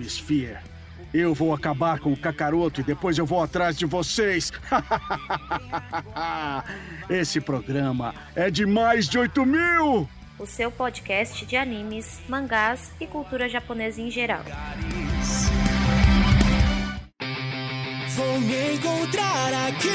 Animesphere. 0.00 0.58
Eu 1.12 1.34
vou 1.34 1.52
acabar 1.52 1.98
com 1.98 2.12
o 2.12 2.16
Kakaroto 2.16 2.80
e 2.80 2.84
depois 2.84 3.18
eu 3.18 3.26
vou 3.26 3.42
atrás 3.42 3.76
de 3.76 3.84
vocês. 3.84 4.52
Esse 7.10 7.40
programa 7.40 8.14
é 8.34 8.50
de 8.50 8.64
mais 8.64 9.06
de 9.08 9.18
8 9.18 9.44
mil! 9.44 10.08
O 10.38 10.46
seu 10.46 10.70
podcast 10.70 11.44
de 11.44 11.56
animes, 11.56 12.20
mangás 12.28 12.92
e 12.98 13.06
cultura 13.06 13.46
japonesa 13.48 14.00
em 14.00 14.10
geral. 14.10 14.42
Vou 18.14 18.40
me 18.40 18.74
encontrar 18.74 19.52
aqui, 19.68 19.88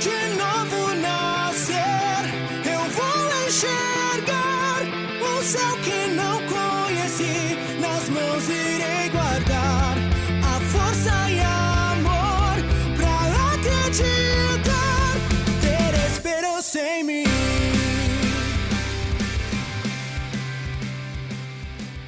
de 0.00 0.28
novo 0.38 0.94
nascer. 0.94 2.24
Eu 2.64 2.80
vou 2.90 3.28
enxergar 3.46 4.82
o 5.20 5.42
céu 5.42 5.76
que 5.82 6.06
não 6.14 6.47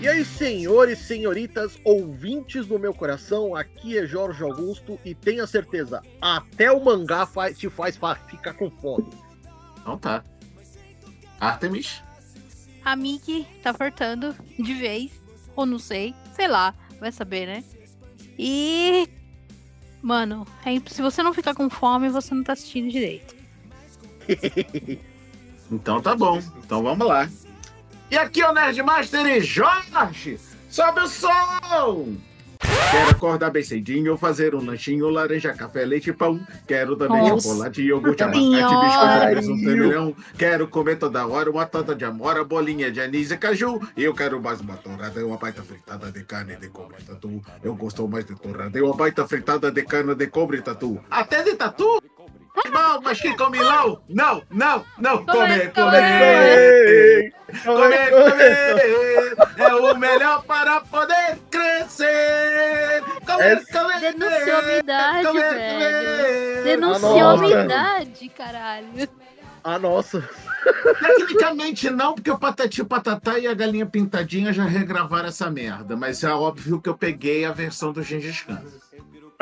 E 0.00 0.08
aí, 0.08 0.24
senhores, 0.24 0.98
senhoritas, 1.00 1.78
ouvintes 1.84 2.66
do 2.66 2.78
meu 2.78 2.94
coração, 2.94 3.54
aqui 3.54 3.98
é 3.98 4.06
Jorge 4.06 4.42
Augusto 4.42 4.98
e 5.04 5.14
tenha 5.14 5.46
certeza, 5.46 6.00
até 6.20 6.72
o 6.72 6.82
mangá 6.82 7.26
faz, 7.26 7.58
te 7.58 7.68
faz 7.68 7.96
fa- 7.98 8.14
ficar 8.14 8.54
com 8.54 8.70
fome. 8.70 9.10
Então 9.78 9.98
tá. 9.98 10.24
Artemis? 11.38 12.02
A 12.82 12.96
Mickey 12.96 13.46
tá 13.62 13.74
fartando 13.74 14.34
de 14.58 14.72
vez. 14.74 15.10
Ou 15.54 15.66
não 15.66 15.78
sei. 15.78 16.14
Sei 16.34 16.48
lá. 16.48 16.74
Vai 16.98 17.12
saber, 17.12 17.46
né? 17.46 17.64
E. 18.38 19.06
Mano, 20.00 20.46
é 20.64 20.80
se 20.88 21.02
você 21.02 21.22
não 21.22 21.34
ficar 21.34 21.54
com 21.54 21.68
fome, 21.68 22.08
você 22.08 22.34
não 22.34 22.42
tá 22.42 22.54
assistindo 22.54 22.90
direito. 22.90 23.34
Então 25.70 26.00
tá 26.00 26.16
bom. 26.16 26.38
Então 26.64 26.82
vamos 26.82 27.06
lá. 27.06 27.28
E 28.10 28.18
aqui 28.18 28.42
é 28.42 28.50
o 28.50 28.52
Nerdmaster 28.52 29.24
e 29.24 29.40
Jorge! 29.40 30.36
Sobe 30.68 31.00
o 31.00 31.06
som! 31.06 32.16
Quero 32.90 33.10
acordar 33.10 33.50
bem 33.50 33.62
cedinho, 33.62 34.16
fazer 34.16 34.52
um 34.52 34.64
lanchinho, 34.64 35.08
laranja, 35.08 35.54
café, 35.54 35.84
leite 35.84 36.10
e 36.10 36.12
pão. 36.12 36.40
Quero 36.66 36.96
também 36.96 37.22
Nossa. 37.22 37.48
chocolate, 37.48 37.82
iogurte, 37.82 38.22
abacate, 38.24 38.50
biscoito, 38.50 39.30
presunto, 39.30 39.62
melhão. 39.62 40.16
Quero 40.36 40.66
comer 40.66 40.96
toda 40.96 41.24
hora 41.24 41.48
uma 41.48 41.64
torta 41.66 41.94
de 41.94 42.04
amora, 42.04 42.42
bolinha 42.42 42.90
de 42.90 43.00
anis 43.00 43.30
e 43.30 43.36
caju. 43.36 43.80
E 43.96 44.02
eu 44.02 44.12
quero 44.12 44.42
mais 44.42 44.60
uma 44.60 44.76
torrada 44.76 45.20
e 45.20 45.22
uma 45.22 45.36
baita 45.36 45.62
fritada 45.62 46.10
de 46.10 46.24
carne 46.24 46.56
de 46.56 46.68
cobre 46.68 47.02
tatu. 47.04 47.40
Eu 47.62 47.76
gosto 47.76 48.08
mais 48.08 48.24
de 48.24 48.34
torrada 48.34 48.76
e 48.76 48.82
uma 48.82 48.94
baita 48.94 49.26
fritada 49.26 49.70
de 49.70 49.82
carne 49.84 50.16
de 50.16 50.26
cobre 50.26 50.60
tatu. 50.60 51.00
Até 51.08 51.44
de 51.44 51.54
tatu? 51.54 52.02
Não, 52.70 53.00
mas 53.00 53.20
quem 53.20 53.36
come 53.36 53.58
não? 53.58 54.00
Não, 54.08 54.42
não, 54.50 54.84
não. 54.98 55.24
Comer, 55.24 55.72
comer. 55.72 57.32
Comer, 57.64 58.10
comer. 58.10 59.36
É 59.56 59.74
o 59.74 59.94
melhor 59.96 60.42
para 60.44 60.80
poder 60.82 61.38
crescer. 61.50 63.02
Comer, 63.26 63.64
comer. 63.66 64.00
Denunciou 64.00 64.58
a 64.58 64.62
minha 64.62 64.78
idade, 64.78 65.32
velho. 65.32 66.64
Denunciou 66.64 67.28
a 67.28 67.36
minha 67.36 67.64
idade, 67.64 68.28
caralho. 68.30 69.08
Ah, 69.62 69.78
nossa. 69.78 70.26
Tecnicamente 71.00 71.90
não, 71.90 72.14
porque 72.14 72.30
o 72.30 72.38
Patati 72.38 72.82
Patatá 72.84 73.38
e 73.38 73.46
a 73.46 73.54
Galinha 73.54 73.86
Pintadinha 73.86 74.52
já 74.52 74.64
regravaram 74.64 75.28
essa 75.28 75.50
merda. 75.50 75.96
Mas 75.96 76.24
é 76.24 76.30
óbvio 76.30 76.80
que 76.80 76.88
eu 76.88 76.96
peguei 76.96 77.44
a 77.44 77.52
versão 77.52 77.92
do 77.92 78.02
Gengis 78.02 78.42
Khan. 78.42 78.62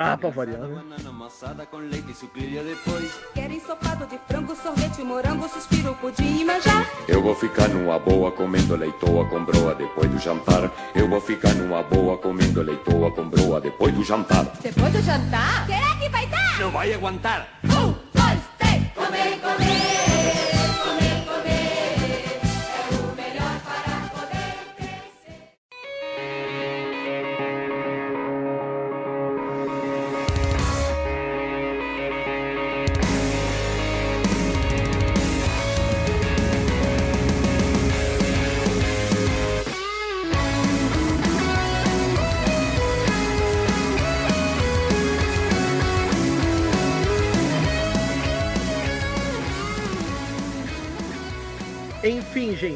Ah, 0.01 0.17
pra 0.17 0.31
variar, 0.31 0.61
né? 0.61 0.77
Banana 0.77 1.09
amassada 1.09 1.67
com 1.67 1.79
leite 1.79 2.13
e 2.13 2.15
sucrilha 2.15 2.63
depois. 2.63 3.11
Quero 3.35 3.53
ensopado 3.53 4.07
de 4.07 4.17
frango, 4.29 4.55
sorvete, 4.55 5.03
morango, 5.03 5.49
suspiro, 5.49 5.93
pudim 5.97 6.43
e 6.43 6.45
manjar. 6.45 6.89
Eu 7.09 7.21
vou 7.21 7.35
ficar 7.35 7.67
numa 7.67 7.99
boa 7.99 8.31
comendo 8.31 8.77
leitoa 8.77 9.29
com 9.29 9.45
broa 9.45 9.75
depois 9.75 10.09
do 10.09 10.17
jantar. 10.21 10.71
Eu 10.95 11.09
vou 11.09 11.21
ficar 11.21 11.53
numa 11.55 11.83
boa 11.83 12.17
comendo 12.17 12.63
leitoa 12.63 13.11
com 13.11 13.29
broa 13.29 13.61
depois 13.61 13.93
do 13.93 14.05
jantar. 14.05 14.45
Depois 14.63 14.93
do 14.93 15.03
jantar, 15.03 15.67
será 15.67 15.97
que 15.97 16.09
vai 16.09 16.27
dar? 16.29 16.61
Não 16.61 16.71
vai 16.71 16.93
aguentar. 16.93 17.49
Um, 17.65 17.93
dois, 18.15 18.41
três. 18.57 18.85
Comer, 18.95 19.41
comer, 19.41 19.98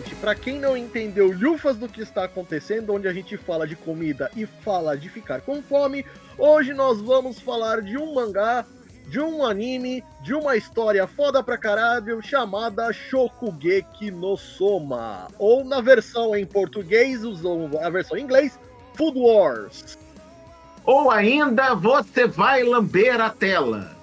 Gente, 0.03 0.17
pra 0.17 0.35
quem 0.35 0.59
não 0.59 0.77
entendeu 0.77 1.31
lufas 1.31 1.77
do 1.77 1.89
que 1.89 2.03
está 2.03 2.25
acontecendo, 2.25 2.93
onde 2.93 3.07
a 3.07 3.13
gente 3.13 3.37
fala 3.37 3.69
de 3.69 3.77
comida 3.77 4.31
e 4.35 4.47
fala 4.47 4.97
de 4.97 5.09
ficar 5.09 5.41
com 5.43 5.63
fome, 5.63 6.05
hoje 6.37 6.75
nós 6.75 7.01
vamos 7.01 7.39
falar 7.39 7.81
de 7.83 7.97
um 7.97 8.15
mangá, 8.15 8.67
de 9.07 9.21
um 9.21 9.47
anime, 9.47 10.03
de 10.21 10.35
uma 10.35 10.57
história 10.57 11.07
foda 11.07 11.41
pra 11.41 11.57
caralho 11.57 12.21
chamada 12.21 12.93
Shokugeki 12.93 14.11
no 14.11 14.37
Soma, 14.37 15.29
ou 15.39 15.65
na 15.65 15.81
versão 15.81 16.35
em 16.35 16.45
português, 16.45 17.25
usou 17.25 17.71
a 17.81 17.89
versão 17.89 18.17
em 18.17 18.23
inglês, 18.23 18.59
Food 18.95 19.17
Wars. 19.21 19.97
Ou 20.85 21.13
ainda 21.13 21.75
você 21.75 22.27
vai 22.27 22.65
lamber 22.65 23.21
a 23.21 23.31
tela. 23.31 23.97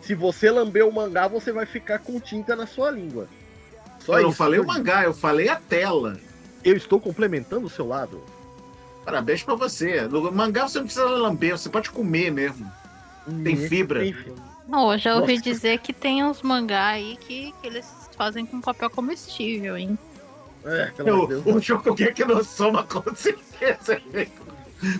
Se 0.00 0.14
você 0.14 0.52
lamber 0.52 0.86
o 0.86 0.92
mangá, 0.92 1.26
você 1.26 1.50
vai 1.50 1.66
ficar 1.66 1.98
com 1.98 2.20
tinta 2.20 2.54
na 2.54 2.66
sua 2.66 2.88
língua. 2.88 3.26
Só 4.04 4.16
eu 4.18 4.22
não 4.22 4.28
isso, 4.30 4.38
falei 4.38 4.60
o 4.60 4.66
mangá, 4.66 5.04
eu 5.04 5.14
falei 5.14 5.48
a 5.48 5.56
tela. 5.56 6.18
Eu 6.64 6.76
estou 6.76 7.00
complementando 7.00 7.66
o 7.66 7.70
seu 7.70 7.86
lado. 7.86 8.22
Parabéns 9.04 9.42
pra 9.42 9.54
você. 9.54 10.02
No 10.02 10.30
mangá 10.30 10.68
você 10.68 10.78
não 10.78 10.86
precisa 10.86 11.06
lamber, 11.08 11.58
você 11.58 11.68
pode 11.68 11.90
comer 11.90 12.30
mesmo. 12.30 12.70
Tem 13.42 13.56
fibra. 13.56 14.04
Enfim. 14.04 14.32
Não, 14.66 14.92
eu 14.92 14.98
já 14.98 15.16
ouvi 15.16 15.34
Nossa. 15.34 15.44
dizer 15.44 15.78
que 15.78 15.92
tem 15.92 16.24
uns 16.24 16.40
mangá 16.42 16.88
aí 16.88 17.16
que, 17.16 17.52
que 17.60 17.66
eles 17.66 17.86
fazem 18.16 18.46
com 18.46 18.60
papel 18.60 18.88
comestível, 18.90 19.76
hein? 19.76 19.98
É, 20.64 20.86
pelo 20.96 21.10
amor 21.10 21.26
de 21.28 21.34
O, 21.34 21.40
Deus. 21.40 21.56
o 21.56 21.60
Shokugeki 21.60 22.24
no 22.24 22.44
Soma 22.44 22.84
com 22.84 23.02
certeza 23.14 24.00
é 24.14 24.26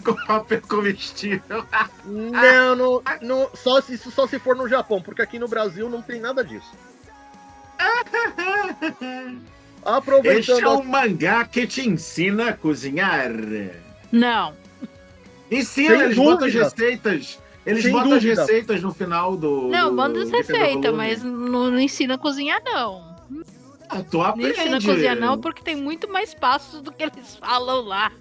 com 0.04 0.14
papel 0.26 0.60
comestível. 0.62 1.64
Não, 2.04 2.76
não, 2.76 3.02
não, 3.20 3.50
só 3.54 3.80
se, 3.80 3.94
isso 3.94 4.10
só 4.10 4.26
se 4.26 4.38
for 4.38 4.56
no 4.56 4.69
Japão, 4.69 5.00
porque 5.00 5.22
aqui 5.22 5.38
no 5.38 5.48
Brasil 5.48 5.88
não 5.88 6.02
tem 6.02 6.20
nada 6.20 6.44
disso. 6.44 6.72
Este 9.84 9.88
Aproveitando. 9.88 10.65
é 10.65 10.69
um 10.69 10.84
mangá 10.84 11.44
que 11.44 11.66
te 11.66 11.88
ensina 11.88 12.50
a 12.50 12.53
cozinhar. 12.56 13.32
Não. 14.12 14.54
Ensina, 15.50 15.97
Sem 15.97 16.04
eles 16.04 16.16
botam 16.16 16.47
as 16.47 16.53
dúvida. 16.53 16.65
receitas. 16.70 17.38
Eles 17.67 17.82
Sem 17.82 17.93
botam 17.93 18.11
dúvida. 18.11 18.32
as 18.32 18.49
receitas 18.49 18.81
no 18.82 18.94
final 18.94 19.37
do. 19.37 19.69
Não, 19.69 19.93
manda 19.93 20.23
as 20.23 20.31
receitas, 20.31 20.94
mas 20.94 21.23
não, 21.25 21.70
não 21.70 21.81
ensina 21.81 22.14
a 22.14 22.19
cozinhar, 22.19 22.62
não. 22.64 23.12
Ah, 23.88 24.02
tu 24.08 24.19
Não 24.19 24.25
aprende. 24.25 24.50
ensina 24.52 24.76
a 24.79 24.82
cozinhar, 24.82 25.17
não, 25.17 25.38
porque 25.40 25.62
tem 25.62 25.75
muito 25.76 26.08
mais 26.08 26.32
passos 26.32 26.81
do 26.81 26.93
que 26.93 27.02
eles 27.02 27.37
falam 27.37 27.82
lá. 27.82 28.12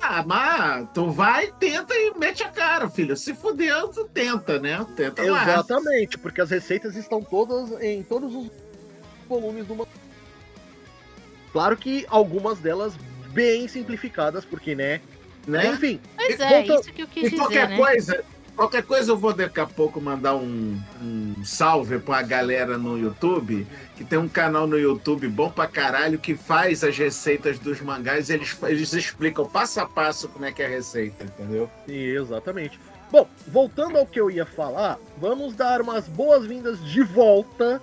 Ah, 0.00 0.22
mas 0.26 0.86
tu 0.92 1.10
vai, 1.10 1.50
tenta 1.58 1.94
e 1.94 2.12
mete 2.18 2.42
a 2.44 2.48
cara, 2.50 2.88
filho. 2.90 3.16
Se 3.16 3.34
fudeu, 3.34 3.88
tu 3.88 4.04
tenta, 4.12 4.58
né? 4.60 4.86
Tenta 4.94 5.22
lá. 5.22 5.42
Exatamente, 5.42 6.18
porque 6.18 6.42
as 6.42 6.50
receitas 6.50 6.94
estão 6.96 7.22
todas 7.22 7.72
em 7.82 8.02
todos 8.02 8.34
os 8.34 8.50
volumes 9.26 9.66
do 9.66 9.74
mangá. 9.76 9.90
Claro 11.52 11.76
que 11.76 12.04
algumas 12.08 12.58
delas 12.58 12.94
bem 13.32 13.66
simplificadas, 13.68 14.44
porque, 14.44 14.74
né? 14.74 15.00
Né? 15.46 15.66
Enfim, 15.68 16.00
Mas 16.16 16.38
E 16.38 16.42
é, 16.42 16.48
volta- 16.48 16.74
isso 16.80 16.92
que 16.92 17.02
eu 17.02 17.06
quis 17.06 17.24
E 17.24 17.30
dizer, 17.30 17.36
qualquer 17.36 17.68
né? 17.68 17.76
coisa, 17.76 18.24
qualquer 18.56 18.82
coisa 18.82 19.12
eu 19.12 19.16
vou 19.16 19.32
daqui 19.32 19.60
a 19.60 19.66
pouco 19.66 20.00
mandar 20.00 20.34
um, 20.34 20.80
um 21.00 21.44
salve 21.44 21.98
pra 22.00 22.20
galera 22.22 22.76
no 22.76 22.98
YouTube, 22.98 23.66
que 23.96 24.04
tem 24.04 24.18
um 24.18 24.28
canal 24.28 24.66
no 24.66 24.76
YouTube 24.78 25.28
bom 25.28 25.48
pra 25.50 25.68
caralho 25.68 26.18
que 26.18 26.34
faz 26.34 26.82
as 26.82 26.98
receitas 26.98 27.58
dos 27.60 27.80
mangás 27.80 28.28
e 28.28 28.34
eles, 28.34 28.56
eles 28.64 28.92
explicam 28.92 29.46
passo 29.48 29.78
a 29.80 29.86
passo 29.86 30.28
como 30.28 30.44
é 30.44 30.50
que 30.52 30.62
é 30.62 30.66
a 30.66 30.70
receita, 30.70 31.24
entendeu? 31.24 31.70
Exatamente. 31.86 32.80
Bom, 33.10 33.28
voltando 33.46 33.96
ao 33.98 34.04
que 34.06 34.18
eu 34.20 34.28
ia 34.30 34.44
falar, 34.44 34.98
vamos 35.18 35.54
dar 35.54 35.80
umas 35.80 36.08
boas-vindas 36.08 36.84
de 36.84 37.02
volta 37.04 37.80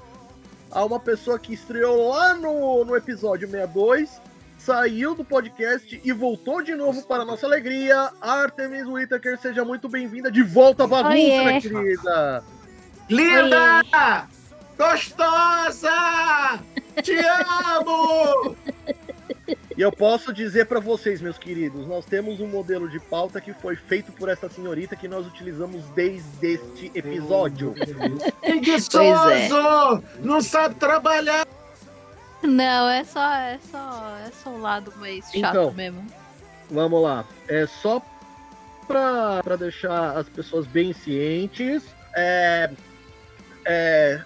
a 0.73 0.83
uma 0.83 0.99
pessoa 0.99 1.37
que 1.37 1.53
estreou 1.53 2.09
lá 2.09 2.33
no, 2.33 2.83
no 2.83 2.95
episódio 2.95 3.47
62, 3.47 4.19
saiu 4.57 5.13
do 5.13 5.23
podcast 5.23 6.01
e 6.03 6.11
voltou 6.11 6.61
de 6.63 6.73
novo 6.73 7.03
para 7.03 7.23
nossa 7.23 7.45
alegria. 7.45 8.11
Artemis 8.19 8.87
Whittaker, 8.87 9.37
seja 9.39 9.63
muito 9.63 9.87
bem-vinda 9.87 10.31
de 10.31 10.41
volta 10.41 10.85
à 10.85 10.87
bagunça, 10.87 11.13
Oiê. 11.13 11.45
minha 11.45 11.61
querida. 11.61 12.43
Linda! 13.09 14.27
Gostosa! 14.77 16.59
Te 17.01 17.15
amo! 17.19 18.55
E 19.75 19.81
eu 19.81 19.91
posso 19.91 20.31
dizer 20.31 20.65
para 20.67 20.79
vocês, 20.79 21.19
meus 21.19 21.37
queridos, 21.37 21.87
nós 21.87 22.05
temos 22.05 22.39
um 22.39 22.47
modelo 22.47 22.87
de 22.87 22.99
pauta 22.99 23.41
que 23.41 23.53
foi 23.53 23.75
feito 23.75 24.11
por 24.11 24.29
essa 24.29 24.47
senhorita 24.47 24.95
que 24.95 25.07
nós 25.07 25.25
utilizamos 25.25 25.83
desde 25.95 26.47
este 26.53 26.91
episódio. 26.93 27.73
Preguiçoso! 28.41 30.03
Não 30.19 30.41
sabe 30.41 30.75
trabalhar! 30.75 31.47
Não, 32.43 32.89
é 32.89 33.03
só, 33.03 33.33
é 33.33 33.57
só, 33.71 34.17
é 34.27 34.31
só 34.43 34.49
o 34.49 34.59
lado 34.61 34.93
mais 34.97 35.25
chato 35.25 35.37
Então. 35.37 35.73
mesmo. 35.73 36.05
Vamos 36.69 37.01
lá. 37.01 37.25
É 37.47 37.65
só 37.65 38.01
pra, 38.85 39.41
pra 39.41 39.55
deixar 39.55 40.17
as 40.17 40.27
pessoas 40.29 40.67
bem 40.67 40.93
cientes. 40.93 41.83
É, 42.15 42.69
é, 43.65 44.21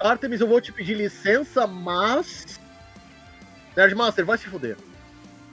Artemis, 0.00 0.40
eu 0.40 0.46
vou 0.46 0.60
te 0.60 0.72
pedir 0.72 0.94
licença, 0.94 1.66
mas. 1.66 2.60
Nerdmaster, 3.82 4.26
vai 4.26 4.36
se 4.36 4.48
fuder. 4.48 4.76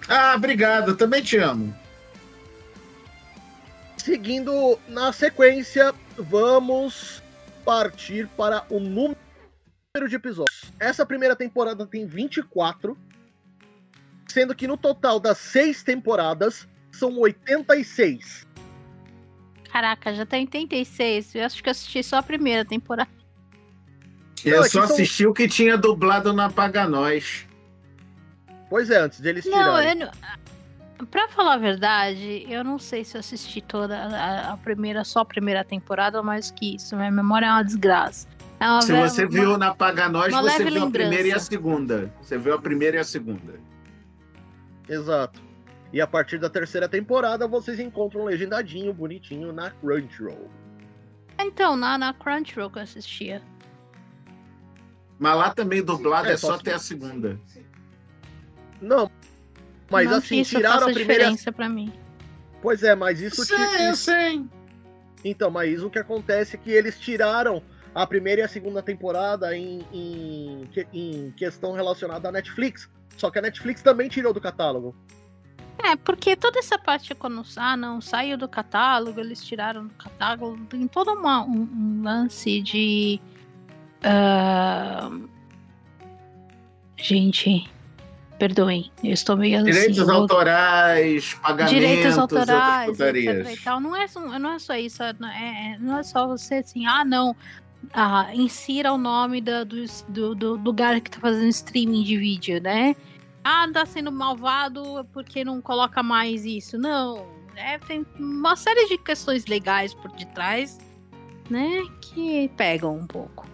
Ah, 0.10 0.34
obrigado, 0.36 0.96
também 0.98 1.22
te 1.22 1.38
amo. 1.38 1.76
Seguindo 3.98 4.80
na 4.88 5.14
sequência, 5.14 5.94
vamos 6.18 7.22
partir 7.64 8.28
para 8.30 8.66
o 8.68 8.80
número 8.80 9.16
de 10.10 10.16
episódios. 10.16 10.64
Essa 10.80 11.06
primeira 11.06 11.36
temporada 11.36 11.86
tem 11.86 12.08
24, 12.08 12.98
sendo 14.28 14.56
que 14.56 14.68
no 14.68 14.76
total 14.76 15.20
das 15.20 15.38
seis 15.38 15.84
temporadas 15.84 16.68
são 16.92 17.16
86. 17.20 18.48
Caraca, 19.72 20.16
já 20.16 20.26
tá 20.26 20.36
em 20.38 20.42
86. 20.46 21.36
Eu 21.36 21.46
acho 21.46 21.62
que 21.62 21.70
eu 21.70 21.72
assisti 21.72 22.02
só 22.02 22.18
a 22.18 22.24
primeira 22.24 22.66
temporada. 22.66 23.10
Eu 24.44 24.58
Não, 24.58 24.66
é 24.66 24.70
só 24.70 24.86
são- 24.88 24.96
assisti 24.96 25.28
o 25.28 25.34
que 25.34 25.48
tinha 25.48 25.78
dublado 25.78 26.34
na 26.34 26.50
Paga 26.50 26.88
Nós. 26.88 27.46
Pois 28.70 28.90
é, 28.90 28.98
antes 28.98 29.20
deles 29.20 29.46
Não, 29.46 29.52
tirarem. 29.52 30.02
eu 30.02 30.06
não... 30.08 31.06
Pra 31.08 31.28
falar 31.28 31.56
a 31.56 31.58
verdade, 31.58 32.46
eu 32.50 32.64
não 32.64 32.80
sei 32.80 33.04
se 33.04 33.18
eu 33.18 33.20
assisti 33.20 33.62
toda 33.62 33.98
a, 33.98 34.54
a 34.54 34.58
primeira, 34.58 35.04
só 35.04 35.20
a 35.20 35.26
primeira 35.26 35.64
temporada 35.64 36.18
ou 36.18 36.24
mais 36.24 36.50
que 36.52 36.76
isso. 36.76 36.96
Minha 36.96 37.12
memória 37.12 37.46
é 37.46 37.52
uma 37.52 37.64
desgraça. 37.64 38.28
É 38.62 38.66
uma 38.70 38.82
Se 38.82 38.94
ve- 38.94 39.02
você 39.02 39.24
uma- 39.26 39.30
viu 39.32 39.58
na 39.58 39.76
Paga 39.76 40.08
Nós, 40.08 40.32
uma 40.34 40.42
você 40.42 40.64
viu 40.64 40.84
a 40.86 40.90
primeira 40.90 41.16
e 41.16 41.18
a 41.18 41.24
lembrança. 41.36 41.46
segunda. 41.46 42.14
Você 42.22 42.38
viu 42.38 42.54
a 42.54 42.60
primeira 42.62 42.96
e 42.96 43.00
a 43.02 43.04
segunda. 43.04 43.56
Exato. 44.88 45.42
E 45.92 46.00
a 46.00 46.08
partir 46.08 46.38
da 46.40 46.50
terceira 46.50 46.88
temporada 46.88 47.46
vocês 47.48 47.78
encontram 47.80 48.22
um 48.22 48.26
legendadinho, 48.26 48.94
bonitinho 48.94 49.52
na 49.52 49.72
Crunchyroll. 49.72 50.50
Então, 51.38 51.76
na, 51.76 51.98
na 51.98 52.14
Crunchyroll 52.14 52.70
que 52.70 52.80
eu 52.80 52.84
assistia. 52.84 53.42
Mas 55.20 55.36
lá 55.38 55.54
também 55.54 55.84
dublado 55.84 56.30
É, 56.30 56.34
é, 56.34 56.38
só 56.38 56.48
só- 56.48 56.56
até 56.56 56.74
a 56.74 56.80
segunda. 56.80 57.38
Não, 58.86 59.12
mas 59.90 60.10
não 60.10 60.18
assim, 60.18 60.44
tiraram 60.44 60.88
a 60.88 60.94
primeira. 60.94 61.24
diferença 61.24 61.52
pra 61.52 61.68
mim. 61.68 61.92
Pois 62.62 62.84
é, 62.84 62.96
mas 62.96 63.20
isso 63.22 63.44
Sim, 63.44 63.56
que. 63.56 63.82
eu 63.84 63.96
sei. 63.96 64.46
Então, 65.24 65.50
mas 65.52 65.82
o 65.84 65.90
que 65.90 66.00
acontece 66.00 66.56
é 66.56 66.60
que 66.60 66.72
eles 66.72 67.00
tiraram 67.00 67.62
a 67.94 68.06
primeira 68.06 68.42
e 68.42 68.44
a 68.44 68.48
segunda 68.48 68.82
temporada 68.84 69.56
em, 69.58 69.86
em, 69.92 70.70
em 70.94 71.32
questão 71.32 71.72
relacionada 71.74 72.30
à 72.30 72.32
Netflix. 72.32 72.90
Só 73.18 73.32
que 73.32 73.40
a 73.40 73.42
Netflix 73.42 73.82
também 73.82 74.08
tirou 74.10 74.34
do 74.34 74.42
catálogo. 74.42 74.96
É, 75.84 75.96
porque 75.96 76.36
toda 76.36 76.60
essa 76.60 76.78
parte 76.78 77.14
quando 77.16 77.44
ah, 77.58 77.76
não 77.78 78.00
saiu 78.02 78.38
do 78.38 78.48
catálogo, 78.48 79.20
eles 79.20 79.44
tiraram 79.44 79.88
do 79.88 79.94
catálogo, 79.96 80.58
tem 80.68 80.88
todo 80.88 81.12
uma- 81.14 81.44
um, 81.44 81.62
um 81.62 82.02
lance 82.04 82.62
de. 82.62 83.20
ah, 84.04 85.10
Gente, 86.98 87.70
perdoem, 88.40 88.92
eu 89.04 89.12
estou 89.14 89.36
meio 89.38 89.64
Direitos 89.64 90.00
assim, 90.00 90.12
louca. 90.12 90.34
autorais, 90.36 91.34
pagamentos, 91.36 91.74
direitos 91.74 92.18
autorais, 92.18 93.00
etc. 93.00 93.52
E 93.52 93.64
tal. 93.64 93.80
Não, 93.80 93.96
é, 93.96 94.08
só- 94.08 94.40
não 94.40 94.52
é 94.54 94.60
só 94.60 94.76
isso, 94.76 95.02
não 95.20 95.30
é, 95.30 95.78
não 95.80 95.98
é 96.00 96.04
só 96.04 96.28
você 96.28 96.56
assim, 96.56 96.86
ah, 96.86 97.04
não. 97.06 97.36
Ah, 97.94 98.30
insira 98.34 98.92
o 98.92 98.98
nome 98.98 99.42
da- 99.42 99.64
do, 99.64 99.86
do, 100.10 100.36
do 100.36 100.56
lugar 100.56 101.00
que 101.02 101.12
tá 101.12 101.20
fazendo 101.20 101.48
streaming 101.50 102.04
de 102.04 102.18
vídeo, 102.18 102.60
né? 102.62 102.96
Ah, 103.44 103.68
tá 103.72 103.86
sendo 103.86 104.12
malvado 104.12 105.06
porque 105.14 105.44
não 105.46 105.62
coloca 105.62 106.02
mais 106.02 106.46
isso. 106.46 106.78
Não. 106.80 107.28
É, 107.56 107.78
tem 107.78 108.06
uma 108.20 108.56
série 108.56 108.88
de 108.88 108.98
questões 108.98 109.46
legais 109.46 109.94
por 109.94 110.12
detrás, 110.12 110.78
né? 111.50 111.84
Que 112.02 112.50
pegam 112.58 112.98
um 112.98 113.06
pouco. 113.06 113.48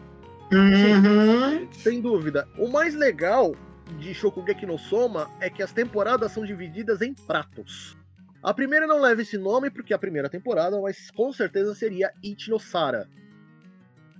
Uhum. 0.51 1.67
Sem 1.71 2.01
dúvida. 2.01 2.47
O 2.57 2.67
mais 2.69 2.95
legal 2.95 3.53
de 3.99 4.13
Shokugeki 4.13 4.65
no 4.65 4.77
Soma 4.77 5.29
é 5.39 5.49
que 5.49 5.63
as 5.63 5.71
temporadas 5.71 6.31
são 6.31 6.45
divididas 6.45 7.01
em 7.01 7.13
pratos. 7.13 7.97
A 8.43 8.53
primeira 8.53 8.87
não 8.87 8.99
leva 8.99 9.21
esse 9.21 9.37
nome 9.37 9.69
porque 9.69 9.93
a 9.93 9.99
primeira 9.99 10.29
temporada, 10.29 10.79
mas 10.81 11.11
com 11.11 11.31
certeza 11.31 11.75
seria 11.75 12.11
Ichinosara. 12.23 13.07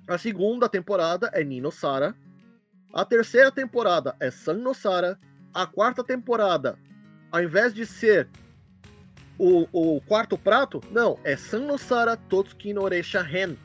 A 0.07 0.17
segunda 0.17 0.69
temporada 0.69 1.31
é 1.33 1.43
Ninosara. 1.43 2.15
A 2.93 3.03
terceira 3.05 3.51
temporada 3.51 4.15
é 4.19 4.29
Sannosara. 4.29 5.17
A 5.53 5.65
quarta 5.65 6.03
temporada, 6.03 6.77
ao 7.31 7.41
invés 7.41 7.73
de 7.73 7.85
ser 7.85 8.29
o, 9.37 9.67
o 9.71 10.01
quarto 10.01 10.37
prato, 10.37 10.81
não, 10.91 11.17
é 11.23 11.35
Sannosara 11.35 12.15
Totsuki 12.15 12.73
no 12.73 12.87
Hen. 12.87 13.57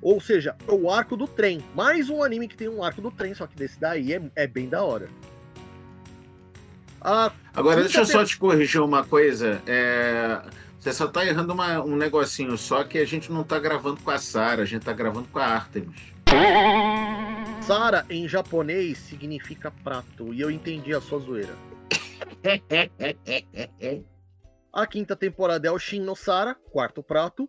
Ou 0.00 0.20
seja, 0.20 0.56
é 0.66 0.72
o 0.72 0.90
arco 0.90 1.16
do 1.16 1.28
trem. 1.28 1.62
Mais 1.74 2.10
um 2.10 2.24
anime 2.24 2.48
que 2.48 2.56
tem 2.56 2.68
um 2.68 2.82
arco 2.82 3.00
do 3.00 3.10
trem, 3.10 3.34
só 3.34 3.46
que 3.46 3.54
desse 3.54 3.78
daí 3.78 4.12
é, 4.12 4.20
é 4.34 4.46
bem 4.48 4.68
da 4.68 4.82
hora. 4.82 5.08
A 7.04 7.32
Agora, 7.54 7.80
deixa 7.82 8.00
eu 8.00 8.06
só 8.06 8.24
te 8.24 8.36
corrigir 8.38 8.80
uma 8.80 9.04
coisa. 9.04 9.60
É, 9.66 10.40
Você 10.78 10.92
só 10.92 11.06
tá 11.06 11.24
errando 11.24 11.52
uma- 11.52 11.80
um 11.80 11.94
negocinho 11.94 12.56
só 12.58 12.82
que 12.82 12.98
a 12.98 13.04
gente 13.04 13.30
não 13.30 13.44
tá 13.44 13.56
gravando 13.58 14.00
com 14.00 14.10
a 14.10 14.18
Sara, 14.18 14.62
a 14.62 14.64
gente 14.64 14.84
tá 14.84 14.92
gravando 14.92 15.28
com 15.28 15.38
a 15.38 15.44
Artemis. 15.44 16.00
Sara 17.60 18.04
em 18.10 18.26
japonês 18.28 18.98
significa 18.98 19.70
prato, 19.84 20.34
e 20.34 20.40
eu 20.40 20.50
entendi 20.50 20.92
a 20.92 21.00
sua 21.00 21.20
zoeira. 21.20 21.54
A 24.72 24.86
quinta 24.86 25.14
temporada 25.14 25.68
é 25.68 25.70
o 25.70 25.78
Shin 25.78 26.00
no 26.00 26.16
Sara, 26.16 26.56
quarto 26.72 27.02
prato. 27.02 27.48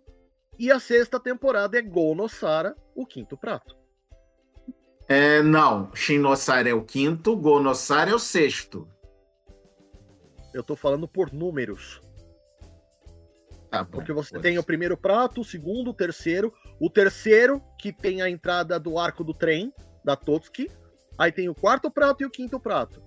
E 0.60 0.69
a 0.72 0.79
sexta 0.79 1.19
temporada 1.19 1.79
é 1.79 1.81
Go 1.81 2.13
no 2.13 2.27
Sara, 2.29 2.75
o 2.93 3.05
quinto 3.05 3.36
prato. 3.38 3.75
É, 5.07 5.41
não, 5.41 5.89
Shinosara 5.95 6.69
é 6.69 6.74
o 6.74 6.83
quinto, 6.83 7.36
Gonosara 7.36 8.12
é 8.12 8.13
o 8.13 8.19
sexto. 8.19 8.88
Eu 10.53 10.63
tô 10.63 10.75
falando 10.75 11.07
por 11.07 11.31
números. 11.31 12.01
Tá 13.69 13.83
bom. 13.83 13.91
Porque 13.91 14.13
você 14.13 14.29
foda-se. 14.29 14.43
tem 14.43 14.57
o 14.57 14.63
primeiro 14.63 14.95
prato, 14.95 15.41
o 15.41 15.45
segundo, 15.45 15.89
o 15.89 15.93
terceiro. 15.93 16.53
O 16.79 16.89
terceiro, 16.89 17.62
que 17.79 17.91
tem 17.91 18.22
a 18.22 18.29
entrada 18.29 18.79
do 18.79 19.00
arco 19.00 19.24
do 19.24 19.33
trem, 19.33 19.74
da 20.03 20.15
Totsuki. 20.15 20.69
Aí 21.17 21.31
tem 21.31 21.50
o 21.50 21.55
quarto 21.55 21.89
prato 21.89 22.22
e 22.22 22.25
o 22.25 22.29
quinto 22.29 22.60
prato. 22.60 23.01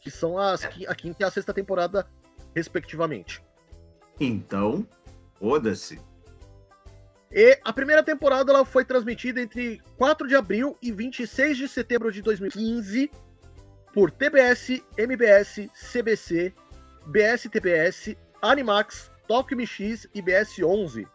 Que 0.00 0.10
são 0.10 0.38
as, 0.38 0.64
a 0.64 0.94
quinta 0.94 1.16
e 1.20 1.24
a 1.24 1.30
sexta 1.30 1.52
temporada, 1.52 2.06
respectivamente. 2.54 3.42
Então, 4.20 4.86
foda-se. 5.38 6.00
E 7.30 7.58
a 7.64 7.72
primeira 7.72 8.02
temporada 8.02 8.52
ela 8.52 8.64
foi 8.64 8.84
transmitida 8.84 9.40
entre 9.40 9.82
4 9.98 10.28
de 10.28 10.36
abril 10.36 10.76
e 10.80 10.92
26 10.92 11.56
de 11.58 11.68
setembro 11.68 12.12
de 12.12 12.22
2015 12.22 13.10
por 13.92 14.10
TBS, 14.10 14.82
MBS, 14.96 15.68
CBC, 15.74 16.54
BSTBS, 17.06 18.16
Animax, 18.42 19.10
Tokyo 19.26 19.56
MX 19.58 20.06
e 20.14 20.22
BS11. 20.22 21.06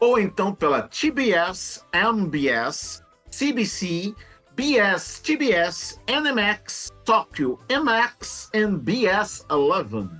Ou 0.00 0.18
então 0.18 0.54
pela 0.54 0.82
TBS, 0.82 1.84
MBS, 1.92 3.02
CBC, 3.30 4.14
BS, 4.54 5.20
TBS, 5.20 6.00
NMX, 6.06 6.90
Tokyo, 7.04 7.58
MX 7.70 8.50
e 8.52 8.64
BS11. 8.66 10.10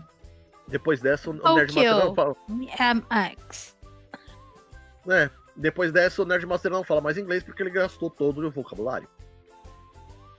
Depois 0.69 1.01
dessa, 1.01 1.31
o 1.31 1.35
Tokyo. 1.35 1.55
Nerdmaster 1.57 2.05
não 2.07 2.15
fala. 2.15 2.37
MX. 2.49 3.77
É, 5.09 5.29
depois 5.57 5.93
dessa, 5.93 6.23
o 6.23 6.25
Nerdmaster 6.25 6.71
não 6.71 6.85
fala 6.85 7.01
mais 7.01 7.19
inglês 7.19 7.43
porque 7.43 7.63
ele 7.63 7.71
gastou 7.71 8.09
todo 8.09 8.47
o 8.47 8.51
vocabulário. 8.51 9.09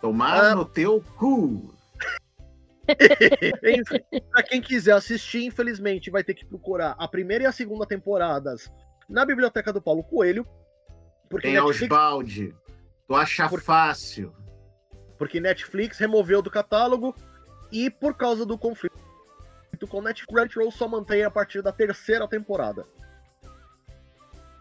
Tomar 0.02 0.52
Ah. 0.52 0.56
no 0.56 0.66
teu 0.66 1.04
cu. 1.18 1.74
É 4.16 4.20
pra 4.32 4.44
quem 4.44 4.62
quiser 4.62 4.94
assistir, 4.94 5.46
infelizmente, 5.46 6.12
vai 6.12 6.24
ter 6.24 6.34
que 6.34 6.46
procurar 6.46 6.96
a 6.98 7.08
primeira 7.08 7.46
e 7.46 7.48
a 7.48 7.52
segunda 7.52 7.86
temporadas 7.86 8.72
na 9.08 9.26
biblioteca 9.26 9.72
do 9.72 9.82
Paulo 9.82 10.04
Coelho. 10.04 10.46
Porque 11.30 11.48
Tem 11.48 11.56
Netflix... 11.56 12.54
Tu 13.08 13.16
acha 13.16 13.48
por... 13.48 13.62
fácil. 13.62 14.34
Porque 15.18 15.40
Netflix 15.40 15.98
removeu 15.98 16.42
do 16.42 16.52
catálogo 16.52 17.16
e 17.72 17.90
por 17.90 18.16
causa 18.16 18.46
do 18.46 18.58
conflito 18.58 18.94
com 19.88 20.02
Netflix, 20.02 20.34
Crunchyroll 20.34 20.72
só 20.72 20.88
mantém 20.88 21.24
a 21.24 21.32
partir 21.32 21.62
da 21.62 21.72
terceira 21.72 22.28
temporada. 22.28 22.86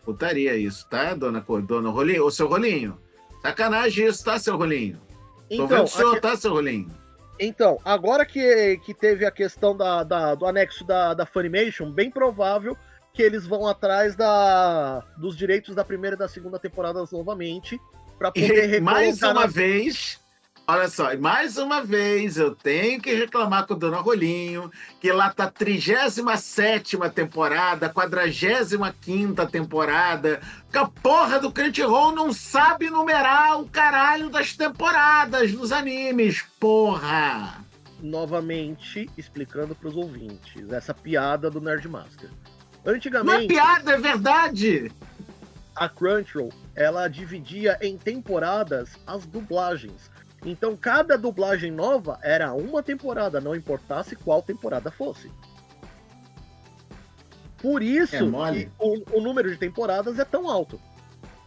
Putaria 0.04 0.56
isso, 0.56 0.88
tá, 0.88 1.14
dona, 1.14 1.44
dona 1.64 1.90
Rolinho? 1.90 2.24
Ô, 2.24 2.30
seu 2.30 2.48
Rolinho, 2.48 3.00
sacanagem 3.40 4.06
isso, 4.06 4.24
tá, 4.24 4.38
seu 4.38 4.56
Rolinho? 4.56 5.00
Então, 5.48 5.68
Tô 5.68 5.74
vendo 5.74 5.74
então, 5.74 5.84
o 5.84 5.88
senhor, 5.88 6.12
aqui... 6.12 6.20
tá, 6.20 6.36
seu 6.36 6.52
Rolinho? 6.52 7.01
Então, 7.44 7.76
agora 7.84 8.24
que, 8.24 8.78
que 8.84 8.94
teve 8.94 9.26
a 9.26 9.30
questão 9.30 9.76
da, 9.76 10.04
da, 10.04 10.34
do 10.36 10.46
anexo 10.46 10.84
da, 10.84 11.12
da 11.12 11.26
Funimation, 11.26 11.90
bem 11.90 12.08
provável 12.08 12.78
que 13.12 13.20
eles 13.20 13.44
vão 13.44 13.66
atrás 13.66 14.14
da, 14.14 15.00
dos 15.18 15.36
direitos 15.36 15.74
da 15.74 15.84
primeira 15.84 16.14
e 16.14 16.18
da 16.18 16.28
segunda 16.28 16.56
temporada 16.58 17.04
novamente 17.10 17.80
para 18.16 18.30
poder 18.30 18.74
e, 18.74 18.80
mais 18.80 19.20
uma 19.22 19.48
vez 19.48 20.21
Olha 20.64 20.88
só, 20.88 21.16
mais 21.16 21.58
uma 21.58 21.82
vez 21.82 22.36
eu 22.36 22.54
tenho 22.54 23.00
que 23.00 23.12
reclamar 23.12 23.66
com 23.66 23.74
o 23.74 23.76
Dona 23.76 23.98
Rolinho, 23.98 24.70
que 25.00 25.10
lá 25.10 25.28
tá 25.28 25.50
37 25.50 26.96
temporada, 27.12 27.88
45 27.88 29.46
temporada, 29.50 30.40
que 30.70 30.78
a 30.78 30.86
porra 30.86 31.40
do 31.40 31.50
Crunchyroll 31.50 32.12
não 32.12 32.32
sabe 32.32 32.88
numerar 32.88 33.60
o 33.60 33.68
caralho 33.68 34.30
das 34.30 34.56
temporadas 34.56 35.52
dos 35.52 35.72
animes, 35.72 36.44
porra! 36.60 37.64
Novamente 38.00 39.10
explicando 39.18 39.74
para 39.74 39.88
os 39.88 39.96
ouvintes 39.96 40.70
essa 40.70 40.94
piada 40.94 41.50
do 41.50 41.60
Nerdmaster. 41.60 42.30
Antigamente. 42.86 43.26
Não 43.26 43.42
é 43.42 43.46
piada, 43.46 43.92
é 43.92 43.98
verdade! 43.98 44.92
A 45.74 45.88
Crunchyroll 45.88 46.52
ela 46.74 47.08
dividia 47.08 47.78
em 47.80 47.96
temporadas 47.96 48.90
as 49.06 49.26
dublagens 49.26 50.11
então 50.44 50.76
cada 50.76 51.16
dublagem 51.16 51.70
nova 51.70 52.18
era 52.22 52.52
uma 52.52 52.82
temporada, 52.82 53.40
não 53.40 53.54
importasse 53.54 54.16
qual 54.16 54.42
temporada 54.42 54.90
fosse. 54.90 55.30
Por 57.58 57.80
isso 57.80 58.16
é 58.16 58.68
o, 58.80 59.18
o, 59.18 59.20
número 59.20 59.48
de 59.48 59.56
temporadas 59.56 60.18
é 60.18 60.24
tão 60.24 60.50
alto. 60.50 60.80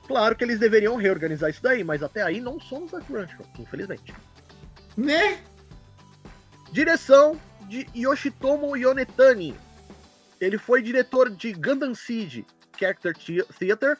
Claro 0.07 0.35
que 0.35 0.45
eles 0.45 0.59
deveriam 0.59 0.95
reorganizar 0.95 1.49
isso 1.49 1.61
daí, 1.61 1.83
mas 1.83 2.01
até 2.01 2.21
aí 2.21 2.39
não 2.39 2.57
somos 2.57 2.93
a 2.93 3.01
Crunchyroll, 3.01 3.47
infelizmente. 3.59 4.13
Né? 4.95 5.39
Direção 6.71 7.37
de 7.67 7.85
Yoshitomo 7.93 8.77
Yonetani. 8.77 9.55
Ele 10.39 10.57
foi 10.57 10.81
diretor 10.81 11.29
de 11.29 11.51
Gundam 11.51 11.93
Seed, 11.93 12.45
Character 12.77 13.13
Theater, 13.57 13.97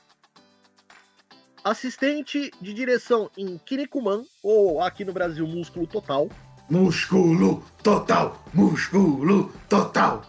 assistente 1.66 2.52
de 2.62 2.74
direção 2.74 3.32
em 3.36 3.58
Kinekuman, 3.58 4.24
ou 4.44 4.80
aqui 4.84 5.04
no 5.04 5.12
Brasil, 5.12 5.48
Músculo 5.48 5.88
Total. 5.88 6.30
Músculo 6.70 7.66
Total! 7.82 8.40
Músculo 8.54 9.52
Total! 9.68 10.22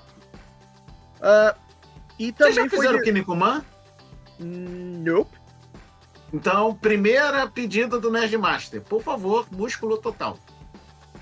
Uh, 1.19 1.55
e 2.19 2.33
também 2.33 2.55
Vocês 2.55 2.55
já 2.55 2.69
fizeram 2.71 2.95
foi... 2.95 3.05
Kinekuman? 3.05 3.63
Nope. 4.41 5.37
Então, 6.33 6.75
primeira 6.75 7.47
pedida 7.47 8.01
do 8.01 8.11
Nerd 8.11 8.37
Master. 8.39 8.81
Por 8.81 9.03
favor, 9.03 9.47
Músculo 9.53 9.99
Total. 9.99 10.39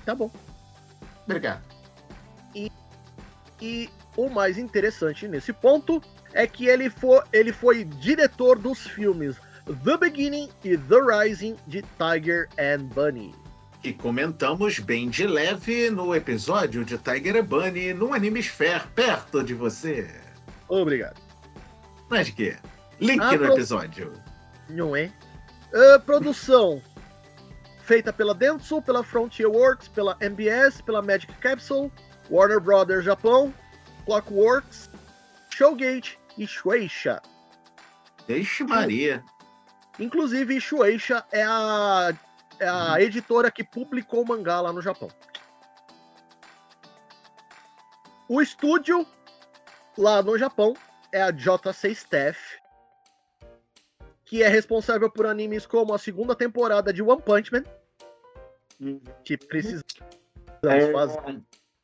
Tá 0.05 0.15
bom. 0.15 0.31
Obrigado. 1.25 1.61
E, 2.55 2.71
e 3.61 3.89
o 4.15 4.29
mais 4.29 4.57
interessante 4.57 5.27
nesse 5.27 5.51
ponto 5.51 6.01
é 6.33 6.47
que 6.47 6.67
ele, 6.67 6.89
for, 6.89 7.27
ele 7.33 7.51
foi 7.51 7.83
diretor 7.83 8.57
dos 8.57 8.79
filmes 8.79 9.35
The 9.65 9.97
Beginning 9.97 10.49
e 10.63 10.77
The 10.77 10.99
Rising 11.01 11.57
de 11.65 11.81
Tiger 11.97 12.47
and 12.59 12.85
Bunny. 12.93 13.33
E 13.83 13.93
comentamos 13.93 14.77
bem 14.79 15.09
de 15.09 15.25
leve 15.25 15.89
no 15.89 16.13
episódio 16.13 16.85
de 16.85 16.97
Tiger 16.99 17.37
and 17.37 17.45
Bunny 17.45 17.93
no 17.93 18.13
Anime 18.13 18.41
Sphere, 18.41 18.83
perto 18.93 19.43
de 19.43 19.55
você. 19.55 20.09
Obrigado. 20.67 21.19
Mas 22.09 22.29
que? 22.29 22.55
Link 22.99 23.19
A 23.21 23.31
no 23.31 23.37
pro... 23.39 23.53
episódio. 23.53 24.13
Não 24.69 24.95
é? 24.95 25.11
Uh, 25.73 25.99
produção 26.05 26.81
feita 27.85 28.13
pela 28.13 28.33
Dentsu, 28.33 28.81
pela 28.81 29.03
Frontier 29.03 29.49
Works, 29.49 29.87
pela 29.87 30.15
MBS, 30.19 30.81
pela 30.81 31.01
Magic 31.01 31.33
Capsule, 31.39 31.91
Warner 32.29 32.59
Brothers 32.59 33.05
Japão, 33.05 33.53
Clockworks, 34.05 34.89
Showgate 35.49 36.19
e 36.37 36.45
Shueisha. 36.45 37.21
Deixe 38.27 38.63
Maria. 38.63 39.23
Inclusive, 39.99 40.59
Shueisha 40.59 41.23
é 41.31 41.43
a, 41.43 42.13
é 42.59 42.67
a 42.67 42.91
uhum. 42.91 42.97
editora 42.97 43.49
que 43.49 43.63
publicou 43.63 44.23
o 44.23 44.27
mangá 44.27 44.59
lá 44.61 44.73
no 44.73 44.81
Japão. 44.81 45.09
O 48.27 48.41
estúdio 48.41 49.05
lá 49.97 50.21
no 50.21 50.37
Japão 50.37 50.73
é 51.11 51.21
a 51.21 51.31
JC 51.31 51.91
Staff, 51.91 52.39
que 54.25 54.41
é 54.41 54.47
responsável 54.47 55.09
por 55.09 55.25
animes 55.25 55.65
como 55.65 55.93
a 55.93 55.99
segunda 55.99 56.35
temporada 56.35 56.91
de 56.91 57.01
One 57.01 57.21
Punch 57.21 57.51
Man, 57.51 57.63
uhum. 58.81 59.01
que 59.23 59.37
precisamos 59.37 59.83
é... 60.63 60.91
fazer. 60.91 61.41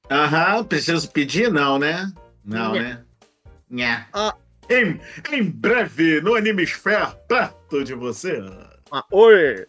Aham, 0.10 0.63
preciso 0.65 1.10
pedir? 1.12 1.50
Não, 1.51 1.80
né? 1.80 2.12
Não, 2.44 2.74
Nha. 2.74 2.82
né? 2.82 3.06
Nha. 3.70 4.08
A, 4.12 4.36
em, 4.70 5.00
em 5.32 5.44
breve, 5.44 6.22
no 6.22 6.36
Animesfer, 6.36 7.15
perto 7.27 7.84
de 7.84 7.94
você. 7.94 8.41
Ah, 8.91 9.03
oi! 9.12 9.65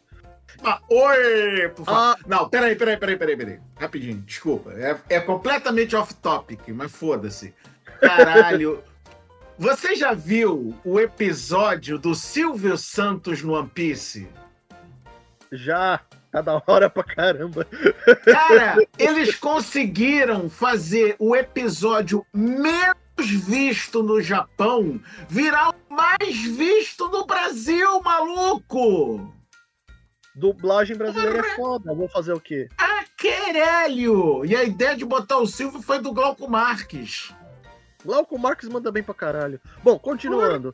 Ah, 0.62 0.80
oi! 0.88 1.68
Por 1.74 1.84
favor. 1.84 2.00
Ah. 2.00 2.16
Não, 2.26 2.48
peraí, 2.48 2.76
peraí, 2.76 2.96
peraí, 2.96 3.16
peraí, 3.16 3.36
peraí. 3.36 3.60
Rapidinho, 3.78 4.18
desculpa. 4.18 4.72
É, 4.72 4.96
é 5.08 5.20
completamente 5.20 5.96
off-topic, 5.96 6.68
mas 6.68 6.92
foda-se. 6.92 7.54
Caralho. 8.00 8.82
Você 9.58 9.94
já 9.94 10.12
viu 10.12 10.74
o 10.84 10.98
episódio 10.98 11.98
do 11.98 12.14
Silvio 12.14 12.76
Santos 12.76 13.42
no 13.42 13.52
One 13.52 13.68
Piece? 13.68 14.28
Já, 15.52 16.00
tá 16.32 16.40
da 16.40 16.60
hora 16.66 16.88
pra 16.88 17.04
caramba. 17.04 17.66
Cara, 18.24 18.76
eles 18.98 19.36
conseguiram 19.36 20.48
fazer 20.48 21.14
o 21.18 21.36
episódio 21.36 22.26
menos 22.32 23.01
visto 23.18 24.02
no 24.02 24.20
Japão 24.20 25.00
virar 25.28 25.70
o 25.70 25.94
mais 25.94 26.42
visto 26.44 27.08
no 27.08 27.26
Brasil, 27.26 28.00
maluco! 28.02 29.32
Dublagem 30.34 30.96
brasileira 30.96 31.40
é 31.40 31.56
foda, 31.56 31.94
vou 31.94 32.08
fazer 32.08 32.32
o 32.32 32.40
quê? 32.40 32.68
A 32.78 33.04
querelho! 33.16 34.44
E 34.44 34.56
a 34.56 34.64
ideia 34.64 34.96
de 34.96 35.04
botar 35.04 35.38
o 35.38 35.46
Silvio 35.46 35.82
foi 35.82 35.98
do 35.98 36.12
Glauco 36.12 36.48
Marques. 36.48 37.34
Glauco 38.04 38.38
Marques 38.38 38.68
manda 38.68 38.90
bem 38.90 39.02
pra 39.02 39.14
caralho. 39.14 39.60
Bom, 39.82 39.98
continuando. 39.98 40.72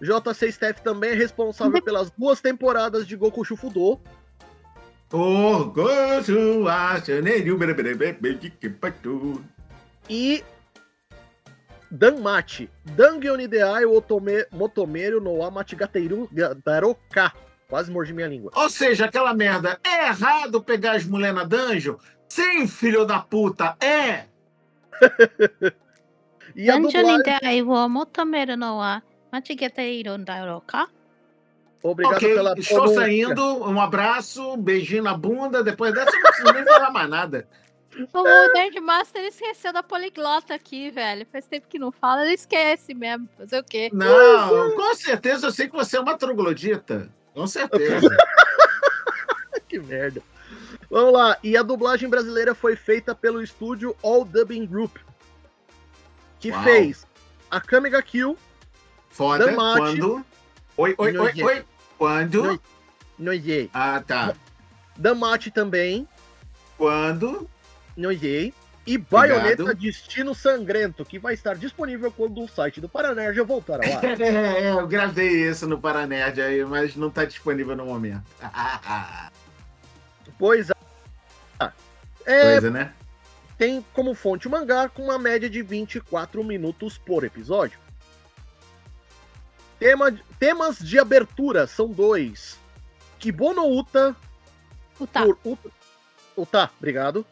J6 0.00 0.52
Steph 0.52 0.80
também 0.80 1.10
é 1.10 1.14
responsável 1.14 1.80
pelas 1.82 2.10
duas 2.10 2.40
temporadas 2.40 3.06
de 3.06 3.16
Goku 3.16 3.44
Shufudo. 3.44 4.00
Oh, 5.12 5.64
Goku, 5.66 6.68
E 10.08 10.44
Dan 11.96 12.20
Mate. 12.20 12.70
Dangion 12.84 13.40
Ideai 13.40 13.84
Otome, 13.86 14.46
Motomeiro 14.52 15.20
no 15.20 15.42
Amatigateiru 15.42 16.28
Daroka. 16.64 17.32
Quase 17.68 17.90
mordi 17.90 18.12
minha 18.12 18.28
língua. 18.28 18.52
Ou 18.54 18.70
seja, 18.70 19.06
aquela 19.06 19.34
merda. 19.34 19.80
É 19.82 20.08
errado 20.08 20.62
pegar 20.62 20.92
as 20.92 21.04
mulheres 21.04 21.34
na 21.34 21.44
dungeon? 21.44 21.96
Sim, 22.28 22.66
filho 22.66 23.04
da 23.04 23.18
puta, 23.18 23.76
é! 23.80 24.26
e 26.54 26.70
a 26.70 26.76
dublagem... 26.76 27.22
Obrigado 31.82 32.16
okay, 32.16 32.34
pela... 32.34 32.54
Estou 32.58 32.88
saindo, 32.88 33.42
um 33.64 33.80
abraço, 33.80 34.54
um 34.54 34.56
beijinho 34.56 35.04
na 35.04 35.16
bunda, 35.16 35.62
depois 35.62 35.94
dessa 35.94 36.10
eu 36.10 36.14
não 36.14 36.22
preciso 36.22 36.52
nem 36.52 36.64
falar 36.64 36.90
mais 36.90 37.08
nada. 37.08 37.48
O 38.12 38.52
Nerd 38.52 38.78
Master 38.80 39.24
esqueceu 39.24 39.72
da 39.72 39.82
poliglota 39.82 40.54
aqui, 40.54 40.90
velho. 40.90 41.26
Faz 41.32 41.46
tempo 41.46 41.66
que 41.66 41.78
não 41.78 41.90
fala, 41.90 42.24
ele 42.24 42.34
esquece 42.34 42.92
mesmo. 42.94 43.28
Fazer 43.36 43.58
o 43.58 43.64
quê? 43.64 43.90
Não, 43.92 44.76
com 44.76 44.94
certeza 44.94 45.46
eu 45.46 45.52
sei 45.52 45.68
que 45.68 45.74
você 45.74 45.96
é 45.96 46.00
uma 46.00 46.16
troglodita. 46.16 47.08
Com 47.32 47.46
certeza. 47.46 48.08
que 49.68 49.78
merda. 49.78 50.22
Vamos 50.90 51.12
lá. 51.12 51.38
E 51.42 51.56
a 51.56 51.62
dublagem 51.62 52.08
brasileira 52.08 52.54
foi 52.54 52.76
feita 52.76 53.14
pelo 53.14 53.42
estúdio 53.42 53.96
All 54.02 54.24
Dubbing 54.24 54.66
Group. 54.66 54.96
Que 56.38 56.50
Uau. 56.50 56.62
fez 56.62 57.06
a 57.50 57.60
Kamiga 57.60 58.02
Kill, 58.02 58.36
Foda. 59.08 59.46
Damate. 59.46 59.80
Quando? 59.80 60.26
Oi, 60.76 60.94
oi, 60.98 61.16
oi, 61.16 61.42
oi. 61.42 61.64
Quando? 61.96 62.60
Noie. 63.18 63.70
Ah, 63.72 64.02
tá. 64.06 64.34
Damate 64.94 65.50
também, 65.50 66.06
Quando? 66.76 67.48
Noie. 67.96 68.52
E 68.86 68.96
Baioneta 68.96 69.62
Obrigado. 69.62 69.80
Destino 69.80 70.32
Sangrento, 70.32 71.04
que 71.04 71.18
vai 71.18 71.34
estar 71.34 71.56
disponível 71.56 72.12
quando 72.12 72.40
o 72.40 72.48
site 72.48 72.80
do 72.80 72.88
Paranerd 72.88 73.40
voltar 73.40 73.80
ao 73.84 73.92
ar. 73.96 74.04
É, 74.20 74.70
eu 74.70 74.86
gravei 74.86 75.48
isso 75.48 75.66
no 75.66 75.80
Paranerd 75.80 76.40
aí, 76.40 76.64
mas 76.64 76.94
não 76.94 77.10
tá 77.10 77.24
disponível 77.24 77.74
no 77.74 77.84
momento. 77.84 78.22
pois 80.38 80.70
é. 80.70 80.74
É, 82.24 82.52
Coisa, 82.52 82.70
né? 82.70 82.92
tem 83.58 83.84
como 83.92 84.14
fonte 84.14 84.46
o 84.46 84.50
mangá 84.50 84.88
com 84.88 85.02
uma 85.02 85.18
média 85.18 85.48
de 85.48 85.62
24 85.62 86.42
minutos 86.44 86.98
por 86.98 87.24
episódio. 87.24 87.78
Tema, 89.78 90.12
temas 90.38 90.78
de 90.78 90.98
abertura 90.98 91.66
são 91.66 91.88
dois. 91.88 92.58
Kibono 93.18 93.66
Uta 93.78 94.14
Uta. 94.98 95.22
por 95.22 95.38
Uta, 95.44 95.70
Uta, 96.36 96.70
obrigado. 96.78 97.26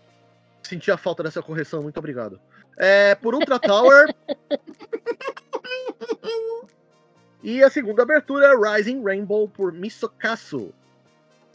Senti 0.64 0.90
a 0.90 0.96
falta 0.96 1.22
dessa 1.22 1.42
correção, 1.42 1.82
muito 1.82 1.98
obrigado. 1.98 2.40
É, 2.76 3.14
por 3.14 3.34
Ultra 3.34 3.58
Tower. 3.58 4.12
e 7.42 7.62
a 7.62 7.70
segunda 7.70 8.02
abertura 8.02 8.46
é 8.46 8.56
Rising 8.56 9.02
Rainbow 9.04 9.48
por 9.48 9.72
Misokasu. 9.72 10.72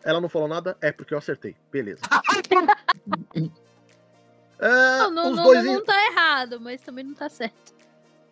Ela 0.03 0.21
não 0.21 0.29
falou 0.29 0.47
nada? 0.47 0.77
É 0.79 0.91
porque 0.91 1.13
eu 1.13 1.17
acertei. 1.17 1.55
Beleza. 1.71 2.01
É, 4.61 4.97
Não, 5.03 5.11
não, 5.11 5.31
os 5.31 5.37
não, 5.37 5.43
dois. 5.45 5.63
não 5.63 5.83
tá 5.85 6.05
errado, 6.07 6.59
mas 6.59 6.81
também 6.81 7.05
não 7.05 7.13
tá 7.13 7.29
certo. 7.29 7.73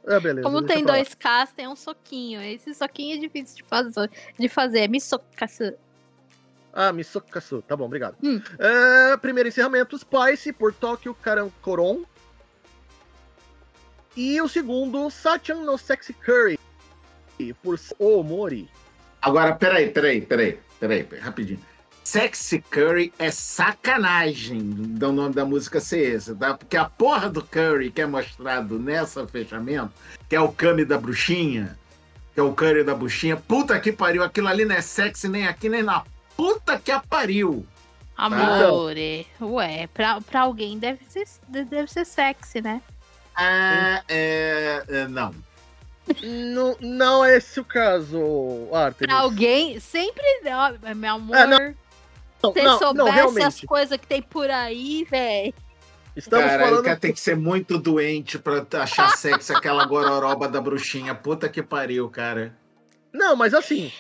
É, 0.06 0.20
beleza. 0.20 0.46
Como 0.46 0.62
tem 0.62 0.84
dois 0.84 1.16
Ks, 1.16 1.54
tem 1.56 1.68
um 1.68 1.76
soquinho. 1.76 2.42
Esse 2.42 2.74
soquinho 2.74 3.16
é 3.16 3.20
difícil 3.20 3.56
de 3.56 3.64
fazer. 3.64 4.12
De 4.38 4.50
fazer. 4.50 4.80
É 4.80 4.88
misokasu. 4.90 5.74
Ah, 6.80 6.94
Misokasu. 6.94 7.64
Tá 7.64 7.76
bom, 7.76 7.86
obrigado. 7.86 8.18
Hum. 8.22 8.40
É, 8.60 9.18
primeiro 9.18 9.50
encerramento, 9.50 9.98
Spice 9.98 10.54
por 10.54 10.72
Tokyo 10.72 11.16
Karankoron. 11.16 12.04
E 14.16 14.40
o 14.40 14.48
segundo, 14.48 15.10
Sachan 15.10 15.56
no 15.56 15.76
Sexy 15.76 16.14
Curry 16.14 16.60
por 17.64 17.80
Omori. 17.98 18.70
Agora, 19.20 19.56
peraí, 19.56 19.90
peraí, 19.90 20.22
peraí, 20.22 20.60
peraí, 20.80 21.04
peraí, 21.04 21.24
rapidinho. 21.24 21.60
Sexy 22.04 22.62
Curry 22.62 23.12
é 23.18 23.32
sacanagem 23.32 24.60
do 24.60 25.12
nome 25.12 25.34
da 25.34 25.44
música 25.44 25.80
ser 25.80 26.16
esse, 26.16 26.36
tá? 26.36 26.54
Porque 26.54 26.78
a 26.78 26.86
porra 26.86 27.28
do 27.28 27.44
Curry 27.44 27.90
que 27.90 28.02
é 28.02 28.06
mostrado 28.06 28.78
nessa 28.78 29.28
fechamento, 29.28 29.94
que 30.30 30.36
é 30.36 30.40
o 30.40 30.52
Kami 30.52 30.86
da 30.86 31.00
bruxinha, 31.00 31.76
que 32.36 32.40
é 32.40 32.44
o 32.44 32.54
Curry 32.54 32.84
da 32.84 32.94
bruxinha, 32.94 33.36
puta 33.36 33.80
que 33.80 33.92
pariu, 33.92 34.24
aquilo 34.24 34.48
ali 34.48 34.64
não 34.64 34.76
é 34.76 34.82
sexy 34.82 35.28
nem 35.28 35.48
aqui 35.48 35.70
nem 35.70 35.82
na 35.82 36.04
puta 36.38 36.80
que 36.80 36.92
a 36.92 37.00
pariu. 37.00 37.66
Amor. 38.16 38.98
é. 38.98 39.26
Ué, 39.42 39.88
pra, 39.94 40.22
pra 40.22 40.42
alguém 40.42 40.80
deve 40.80 41.04
ser, 41.10 41.26
deve 41.48 41.88
ser 41.88 42.06
sexy, 42.06 42.62
né? 42.62 42.82
Ah, 43.36 44.02
é, 44.08 44.84
é, 44.88 45.08
não. 45.08 45.36
Não, 46.24 46.76
não 46.80 47.26
é 47.26 47.38
esse 47.38 47.60
o 47.60 47.66
caso, 47.66 48.18
Arthur. 48.74 49.08
Pra 49.08 49.18
alguém, 49.18 49.80
sempre. 49.80 50.24
ó, 50.46 50.96
meu 50.96 51.14
amor. 51.16 51.36
É, 51.36 51.46
não, 51.46 51.58
se 51.58 51.74
você 52.42 52.64
não, 52.64 52.72
não, 52.72 52.80
soubesse 52.80 53.10
as 53.10 53.16
realmente. 53.16 53.68
coisas 53.68 53.98
que 53.98 54.08
tem 54.08 54.22
por 54.22 54.50
aí, 54.50 55.06
velho. 55.10 55.54
Estamos 56.16 56.48
Cara, 56.48 56.64
o 56.64 56.66
falando. 56.70 56.84
cara 56.84 56.96
tem 56.96 57.14
que 57.14 57.20
ser 57.20 57.36
muito 57.36 57.78
doente 57.78 58.40
pra 58.40 58.66
achar 58.82 59.16
sexy 59.16 59.54
aquela 59.54 59.86
gororoba 59.86 60.48
da 60.48 60.60
bruxinha. 60.60 61.14
Puta 61.14 61.48
que 61.48 61.62
pariu, 61.62 62.10
cara. 62.10 62.58
Não, 63.14 63.36
mas 63.36 63.54
assim, 63.54 63.92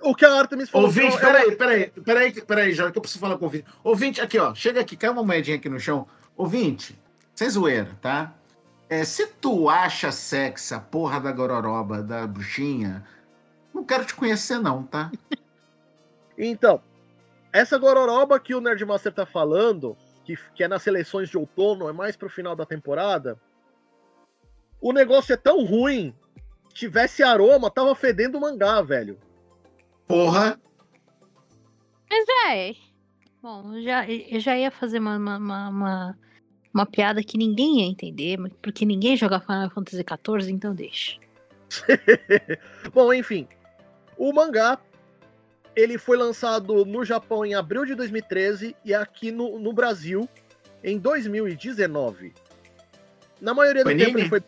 o 0.00 0.14
que 0.14 0.24
a 0.24 0.32
Artemis 0.34 0.68
falou. 0.68 0.88
Ouvinte, 0.88 1.16
que 1.16 1.24
é 1.24 1.26
peraí, 1.26 1.56
peraí, 1.56 1.90
peraí, 1.90 2.42
peraí, 2.42 2.72
Jorge, 2.72 2.92
que 2.92 2.98
eu 2.98 3.02
preciso 3.02 3.20
falar 3.20 3.36
com 3.36 3.44
o 3.44 3.46
ouvinte. 3.46 3.66
Ouvinte, 3.82 4.20
aqui, 4.20 4.38
ó, 4.38 4.54
chega 4.54 4.80
aqui, 4.80 4.96
cai 4.96 5.10
uma 5.10 5.22
moedinha 5.22 5.56
aqui 5.56 5.68
no 5.68 5.80
chão. 5.80 6.06
Ouvinte, 6.36 6.98
sem 7.34 7.48
zoeira, 7.48 7.90
tá? 8.00 8.34
É, 8.88 9.04
se 9.04 9.26
tu 9.26 9.68
acha 9.68 10.10
sexy 10.10 10.74
a 10.74 10.80
porra 10.80 11.20
da 11.20 11.32
gororoba, 11.32 12.02
da 12.02 12.26
bruxinha, 12.26 13.04
não 13.72 13.84
quero 13.84 14.04
te 14.04 14.14
conhecer 14.14 14.58
não, 14.58 14.82
tá? 14.82 15.10
Então, 16.36 16.80
essa 17.52 17.78
gororoba 17.78 18.38
que 18.38 18.54
o 18.54 18.60
Nerdmaster 18.60 19.12
tá 19.12 19.26
falando, 19.26 19.96
que, 20.24 20.38
que 20.54 20.62
é 20.62 20.68
nas 20.68 20.82
seleções 20.82 21.28
de 21.28 21.36
outono, 21.36 21.88
é 21.88 21.92
mais 21.92 22.16
pro 22.16 22.30
final 22.30 22.54
da 22.54 22.64
temporada. 22.64 23.38
O 24.80 24.92
negócio 24.92 25.32
é 25.32 25.36
tão 25.36 25.64
ruim. 25.64 26.14
Se 26.68 26.74
tivesse 26.74 27.22
aroma, 27.22 27.70
tava 27.70 27.94
fedendo 27.94 28.40
mangá, 28.40 28.80
velho. 28.80 29.18
Porra, 30.08 30.58
Mas 32.10 32.26
é. 32.48 32.74
Bom, 33.42 33.74
eu 33.74 33.82
já, 33.82 34.10
eu 34.10 34.40
já 34.40 34.56
ia 34.56 34.70
fazer 34.70 34.98
uma, 34.98 35.16
uma, 35.18 35.36
uma, 35.36 35.68
uma, 35.68 36.18
uma 36.74 36.86
piada 36.86 37.22
que 37.22 37.36
ninguém 37.36 37.80
ia 37.80 37.86
entender, 37.86 38.38
porque 38.62 38.86
ninguém 38.86 39.16
joga 39.16 39.38
Final 39.38 39.70
Fantasy 39.70 40.02
XIV, 40.02 40.50
então 40.50 40.74
deixa. 40.74 41.18
Bom, 42.92 43.12
enfim. 43.12 43.46
O 44.16 44.32
mangá 44.32 44.78
ele 45.76 45.98
foi 45.98 46.16
lançado 46.16 46.84
no 46.84 47.04
Japão 47.04 47.44
em 47.44 47.54
abril 47.54 47.84
de 47.84 47.94
2013 47.94 48.74
e 48.84 48.92
aqui 48.92 49.30
no, 49.30 49.60
no 49.60 49.72
Brasil 49.72 50.28
em 50.82 50.98
2019. 50.98 52.32
Na 53.40 53.54
maioria 53.54 53.84
do 53.84 53.90
Panini? 53.90 54.06
tempo 54.06 54.18
ele 54.18 54.28
foi. 54.28 54.42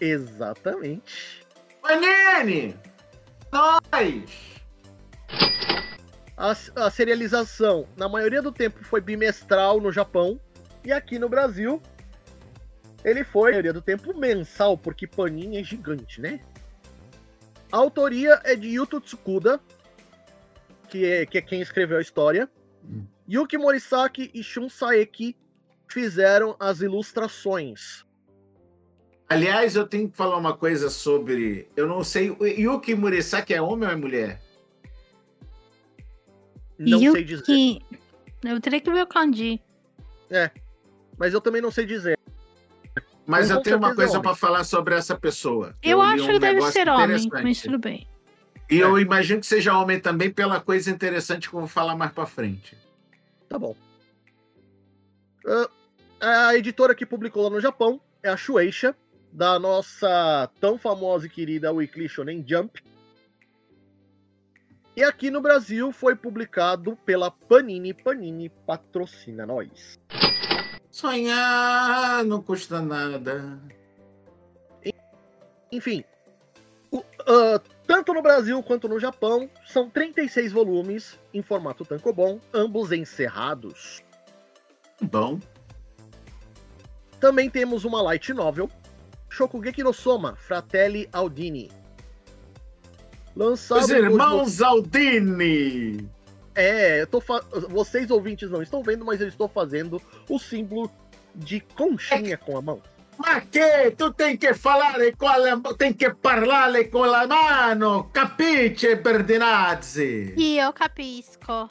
Exatamente. 0.00 1.46
Panini! 1.80 2.74
Nós! 3.56 4.60
A, 6.36 6.50
a 6.84 6.90
serialização, 6.90 7.88
na 7.96 8.06
maioria 8.06 8.42
do 8.42 8.52
tempo, 8.52 8.84
foi 8.84 9.00
bimestral 9.00 9.80
no 9.80 9.90
Japão. 9.90 10.38
E 10.84 10.92
aqui 10.92 11.18
no 11.18 11.26
Brasil, 11.26 11.80
ele 13.02 13.24
foi, 13.24 13.52
na 13.52 13.54
maioria 13.54 13.72
do 13.72 13.80
tempo, 13.80 14.14
mensal, 14.14 14.76
porque 14.76 15.06
Panini 15.06 15.56
é 15.56 15.64
gigante, 15.64 16.20
né? 16.20 16.40
A 17.72 17.78
autoria 17.78 18.42
é 18.44 18.54
de 18.54 18.68
Yuto 18.68 19.00
Tsukuda, 19.00 19.58
que 20.90 21.06
é, 21.06 21.24
que 21.24 21.38
é 21.38 21.40
quem 21.40 21.62
escreveu 21.62 21.96
a 21.96 22.02
história. 22.02 22.50
Yuki 23.28 23.56
Morisaki 23.56 24.30
e 24.34 24.42
Shun 24.42 24.68
Saeki 24.68 25.34
fizeram 25.88 26.54
as 26.60 26.82
ilustrações. 26.82 28.05
Aliás, 29.28 29.74
eu 29.74 29.86
tenho 29.86 30.08
que 30.08 30.16
falar 30.16 30.36
uma 30.36 30.56
coisa 30.56 30.88
sobre. 30.88 31.68
Eu 31.76 31.86
não 31.86 32.04
sei. 32.04 32.36
Yuki 32.40 32.94
Murasaki 32.94 33.54
é 33.54 33.60
homem 33.60 33.88
ou 33.88 33.92
é 33.92 33.96
mulher? 33.96 34.42
Não 36.78 36.98
o 36.98 37.12
sei 37.12 37.24
dizer. 37.24 37.78
Eu 38.44 38.60
teria 38.60 38.80
que 38.80 38.90
ver 38.90 39.02
o 39.02 39.06
kanji. 39.06 39.60
Mas 41.18 41.34
eu 41.34 41.40
também 41.40 41.60
não 41.60 41.70
sei 41.70 41.86
dizer. 41.86 42.16
Mas 43.26 43.50
eu 43.50 43.60
tenho 43.60 43.78
uma 43.78 43.90
é 43.90 43.94
coisa 43.94 44.20
para 44.20 44.36
falar 44.36 44.62
sobre 44.62 44.94
essa 44.94 45.18
pessoa. 45.18 45.74
Eu, 45.82 46.00
li 46.00 46.08
acho 46.12 46.24
um 46.24 46.28
que 46.28 46.38
deve 46.38 46.62
ser 46.70 46.88
homem, 46.88 47.28
mas 47.42 47.62
tudo 47.62 47.78
bem. 47.78 48.06
E 48.70 48.78
eu 48.78 48.98
imagino 48.98 49.40
que 49.40 49.46
seja 49.46 49.76
homem 49.76 49.98
também 49.98 50.30
pela 50.30 50.60
coisa 50.60 50.90
interessante 50.90 51.48
que 51.48 51.54
eu 51.54 51.60
vou 51.60 51.68
falar 51.68 51.96
mais 51.96 52.12
para 52.12 52.26
frente. 52.26 52.76
Tá 53.48 53.58
bom. 53.58 53.74
Ah, 56.20 56.48
a 56.48 56.56
editora 56.56 56.94
que 56.94 57.04
publicou 57.04 57.42
lá 57.44 57.50
no 57.50 57.60
Japão 57.60 58.00
é 58.22 58.28
a 58.28 58.36
Shueisha, 58.36 58.94
da 59.36 59.58
nossa 59.58 60.50
tão 60.58 60.78
famosa 60.78 61.26
e 61.26 61.28
querida 61.28 61.70
Weekly 61.70 62.08
Shonen 62.08 62.42
Jump. 62.48 62.82
E 64.96 65.04
aqui 65.04 65.30
no 65.30 65.42
Brasil 65.42 65.92
foi 65.92 66.16
publicado 66.16 66.96
pela 67.04 67.30
Panini. 67.30 67.92
Panini 67.92 68.48
patrocina 68.48 69.44
nós. 69.44 69.98
Sonhar 70.90 72.24
não 72.24 72.40
custa 72.42 72.80
nada. 72.80 73.60
Enfim, 75.70 76.02
o- 76.90 77.04
ah, 77.28 77.60
tanto 77.86 78.14
no 78.14 78.22
Brasil 78.22 78.62
quanto 78.62 78.88
no 78.88 78.98
Japão, 78.98 79.50
são 79.66 79.90
36 79.90 80.50
volumes 80.50 81.18
em 81.34 81.42
formato 81.42 81.84
tankobon, 81.84 82.40
ambos 82.54 82.90
encerrados. 82.90 84.02
Bom. 85.02 85.38
Também 87.20 87.50
temos 87.50 87.84
uma 87.84 88.00
light 88.00 88.32
novel, 88.32 88.70
Shokugeki 89.36 89.82
no 89.82 89.92
Soma, 89.92 90.34
Fratelli 90.34 91.06
Aldini. 91.12 91.70
Lançado 93.36 93.82
Os 93.82 93.90
irmãos 93.90 94.62
Aldini! 94.62 96.08
É, 96.54 97.02
eu 97.02 97.06
tô 97.06 97.20
fa... 97.20 97.44
vocês 97.68 98.10
ouvintes 98.10 98.50
não 98.50 98.62
estão 98.62 98.82
vendo, 98.82 99.04
mas 99.04 99.20
eu 99.20 99.28
estou 99.28 99.46
fazendo 99.46 100.00
o 100.26 100.38
símbolo 100.38 100.90
de 101.34 101.60
conchinha 101.60 102.38
com 102.38 102.56
a 102.56 102.62
mão. 102.62 102.80
Mas 103.18 103.44
que? 103.50 103.90
Tu 103.90 104.12
tem 104.14 104.38
que 104.38 104.54
falar 104.54 104.96
com 105.18 105.28
a... 105.28 105.74
tem 105.74 105.92
que 105.92 106.08
parlare 106.14 106.84
com 106.84 107.04
a 107.04 107.26
mano, 107.26 108.04
capiche, 108.04 108.94
Berdinazzi? 108.94 110.32
E 110.34 110.58
eu 110.58 110.72
capisco. 110.72 111.68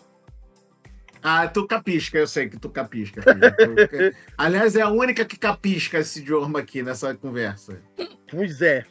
Ah, 1.28 1.48
tu 1.48 1.66
capisca, 1.66 2.20
eu 2.20 2.28
sei 2.28 2.48
que 2.48 2.58
tu 2.60 2.70
capisca. 2.70 3.20
Tu- 3.26 4.16
Aliás, 4.38 4.76
é 4.76 4.82
a 4.82 4.90
única 4.90 5.26
que 5.26 5.38
capisca 5.40 5.98
esse 5.98 6.20
idioma 6.20 6.60
aqui 6.60 6.84
nessa 6.84 7.16
conversa. 7.16 7.82
Pois 8.30 8.62
é. 8.62 8.86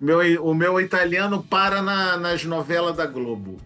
Meu, 0.00 0.20
o 0.44 0.54
meu 0.54 0.80
italiano 0.80 1.42
para 1.42 1.82
na- 1.82 2.16
nas 2.16 2.42
novelas 2.44 2.96
da 2.96 3.04
Globo. 3.06 3.58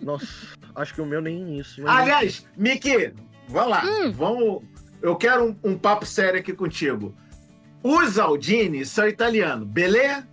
Nossa, 0.00 0.26
acho 0.74 0.94
que 0.94 1.02
o 1.02 1.06
meu 1.06 1.20
nem 1.20 1.58
isso. 1.58 1.82
mas- 1.82 1.96
Aliás, 2.00 2.46
Miki, 2.56 3.12
vamos 3.48 3.70
lá. 3.70 3.82
Vamos. 4.14 4.62
Eu 5.02 5.16
quero 5.16 5.44
um, 5.50 5.56
um 5.72 5.78
papo 5.78 6.06
sério 6.06 6.40
aqui 6.40 6.52
contigo. 6.54 7.14
Os 7.82 8.18
Aldini 8.18 8.84
são 8.86 9.06
italianos, 9.06 9.66
beleza? 9.68 10.26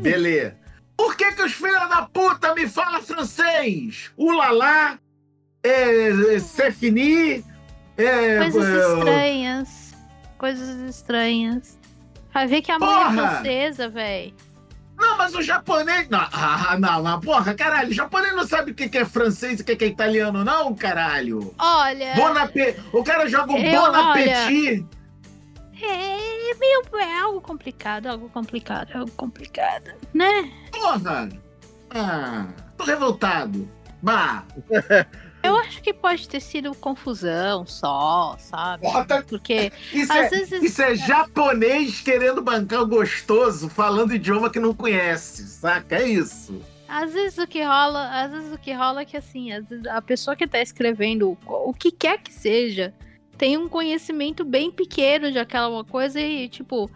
Beleza. 0.00 0.56
Por 0.96 1.16
que, 1.16 1.30
que 1.32 1.42
os 1.42 1.52
filhos 1.52 1.88
da 1.88 2.02
puta 2.06 2.54
me 2.54 2.66
falam 2.68 3.00
francês? 3.02 4.10
Ulalá, 4.16 4.92
é, 4.92 4.98
é, 5.62 6.38
c'est 6.40 6.72
fini, 6.72 7.44
É, 7.96 8.38
Coisas 8.38 8.68
eu- 8.68 8.98
estranhas. 8.98 9.94
Coisas 10.38 10.68
estranhas. 10.88 11.78
Vai 12.32 12.46
ver 12.46 12.62
que 12.62 12.70
a 12.70 12.78
mãe 12.78 12.88
é 12.88 12.92
Porra! 12.94 13.12
francesa, 13.30 13.88
véi. 13.88 14.34
Não, 14.96 15.16
mas 15.16 15.34
o 15.34 15.42
japonês. 15.42 16.08
Não, 16.08 16.20
ah, 16.32 16.76
não, 16.78 17.02
mas 17.02 17.24
porra, 17.24 17.54
caralho, 17.54 17.90
o 17.90 17.92
japonês 17.92 18.34
não 18.36 18.46
sabe 18.46 18.70
o 18.70 18.74
que 18.74 18.88
que 18.88 18.98
é 18.98 19.04
francês 19.04 19.58
e 19.58 19.62
o 19.62 19.64
que 19.64 19.74
que 19.76 19.84
é 19.84 19.88
italiano, 19.88 20.44
não, 20.44 20.74
caralho. 20.74 21.52
Olha. 21.58 22.14
Bon. 22.14 22.98
O 22.98 23.02
cara 23.02 23.28
joga 23.28 23.52
um 23.52 23.58
Eu- 23.58 23.80
bon 23.80 23.86
appetit. 23.96 24.86
É 25.80 26.54
meio. 26.58 26.82
É 27.00 27.18
algo 27.20 27.40
complicado, 27.40 28.06
algo 28.06 28.28
complicado, 28.28 28.90
algo 28.94 29.10
complicado. 29.12 29.90
Né? 30.14 30.50
Porra! 30.72 31.28
Ah, 31.90 32.46
tô 32.76 32.84
revoltado. 32.84 33.68
Bah! 34.02 34.44
Eu 35.42 35.56
acho 35.56 35.80
que 35.82 35.92
pode 35.92 36.28
ter 36.28 36.40
sido 36.40 36.74
confusão 36.74 37.64
só, 37.66 38.36
sabe? 38.38 38.86
Tá- 39.06 39.22
Porque 39.22 39.72
Isso, 39.92 40.12
às 40.12 40.26
é, 40.26 40.28
vezes. 40.30 40.62
isso 40.62 40.82
é 40.82 40.94
japonês 40.96 42.00
querendo 42.00 42.42
bancar 42.42 42.82
o 42.82 42.86
gostoso, 42.86 43.68
falando 43.68 44.14
idioma 44.14 44.50
que 44.50 44.58
não 44.58 44.74
conhece, 44.74 45.46
saca? 45.46 45.96
É 45.96 46.08
isso. 46.08 46.60
Às 46.88 47.12
vezes 47.12 47.38
o 47.38 47.46
que 47.46 47.62
rola, 47.62 48.08
às 48.24 48.30
vezes 48.30 48.52
o 48.52 48.58
que 48.58 48.72
rola 48.72 49.02
é 49.02 49.04
que 49.04 49.16
assim, 49.16 49.52
às 49.52 49.66
vezes 49.68 49.86
a 49.86 50.00
pessoa 50.00 50.34
que 50.34 50.46
tá 50.46 50.58
escrevendo 50.60 51.36
o 51.46 51.72
que 51.74 51.90
quer 51.92 52.18
que 52.18 52.32
seja, 52.32 52.94
tem 53.36 53.56
um 53.56 53.68
conhecimento 53.68 54.44
bem 54.44 54.70
pequeno 54.70 55.30
de 55.30 55.38
aquela 55.38 55.84
coisa 55.84 56.18
e 56.20 56.48
tipo 56.48 56.90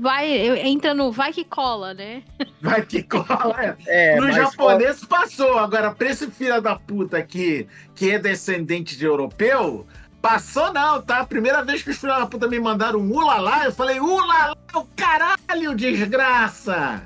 vai 0.00 0.66
entra 0.66 0.94
no 0.94 1.12
vai 1.12 1.32
que 1.32 1.44
cola, 1.44 1.94
né? 1.94 2.22
Vai 2.60 2.84
que 2.84 3.02
cola. 3.02 3.76
é. 3.86 4.14
É, 4.14 4.16
no 4.20 4.32
japonês 4.32 5.04
passou. 5.04 5.58
Agora, 5.58 5.92
pra 5.92 6.10
esse 6.10 6.30
filho 6.30 6.60
da 6.60 6.76
puta 6.76 7.18
aqui, 7.18 7.68
que 7.94 8.10
é 8.10 8.18
descendente 8.18 8.96
de 8.96 9.04
europeu, 9.04 9.86
passou 10.22 10.72
não, 10.72 11.02
tá? 11.02 11.24
Primeira 11.26 11.62
vez 11.62 11.82
que 11.82 11.90
os 11.90 11.98
filhos 11.98 12.16
da 12.16 12.26
puta 12.26 12.48
me 12.48 12.58
mandaram 12.58 12.98
um 12.98 13.12
ulalá, 13.12 13.66
eu 13.66 13.72
falei, 13.72 14.00
ulalá, 14.00 14.56
o 14.74 14.84
caralho, 14.96 15.74
desgraça! 15.74 17.02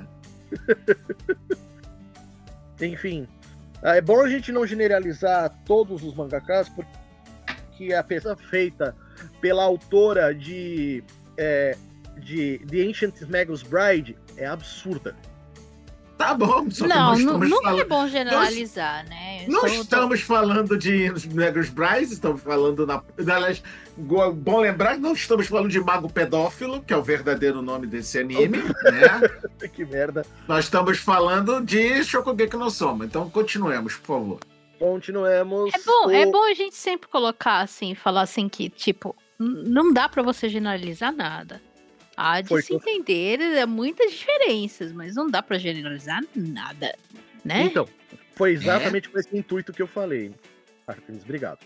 Enfim, 2.81 3.27
é 3.83 3.99
bom 3.99 4.21
a 4.21 4.29
gente 4.29 4.53
não 4.53 4.65
generalizar 4.65 5.53
todos 5.65 6.01
os 6.01 6.15
mangakas, 6.15 6.69
porque 6.69 7.93
a 7.93 8.01
peça 8.01 8.37
feita 8.37 8.95
pela 9.41 9.63
autora 9.63 10.33
de, 10.33 11.03
é, 11.37 11.77
de 12.19 12.59
The 12.69 12.87
Ancient 12.87 13.21
Magus 13.29 13.63
Bride 13.63 14.17
é 14.37 14.45
absurda. 14.45 15.15
Tá 16.17 16.33
bom, 16.33 16.69
só 16.69 16.83
que 16.83 16.89
Não, 16.89 16.97
nós 17.11 17.19
não, 17.23 17.25
estamos 17.27 17.49
não 17.49 17.61
falando... 17.63 17.79
é 17.81 17.85
bom 17.85 18.07
generalizar, 18.09 19.07
né? 19.07 19.45
Não 19.47 19.61
Só- 19.61 19.67
estamos 19.67 20.19
falando 20.19 20.77
de 20.77 21.09
Negros 21.33 21.69
Bryce, 21.69 22.13
estamos 22.15 22.41
falando 22.41 22.85
na. 22.85 23.01
Aliás, 23.17 23.63
bom 23.97 24.59
lembrar 24.59 24.95
que 24.95 24.99
não 25.01 25.13
estamos 25.13 25.47
falando 25.47 25.69
de 25.69 25.79
Mago 25.79 26.11
Pedófilo, 26.11 26.81
que 26.83 26.91
é 26.93 26.97
o 26.97 27.01
verdadeiro 27.01 27.61
nome 27.61 27.87
desse 27.87 28.19
anime, 28.19 28.57
né? 28.83 29.67
que 29.69 29.85
merda. 29.85 30.25
Nós 30.45 30.65
estamos 30.65 30.97
falando 30.97 31.61
de 31.63 32.03
Shokugeki 32.03 32.57
no 32.57 32.69
Soma. 32.69 33.05
Então 33.05 33.29
continuemos, 33.29 33.95
por 33.95 34.05
favor. 34.19 34.39
Continuemos. 34.77 35.71
É 35.73 35.77
bom, 35.85 36.11
é 36.11 36.25
O- 36.27 36.31
bom 36.31 36.43
a 36.51 36.53
gente 36.53 36.75
sempre 36.75 37.07
colocar 37.07 37.61
assim, 37.61 37.95
falar 37.95 38.23
assim 38.23 38.49
que, 38.49 38.69
tipo, 38.69 39.15
não 39.39 39.93
dá 39.93 40.09
pra 40.09 40.21
você 40.21 40.49
generalizar 40.49 41.13
nada. 41.15 41.61
Há 42.21 42.41
de 42.41 42.49
Foi 42.49 42.61
se 42.61 42.73
eu- 42.73 42.77
entender 42.77 43.39
é, 43.39 43.65
muitas 43.65 44.11
diferenças, 44.11 44.91
mas 44.91 45.15
não 45.15 45.29
dá 45.29 45.41
pra 45.41 45.57
generalizar 45.57 46.21
nada, 46.35 46.93
né? 47.45 47.61
Então, 47.63 47.87
foi 48.35 48.51
exatamente 48.51 49.07
com 49.07 49.17
esse 49.17 49.35
intuito 49.37 49.71
que 49.71 49.81
eu 49.81 49.87
falei. 49.87 50.33
Artemis, 50.85 51.23
obrigado. 51.23 51.59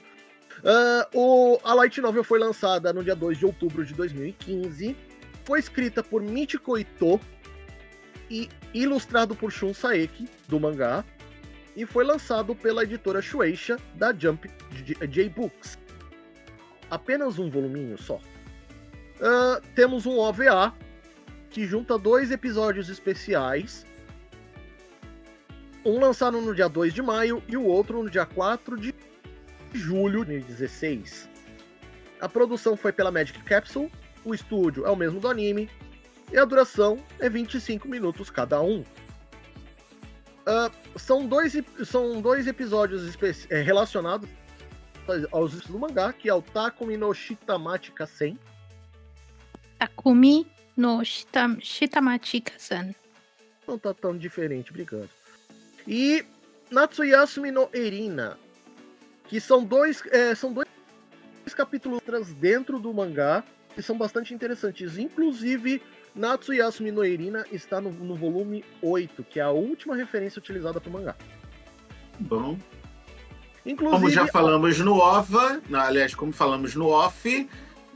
Ah, 0.63 1.07
o, 1.13 1.59
a 1.63 1.73
Light 1.73 1.99
Novel 1.99 2.23
foi 2.23 2.37
lançada 2.37 2.93
no 2.93 3.03
dia 3.03 3.15
2 3.15 3.39
de 3.39 3.45
outubro 3.47 3.83
de 3.83 3.95
2015. 3.95 4.95
Foi 5.43 5.59
escrita 5.59 6.03
por 6.03 6.21
Michiko 6.21 6.77
Ito 6.77 7.19
e 8.29 8.47
ilustrado 8.75 9.35
por 9.35 9.51
Shun 9.51 9.73
Saeki, 9.73 10.27
do 10.47 10.59
mangá. 10.59 11.03
E 11.75 11.85
foi 11.87 12.03
lançado 12.05 12.53
pela 12.55 12.83
editora 12.83 13.21
Shueisha, 13.23 13.77
da 13.95 14.13
Jump 14.13 14.47
J-Books. 15.09 15.79
Apenas 16.91 17.39
um 17.39 17.49
voluminho 17.49 17.97
só. 17.97 18.21
Ah, 19.21 19.61
temos 19.75 20.05
um 20.05 20.17
OVA, 20.17 20.73
que 21.49 21.65
junta 21.65 21.97
dois 21.97 22.31
episódios 22.31 22.89
especiais 22.89 23.85
um 25.85 25.99
lançado 25.99 26.39
no 26.39 26.55
dia 26.55 26.69
2 26.69 26.93
de 26.93 27.01
maio 27.01 27.43
e 27.47 27.57
o 27.57 27.65
outro 27.65 28.01
no 28.01 28.09
dia 28.09 28.25
4 28.25 28.77
de 28.77 28.95
julho 29.73 30.23
de 30.23 30.39
2016. 30.39 31.29
A 32.21 32.29
produção 32.29 32.77
foi 32.77 32.93
pela 32.93 33.11
Magic 33.11 33.41
Capsule, 33.43 33.91
o 34.23 34.33
estúdio 34.33 34.85
é 34.85 34.89
o 34.89 34.95
mesmo 34.95 35.19
do 35.19 35.27
anime, 35.27 35.69
e 36.31 36.37
a 36.37 36.45
duração 36.45 36.97
é 37.19 37.29
25 37.29 37.87
minutos 37.87 38.29
cada 38.29 38.61
um. 38.61 38.83
Ah, 40.45 40.71
são, 40.95 41.25
dois, 41.25 41.53
são 41.85 42.21
dois 42.21 42.47
episódios 42.47 43.17
eh, 43.49 43.61
relacionados 43.61 44.29
aos 45.31 45.59
do 45.61 45.77
mangá, 45.77 46.13
que 46.13 46.29
é 46.29 46.33
o 46.33 46.41
Takumi 46.41 46.95
no 46.95 47.13
Shitamachi 47.13 47.91
Kasen, 47.91 48.37
Takumi 49.83 50.47
no 50.77 51.03
Shita, 51.03 51.57
Shitamachi-san. 51.59 52.95
Não 53.67 53.77
tá 53.77 53.93
tão 53.93 54.17
diferente, 54.17 54.71
obrigado. 54.71 55.09
E 55.85 56.25
Natsuyasumi 56.71 57.51
no 57.51 57.69
Erina, 57.73 58.37
que 59.27 59.41
são 59.41 59.63
dois, 59.63 60.01
é, 60.11 60.33
são 60.35 60.53
dois 60.53 60.67
capítulos 61.55 62.01
trans 62.01 62.33
dentro 62.33 62.79
do 62.79 62.93
mangá 62.93 63.43
que 63.75 63.81
são 63.81 63.97
bastante 63.97 64.33
interessantes. 64.33 64.97
Inclusive, 64.97 65.81
Natsuyasumi 66.15 66.91
no 66.91 67.03
Erina 67.03 67.45
está 67.51 67.81
no, 67.81 67.91
no 67.91 68.15
volume 68.15 68.63
8, 68.81 69.23
que 69.25 69.39
é 69.39 69.43
a 69.43 69.49
última 69.51 69.95
referência 69.95 70.39
utilizada 70.39 70.79
para 70.79 70.89
o 70.89 70.93
mangá. 70.93 71.15
Bom. 72.19 72.57
Inclusive, 73.65 73.97
Como 73.99 74.09
já 74.09 74.27
falamos 74.27 74.79
no 74.79 74.95
OVA, 74.97 75.61
na- 75.69 75.87
aliás, 75.87 76.13
como 76.15 76.31
falamos 76.31 76.75
no 76.75 76.87
OFF, 76.87 77.49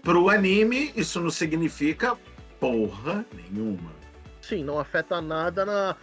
pro 0.08 0.30
anime, 0.30 0.94
isso 0.96 1.20
não 1.20 1.30
significa 1.30 2.18
porra 2.62 3.26
nenhuma. 3.34 3.92
Sim, 4.42 4.64
não 4.64 4.80
afeta 4.80 5.20
nada 5.20 5.66
na, 5.66 5.98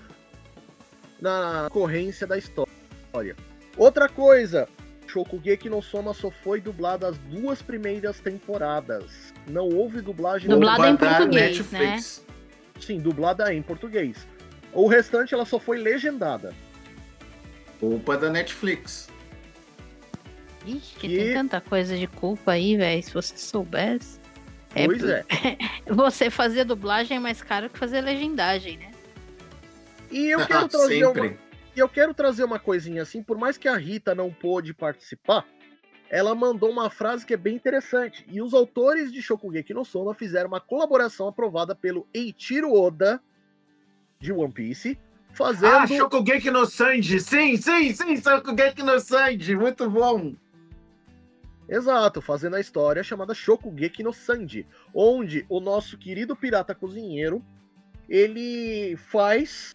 na 1.18 1.68
corrência 1.70 2.26
da 2.26 2.36
história. 2.36 3.34
Outra 3.78 4.06
coisa, 4.06 4.68
Shokugeki 5.06 5.70
no 5.70 5.80
Soma 5.80 6.12
só 6.12 6.30
foi 6.30 6.60
dublado 6.60 7.06
as 7.06 7.16
duas 7.16 7.62
primeiras 7.62 8.20
temporadas. 8.20 9.32
Não 9.48 9.70
houve 9.70 10.02
dublagem 10.02 10.50
Dublada 10.50 10.86
em 10.86 10.96
português, 10.98 11.56
Netflix. 11.56 12.26
Sim, 12.78 12.98
dublada 12.98 13.54
em 13.54 13.62
português. 13.62 14.28
O 14.74 14.86
restante 14.86 15.32
ela 15.32 15.46
só 15.46 15.58
foi 15.58 15.78
legendada. 15.78 16.52
Culpa 17.80 18.18
da 18.18 18.28
Netflix. 18.28 19.08
Ixi, 20.66 20.94
que 20.96 21.06
E- 21.06 21.16
tem 21.16 21.34
tanta 21.34 21.60
coisa 21.60 21.96
de 21.96 22.06
culpa 22.06 22.52
aí, 22.52 22.76
velho. 22.76 23.02
Se 23.02 23.12
você 23.12 23.36
soubesse. 23.36 24.18
É, 24.74 24.86
Pois 24.86 25.04
é. 25.04 25.24
Você 25.86 26.30
fazer 26.30 26.64
dublagem 26.64 27.16
é 27.16 27.20
mais 27.20 27.40
caro 27.40 27.70
que 27.70 27.78
fazer 27.78 28.00
legendagem, 28.00 28.76
né? 28.78 28.90
E 30.10 30.26
eu 30.30 30.44
quero 30.46 30.66
trazer 30.68 31.04
uma. 31.06 31.26
E 31.26 31.78
eu 31.78 31.88
quero 31.88 32.12
trazer 32.14 32.44
uma 32.44 32.58
coisinha 32.58 33.02
assim, 33.02 33.22
por 33.22 33.36
mais 33.38 33.56
que 33.56 33.68
a 33.68 33.76
Rita 33.76 34.14
não 34.14 34.32
pôde 34.32 34.72
participar, 34.74 35.44
ela 36.08 36.34
mandou 36.34 36.70
uma 36.70 36.88
frase 36.90 37.26
que 37.26 37.34
é 37.34 37.36
bem 37.36 37.56
interessante. 37.56 38.24
E 38.30 38.40
os 38.40 38.54
autores 38.54 39.12
de 39.12 39.20
Shokugeki 39.22 39.74
no 39.74 39.84
Soma 39.84 40.14
fizeram 40.14 40.48
uma 40.48 40.60
colaboração 40.60 41.26
aprovada 41.28 41.74
pelo 41.74 42.06
Eiichiro 42.14 42.72
Oda, 42.72 43.20
de 44.20 44.32
One 44.32 44.52
Piece, 44.52 44.96
fazendo... 45.32 45.74
Ah, 45.74 45.86
Shokugeki 45.86 46.50
no 46.50 46.64
Sanji. 46.66 47.18
Sim, 47.20 47.56
sim, 47.56 47.92
sim, 47.92 48.16
Shokugeki 48.16 48.82
no 48.82 48.98
Sanji. 49.00 49.56
Muito 49.56 49.90
bom. 49.90 50.34
Exato, 51.68 52.20
fazendo 52.20 52.56
a 52.56 52.60
história 52.60 53.02
chamada 53.02 53.34
Shokugeki 53.34 54.02
no 54.02 54.12
Sanji, 54.12 54.66
onde 54.94 55.46
o 55.48 55.60
nosso 55.60 55.96
querido 55.96 56.36
pirata 56.36 56.74
cozinheiro, 56.74 57.42
ele 58.08 58.96
faz 58.96 59.72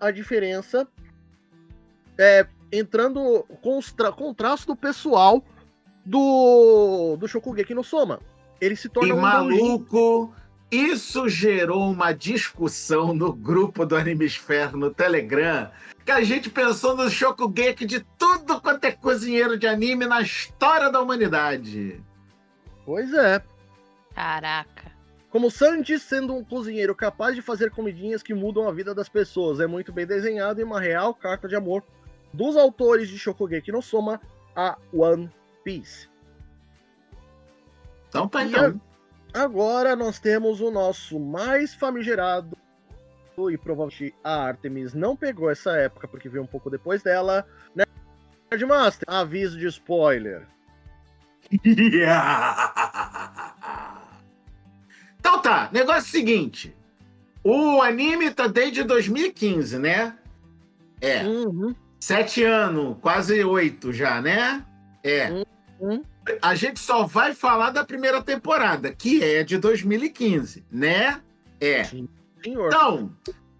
a 0.00 0.10
diferença 0.10 0.86
é, 2.18 2.46
entrando 2.72 3.44
com, 3.62 3.78
os 3.78 3.92
tra 3.92 4.10
com 4.10 4.30
o 4.30 4.34
traço 4.34 4.66
do 4.66 4.74
pessoal 4.76 5.44
do, 6.04 7.16
do 7.18 7.28
Shokugeki 7.28 7.74
no 7.74 7.84
Soma. 7.84 8.20
Ele 8.60 8.74
se 8.74 8.88
E 8.88 8.90
torna 8.90 9.14
um 9.14 9.20
doujin. 9.20 9.22
maluco, 9.22 10.34
isso 10.70 11.28
gerou 11.28 11.90
uma 11.90 12.12
discussão 12.12 13.14
no 13.14 13.32
grupo 13.32 13.86
do 13.86 13.96
Animesfera 13.96 14.72
no 14.72 14.92
Telegram, 14.92 15.70
que 16.04 16.10
a 16.10 16.22
gente 16.22 16.50
pensou 16.50 16.96
no 16.96 17.08
Shokugeki 17.08 17.84
de 17.84 18.00
tudo 18.18 18.60
quanto 18.60 18.84
é 18.84 18.92
cozinheiro 18.92 19.58
de 19.58 19.66
anime 19.66 20.06
na 20.06 20.20
história 20.20 20.90
da 20.90 21.00
humanidade. 21.00 22.02
Pois 22.84 23.12
é. 23.14 23.42
Caraca. 24.14 24.92
Como 25.30 25.50
Sanji 25.50 25.98
sendo 25.98 26.34
um 26.34 26.44
cozinheiro 26.44 26.94
capaz 26.94 27.34
de 27.34 27.42
fazer 27.42 27.70
comidinhas 27.70 28.22
que 28.22 28.32
mudam 28.32 28.68
a 28.68 28.72
vida 28.72 28.94
das 28.94 29.08
pessoas, 29.08 29.60
é 29.60 29.66
muito 29.66 29.92
bem 29.92 30.06
desenhado 30.06 30.60
e 30.60 30.64
uma 30.64 30.80
real 30.80 31.14
carta 31.14 31.46
de 31.46 31.54
amor 31.54 31.84
dos 32.32 32.56
autores 32.56 33.08
de 33.08 33.18
Shokugeki 33.18 33.70
no 33.70 33.82
Soma 33.82 34.20
a 34.54 34.76
One 34.92 35.30
Piece. 35.62 36.08
Então 38.08 38.26
tá, 38.26 38.44
E 38.44 38.48
então. 38.48 38.80
Agora 39.32 39.94
nós 39.94 40.18
temos 40.18 40.60
o 40.60 40.70
nosso 40.70 41.20
mais 41.20 41.74
famigerado 41.74 42.56
e 43.50 43.58
provavelmente 43.58 44.14
a 44.24 44.44
Artemis 44.44 44.94
não 44.94 45.14
pegou 45.14 45.50
essa 45.50 45.76
época 45.76 46.08
porque 46.08 46.28
veio 46.28 46.42
um 46.42 46.46
pouco 46.46 46.70
depois 46.70 47.02
dela. 47.02 47.46
Nerdmaster, 48.50 49.04
aviso 49.06 49.58
de 49.58 49.66
spoiler. 49.66 50.46
Então 55.18 55.42
tá, 55.42 55.68
negócio 55.72 55.98
é 55.98 56.02
o 56.02 56.02
seguinte. 56.02 56.76
O 57.42 57.82
anime 57.82 58.30
tá 58.30 58.46
desde 58.46 58.84
2015, 58.84 59.76
né? 59.76 60.16
É. 61.00 61.24
Uhum. 61.24 61.74
Sete 61.98 62.44
anos, 62.44 62.96
quase 63.00 63.42
oito 63.42 63.92
já, 63.92 64.20
né? 64.20 64.64
É. 65.02 65.44
Uhum. 65.80 66.00
A 66.42 66.54
gente 66.54 66.80
só 66.80 67.04
vai 67.04 67.34
falar 67.34 67.70
da 67.70 67.84
primeira 67.84 68.22
temporada, 68.22 68.92
que 68.92 69.22
é 69.22 69.44
de 69.44 69.58
2015, 69.58 70.64
né? 70.70 71.20
É. 71.60 71.84
Senhor. 71.84 72.68
Então, 72.68 73.12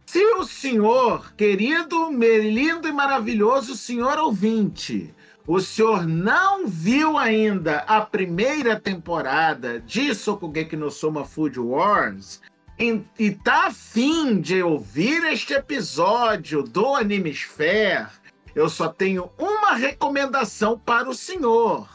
se 0.04 0.24
o 0.34 0.44
senhor, 0.44 1.34
querido, 1.34 2.10
lindo 2.10 2.88
e 2.88 2.92
maravilhoso 2.92 3.76
senhor 3.76 4.18
ouvinte, 4.18 5.14
o 5.46 5.60
senhor 5.60 6.06
não 6.06 6.66
viu 6.66 7.16
ainda 7.16 7.78
a 7.86 8.00
primeira 8.00 8.78
temporada 8.78 9.80
de 9.80 10.14
Sokugeki 10.14 10.76
no 10.76 10.90
Soma 10.90 11.24
Food 11.24 11.58
Wars 11.60 12.40
e 12.78 13.30
tá 13.30 13.68
afim 13.68 14.40
de 14.40 14.62
ouvir 14.62 15.24
este 15.24 15.54
episódio 15.54 16.62
do 16.62 16.94
Animesphere, 16.94 18.08
eu 18.54 18.68
só 18.68 18.88
tenho 18.88 19.30
uma 19.38 19.74
recomendação 19.74 20.78
para 20.78 21.08
o 21.08 21.14
senhor. 21.14 21.88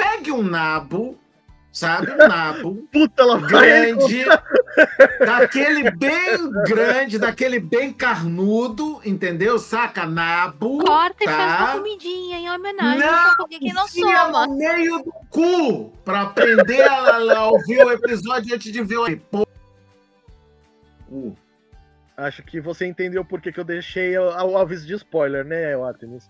Pegue 0.00 0.32
um 0.32 0.42
nabo, 0.42 1.18
sabe? 1.72 2.10
Um 2.10 2.16
nabo 2.28 2.88
Puta, 2.92 3.22
ela 3.22 3.40
grande, 3.40 4.24
daquele 5.18 5.90
bem 5.90 6.50
grande, 6.66 7.18
daquele 7.18 7.58
bem 7.60 7.92
carnudo, 7.92 9.00
entendeu? 9.04 9.58
Saca? 9.58 10.06
Nabo. 10.06 10.78
Corta 10.84 11.24
e 11.24 11.26
faz 11.26 11.60
uma 11.60 11.66
tá? 11.66 11.72
comidinha 11.74 12.38
em 12.38 12.50
homenagem 12.50 13.00
Não, 13.00 13.34
ao 13.38 13.48
que 13.48 13.72
não 13.72 13.88
soma. 13.88 14.46
no 14.46 14.56
meio 14.56 14.98
do 15.02 15.12
cu 15.28 15.90
pra 16.04 16.22
aprender 16.22 16.82
a, 16.82 17.16
a 17.36 17.46
ouvir 17.48 17.84
o 17.84 17.92
episódio 17.92 18.54
antes 18.54 18.72
de 18.72 18.82
ver 18.82 18.98
o. 18.98 19.46
Acho 22.16 22.42
que 22.42 22.60
você 22.60 22.86
entendeu 22.86 23.24
por 23.24 23.40
que, 23.40 23.50
que 23.50 23.58
eu 23.58 23.64
deixei 23.64 24.16
o, 24.18 24.24
o 24.24 24.58
aviso 24.58 24.86
de 24.86 24.94
spoiler, 24.94 25.44
né, 25.44 25.74
Artemis? 25.74 26.28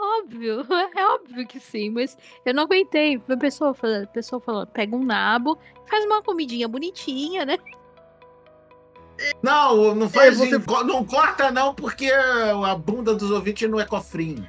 Óbvio, 0.00 0.64
é 0.96 1.06
óbvio 1.06 1.46
que 1.46 1.60
sim, 1.60 1.90
mas 1.90 2.16
eu 2.44 2.54
não 2.54 2.62
aguentei. 2.62 3.20
A 3.28 3.36
pessoa 3.36 3.76
a 4.02 4.06
pessoa 4.06 4.40
falando, 4.40 4.66
pega 4.68 4.96
um 4.96 5.04
nabo, 5.04 5.58
faz 5.88 6.04
uma 6.06 6.22
comidinha 6.22 6.66
bonitinha, 6.66 7.44
né? 7.44 7.58
Não, 9.42 9.94
não 9.94 10.08
faz 10.08 10.40
É, 10.40 10.58
você- 10.58 10.82
não 10.84 11.04
corta 11.04 11.50
não, 11.50 11.74
porque 11.74 12.10
a 12.10 12.74
bunda 12.74 13.14
dos 13.14 13.30
ouvintes 13.30 13.68
não 13.68 13.78
é 13.78 13.84
cofrinho. 13.84 14.48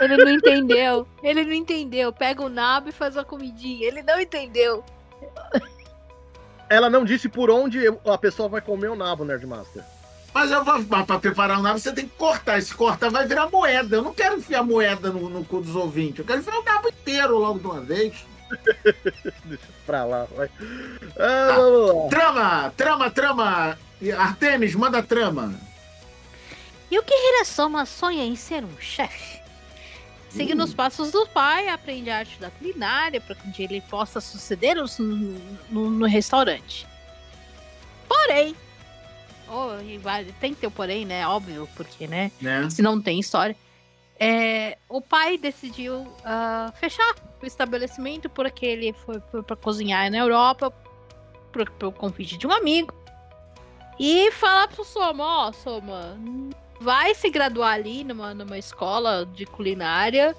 Ele 0.00 0.16
não 0.16 0.32
entendeu. 0.32 1.06
Ele 1.22 1.44
não 1.44 1.52
entendeu. 1.52 2.12
Pega 2.12 2.42
o 2.42 2.48
nabo 2.48 2.88
e 2.88 2.92
faz 2.92 3.14
uma 3.14 3.24
comidinha. 3.24 3.86
Ele 3.86 4.02
não 4.02 4.20
entendeu. 4.20 4.84
Ela 6.68 6.90
não 6.90 7.04
disse 7.04 7.28
por 7.28 7.50
onde 7.50 7.78
a 8.04 8.18
pessoa 8.18 8.48
vai 8.48 8.60
comer 8.60 8.88
o 8.90 8.96
nabo, 8.96 9.24
Nerdmaster. 9.24 9.84
Mas 10.34 10.50
eu 10.50 10.64
vou 10.64 10.82
para 10.84 11.18
preparar 11.18 11.58
um 11.58 11.62
nabo, 11.62 11.78
você 11.78 11.92
tem 11.92 12.06
que 12.08 12.16
cortar. 12.16 12.60
Se 12.62 12.74
cortar, 12.74 13.10
vai 13.10 13.26
virar 13.26 13.50
moeda. 13.50 13.96
Eu 13.96 14.02
não 14.02 14.14
quero 14.14 14.36
enfiar 14.38 14.62
moeda 14.62 15.10
no, 15.10 15.28
no 15.28 15.44
cu 15.44 15.60
dos 15.60 15.76
ouvintes. 15.76 16.20
Eu 16.20 16.24
quero 16.24 16.40
enfiar 16.40 16.58
o 16.58 16.64
nabo 16.64 16.88
inteiro 16.88 17.38
logo 17.38 17.58
de 17.58 17.66
uma 17.66 17.80
vez. 17.82 18.14
Deixa 19.44 19.64
pra 19.86 20.04
lá, 20.04 20.26
vai. 20.34 20.48
Ah, 21.18 21.52
vamos 21.56 21.94
lá. 22.04 22.08
Trama, 22.08 22.72
trama, 22.76 23.10
trama. 23.10 23.78
Artemis, 24.18 24.74
manda 24.74 24.98
a 24.98 25.02
trama. 25.02 25.54
E 26.90 26.98
o 26.98 27.02
que 27.02 27.14
Hirasoma 27.14 27.86
sonha 27.86 28.24
em 28.24 28.34
ser 28.36 28.64
um 28.64 28.78
chefe? 28.80 29.40
Seguindo 30.28 30.64
os 30.64 30.72
passos 30.74 31.10
do 31.10 31.26
pai, 31.28 31.68
aprende 31.68 32.08
a 32.10 32.18
arte 32.18 32.38
da 32.40 32.50
culinária 32.50 33.20
para 33.20 33.34
que 33.34 33.46
um 33.46 33.50
dia 33.50 33.66
ele 33.66 33.82
possa 33.82 34.18
suceder-os 34.20 34.98
no, 34.98 35.38
no- 35.70 35.90
no 35.90 36.06
restaurante. 36.06 36.86
Porém, 38.08 38.56
oh, 39.52 40.32
tem 40.40 40.54
que 40.54 40.60
ter 40.60 40.66
o 40.66 40.70
porém, 40.70 41.04
né? 41.04 41.26
Óbvio, 41.26 41.68
porque, 41.76 42.06
né? 42.06 42.32
Né? 42.40 42.68
se 42.70 42.82
não 42.82 43.00
tem 43.00 43.20
história. 43.20 43.56
É, 44.18 44.78
o 44.88 45.00
pai 45.00 45.36
decidiu 45.36 46.06
ah, 46.24 46.72
fechar 46.78 47.14
o 47.42 47.46
estabelecimento 47.46 48.30
porque 48.30 48.64
ele 48.64 48.92
foi, 48.92 49.20
foi 49.30 49.42
para 49.42 49.56
cozinhar 49.56 50.10
na 50.10 50.18
Europa 50.18 50.72
por, 51.50 51.92
convite 51.92 52.36
de 52.36 52.46
um 52.46 52.52
amigo. 52.52 52.94
E 53.98 54.30
falar 54.32 54.68
pro 54.68 54.84
Soma, 54.84 55.48
ó, 55.48 55.52
Soma, 55.52 56.16
vai 56.80 57.14
se 57.14 57.28
graduar 57.30 57.74
ali 57.74 58.04
numa, 58.04 58.32
numa 58.32 58.58
escola 58.58 59.26
de 59.26 59.44
culinária 59.44 60.36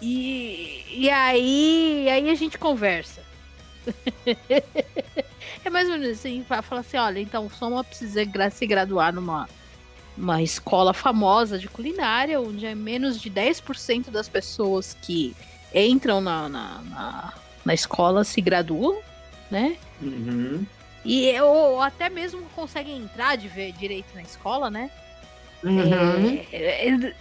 e, 0.00 0.84
e 0.90 1.10
aí, 1.10 2.08
aí 2.08 2.30
a 2.30 2.34
gente 2.34 2.58
conversa. 2.58 3.23
É 5.64 5.70
mais 5.70 5.88
ou 5.88 5.98
menos 5.98 6.18
assim, 6.18 6.44
fa- 6.46 6.62
fala 6.62 6.80
assim, 6.80 6.96
olha, 6.96 7.18
então 7.20 7.46
o 7.46 7.50
Soma 7.50 7.82
precisa 7.84 8.24
se 8.50 8.66
graduar 8.66 9.12
numa 9.12 9.48
uma 10.16 10.40
escola 10.40 10.94
famosa 10.94 11.58
de 11.58 11.68
culinária, 11.68 12.40
onde 12.40 12.64
é 12.64 12.72
menos 12.74 13.20
de 13.20 13.28
10% 13.28 14.10
das 14.10 14.28
pessoas 14.28 14.96
que 15.02 15.34
entram 15.74 16.20
na, 16.20 16.48
na, 16.48 16.82
na, 16.82 17.32
na 17.64 17.74
escola 17.74 18.22
se 18.22 18.40
graduam, 18.40 19.00
né? 19.50 19.76
Uhum. 20.00 20.64
E 21.04 21.38
ou 21.40 21.80
até 21.82 22.08
mesmo 22.08 22.42
conseguem 22.54 22.96
entrar 22.98 23.36
de 23.36 23.48
ver 23.48 23.72
direito 23.72 24.14
na 24.14 24.22
escola, 24.22 24.70
né? 24.70 24.88
Uhum. 25.64 26.38
É, 26.52 26.88
é, 26.90 27.14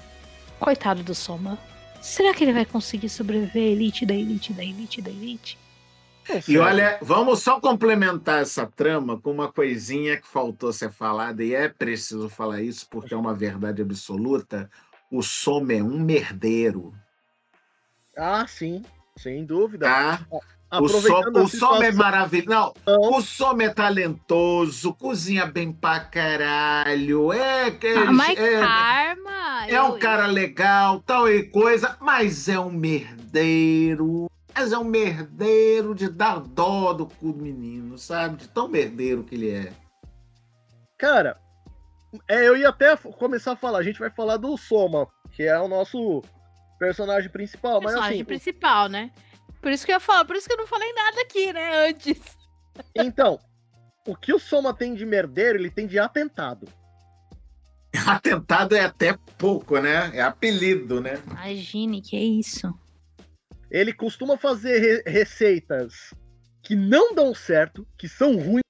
coitado 0.60 1.02
do 1.02 1.15
Soma. 1.15 1.58
Será 1.99 2.32
que 2.34 2.43
ele 2.43 2.54
vai 2.54 2.65
conseguir 2.65 3.10
sobreviver 3.10 3.63
à 3.63 3.71
elite 3.71 4.06
da 4.06 4.13
elite 4.13 4.54
da 4.54 4.63
elite 4.63 5.02
da 5.02 5.10
elite? 5.10 5.58
E 6.47 6.57
olha, 6.57 6.97
vamos 7.01 7.41
só 7.41 7.59
complementar 7.59 8.41
essa 8.41 8.65
trama 8.65 9.19
com 9.19 9.31
uma 9.31 9.51
coisinha 9.51 10.17
que 10.17 10.27
faltou 10.27 10.71
ser 10.73 10.91
falada, 10.91 11.43
e 11.43 11.53
é 11.53 11.67
preciso 11.69 12.29
falar 12.29 12.62
isso 12.62 12.88
porque 12.89 13.13
é 13.13 13.17
uma 13.17 13.33
verdade 13.33 13.81
absoluta. 13.81 14.69
O 15.12 15.21
Soma 15.21 15.73
é 15.73 15.83
um 15.83 15.99
merdeiro, 15.99 16.93
Ah, 18.17 18.45
sim, 18.47 18.83
sem 19.17 19.45
dúvida. 19.45 19.86
tá? 19.88 20.19
O, 20.81 20.88
Som, 20.89 21.21
o 21.36 21.47
Soma 21.47 21.86
é 21.86 21.91
maravilhoso. 21.91 22.49
Não, 22.49 22.73
o 22.88 23.21
Soma 23.21 23.63
é 23.63 23.69
talentoso, 23.69 24.91
cozinha 24.95 25.45
bem 25.45 25.71
pra 25.71 25.99
caralho, 25.99 27.31
é, 27.31 27.67
é, 27.67 27.73
Ah, 27.97 28.31
é, 28.33 28.59
karma! 28.59 29.67
é 29.67 29.81
um 29.83 29.89
eu- 29.93 29.99
cara 29.99 30.25
legal, 30.25 30.99
tal 31.01 31.29
e 31.29 31.43
coisa, 31.43 31.95
mas 32.01 32.49
é 32.49 32.59
um 32.59 32.71
merdeiro. 32.71 34.27
Mas 34.55 34.71
é 34.71 34.77
um 34.77 34.83
merdeiro 34.83 35.95
de 35.95 36.09
dar 36.09 36.39
dó 36.39 36.93
do 36.93 37.07
cu 37.07 37.33
do 37.33 37.41
menino, 37.41 37.97
sabe? 37.97 38.37
De 38.37 38.47
tão 38.47 38.67
merdeiro 38.67 39.23
que 39.23 39.35
ele 39.35 39.49
é. 39.49 39.73
Cara, 40.97 41.39
é, 42.27 42.47
eu 42.47 42.55
ia 42.55 42.69
até 42.69 42.95
começar 42.95 43.53
a 43.53 43.55
falar. 43.55 43.79
A 43.79 43.83
gente 43.83 43.99
vai 43.99 44.09
falar 44.09 44.37
do 44.37 44.55
Soma, 44.57 45.07
que 45.31 45.43
é 45.43 45.59
o 45.59 45.67
nosso 45.67 46.21
personagem 46.77 47.29
principal. 47.29 47.81
Mas 47.81 47.93
personagem 47.93 48.17
assim, 48.17 48.25
principal, 48.25 48.87
né? 48.87 49.11
Por 49.61 49.71
isso 49.71 49.85
que 49.85 49.91
eu 49.91 49.95
ia 49.95 49.99
falar, 49.99 50.25
por 50.25 50.35
isso 50.35 50.47
que 50.47 50.53
eu 50.53 50.57
não 50.57 50.67
falei 50.67 50.91
nada 50.93 51.21
aqui, 51.21 51.53
né, 51.53 51.87
antes. 51.87 52.19
então, 52.95 53.39
o 54.05 54.15
que 54.15 54.33
o 54.33 54.39
Soma 54.39 54.73
tem 54.73 54.93
de 54.93 55.05
merdeiro, 55.05 55.57
ele 55.57 55.69
tem 55.69 55.87
de 55.87 55.97
atentado. 55.97 56.67
Atentado 58.05 58.75
é 58.75 58.83
até 58.83 59.17
pouco, 59.37 59.79
né? 59.79 60.11
É 60.13 60.21
apelido, 60.21 60.99
né? 60.99 61.21
Imagine, 61.27 62.01
que 62.01 62.15
é 62.15 62.23
isso. 62.23 62.73
Ele 63.73 63.91
costuma 63.91 64.38
fazer 64.38 64.77
re- 64.79 65.03
receitas 65.12 66.13
que 66.62 66.75
não 66.75 67.13
dão 67.13 67.33
certo, 67.36 67.86
que 67.97 68.07
são 68.07 68.38
ruins 68.38 68.62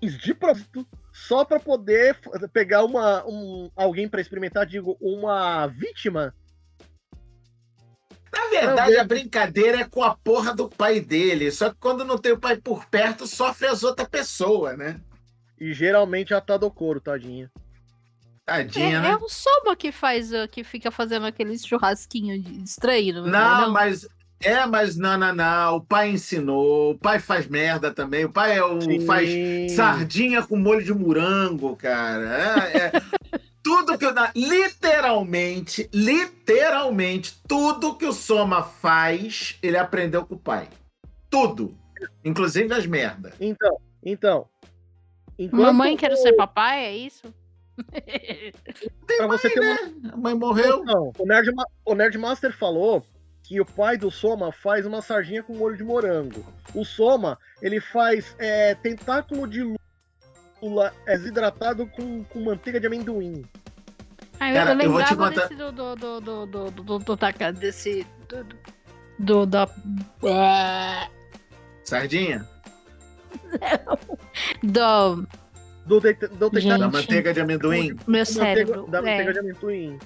de 0.00 0.32
propósito, 0.32 0.86
só 1.12 1.44
pra 1.44 1.58
poder 1.60 2.16
pegar 2.52 2.84
uma, 2.84 3.26
um, 3.26 3.70
alguém 3.76 4.08
pra 4.08 4.20
experimentar, 4.20 4.64
digo, 4.64 4.96
uma 5.00 5.66
vítima. 5.66 6.32
Na 8.32 8.46
verdade, 8.48 8.96
a 8.96 9.04
brincadeira 9.04 9.80
é 9.80 9.84
com 9.84 10.02
a 10.02 10.14
porra 10.14 10.54
do 10.54 10.68
pai 10.68 11.00
dele. 11.00 11.50
Só 11.50 11.70
que 11.70 11.76
quando 11.80 12.04
não 12.04 12.16
tem 12.16 12.32
o 12.32 12.38
pai 12.38 12.56
por 12.56 12.86
perto, 12.86 13.26
sofre 13.26 13.66
as 13.66 13.82
outras 13.82 14.08
pessoas, 14.08 14.78
né? 14.78 15.00
E 15.58 15.74
geralmente 15.74 16.32
a 16.32 16.40
Tadokoro, 16.40 17.00
tadinha. 17.00 17.50
Tadinha, 18.46 18.96
é, 18.98 19.00
né? 19.00 19.10
é 19.10 19.16
o 19.16 19.28
Soma 19.28 19.76
que 19.76 19.92
faz, 19.92 20.30
que 20.52 20.62
fica 20.64 20.90
fazendo 20.90 21.26
aqueles 21.26 21.66
churrasquinhos 21.66 22.42
de- 22.42 22.62
estranho. 22.62 23.22
Não, 23.26 23.30
Não, 23.30 23.72
mas. 23.72 24.08
É, 24.42 24.64
mas 24.66 24.96
não, 24.96 25.18
não, 25.18 25.34
não. 25.34 25.76
O 25.76 25.80
pai 25.82 26.10
ensinou. 26.10 26.92
O 26.92 26.98
pai 26.98 27.18
faz 27.18 27.46
merda 27.46 27.92
também. 27.92 28.24
O 28.24 28.32
pai 28.32 28.56
é 28.56 28.64
o, 28.64 28.80
Sim. 28.80 29.04
faz 29.04 29.28
sardinha 29.72 30.42
com 30.42 30.56
molho 30.56 30.82
de 30.82 30.94
morango, 30.94 31.76
cara. 31.76 32.70
É, 32.72 32.86
é- 32.86 32.92
tudo 33.62 33.98
que. 33.98 34.10
na- 34.10 34.32
Literalmente, 34.34 35.88
literalmente, 35.92 37.38
tudo 37.46 37.94
que 37.94 38.06
o 38.06 38.12
Soma 38.14 38.62
faz, 38.62 39.58
ele 39.62 39.76
aprendeu 39.76 40.24
com 40.24 40.34
o 40.34 40.38
pai. 40.38 40.68
Tudo. 41.28 41.76
Inclusive 42.24 42.72
as 42.72 42.86
merda. 42.86 43.34
Então, 43.38 43.76
então. 44.02 44.46
enquanto 45.38 45.60
Mamãe, 45.64 45.96
quero 45.98 46.16
ser 46.16 46.32
papai, 46.32 46.84
é 46.86 46.96
isso? 46.96 47.22
Pra 49.18 49.26
você 49.26 49.50
ter 49.50 49.60
uma 49.60 49.74
né? 49.74 49.92
A 50.12 50.16
mãe 50.16 50.34
morreu. 50.34 50.82
Não, 50.84 51.12
o 51.18 51.26
Nerd, 51.26 51.52
Ma- 51.54 51.66
o 51.84 51.94
Nerd 51.94 52.16
Master 52.18 52.56
falou 52.56 53.04
que 53.50 53.60
o 53.60 53.64
pai 53.64 53.96
do 53.96 54.12
Soma 54.12 54.52
faz 54.52 54.86
uma 54.86 55.02
sardinha 55.02 55.42
com 55.42 55.56
molho 55.56 55.76
de 55.76 55.82
morango. 55.82 56.46
O 56.72 56.84
Soma, 56.84 57.36
ele 57.60 57.80
faz 57.80 58.32
é, 58.38 58.76
tentáculo 58.76 59.44
de 59.44 59.74
lula 60.62 60.94
é, 61.04 61.18
desidratado 61.18 61.84
com, 61.88 62.22
com 62.22 62.44
manteiga 62.44 62.78
de 62.78 62.86
amendoim. 62.86 63.44
Ah, 64.38 64.50
eu, 64.50 64.54
Cara, 64.54 64.84
eu 64.84 64.92
vou 64.92 65.02
te 65.02 65.16
contar... 65.16 65.48
desse 65.48 65.56
do, 65.56 65.72
do, 65.72 65.96
do, 65.96 66.20
do, 66.20 66.46
do, 66.46 66.70
do, 66.70 66.98
do, 67.00 67.16
do 67.16 67.52
desse... 67.58 68.06
Do, 68.28 68.44
do, 68.44 68.56
do 69.18 69.46
da... 69.46 69.68
É. 70.22 71.08
Sardinha? 71.82 72.48
Não. 74.62 75.26
Do... 75.86 75.98
Do, 75.98 76.00
de, 76.00 76.14
do 76.14 76.50
de, 76.50 76.68
da 76.68 76.88
manteiga 76.88 77.34
de 77.34 77.40
amendoim? 77.40 77.96
Meu 78.06 78.24
cérebro. 78.24 78.86
Da 78.86 79.02
manteiga, 79.02 79.02
da 79.02 79.02
manteiga 79.02 79.30
é. 79.30 79.32
de 79.32 79.38
amendoim 79.40 79.98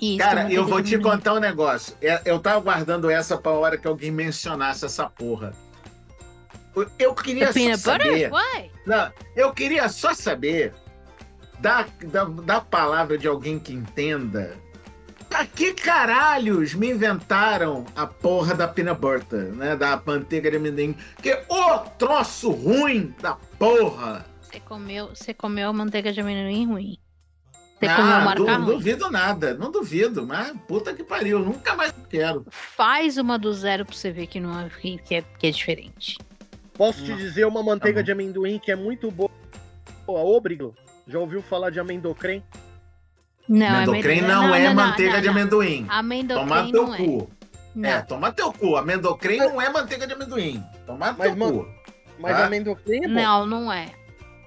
isso, 0.00 0.18
Cara, 0.18 0.50
eu 0.52 0.66
vou 0.66 0.82
te 0.82 0.98
contar 0.98 1.34
um 1.34 1.40
negócio. 1.40 1.94
É, 2.00 2.22
Eu 2.24 2.38
tava 2.38 2.60
guardando 2.60 3.10
essa 3.10 3.36
pra 3.36 3.52
hora 3.52 3.76
que 3.76 3.86
alguém 3.86 4.10
mencionasse 4.10 4.84
essa 4.84 5.08
porra. 5.08 5.52
Eu 6.98 7.14
queria 7.14 7.52
só 7.52 7.76
saber. 7.76 8.30
butter? 8.30 8.70
Não, 8.86 9.12
eu 9.36 9.52
queria 9.52 9.88
só 9.88 10.14
saber 10.14 10.72
da, 11.58 11.86
da, 12.04 12.24
da 12.24 12.60
palavra 12.60 13.18
de 13.18 13.26
alguém 13.26 13.58
que 13.58 13.72
entenda. 13.72 14.56
Pra 15.28 15.46
que 15.46 15.72
caralhos 15.74 16.74
me 16.74 16.90
inventaram 16.90 17.84
a 17.94 18.04
porra 18.06 18.54
da 18.54 18.66
peanut 18.66 19.00
butter, 19.00 19.52
né? 19.52 19.76
Da 19.76 20.00
manteiga 20.04 20.50
de 20.50 20.56
amendoim? 20.56 20.96
Que 21.22 21.40
o 21.48 21.78
troço 21.98 22.50
ruim 22.50 23.14
da 23.20 23.34
porra! 23.58 24.24
Você 24.42 24.58
comeu, 24.60 25.08
você 25.08 25.32
comeu 25.32 25.72
manteiga 25.72 26.12
de 26.12 26.20
amendoim 26.20 26.66
ruim. 26.66 26.98
Você 27.80 27.86
comeu 27.86 28.12
Ah, 28.12 28.20
marca 28.20 28.34
du- 28.34 28.46
ruim. 28.46 28.64
duvido 28.66 29.10
nada, 29.10 29.54
não 29.54 29.70
duvido, 29.70 30.26
mas 30.26 30.52
puta 30.68 30.92
que 30.92 31.02
pariu, 31.02 31.38
nunca 31.38 31.74
mais 31.74 31.94
quero. 32.10 32.44
Faz 32.50 33.16
uma 33.16 33.38
do 33.38 33.52
zero 33.54 33.86
pra 33.86 33.94
você 33.94 34.10
ver 34.12 34.26
que, 34.26 34.38
não 34.38 34.60
é, 34.60 34.68
que, 34.68 35.14
é, 35.14 35.22
que 35.38 35.46
é 35.46 35.50
diferente. 35.50 36.18
Posso 36.74 37.02
te 37.04 37.14
dizer 37.14 37.46
uma 37.46 37.62
manteiga 37.62 38.00
Tá 38.00 38.04
de 38.04 38.12
amendoim 38.12 38.58
que 38.58 38.70
é 38.70 38.76
muito 38.76 39.10
boa. 39.10 39.30
Obrigo. 40.06 40.74
Já 41.06 41.18
ouviu 41.18 41.40
falar 41.42 41.70
de 41.70 41.80
amendocrem? 41.80 42.42
Não, 43.48 43.66
Amendocrem 43.66 44.20
amendoim- 44.20 44.28
não, 44.48 44.54
é 44.54 44.74
manteiga 44.74 45.12
não, 45.14 45.20
de 45.20 45.26
não. 45.26 45.32
amendoim. 45.32 45.86
Amendoim 45.88 46.38
Toma 46.38 46.70
teu 46.70 46.86
não 46.86 46.94
é. 46.94 46.98
cu. 46.98 47.30
Não. 47.74 47.88
É, 47.88 48.02
toma 48.02 48.32
teu 48.32 48.52
cu. 48.52 48.76
Amendocrem 48.76 49.38
não 49.38 49.60
é 49.60 49.68
manteiga 49.70 50.06
de 50.06 50.12
amendoim. 50.12 50.62
Toma 50.86 51.12
Mas, 51.18 51.28
teu 51.28 51.36
mano, 51.36 51.64
cu. 51.64 51.68
Mas 52.18 52.36
Ah. 52.36 52.46
amendocrem 52.46 53.04
é 53.04 53.08
bom. 53.08 53.14
Não, 53.14 53.46
não 53.46 53.72
é. 53.72 53.86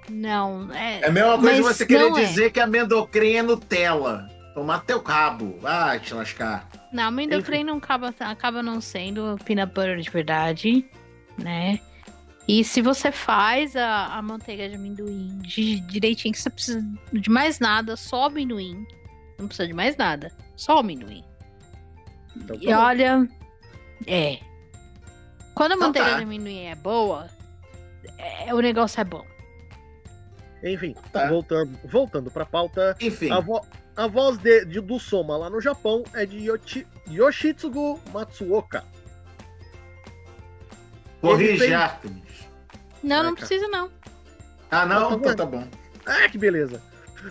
Não, 0.09 0.71
é. 0.73 1.01
É 1.01 1.07
a 1.07 1.11
mesma 1.11 1.37
coisa 1.39 1.61
Mas 1.61 1.77
você 1.77 1.85
querer 1.85 2.07
é. 2.11 2.25
dizer 2.25 2.51
que 2.51 2.59
amendocrem 2.59 3.37
é 3.37 3.41
Nutella. 3.41 4.29
Tomar 4.53 4.83
teu 4.83 5.01
cabo. 5.01 5.57
Vai 5.59 5.99
te 5.99 6.13
lascar. 6.13 6.67
Não, 6.91 7.05
amendoim 7.05 7.63
não 7.63 7.77
acaba, 7.77 8.13
acaba 8.19 8.61
não 8.61 8.79
sendo 8.79 9.35
peanut 9.43 9.73
butter 9.73 9.99
de 9.99 10.09
verdade, 10.11 10.85
né? 11.37 11.79
E 12.47 12.63
se 12.63 12.81
você 12.81 13.11
faz 13.11 13.75
a, 13.75 14.17
a 14.17 14.21
manteiga 14.21 14.69
de 14.69 14.75
amendoim 14.75 15.39
de, 15.39 15.79
direitinho, 15.79 16.33
que 16.33 16.39
você 16.39 16.49
precisa 16.49 16.85
de 17.11 17.29
mais 17.29 17.59
nada, 17.59 17.95
só 17.95 18.25
amendoim. 18.25 18.85
Não 19.39 19.47
precisa 19.47 19.67
de 19.67 19.73
mais 19.73 19.97
nada, 19.97 20.31
só 20.55 20.77
amendoim. 20.79 21.23
Então, 22.35 22.57
tá 22.57 22.63
E 22.63 22.67
bom. 22.67 22.73
olha, 22.75 23.27
é. 24.05 24.39
Quando 25.55 25.71
a 25.71 25.75
Então 25.75 25.87
manteiga 25.87 26.09
tá. 26.11 26.17
de 26.17 26.23
amendoim 26.23 26.65
é 26.65 26.75
boa, 26.75 27.27
é, 28.17 28.53
o 28.53 28.59
negócio 28.59 28.99
é 29.01 29.03
bom. 29.03 29.25
Enfim, 30.63 30.95
Tá. 31.11 31.27
voltando, 31.27 31.77
voltando 31.85 32.31
pra 32.31 32.45
pauta. 32.45 32.95
Enfim, 33.01 33.29
A, 33.31 33.39
vo- 33.41 33.65
a 33.97 34.07
voz 34.07 34.37
de, 34.37 34.63
de- 34.65 34.79
do 34.79 34.97
Soma 34.97 35.35
lá 35.35 35.49
no 35.49 35.59
Japão 35.59 36.03
é 36.13 36.25
de 36.25 36.37
Yoshi- 36.45 36.87
Yoshitsugu 37.09 37.99
Matsuoka. 38.13 38.83
corrige, 41.21 41.59
fez- 41.59 41.73
Artemis. 41.73 42.23
Não, 43.03 43.17
Vai, 43.17 43.25
não 43.25 43.35
cara. 43.35 43.47
precisa 43.47 43.67
não. 43.67 43.91
Ah, 44.71 44.85
não? 44.85 45.09
Tá 45.09 45.15
Então 45.15 45.19
bom. 45.19 45.35
tá 45.35 45.45
bom. 45.45 45.67
Ah, 46.05 46.29
que 46.29 46.37
beleza. 46.37 46.81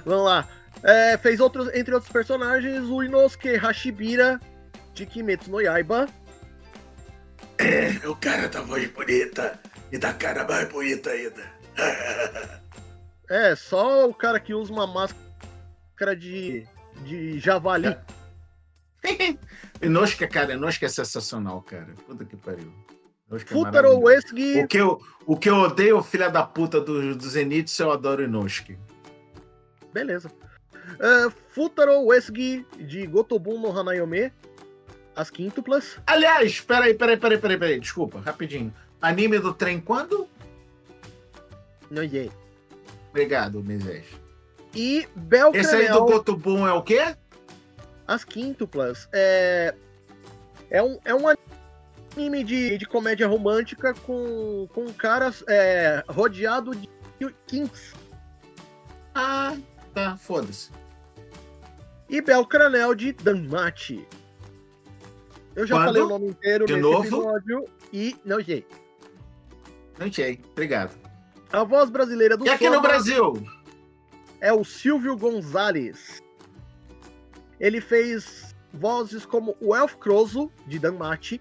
Vamos 0.05 0.25
lá. 0.27 0.49
É, 0.83 1.17
fez 1.19 1.41
outros, 1.41 1.69
entre 1.75 1.95
outros 1.95 2.13
personagens, 2.13 2.85
o 2.85 3.03
Inosuke 3.03 3.57
Hashibira 3.57 4.41
de 4.95 5.07
Kimetsu 5.07 5.51
no 5.51 5.61
Yaiba. 5.61 6.09
É 7.59 8.07
o 8.09 8.17
cara 8.17 8.49
da 8.49 8.61
voz 8.63 8.91
bonita 8.91 9.59
e 9.91 9.99
da 9.99 10.13
cara 10.13 10.45
mais 10.47 10.69
bonita 10.69 11.11
ainda. 11.11 11.43
É, 13.33 13.57
só 13.57 14.07
o 14.07 14.13
cara 14.13 14.39
que 14.39 14.53
usa 14.53 14.71
uma 14.71 14.87
máscara 14.87 16.15
de, 16.15 16.67
de 17.03 17.39
javali. 17.39 17.97
Inosuke, 19.81 20.27
cara, 20.27 20.53
Inosuke 20.53 20.85
é 20.85 20.89
sensacional, 20.89 21.63
cara. 21.63 21.95
Puta 22.07 22.27
que 22.27 22.37
pariu. 22.37 22.71
É 23.33 23.39
Futaro 23.39 23.99
maravilhoso. 23.99 24.05
Uesugi. 24.05 24.63
O 24.63 24.69
que 24.69 24.77
eu, 24.77 25.01
o 25.25 25.37
que 25.39 25.49
eu 25.49 25.57
odeio, 25.57 26.03
filha 26.03 26.29
da 26.29 26.43
puta 26.43 26.79
do, 26.79 27.17
do 27.17 27.27
Zenitsu, 27.27 27.85
eu 27.85 27.91
adoro 27.91 28.23
Inosuke. 28.23 28.77
Beleza. 29.95 30.31
É, 31.01 31.31
Futaro 31.49 32.03
Uesugi 32.03 32.67
de 32.77 33.07
Gotobun 33.07 33.59
no 33.59 33.71
Hanayome. 33.71 34.31
As 35.17 35.31
quíntuplas. 35.31 35.99
Aliás, 36.07 36.61
peraí, 36.61 36.93
peraí, 36.93 37.17
peraí, 37.17 37.39
peraí, 37.39 37.59
peraí, 37.59 37.81
desculpa, 37.81 38.21
rapidinho. 38.21 38.75
Anime 39.01 39.39
do 39.39 39.55
trem 39.55 39.81
quando? 39.81 40.29
Não, 41.91 42.03
yay. 42.03 42.31
Obrigado, 43.13 43.63
Moisés. 43.63 44.07
E 44.75 45.07
Bel 45.15 45.53
Esse 45.55 45.77
aí 45.77 45.89
do 45.89 46.05
Gotobun 46.07 46.67
é 46.67 46.73
o 46.73 46.83
quê? 46.83 47.15
As 48.09 48.25
quíntuplas. 48.25 49.07
É, 49.13 49.75
é, 50.71 50.83
um, 50.83 50.99
é 51.05 51.15
um 51.15 51.25
anime 52.17 52.43
de, 52.43 52.79
de 52.79 52.87
comédia 52.87 53.29
romântica 53.29 53.93
com, 53.93 54.67
com 54.73 54.91
caras 54.95 55.45
é, 55.47 56.03
rodeado 56.09 56.75
de 56.75 56.89
kinks. 57.47 57.93
Ah, 59.15 59.55
tá, 59.93 60.17
foda-se. 60.17 60.71
E 62.09 62.23
Bel 62.23 62.47
Cranel 62.47 62.95
de 62.95 63.13
Danmachi. 63.13 64.07
Eu 65.55 65.67
já 65.67 65.77
Quando? 65.77 65.85
falei 65.85 66.03
o 66.03 66.09
nome 66.09 66.29
inteiro 66.29 66.65
De 66.65 66.73
nesse 66.73 66.83
novo? 66.83 67.01
episódio 67.03 67.65
e 67.93 68.17
não 68.25 68.41
yay. 68.41 68.67
Não 69.99 70.11
sei, 70.11 70.41
obrigado. 70.53 71.02
A 71.53 71.65
voz 71.65 71.91
brasileira 71.91 72.37
do 72.37 72.47
E 72.47 72.49
aqui 72.49 72.71
no 72.71 72.81
Brasil? 72.81 73.47
é 74.41 74.53
o 74.53 74.65
Silvio 74.65 75.17
Gonzalez. 75.17 76.21
Ele 77.61 77.81
fez 77.81 78.53
vozes 78.75 79.25
como 79.25 79.57
o 79.61 79.77
Elf 79.77 79.95
Crozo, 79.97 80.51
de 80.67 80.79
Danmachi. 80.81 81.41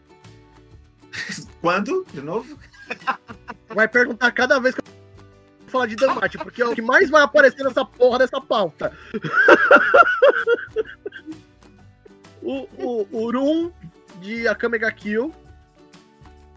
Quando? 1.62 2.06
De 2.13 2.21
novo? 2.21 2.60
Vai 3.74 3.88
perguntar 3.88 4.32
cada 4.32 4.60
vez 4.60 4.76
que 4.76 4.82
eu 4.82 4.86
falar 5.67 5.88
de 5.88 5.95
Danmachi, 5.95 6.38
porque 6.38 6.62
é 6.62 6.67
o 6.67 6.76
que 6.76 6.82
mais 6.82 7.10
vai 7.10 7.21
aparecer 7.24 7.63
nessa 7.63 7.86
porra 7.86 8.19
dessa 8.19 8.41
pauta. 8.41 8.91
o, 12.43 12.67
o 12.78 13.08
Urum, 13.24 13.71
de 14.19 14.46
Akame 14.50 14.77
ga 14.77 14.92
Kill, 14.92 15.33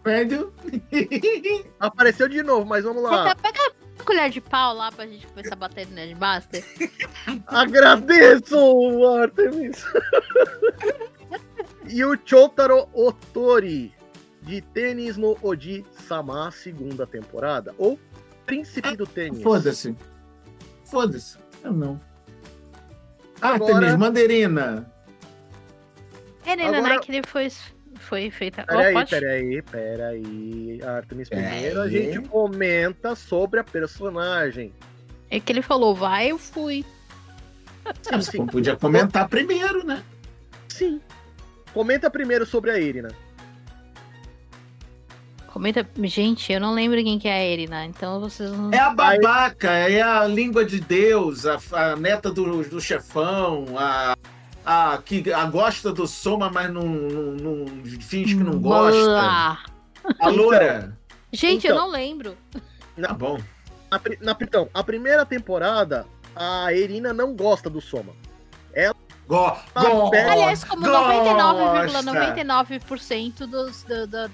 Médio? 0.05 0.53
apareceu 1.79 2.29
de 2.29 2.43
novo, 2.43 2.65
mas 2.65 2.83
vamos 2.83 3.01
lá. 3.01 3.35
Pega, 3.35 3.35
pega 3.41 3.73
a 3.99 4.03
colher 4.03 4.29
de 4.29 4.39
pau 4.39 4.75
lá 4.75 4.91
pra 4.91 5.07
gente 5.07 5.25
começar 5.27 5.55
a 5.55 5.57
bater 5.57 5.87
no 5.87 5.93
Nerdmaster. 5.95 6.63
Agradeço, 7.47 8.55
Artemis. 9.19 9.83
e 11.89 12.05
o 12.05 12.17
Chotaro 12.23 12.87
Otori, 12.93 13.93
de 14.41 14.61
Tênis 14.61 15.17
no 15.17 15.37
Oji 15.41 15.83
Sama, 16.07 16.51
segunda 16.51 17.07
temporada. 17.07 17.73
Ou 17.77 17.99
Príncipe 18.45 18.95
do 18.95 19.07
Tênis. 19.07 19.41
Foda-se. 19.41 19.95
Foda-se. 20.85 21.37
Eu 21.63 21.73
não. 21.73 21.99
Agora- 23.41 23.75
Artemis, 23.75 23.95
Mandarina. 23.95 24.91
É, 26.45 26.55
né, 26.55 26.67
Agora- 26.67 26.93
né, 26.93 26.99
que 26.99 27.11
ele 27.11 27.25
foi, 27.27 27.51
foi 28.05 28.29
feita. 28.29 28.63
Oh, 28.63 28.77
Peraí, 28.77 28.93
pode? 28.93 29.09
peraí, 29.09 29.61
peraí. 29.61 30.79
Artemis, 30.83 31.29
Peraí. 31.29 31.49
primeiro 31.49 31.81
a 31.81 31.89
gente 31.89 32.27
comenta 32.29 33.15
sobre 33.15 33.59
a 33.59 33.63
personagem. 33.63 34.71
É 35.29 35.39
que 35.39 35.51
ele 35.51 35.61
falou, 35.61 35.95
vai, 35.95 36.31
eu 36.31 36.37
fui. 36.37 36.85
Ah, 37.83 37.93
Você 38.21 38.37
podia 38.45 38.75
comentar 38.75 39.27
primeiro, 39.27 39.85
né? 39.85 40.03
Sim. 40.69 41.01
Comenta 41.73 42.09
primeiro 42.09 42.45
sobre 42.45 42.71
a 42.71 42.79
Irina. 42.79 43.09
Comenta. 45.47 45.87
Gente, 46.03 46.51
eu 46.51 46.59
não 46.59 46.73
lembro 46.73 47.01
quem 47.01 47.17
que 47.17 47.27
é 47.29 47.33
a 47.33 47.45
Erina, 47.45 47.85
então 47.85 48.19
vocês 48.19 48.51
não. 48.51 48.71
É 48.73 48.79
a 48.79 48.89
babaca, 48.89 49.71
é 49.71 50.01
a 50.01 50.25
língua 50.25 50.65
de 50.65 50.81
Deus, 50.81 51.45
a, 51.45 51.57
a 51.71 51.95
neta 51.95 52.29
do, 52.29 52.61
do 52.63 52.81
chefão, 52.81 53.65
a, 53.77 54.17
a 54.65 54.97
que 55.03 55.31
a 55.31 55.45
gosta 55.45 55.93
do 55.93 56.07
Soma, 56.07 56.49
mas 56.49 56.71
não, 56.73 56.83
não, 56.83 57.33
não 57.33 57.85
finge 58.01 58.35
que 58.35 58.43
não 58.43 58.59
gosta. 58.59 59.03
Blá. 59.03 59.63
A 60.19 60.27
loura. 60.29 60.97
Gente, 61.31 61.67
eu 61.67 61.75
Então. 61.75 61.85
não 61.85 61.91
lembro. 61.91 62.35
Tá 62.99 63.13
bom. 63.13 63.39
A, 63.91 63.99
na, 64.21 64.35
então, 64.41 64.69
a 64.73 64.83
primeira 64.83 65.25
temporada, 65.25 66.05
a 66.35 66.73
Irina 66.73 67.13
não 67.13 67.35
gosta 67.35 67.69
do 67.69 67.79
Soma. 67.81 68.13
Go, 69.27 69.57
Ah, 69.73 69.81
go. 69.81 70.11
Aliás, 70.13 70.63
como 70.63 70.85
gosta. 70.85 72.03
99,99% 72.03 73.47
dos, 73.47 73.83
do- 73.83 74.07
do- 74.07 74.27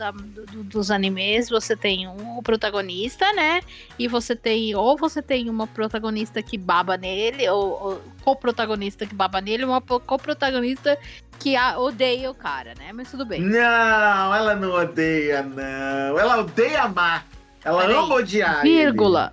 do- 0.46 0.64
dos 0.64 0.92
animes, 0.92 1.50
você 1.50 1.76
tem 1.78 2.08
um 2.08 2.42
protagonista, 2.44 3.32
né? 3.34 3.62
E 3.98 4.08
você 4.08 4.36
tem, 4.36 4.76
ou 4.76 4.98
você 4.98 5.22
tem 5.22 5.50
uma 5.50 5.66
protagonista 5.66 6.42
que 6.44 6.58
baba 6.58 6.98
nele, 6.98 7.48
ou, 7.50 7.82
ou 7.82 8.02
co-protagonista 8.24 9.06
que 9.06 9.16
baba 9.16 9.40
nele, 9.40 9.64
uma 9.64 9.80
co-protagonista 9.82 10.98
que 11.40 11.56
a- 11.56 11.80
odeia 11.80 12.30
o 12.30 12.36
cara, 12.36 12.74
né? 12.78 12.92
Mas 12.94 13.10
tudo 13.10 13.26
bem. 13.26 13.42
Não, 13.42 14.36
ela 14.36 14.56
não 14.56 14.72
odeia, 14.74 15.42
não. 15.42 16.20
Ela 16.20 16.40
odeia 16.40 16.84
amar. 16.84 17.26
Ela 17.64 17.82
Peraí, 17.84 17.96
ama 17.96 18.16
odiar. 18.16 18.62
Vírgula. 18.62 19.32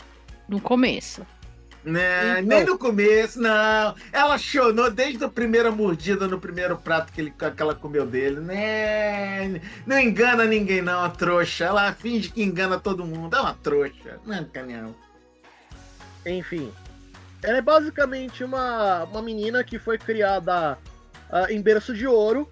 No 0.48 0.60
começo. 0.60 1.26
Né? 1.88 2.40
Então. 2.40 2.42
Nem 2.42 2.64
no 2.64 2.78
começo, 2.78 3.40
não. 3.40 3.94
Ela 4.12 4.36
chonou 4.38 4.90
desde 4.90 5.24
a 5.24 5.28
primeira 5.28 5.70
mordida 5.70 6.28
no 6.28 6.38
primeiro 6.38 6.76
prato 6.76 7.12
que, 7.12 7.20
ele, 7.20 7.30
que 7.30 7.62
ela 7.62 7.74
comeu 7.74 8.06
dele. 8.06 8.40
Né? 8.40 9.60
Não 9.86 9.98
engana 9.98 10.44
ninguém, 10.44 10.82
não, 10.82 11.02
a 11.02 11.10
trouxa. 11.10 11.64
Ela 11.64 11.92
finge 11.92 12.30
que 12.30 12.42
engana 12.42 12.78
todo 12.78 13.04
mundo. 13.04 13.34
É 13.34 13.40
uma 13.40 13.54
trouxa. 13.54 14.20
Não 14.24 14.34
é 14.34 14.44
canhão. 14.44 14.94
Enfim. 16.24 16.70
Ela 17.42 17.58
é 17.58 17.62
basicamente 17.62 18.42
uma, 18.42 19.04
uma 19.04 19.22
menina 19.22 19.62
que 19.62 19.78
foi 19.78 19.96
criada 19.96 20.78
ah, 21.30 21.46
em 21.50 21.60
berço 21.60 21.94
de 21.94 22.06
ouro. 22.06 22.48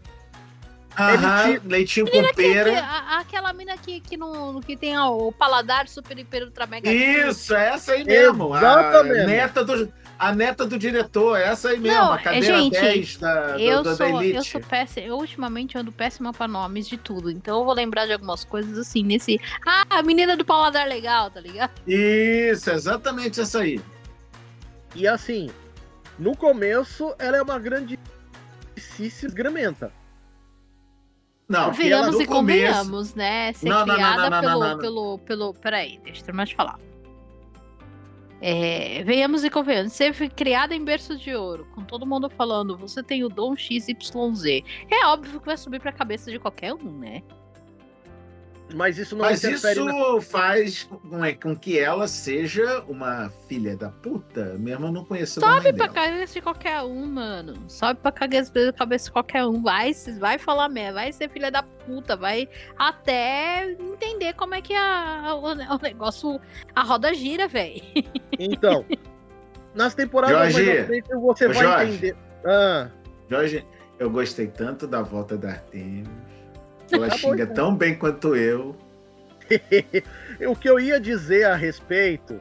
Aham, 0.98 1.48
Ele 1.50 1.60
leitinho 1.66 2.06
Menina 2.06 2.28
com 2.28 2.34
que, 2.34 2.42
que- 2.42 2.52
pera. 2.54 2.80
a- 2.80 3.18
aquela 3.18 3.52
mina 3.52 3.76
que, 3.76 4.00
que, 4.00 4.16
não, 4.16 4.60
que 4.60 4.76
tem 4.76 4.98
o 4.98 5.30
paladar 5.32 5.88
super, 5.88 6.18
hiper, 6.18 6.44
ultra, 6.44 6.66
mega. 6.66 6.90
Isso, 6.90 7.54
é 7.54 7.68
essa 7.74 7.92
aí 7.92 8.02
mesmo. 8.04 8.54
A 8.54 8.58
Exatamente. 8.58 9.26
neta 9.26 9.62
do, 9.64 9.92
a 10.18 10.32
neta 10.34 10.64
do 10.64 10.78
diretor, 10.78 11.38
essa 11.38 11.68
aí 11.68 11.78
mesmo. 11.78 11.98
Não, 11.98 12.12
a 12.14 12.18
cadeira 12.18 12.56
gente, 12.56 12.70
10 12.80 13.16
da, 13.18 13.52
do- 13.52 13.58
Eu 13.60 13.82
da, 13.82 13.90
da 13.90 13.96
sou, 13.96 14.06
eu 14.06 14.20
Elite. 14.22 14.50
sou 14.50 14.60
péssima. 14.62 15.06
Eu 15.06 15.16
ultimamente 15.18 15.76
ando 15.76 15.92
péssima 15.92 16.32
pra 16.32 16.48
nomes 16.48 16.88
de 16.88 16.96
tudo. 16.96 17.30
Então 17.30 17.58
eu 17.58 17.64
vou 17.66 17.74
lembrar 17.74 18.06
de 18.06 18.12
algumas 18.14 18.42
coisas 18.44 18.78
assim, 18.78 19.02
nesse. 19.02 19.38
Ah, 19.66 19.84
a 19.90 20.02
menina 20.02 20.34
do 20.36 20.44
paladar 20.46 20.88
legal, 20.88 21.30
tá 21.30 21.40
ligado? 21.40 21.72
Isso, 21.86 22.70
exatamente 22.70 23.40
essa 23.40 23.60
aí. 23.60 23.78
E 24.94 25.06
assim, 25.06 25.50
no 26.18 26.34
começo, 26.34 27.14
ela 27.18 27.36
é 27.36 27.42
uma 27.42 27.58
grande 27.58 27.98
esgramenta. 28.98 29.92
Não, 31.48 31.72
Venhamos 31.72 32.18
e 32.20 32.26
começo. 32.26 32.30
convenhamos, 32.30 33.14
né? 33.14 33.52
Ser 33.52 33.68
Não, 33.68 33.84
criada 33.84 34.30
não, 34.30 34.30
não, 34.30 34.40
pelo, 34.40 34.60
não, 34.60 34.78
pelo, 34.78 35.18
pelo. 35.18 35.54
Peraí, 35.54 35.98
deixa 36.02 36.20
eu 36.20 36.24
terminar 36.24 36.46
de 36.46 36.54
falar. 36.56 36.78
É, 38.40 39.02
venhamos 39.04 39.44
e 39.44 39.50
convenhamos. 39.50 39.92
Ser 39.92 40.12
criada 40.30 40.74
em 40.74 40.84
berço 40.84 41.16
de 41.16 41.34
ouro, 41.34 41.66
com 41.74 41.84
todo 41.84 42.04
mundo 42.04 42.28
falando, 42.28 42.76
você 42.76 43.02
tem 43.02 43.24
o 43.24 43.28
dom 43.28 43.56
XYZ. 43.56 44.62
É 44.90 45.06
óbvio 45.06 45.40
que 45.40 45.46
vai 45.46 45.56
subir 45.56 45.80
pra 45.80 45.92
cabeça 45.92 46.30
de 46.30 46.38
qualquer 46.38 46.74
um, 46.74 46.98
né? 46.98 47.22
Mas 48.74 48.98
isso 48.98 49.14
não 49.14 49.24
Mas 49.24 49.44
interfere 49.44 49.80
isso 49.80 49.84
na... 49.84 50.20
faz 50.20 50.82
com, 50.84 51.24
é, 51.24 51.32
com 51.32 51.56
que 51.56 51.78
ela 51.78 52.08
seja 52.08 52.82
uma 52.88 53.30
filha 53.48 53.76
da 53.76 53.90
puta, 53.90 54.56
mesmo 54.58 54.90
não 54.90 55.04
conhecendo 55.04 55.44
a 55.44 55.54
Sobe 55.54 55.62
mãe 55.64 55.74
pra 55.74 55.88
cabeça 55.88 56.34
de 56.34 56.40
qualquer 56.40 56.82
um, 56.82 57.06
mano. 57.06 57.54
Sobe 57.68 58.00
pra 58.00 58.10
cabeça 58.10 58.52
cabeça 58.76 59.04
de 59.04 59.10
qualquer 59.12 59.44
um. 59.46 59.62
Vai, 59.62 59.92
vai 60.18 60.38
falar 60.38 60.68
merda, 60.68 60.94
vai 60.94 61.12
ser 61.12 61.30
filha 61.30 61.50
da 61.50 61.62
puta, 61.62 62.16
vai 62.16 62.48
até 62.76 63.70
entender 63.72 64.34
como 64.34 64.54
é 64.54 64.60
que 64.60 64.74
a, 64.74 65.34
o, 65.34 65.44
o 65.44 65.78
negócio, 65.80 66.40
a 66.74 66.82
roda 66.82 67.14
gira, 67.14 67.46
velho. 67.46 67.82
Então, 68.38 68.84
nas 69.74 69.94
temporadas 69.94 70.52
Jorge, 70.52 70.86
mais 70.88 71.22
você 71.22 71.48
vai 71.48 71.56
Jorge. 71.56 71.92
entender. 71.94 72.16
Ah, 72.44 72.90
Jorge, 73.30 73.66
eu 73.98 74.10
gostei 74.10 74.48
tanto 74.48 74.86
da 74.86 75.02
volta 75.02 75.36
da 75.36 75.50
Artemis. 75.50 76.25
Ela 76.90 77.08
Tá 77.08 77.14
bom, 77.14 77.30
xinga 77.30 77.42
então. 77.44 77.54
tão 77.54 77.74
bem 77.76 77.94
quanto 77.96 78.34
eu. 78.36 78.76
o 80.48 80.56
que 80.56 80.68
eu 80.68 80.78
ia 80.80 80.98
dizer 81.00 81.44
a 81.44 81.54
respeito 81.54 82.40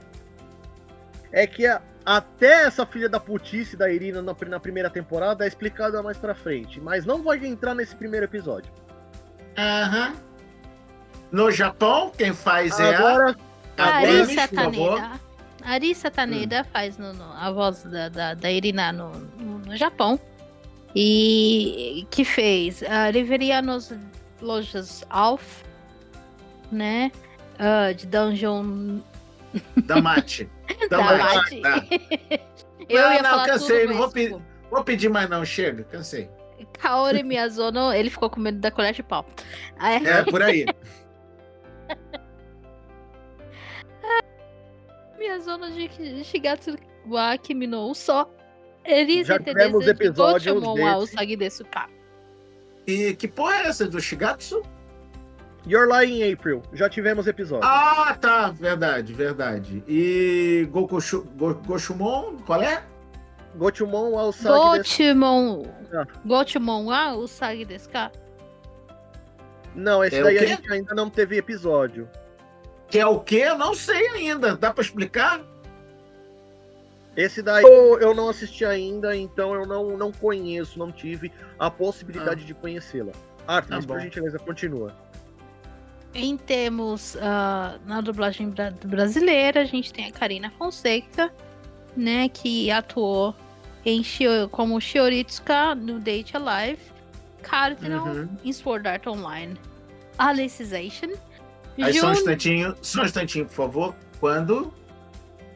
é 1.32 1.46
que 1.46 1.66
a- 1.68 1.82
até 2.06 2.64
essa 2.66 2.86
filha 2.86 3.10
da 3.10 3.20
putice 3.20 3.76
da 3.76 3.90
Irina 3.92 4.22
na, 4.22 4.36
na 4.48 4.60
primeira 4.60 4.90
temporada 4.90 5.44
é 5.44 5.48
explicada 5.48 6.02
mais 6.04 6.18
pra 6.18 6.34
frente. 6.36 6.80
Mas 6.80 7.06
não 7.06 7.22
vai 7.24 7.44
entrar 7.46 7.74
nesse 7.76 7.96
primeiro 7.96 8.26
episódio. 8.26 8.72
Aham. 9.58 10.14
No 11.32 11.52
Japão, 11.52 12.12
quem 12.16 12.34
faz 12.34 12.80
é 12.80 12.96
Agora, 12.96 13.36
A 13.78 13.98
a 13.98 14.02
por 14.02 14.56
favor. 14.56 14.96
Taneda. 14.96 15.20
A 15.64 15.72
Arissa 15.72 16.12
Taneda 16.12 16.64
faz 16.66 16.98
no- 16.98 17.14
no- 17.14 17.34
a 17.34 17.52
voz 17.52 17.84
da, 17.84 18.10
da, 18.10 18.34
da 18.36 18.52
Irina 18.52 18.92
no, 18.92 19.10
no, 19.12 19.60
no 19.60 19.76
Japão. 19.76 20.20
E 20.96 22.08
que 22.10 22.24
fez 22.24 22.82
a 22.84 23.12
livraria 23.12 23.62
nos 23.62 23.92
lojas 24.42 25.04
Alf, 25.10 25.64
né? 26.72 27.12
ah, 27.60 27.92
de 27.92 28.06
Dungeon 28.08 29.00
da 29.86 30.02
Mate. 30.02 30.50
da 30.90 30.98
Mate. 30.98 31.62
Mate. 31.62 31.62
Tá. 31.62 31.86
Eu 32.88 33.02
Não, 33.02 33.14
ia 33.14 33.22
não, 33.24 33.30
falar 33.32 33.46
cansei, 33.48 33.88
não 33.88 33.96
vou 33.96 34.12
tipo, 34.12 34.42
Vou 34.70 34.84
pedir 34.84 35.10
mais 35.10 35.28
não, 35.28 35.44
chega, 35.44 35.84
cansei. 35.86 36.30
Kaori 36.80 37.24
Miyazono, 37.24 37.92
ele 37.92 38.10
ficou 38.12 38.30
com 38.30 38.40
medo 38.40 38.60
da 38.60 38.70
colher 38.70 38.94
de 38.94 39.02
pau. 39.02 39.26
Aí, 39.80 40.06
É, 40.06 40.24
por 40.24 40.42
aí. 40.44 40.66
Miyazono 45.18 45.72
de 45.72 46.24
Shigatsu 46.24 46.76
wa 47.08 47.38
Kimi 47.38 47.66
no 47.66 47.90
Uso. 47.90 48.28
Eles 48.84 49.28
Já 49.28 49.40
tivemos 49.40 49.88
episódios 49.88 50.62
desse. 51.38 51.64
E 52.88 53.14
que 53.16 53.28
porra 53.28 53.56
é 53.56 53.68
essa 53.68 53.88
do 53.88 54.00
Shigatsu? 54.00 54.62
You're 55.68 55.92
Lying 55.92 56.32
April. 56.32 56.62
Já 56.74 56.88
tivemos 56.88 57.26
episódio. 57.26 57.68
Ah, 57.68 58.16
tá, 58.20 58.50
verdade, 58.52 59.14
verdade. 59.14 59.84
E 59.88 60.68
Gokushu, 60.72 61.24
Go, 61.36 61.56
Goshumon, 61.66 62.38
qual 62.46 62.62
é? 62.62 62.84
Gochumon 63.56 64.18
ao 64.18 64.32
Sag 64.32 64.78
desse... 64.78 65.14
Gochumon. 65.14 65.64
Ah. 65.94 66.06
Gochumon 66.26 67.18
Usagi 67.18 67.66
desu 67.66 67.90
ka. 67.90 68.12
Não, 69.74 70.04
esse 70.04 70.18
É 70.18 70.24
daí 70.24 70.38
a 70.38 70.46
gente 70.46 70.72
ainda 70.72 70.94
não 70.94 71.10
teve 71.10 71.38
episódio. 71.38 72.08
Que 72.88 73.00
é 73.00 73.06
o 73.06 73.20
quê? 73.20 73.44
Eu 73.48 73.58
não 73.58 73.74
sei 73.74 74.08
ainda. 74.10 74.56
Dá 74.56 74.72
pra 74.72 74.84
explicar? 74.84 75.42
Esse 77.16 77.42
daí 77.42 77.64
eu, 77.64 78.00
eu 78.00 78.14
não 78.14 78.28
assisti 78.30 78.66
ainda, 78.66 79.16
então 79.16 79.54
eu 79.54 79.66
não, 79.66 79.98
não 79.98 80.12
conheço, 80.12 80.78
não 80.78 80.92
tive 80.92 81.32
a 81.58 81.72
possibilidade 81.72 82.44
de 82.46 82.54
conhecê-la. 82.54 83.14
Artemis, 83.48 83.86
Tá 83.86 83.94
por 83.94 84.02
gentileza, 84.02 84.38
continua. 84.40 84.94
Em 86.14 86.36
termos 86.38 87.18
ah, 87.22 87.78
na 87.86 88.02
dublagem 88.02 88.50
bra- 88.50 88.74
brasileira, 88.84 89.62
a 89.62 89.66
gente 89.66 89.94
tem 89.94 90.08
a 90.08 90.12
Karina 90.12 90.50
Fonseca, 90.58 91.32
né, 91.96 92.28
que 92.30 92.70
atuou 92.72 93.34
em 93.86 94.04
Shio- 94.04 94.50
como 94.50 94.80
Shioritsuka 94.82 95.76
no 95.76 96.00
Date 96.00 96.36
Alive, 96.36 96.80
Cardinal 97.42 98.08
Uhum. 98.08 98.30
em 98.44 98.52
Sword 98.52 98.88
Art 98.88 99.06
Online, 99.08 99.56
Alicization, 100.18 101.12
Aí 101.78 101.94
só 101.94 102.08
um 102.08 102.14
Jun- 102.14 102.20
instantinho, 102.22 102.76
só 102.82 103.02
um 103.02 103.06
instantinho, 103.06 103.46
por 103.46 103.54
favor. 103.54 103.96
Quando? 104.20 104.74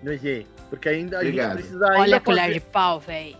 No 0.03 0.16
G. 0.18 0.45
Porque 0.70 0.89
ainda 0.89 1.20
a 1.20 1.24
gente 1.24 1.39
precisa 1.39 1.86
ainda 1.89 1.99
Olha 2.01 2.17
a 2.17 2.20
colher 2.20 2.41
fazer- 2.41 2.53
de 2.53 2.59
pau, 2.59 2.99
velho. 2.99 3.38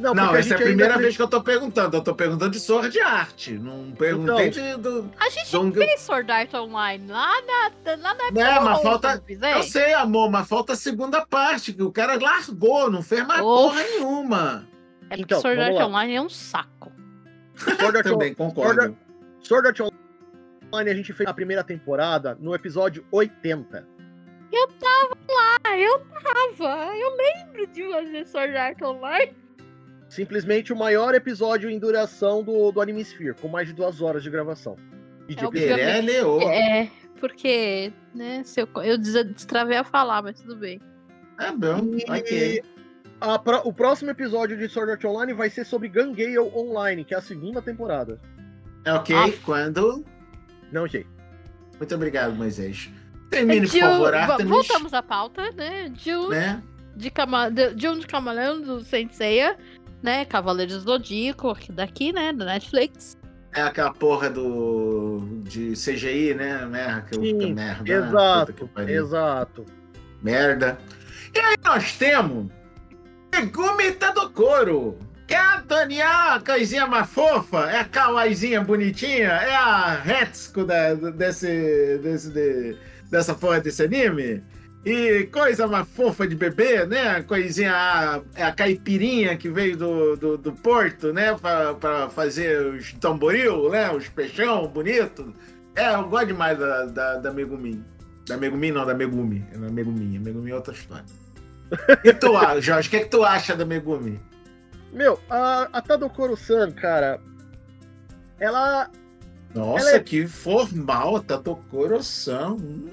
Não, 0.00 0.14
Não, 0.14 0.34
essa 0.34 0.54
é 0.54 0.56
a 0.56 0.60
primeira 0.60 0.98
vez 0.98 1.14
que 1.14 1.22
eu 1.22 1.28
tô 1.28 1.40
perguntando. 1.42 1.96
Eu 1.96 2.02
tô 2.02 2.14
perguntando 2.14 2.50
de 2.50 2.58
Sword 2.58 2.98
Art. 3.00 3.48
Não 3.50 3.92
perguntei 3.92 4.50
de. 4.50 4.76
Do... 4.78 5.08
A 5.20 5.28
gente 5.28 5.52
Don't- 5.52 5.76
fez 5.78 6.00
Sword 6.00 6.30
Art 6.32 6.52
Online 6.54 7.06
lá 7.12 7.30
na, 7.42 7.96
lá 7.96 8.14
na 8.14 8.30
Não, 8.32 8.62
mas 8.64 8.84
outra, 8.84 9.10
falta-? 9.10 9.22
Eu 9.50 9.62
sei, 9.62 9.94
amor, 9.94 10.28
mas 10.30 10.48
falta 10.48 10.72
a 10.72 10.76
segunda 10.76 11.24
parte, 11.24 11.72
que 11.72 11.82
o 11.82 11.92
cara 11.92 12.18
largou, 12.20 12.90
não 12.90 13.02
fez 13.02 13.24
mais 13.24 13.42
Uf. 13.42 13.46
porra 13.46 13.82
nenhuma. 13.82 14.66
É 15.04 15.08
porque 15.10 15.22
Então, 15.22 15.40
Sword 15.40 15.60
Art 15.60 15.74
lá. 15.74 15.86
Online 15.86 16.14
é 16.14 16.20
um 16.22 16.28
saco. 16.30 16.90
Sword 17.54 17.96
Art, 17.98 18.06
Também 18.08 18.34
concordo. 18.34 18.96
Sword 19.42 19.68
Art 19.68 19.80
Online 19.80 20.90
a 20.90 20.94
gente 20.94 21.12
fez 21.12 21.28
a 21.28 21.34
primeira 21.34 21.62
temporada 21.62 22.36
no 22.40 22.54
episódio 22.54 23.04
80. 23.12 23.86
Ah, 24.54 25.78
eu 25.78 25.98
tava. 25.98 26.96
Eu 26.96 27.16
lembro 27.16 27.66
de 27.68 27.88
fazer 27.90 28.26
Sword 28.26 28.56
Art 28.56 28.82
Online. 28.82 29.32
Simplesmente 30.08 30.72
o 30.72 30.76
maior 30.76 31.14
episódio 31.14 31.70
em 31.70 31.78
duração 31.78 32.42
do, 32.42 32.70
do 32.70 32.80
Anime 32.80 33.00
Sphere, 33.02 33.34
com 33.34 33.48
mais 33.48 33.68
de 33.68 33.72
duas 33.74 34.02
horas 34.02 34.22
de 34.22 34.28
gravação. 34.30 34.76
E 35.28 35.34
de 35.34 35.44
É 35.44 35.48
Pirelli 35.50 36.20
ou. 36.20 36.42
É, 36.42 36.90
porque, 37.18 37.92
né, 38.14 38.42
se 38.44 38.60
eu, 38.60 38.68
eu 38.82 38.98
des- 38.98 39.24
destravei 39.32 39.78
a 39.78 39.84
falar, 39.84 40.20
mas 40.22 40.38
tudo 40.40 40.56
bem. 40.56 40.80
É 41.40 41.50
bom, 41.50 41.94
E 41.96 42.04
ok. 42.10 42.62
a 43.20 43.38
pro- 43.38 43.62
o 43.66 43.72
próximo 43.72 44.10
episódio 44.10 44.56
de 44.58 44.68
Sword 44.68 44.92
Art 44.92 45.04
Online 45.04 45.32
vai 45.32 45.48
ser 45.48 45.64
sobre 45.64 45.88
Gangale 45.88 46.38
Online, 46.38 47.04
que 47.04 47.14
é 47.14 47.16
a 47.18 47.22
segunda 47.22 47.62
temporada. 47.62 48.20
É 48.84 48.92
ok, 48.92 49.16
Ah. 49.16 49.32
quando? 49.44 50.04
Não, 50.70 50.86
gente. 50.86 51.08
Muito 51.78 51.94
obrigado, 51.94 52.34
Moisés. 52.34 52.90
Termine, 53.32 53.60
por 53.66 53.66
Jill- 53.72 53.80
favor, 53.90 54.12
va- 54.12 54.18
Artemis. 54.18 54.50
voltamos 54.52 54.94
à 54.94 55.02
pauta, 55.02 55.50
né? 55.52 55.92
Jill 55.96 56.28
Né? 56.28 56.62
de, 56.96 57.10
Cama, 57.10 57.50
de, 57.50 57.88
um 57.88 57.98
de 57.98 58.06
Camaleão 58.06 58.60
do 58.60 58.80
Senseiya, 58.84 59.56
né? 60.02 60.24
Cavaleiros 60.24 60.84
do 60.84 60.90
Zodíaco, 60.92 61.50
aqui- 61.50 61.72
daqui, 61.72 62.12
né? 62.12 62.32
Da 62.32 62.44
Netflix. 62.44 63.16
É 63.54 63.62
aquela 63.62 63.92
porra 63.92 64.30
do. 64.30 65.26
de 65.44 65.72
CGI, 65.72 66.34
né? 66.34 66.64
Merda, 66.66 67.02
que 67.02 67.14
Sim, 67.16 67.52
merda. 67.54 67.82
Puta 68.54 68.82
Exato, 68.82 68.90
exato. 68.90 69.66
Merda. 70.22 70.78
E 71.34 71.38
aí 71.38 71.56
nós 71.64 71.96
temos 71.96 72.46
Megumi 73.34 73.92
Tadokoro. 73.92 74.98
Que 75.26 75.34
é 75.34 75.38
a 75.38 75.56
Daniel, 75.60 76.06
a 76.08 76.40
coisinha 76.44 76.86
mais 76.86 77.08
fofa, 77.08 77.70
é 77.70 77.78
a 77.80 77.84
kawaiizinha 77.84 78.60
bonitinha, 78.60 79.28
é 79.28 79.54
a 79.54 80.02
Hetsuko 80.04 80.64
da, 80.64 80.92
desse, 80.94 81.98
desse, 82.02 82.30
de- 82.30 82.76
dessa 83.12 83.34
porra 83.34 83.60
desse 83.60 83.82
anime. 83.82 84.42
E 84.84 85.28
coisa 85.32 85.68
mais 85.68 85.86
fofa 85.86 86.26
de 86.26 86.34
bebê, 86.34 86.84
né? 86.86 87.22
Coisinha, 87.22 87.72
a, 87.72 88.20
é 88.34 88.42
a 88.42 88.50
caipirinha 88.50 89.36
que 89.36 89.48
veio 89.48 89.76
do, 89.76 90.16
do, 90.16 90.38
do 90.38 90.52
porto, 90.52 91.12
né? 91.12 91.36
Pra 91.78 92.08
fazer 92.08 92.66
os 92.66 92.92
tamboril, 92.94 93.70
né? 93.70 93.92
Os 93.92 94.08
peixão 94.08 94.66
bonito. 94.66 95.32
É, 95.76 95.94
eu 95.94 96.08
gosto 96.08 96.26
demais 96.26 96.58
da, 96.58 96.86
da, 96.86 97.16
da 97.18 97.32
Megumi. 97.32 97.84
Da 98.26 98.36
Megumi 98.36 98.72
não, 98.72 98.84
da 98.84 98.94
Megumi. 98.94 99.46
É 99.52 99.58
da 99.58 99.70
Megumi. 99.70 100.16
A 100.16 100.20
Megumi 100.20 100.50
é 100.50 100.54
outra 100.54 100.74
história. 100.74 101.04
E 102.02 102.12
tu, 102.12 102.36
ah, 102.36 102.58
Jorge, 102.60 102.88
o 102.88 102.90
que, 102.90 102.96
é 102.96 103.00
que 103.00 103.10
tu 103.10 103.22
acha 103.22 103.54
da 103.54 103.64
Megumi? 103.64 104.20
Meu, 104.92 105.20
a, 105.30 105.68
a 105.72 105.80
Tadokoro-san, 105.80 106.72
cara, 106.72 107.20
ela 108.38 108.90
Nossa, 109.54 109.88
Ela 109.88 109.96
é- 109.96 110.00
que 110.00 110.26
formal, 110.26 111.20
tá 111.22 111.38
coração. 111.70 112.56
Hum. 112.56 112.88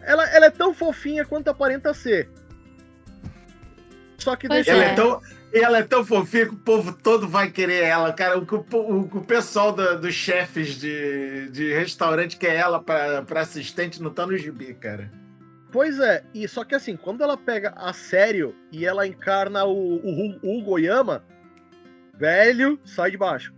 Ela, 0.00 0.28
ela 0.30 0.46
é 0.46 0.50
tão 0.50 0.72
fofinha 0.74 1.24
quanto 1.24 1.48
aparenta 1.48 1.92
ser. 1.94 2.28
Só 4.18 4.34
que 4.36 4.48
Pois 4.48 4.64
deixa. 4.66 4.72
Ela 4.72 4.84
É. 4.84 4.92
é 4.92 4.94
tão, 4.94 5.20
ela 5.52 5.78
é 5.78 5.82
tão 5.82 6.04
fofinha 6.04 6.46
que 6.46 6.54
o 6.54 6.58
povo 6.58 6.92
todo 6.92 7.28
vai 7.28 7.50
querer 7.50 7.84
ela, 7.84 8.12
cara. 8.12 8.38
O, 8.38 8.46
que 8.46 8.54
o, 8.54 8.64
o, 8.72 9.00
o 9.00 9.24
pessoal 9.24 9.72
da- 9.72 9.94
dos 9.94 10.14
chefes 10.14 10.76
de, 10.76 11.48
de 11.50 11.72
restaurante 11.72 12.36
quer 12.36 12.54
ela 12.56 12.82
pra, 12.82 13.22
pra 13.22 13.40
assistente 13.42 14.02
não 14.02 14.10
tá 14.10 14.26
no 14.26 14.36
gibi, 14.36 14.74
cara. 14.74 15.10
Pois 15.70 15.98
é, 15.98 16.22
e 16.34 16.46
só 16.46 16.64
que 16.64 16.74
assim, 16.74 16.96
quando 16.96 17.22
ela 17.22 17.36
pega 17.36 17.72
a 17.76 17.92
sério 17.94 18.54
e 18.70 18.84
ela 18.84 19.06
encarna 19.06 19.64
o, 19.64 19.96
o, 19.96 20.38
o 20.42 20.58
Hugo 20.58 20.78
Yama, 20.78 21.24
velho, 22.14 22.78
sai 22.84 23.10
de 23.10 23.16
baixo. 23.16 23.54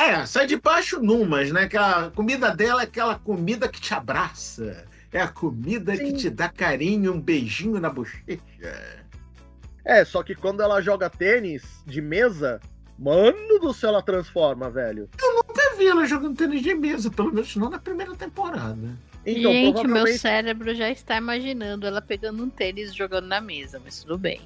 É, 0.00 0.24
sai 0.26 0.46
de 0.46 0.56
baixo 0.56 1.00
numas, 1.00 1.50
né? 1.52 1.68
Que 1.68 1.76
a 1.76 2.10
comida 2.14 2.54
dela 2.54 2.80
é 2.82 2.84
aquela 2.84 3.16
comida 3.18 3.68
que 3.68 3.80
te 3.80 3.92
abraça. 3.92 4.84
É 5.12 5.20
a 5.20 5.28
comida 5.28 5.96
que 5.96 6.06
Sim. 6.06 6.16
te 6.16 6.30
dá 6.30 6.48
carinho, 6.48 7.12
um 7.12 7.20
beijinho 7.20 7.80
na 7.80 7.90
bochecha. 7.90 8.40
É, 9.84 10.04
só 10.04 10.22
que 10.22 10.34
quando 10.34 10.62
ela 10.62 10.80
joga 10.80 11.10
tênis 11.10 11.62
de 11.86 12.00
mesa, 12.00 12.60
mano 12.98 13.58
do 13.58 13.74
céu, 13.74 13.90
ela 13.90 14.02
transforma, 14.02 14.70
velho. 14.70 15.08
Nunca 15.20 15.74
vi 15.76 15.86
ela 15.88 16.06
jogando 16.06 16.36
tênis 16.36 16.62
de 16.62 16.74
mesa, 16.74 17.10
pelo 17.10 17.32
menos 17.32 17.54
não 17.56 17.68
na 17.68 17.78
primeira 17.78 18.14
temporada. 18.14 18.96
Então, 19.26 19.52
Gente, 19.52 19.86
meu 19.86 20.06
cérebro 20.16 20.74
já 20.74 20.88
está 20.90 21.16
imaginando 21.16 21.86
ela 21.86 22.00
pegando 22.00 22.42
um 22.42 22.48
tênis 22.48 22.90
e 22.90 22.96
jogando 22.96 23.26
na 23.26 23.40
mesa, 23.40 23.80
mas 23.84 24.00
tudo 24.02 24.16
bem. 24.16 24.40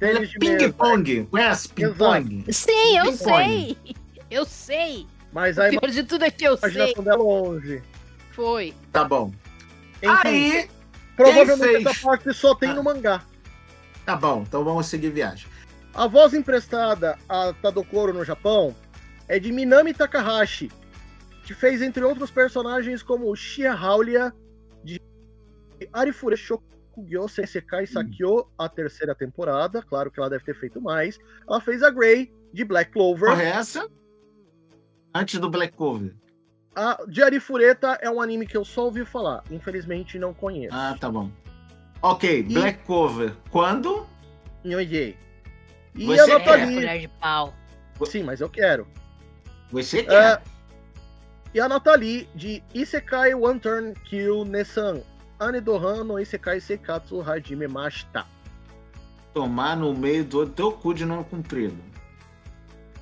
Ela 0.00 0.10
é 0.10 0.14
Tênis 0.14 0.30
de 0.30 0.38
mesa. 0.38 0.58
ping-pong. 0.58 1.24
Conhece 1.30 1.68
ping-pong? 1.68 2.44
Sim, 2.52 2.98
eu 2.98 3.04
Ping-pong. 3.12 3.16
sei! 3.16 3.76
Eu 4.32 4.44
sei! 4.44 5.06
Mas 5.32 5.56
O 5.58 5.62
a 5.62 5.68
pior 5.68 5.88
de 5.90 6.02
tudo 6.04 6.24
é 6.24 6.30
que 6.30 6.44
eu 6.44 6.56
sei. 6.56 6.70
imaginação 6.70 7.04
dela 7.04 7.16
é 7.20 7.22
longe. 7.22 7.82
Foi. 8.32 8.74
Tá 8.92 9.04
bom. 9.04 9.32
Enfim, 10.02 10.08
Aí, 10.28 10.70
provavelmente 11.16 11.58
quem 11.60 11.82
fez? 11.84 11.86
essa 11.86 12.06
parte 12.06 12.34
só 12.34 12.54
tem 12.54 12.70
Ah. 12.70 12.74
no 12.74 12.82
mangá. 12.82 13.24
tá 14.04 14.16
bom. 14.16 14.42
Então 14.46 14.64
vamos 14.64 14.86
seguir 14.86 15.10
viagem. 15.10 15.46
A 15.94 16.06
voz 16.06 16.32
emprestada 16.34 17.18
a 17.28 17.52
Tadokoro 17.52 18.12
no 18.14 18.24
Japão 18.24 18.74
é 19.28 19.38
de 19.38 19.52
Minami 19.52 19.92
Takahashi, 19.94 20.70
que 21.44 21.54
fez, 21.54 21.82
entre 21.82 22.02
outros 22.02 22.30
personagens, 22.30 23.02
como 23.02 23.34
Shia 23.36 23.72
Haulia, 23.74 24.32
de 24.82 25.00
Arifure 25.92 26.36
Shokugyo 26.36 27.28
Sensekai 27.28 27.86
Sakyo, 27.86 28.46
a 28.58 28.68
terceira 28.68 29.14
temporada. 29.14 29.82
Claro 29.82 30.10
que 30.10 30.18
ela 30.18 30.30
deve 30.30 30.44
ter 30.44 30.58
feito 30.58 30.80
mais. 30.80 31.18
Ela 31.48 31.60
fez 31.60 31.82
a 31.82 31.90
Grey, 31.90 32.32
de 32.52 32.64
Black 32.64 32.90
Clover. 32.90 33.30
Porra, 33.30 33.42
é 33.42 33.48
essa? 33.50 33.86
Antes 35.14 35.38
do 35.38 35.48
Black 35.50 35.76
Cover. 35.76 36.14
A 36.74 36.98
de 37.06 37.22
Arifureta 37.22 37.98
é 38.00 38.10
um 38.10 38.20
anime 38.20 38.46
que 38.46 38.56
eu 38.56 38.64
só 38.64 38.84
ouvi 38.84 39.04
falar. 39.04 39.42
Infelizmente, 39.50 40.18
não 40.18 40.32
conheço. 40.32 40.74
Ah, 40.74 40.96
tá 40.98 41.10
bom. 41.10 41.30
Ok, 42.00 42.40
E- 42.40 42.42
Black 42.44 42.84
Cover. 42.86 43.34
Quando? 43.50 44.06
Nhoyei. 44.64 45.16
E 45.94 46.06
Você 46.06 46.20
a 46.20 46.26
quer, 46.26 46.38
Nathalie... 46.38 46.74
colher 46.74 47.00
de 47.00 47.08
pau. 47.08 47.54
Sim, 48.06 48.22
mas 48.22 48.40
eu 48.40 48.48
quero. 48.48 48.86
Você 49.70 50.02
quer? 50.02 50.12
É, 50.38 50.42
e 51.54 51.60
a 51.60 51.68
Nathalie 51.68 52.26
de 52.34 52.62
Isekai 52.74 53.34
One 53.34 53.60
Turn 53.60 53.92
Kill 54.06 54.44
Nessan. 54.44 55.02
Anedohan 55.38 56.04
no 56.04 56.18
Isekai 56.18 56.60
Seikatsu 56.60 57.20
Hajime 57.20 57.68
Mashita. 57.68 58.24
Tomar 59.34 59.76
no 59.76 59.92
meio 59.94 60.24
do 60.24 60.46
teu 60.48 60.72
cu 60.72 60.94
de 60.94 61.04
não 61.04 61.22
cumprido. 61.24 61.76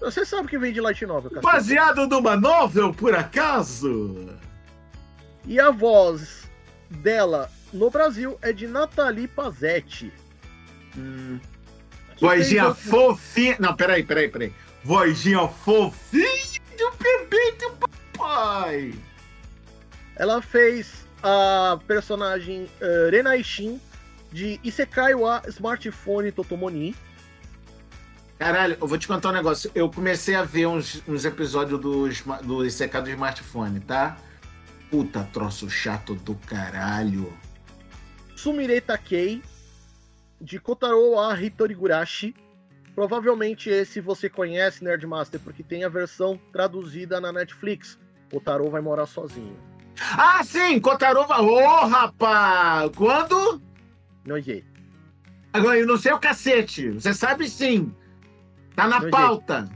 Você 0.00 0.24
sabe 0.24 0.48
que 0.48 0.58
vem 0.58 0.72
de 0.72 0.80
Light 0.80 1.04
Novel, 1.04 1.30
cacete. 1.30 1.52
Baseado 1.52 2.06
numa 2.06 2.36
novel, 2.36 2.92
por 2.92 3.14
acaso? 3.14 4.30
E 5.46 5.60
a 5.60 5.70
voz 5.70 6.50
dela 6.88 7.50
no 7.72 7.90
Brasil 7.90 8.38
é 8.42 8.52
de 8.52 8.66
Nathalie 8.66 9.28
Pazetti. 9.28 10.12
Hum. 10.96 11.38
Vozinha 12.20 12.68
outros- 12.68 12.86
fofinha. 12.86 13.56
Não, 13.60 13.74
peraí, 13.74 14.02
peraí, 14.02 14.28
peraí. 14.28 14.52
Vozinha 14.82 15.46
fofinha 15.48 16.60
do 16.78 16.90
bebê 16.98 17.52
do 17.52 17.70
papai. 18.16 18.94
Ela 20.16 20.42
fez 20.42 21.06
a 21.22 21.78
personagem 21.86 22.64
uh, 22.80 23.10
Renai 23.10 23.42
Shin 23.44 23.80
de 24.32 24.58
Isekai 24.64 25.14
wa 25.14 25.42
Smartphone 25.48 26.32
Totomoni. 26.32 26.94
Caralho, 28.40 28.78
eu 28.80 28.86
vou 28.86 28.96
te 28.96 29.06
contar 29.06 29.28
um 29.28 29.32
negócio. 29.32 29.70
Eu 29.74 29.90
comecei 29.90 30.34
a 30.34 30.42
ver 30.42 30.66
uns, 30.66 31.02
uns 31.06 31.26
episódios 31.26 31.78
do, 31.78 32.08
sma- 32.08 32.38
do 32.40 32.64
ICK 32.64 33.02
do 33.02 33.10
smartphone, 33.10 33.80
tá? 33.80 34.16
Puta 34.90 35.28
troço 35.30 35.68
chato 35.68 36.14
do 36.14 36.34
caralho. 36.34 37.30
Sumire 38.34 38.80
Takei, 38.80 39.42
de 40.40 40.58
Kotaro 40.58 41.10
wa 41.12 41.38
Hitorigurashi. 41.38 42.34
Provavelmente 42.94 43.68
esse 43.68 44.00
você 44.00 44.30
conhece, 44.30 44.82
Nerdmaster, 44.82 45.38
porque 45.38 45.62
tem 45.62 45.84
a 45.84 45.90
versão 45.90 46.40
traduzida 46.50 47.20
na 47.20 47.30
Netflix. 47.30 47.98
Kotaro 48.30 48.70
vai 48.70 48.80
morar 48.80 49.04
sozinho. 49.04 49.54
Ah, 50.16 50.42
sim! 50.42 50.80
Kotarova. 50.80 51.42
Ô, 51.42 51.86
rapá! 51.86 52.88
Quando? 52.96 53.60
Nojei. 54.24 54.64
Agora, 55.52 55.78
eu 55.78 55.86
não 55.86 55.98
sei 55.98 56.12
o 56.14 56.18
cacete. 56.18 56.88
Você 56.92 57.12
sabe 57.12 57.46
sim. 57.50 57.94
Tá 58.82 59.00
na 59.00 59.10
pauta. 59.10 59.68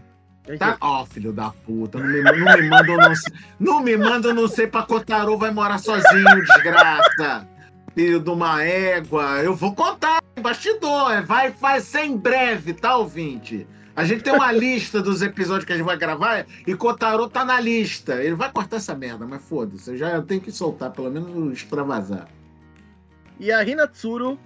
Tá? 0.58 0.76
Ó, 0.80 1.06
filho 1.06 1.32
da 1.32 1.50
puta. 1.50 1.98
Não 1.98 2.06
me, 2.06 2.22
não 2.22 2.56
me 2.56 2.68
manda 2.68 2.96
não 2.96 3.14
sei. 3.14 3.32
Não 3.58 3.82
me 3.82 3.96
manda 3.96 4.34
não 4.34 4.46
sei 4.46 4.66
pra 4.66 4.82
Kotaro 4.82 5.38
vai 5.38 5.50
morar 5.50 5.78
sozinho, 5.78 6.44
desgraça. 6.44 7.48
Filho 7.94 8.20
de 8.20 8.28
uma 8.30 8.62
égua. 8.62 9.38
Eu 9.42 9.54
vou 9.54 9.74
contar 9.74 10.22
em 10.36 10.42
bastidor. 10.42 11.12
é, 11.12 11.22
Vai, 11.22 11.50
vai 11.50 11.80
ser 11.80 12.04
em 12.04 12.16
breve, 12.16 12.74
tá, 12.74 12.96
ouvinte? 12.96 13.66
A 13.96 14.04
gente 14.04 14.22
tem 14.24 14.32
uma 14.34 14.50
lista 14.50 15.00
dos 15.00 15.22
episódios 15.22 15.64
que 15.64 15.72
a 15.72 15.76
gente 15.76 15.86
vai 15.86 15.96
gravar 15.96 16.44
e 16.66 16.74
Kotaro 16.74 17.28
tá 17.28 17.44
na 17.44 17.58
lista. 17.60 18.22
Ele 18.22 18.34
vai 18.34 18.50
cortar 18.50 18.76
essa 18.76 18.94
merda, 18.94 19.24
mas 19.26 19.40
foda-se. 19.42 19.88
Eu 19.92 19.96
já 19.96 20.20
tenho 20.20 20.40
que 20.40 20.50
soltar, 20.50 20.90
pelo 20.90 21.10
menos 21.10 21.52
extravasar. 21.52 22.26
E 23.38 23.50
a 23.52 23.62
Hinatsuru, 23.62 24.38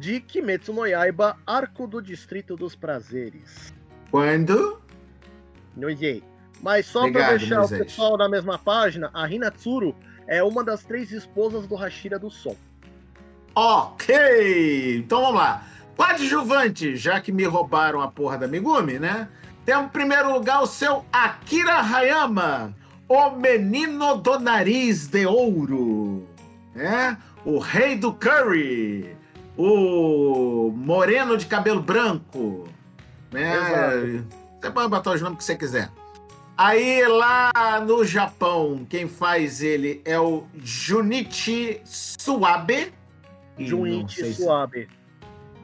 de 0.00 0.18
Kimetsu 0.18 0.72
no 0.72 0.86
Yaiba, 0.86 1.36
Arco 1.46 1.86
do 1.86 2.00
Distrito 2.00 2.56
dos 2.56 2.74
Prazeres. 2.74 3.74
Quando? 4.10 4.80
Nojei. 5.76 6.24
Mas 6.62 6.86
só 6.86 7.00
para 7.00 7.08
Obrigado, 7.08 7.38
deixar 7.38 7.64
o 7.64 7.68
pessoal 7.68 8.16
na 8.16 8.26
mesma 8.26 8.58
página, 8.58 9.10
a 9.12 9.30
Hinatsuru 9.30 9.94
é 10.26 10.42
uma 10.42 10.64
das 10.64 10.82
três 10.82 11.12
esposas 11.12 11.66
do 11.66 11.74
Hashira 11.74 12.18
do 12.18 12.30
Som. 12.30 12.56
Ok, 13.54 14.96
então 14.96 15.20
vamos 15.20 15.36
lá. 15.36 15.66
Coadjuvante, 15.94 16.96
já 16.96 17.20
que 17.20 17.30
me 17.30 17.44
roubaram 17.44 18.00
a 18.00 18.10
porra 18.10 18.38
da 18.38 18.48
Megumi, 18.48 18.98
né? 18.98 19.28
Temos 19.66 19.84
em 19.84 19.88
primeiro 19.90 20.32
lugar 20.32 20.62
o 20.62 20.66
seu 20.66 21.04
Akira 21.12 21.78
Hayama, 21.78 22.74
o 23.06 23.30
menino 23.32 24.16
do 24.16 24.38
nariz 24.40 25.08
de 25.08 25.26
ouro, 25.26 26.26
né? 26.74 27.18
O 27.44 27.58
rei 27.58 27.98
do 27.98 28.14
curry, 28.14 29.19
o 29.64 30.70
moreno 30.74 31.36
de 31.36 31.46
cabelo 31.46 31.82
branco, 31.82 32.66
né? 33.30 33.54
Exato. 33.56 34.26
Você 34.60 34.70
pode 34.70 34.88
botar 34.88 35.12
os 35.12 35.20
nomes 35.20 35.38
que 35.38 35.44
você 35.44 35.56
quiser. 35.56 35.90
Aí 36.56 37.06
lá 37.06 37.50
no 37.86 38.04
Japão, 38.04 38.86
quem 38.88 39.08
faz 39.08 39.62
ele 39.62 40.00
é 40.04 40.18
o 40.18 40.44
Junichi 40.62 41.80
Suabe. 41.84 42.92
Junichi 43.58 44.24
se- 44.24 44.42
Suabe. 44.42 44.88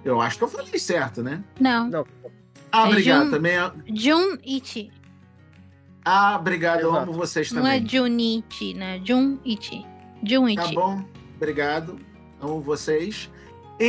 Eu 0.04 0.20
acho 0.20 0.38
que 0.38 0.44
eu 0.44 0.48
falei 0.48 0.78
certo, 0.78 1.22
né? 1.22 1.42
Não. 1.60 1.88
Não, 1.88 2.06
Ah, 2.72 2.86
É 2.86 2.88
obrigado. 2.90 3.24
Jun- 3.26 3.30
Também. 3.30 3.52
é- 3.56 3.72
Jun 3.94 4.36
Ichi. 4.44 4.90
Ah, 6.04 6.36
obrigado. 6.38 6.80
Eu 6.80 6.90
Exato. 6.90 7.02
amo 7.04 7.12
vocês 7.12 7.50
Não 7.52 7.66
é 7.66 7.74
também. 7.78 7.88
Junichi, 7.88 8.74
né? 8.74 9.00
Jun 9.04 9.38
Ichi. 9.44 9.86
Jun 10.22 10.54
Tá 10.54 10.66
bom, 10.68 11.02
obrigado. 11.36 11.98
Amo 12.40 12.60
vocês. 12.60 13.30
E 13.78 13.84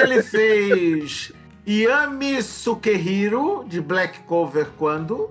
ele 0.00 0.22
fez 0.22 1.32
Yami 1.66 2.42
Sukehiro, 2.42 3.64
de 3.66 3.80
Black 3.80 4.20
Cover, 4.20 4.66
quando? 4.78 5.30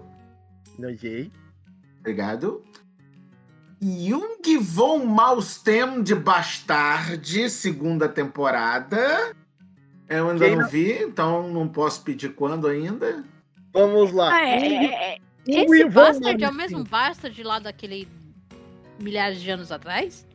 não 0.80 0.98
sei. 0.98 1.32
Obrigado. 2.00 2.64
Jung 3.80 4.58
von 4.60 5.06
Malstem, 5.06 6.02
de 6.04 6.16
Bastard, 6.16 7.50
segunda 7.50 8.08
temporada. 8.10 9.36
Eu 10.10 10.30
ainda 10.30 10.48
não 10.50 10.58
não- 10.58 10.68
vi, 10.70 10.94
então 11.04 11.48
não 11.52 11.68
posso 11.68 12.04
pedir 12.04 12.34
quando 12.34 12.68
ainda. 12.68 13.24
Vamos 13.74 14.12
lá. 14.12 14.34
Ah, 14.34 14.42
é, 14.48 14.68
é, 14.68 15.14
é. 15.16 15.18
Um 15.48 15.74
Esse 15.74 15.90
Bastard 15.90 16.44
é 16.44 16.50
o 16.50 16.54
mesmo 16.54 16.84
Bastard 16.84 17.44
lá 17.44 17.60
daquele 17.60 18.08
milhares 19.00 19.40
de 19.42 19.50
anos 19.50 19.72
atrás? 19.72 20.28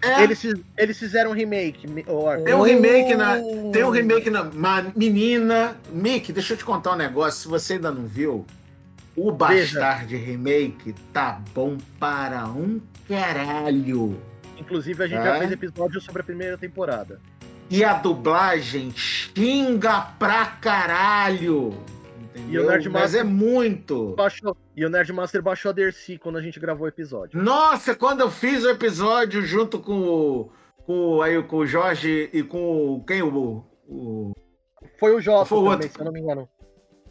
É, 0.00 0.22
Eles, 0.22 0.42
eles 0.76 0.98
fizeram 0.98 1.30
um 1.30 1.34
remake. 1.34 1.86
Arthur. 2.06 2.44
Tem 2.44 2.54
um 2.54 2.62
remake 2.62 3.14
na. 3.16 3.36
Tem 3.72 3.82
um 3.84 3.90
remake 3.90 4.30
na. 4.30 4.42
Uma 4.42 4.86
menina. 4.94 5.76
Mick, 5.92 6.32
deixa 6.32 6.52
eu 6.54 6.56
te 6.56 6.64
contar 6.64 6.92
um 6.92 6.96
negócio. 6.96 7.40
Se 7.42 7.48
você 7.48 7.74
ainda 7.74 7.90
não 7.90 8.06
viu, 8.06 8.46
o 9.16 9.32
Veja. 9.32 9.80
Bastard 9.80 10.16
Remake 10.16 10.94
tá 11.12 11.40
bom 11.52 11.76
para 11.98 12.46
um 12.46 12.80
caralho. 13.08 14.20
Inclusive, 14.56 15.02
a 15.02 15.06
gente 15.08 15.18
É? 15.18 15.24
já 15.24 15.38
fez 15.38 15.52
episódio 15.52 16.00
sobre 16.00 16.20
a 16.22 16.24
primeira 16.24 16.56
temporada. 16.56 17.20
E 17.70 17.82
a 17.84 17.94
dublagem 17.94 18.92
xinga 18.94 20.00
pra 20.18 20.46
caralho. 20.46 21.74
E 22.48 22.58
o? 22.58 22.66
Nerd 22.66 22.88
Mas 22.88 23.02
Master- 23.02 23.20
é 23.20 23.24
muito. 23.24 24.14
Baixou, 24.16 24.56
e 24.76 24.84
o 24.84 24.88
Nerdmaster 24.90 25.42
baixou 25.42 25.70
a 25.70 25.72
Dercy 25.72 26.18
quando 26.18 26.38
a 26.38 26.42
gente 26.42 26.58
gravou 26.60 26.86
o 26.86 26.88
episódio. 26.88 27.42
Nossa, 27.42 27.94
quando 27.94 28.20
eu 28.20 28.30
fiz 28.30 28.64
o 28.64 28.70
episódio 28.70 29.42
junto 29.42 29.78
com 29.80 30.00
o. 30.00 30.50
Com, 30.84 31.20
aí, 31.20 31.42
com 31.42 31.56
o 31.58 31.66
Jorge 31.66 32.30
e 32.32 32.42
com 32.42 32.94
o. 32.94 33.04
Quem? 33.04 33.22
O. 33.22 33.64
o... 33.86 34.32
Foi 34.98 35.14
o 35.14 35.20
Jota 35.20 35.44
Foi 35.44 35.58
o 35.58 35.62
também, 35.62 35.74
outro. 35.76 35.90
se 35.92 35.98
eu 36.00 36.04
não 36.04 36.12
me 36.12 36.20
engano. 36.20 36.48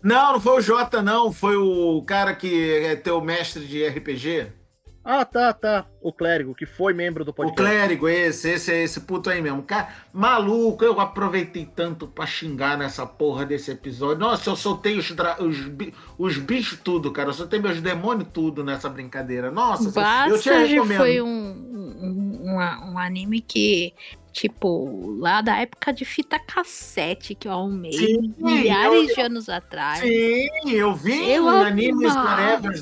Não, 0.04 0.34
não 0.34 0.40
foi 0.40 0.58
o 0.58 0.62
Jota, 0.62 1.02
não. 1.02 1.32
Foi 1.32 1.56
o 1.56 2.02
cara 2.04 2.34
que 2.34 2.72
é 2.84 2.96
teu 2.96 3.20
mestre 3.22 3.66
de 3.66 3.86
RPG. 3.88 4.48
Ah, 5.10 5.24
tá, 5.24 5.53
tá. 5.53 5.86
O 6.01 6.12
clérigo, 6.12 6.53
que 6.53 6.66
foi 6.66 6.93
membro 6.93 7.24
do 7.24 7.32
O 7.32 7.34
podcast. 7.34 7.62
clérigo, 7.62 8.10
esse, 8.10 8.49
esse, 8.51 8.74
esse 8.74 8.99
puto 9.01 9.30
aí 9.30 9.41
mesmo. 9.41 9.64
Cara, 9.64 9.88
maluco, 10.12 10.84
eu 10.84 10.99
aproveitei 10.99 11.66
tanto 11.66 12.08
pra 12.08 12.26
xingar 12.26 12.78
nessa 12.78 13.05
porra 13.05 13.45
desse 13.45 13.72
episódio. 13.72 14.20
Nossa, 14.20 14.49
eu 14.49 14.55
soltei 14.58 14.97
os, 14.97 15.10
dra- 15.12 15.38
os, 15.39 15.55
os 16.18 16.38
bichos 16.38 16.78
tudo, 16.84 17.10
cara. 17.12 17.30
Eu 17.30 17.34
soltei 17.34 17.58
meus 17.58 17.80
demônios 17.80 18.28
tudo 18.34 18.66
nessa 18.66 18.89
brincadeira. 18.89 19.49
Nossa, 19.49 19.88
eu 20.30 20.38
te 20.39 20.49
recomendo. 20.49 20.97
foi 20.97 21.22
um, 21.22 21.28
um, 21.30 22.41
um, 22.43 22.91
um 22.93 22.97
anime 22.99 23.39
que, 23.39 23.93
tipo, 24.38 25.18
lá 25.20 25.42
da 25.42 25.58
época 25.58 25.92
de 25.92 26.06
fita 26.06 26.38
cassete 26.38 27.34
que 27.34 27.48
eu 27.48 27.52
arrumei 27.52 27.92
Sim, 27.92 28.36
milhares 28.38 29.10
eu- 29.10 29.16
de 29.16 29.22
anos 29.22 29.50
atrás. 29.50 30.00
Sim, 30.00 30.48
eu 30.72 30.94
vi 30.94 31.32
Eu 31.32 31.44
em 31.52 31.66
animes 31.66 32.14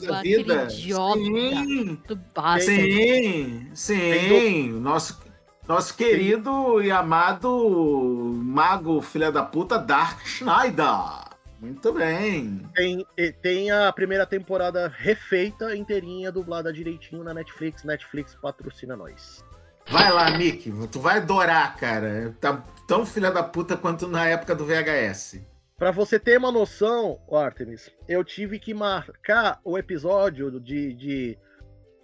da 0.02 0.22
vida. 0.22 0.68
idiota. 0.70 1.18
Sim, 1.18 1.98
Do 2.06 2.20
sim, 2.60 3.70
sim. 3.74 4.70
Nosso, 4.82 5.22
nosso 5.66 5.96
querido 5.96 6.82
e 6.84 6.92
amado 6.92 8.34
mago 8.44 9.02
filha 9.02 9.32
da 9.32 9.42
puta 9.44 9.78
Dark 9.80 10.26
Schneider. 10.26 11.24
Muito 11.62 11.94
bem. 11.94 12.62
Tem, 12.76 13.06
tem 13.42 13.72
a 13.72 13.92
primeira 13.94 14.26
temporada 14.26 14.92
refeita, 14.94 15.74
inteirinha, 15.76 16.32
dublada 16.34 16.72
direitinho 16.72 17.24
na 17.24 17.34
Netflix. 17.34 17.84
Netflix 17.86 18.36
patrocina 18.36 18.96
nós. 18.98 19.44
Vai 19.90 20.12
lá, 20.12 20.38
Mickey. 20.38 20.72
Tu 20.92 21.00
vai 21.00 21.18
adorar, 21.18 21.76
cara. 21.78 22.36
Tá 22.40 22.64
tão 22.88 23.06
filha 23.06 23.32
da 23.32 23.44
puta 23.44 23.78
quanto 23.78 24.08
na 24.08 24.26
época 24.28 24.56
do 24.56 24.66
VHS. 24.66 25.42
Pra 25.78 25.92
você 25.92 26.18
ter 26.18 26.38
uma 26.38 26.52
noção, 26.52 27.20
Artemis, 27.32 27.92
eu 28.08 28.24
tive 28.24 28.58
que 28.60 28.74
marcar 28.74 29.60
o 29.64 29.78
episódio 29.78 30.60
de, 30.60 30.94
de, 30.94 31.38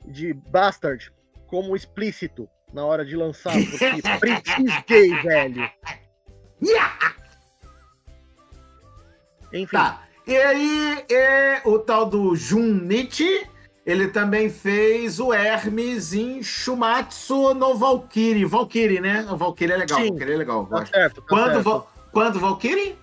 de 0.05 0.34
Bastard 0.34 1.11
como 1.47 1.75
explícito 1.75 2.49
na 2.73 2.86
hora 2.86 3.05
de 3.05 3.15
lançar, 3.15 3.53
porque 3.53 4.01
precisei, 4.19 5.15
velho. 5.21 5.69
Enfim, 9.53 9.77
Tá. 9.77 10.07
E 10.27 10.38
aí, 10.38 11.05
é, 11.11 11.61
o 11.65 11.79
tal 11.79 12.05
do 12.05 12.36
Junichi, 12.36 13.47
ele 13.86 14.07
também 14.07 14.49
fez 14.49 15.19
o 15.19 15.34
Hermes 15.34 16.13
em 16.13 16.43
Shumatsu 16.43 17.53
no 17.53 17.75
Valkyrie. 17.75 18.45
Valkyrie, 18.45 18.99
né? 19.01 19.25
O 19.29 19.36
Valkyrie 19.36 19.73
é 19.73 19.77
legal. 19.77 19.99
Sim. 19.99 20.09
Valkyrie 20.09 20.34
é 20.34 20.38
legal. 20.38 20.65
tá 20.65 20.86
certo. 20.86 21.21
Tá 21.21 21.27
Quando, 21.27 21.63
certo. 21.63 21.88
Quando 22.11 22.39
Valkyrie? 22.39 22.95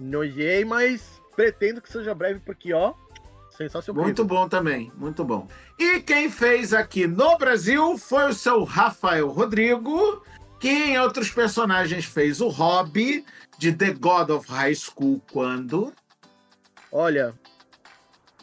Nojei, 0.00 0.64
mas 0.64 1.20
pretendo 1.34 1.80
que 1.80 1.90
seja 1.90 2.14
breve, 2.14 2.40
porque, 2.40 2.72
ó, 2.72 2.94
sensacional. 3.56 4.04
Muito 4.04 4.24
bom 4.24 4.48
também, 4.48 4.92
muito 4.96 5.24
bom. 5.24 5.46
E 5.78 6.00
quem 6.00 6.30
fez 6.30 6.72
aqui 6.72 7.06
no 7.06 7.36
Brasil 7.38 7.96
foi 7.98 8.30
o 8.30 8.34
seu 8.34 8.64
Rafael 8.64 9.28
Rodrigo, 9.28 10.22
que 10.58 10.68
em 10.68 10.98
outros 10.98 11.30
personagens 11.30 12.04
fez 12.04 12.40
o 12.40 12.48
Hobby 12.48 13.24
de 13.58 13.72
The 13.72 13.92
God 13.92 14.30
of 14.30 14.50
High 14.50 14.74
School 14.74 15.20
quando 15.32 15.92
Olha, 16.90 17.34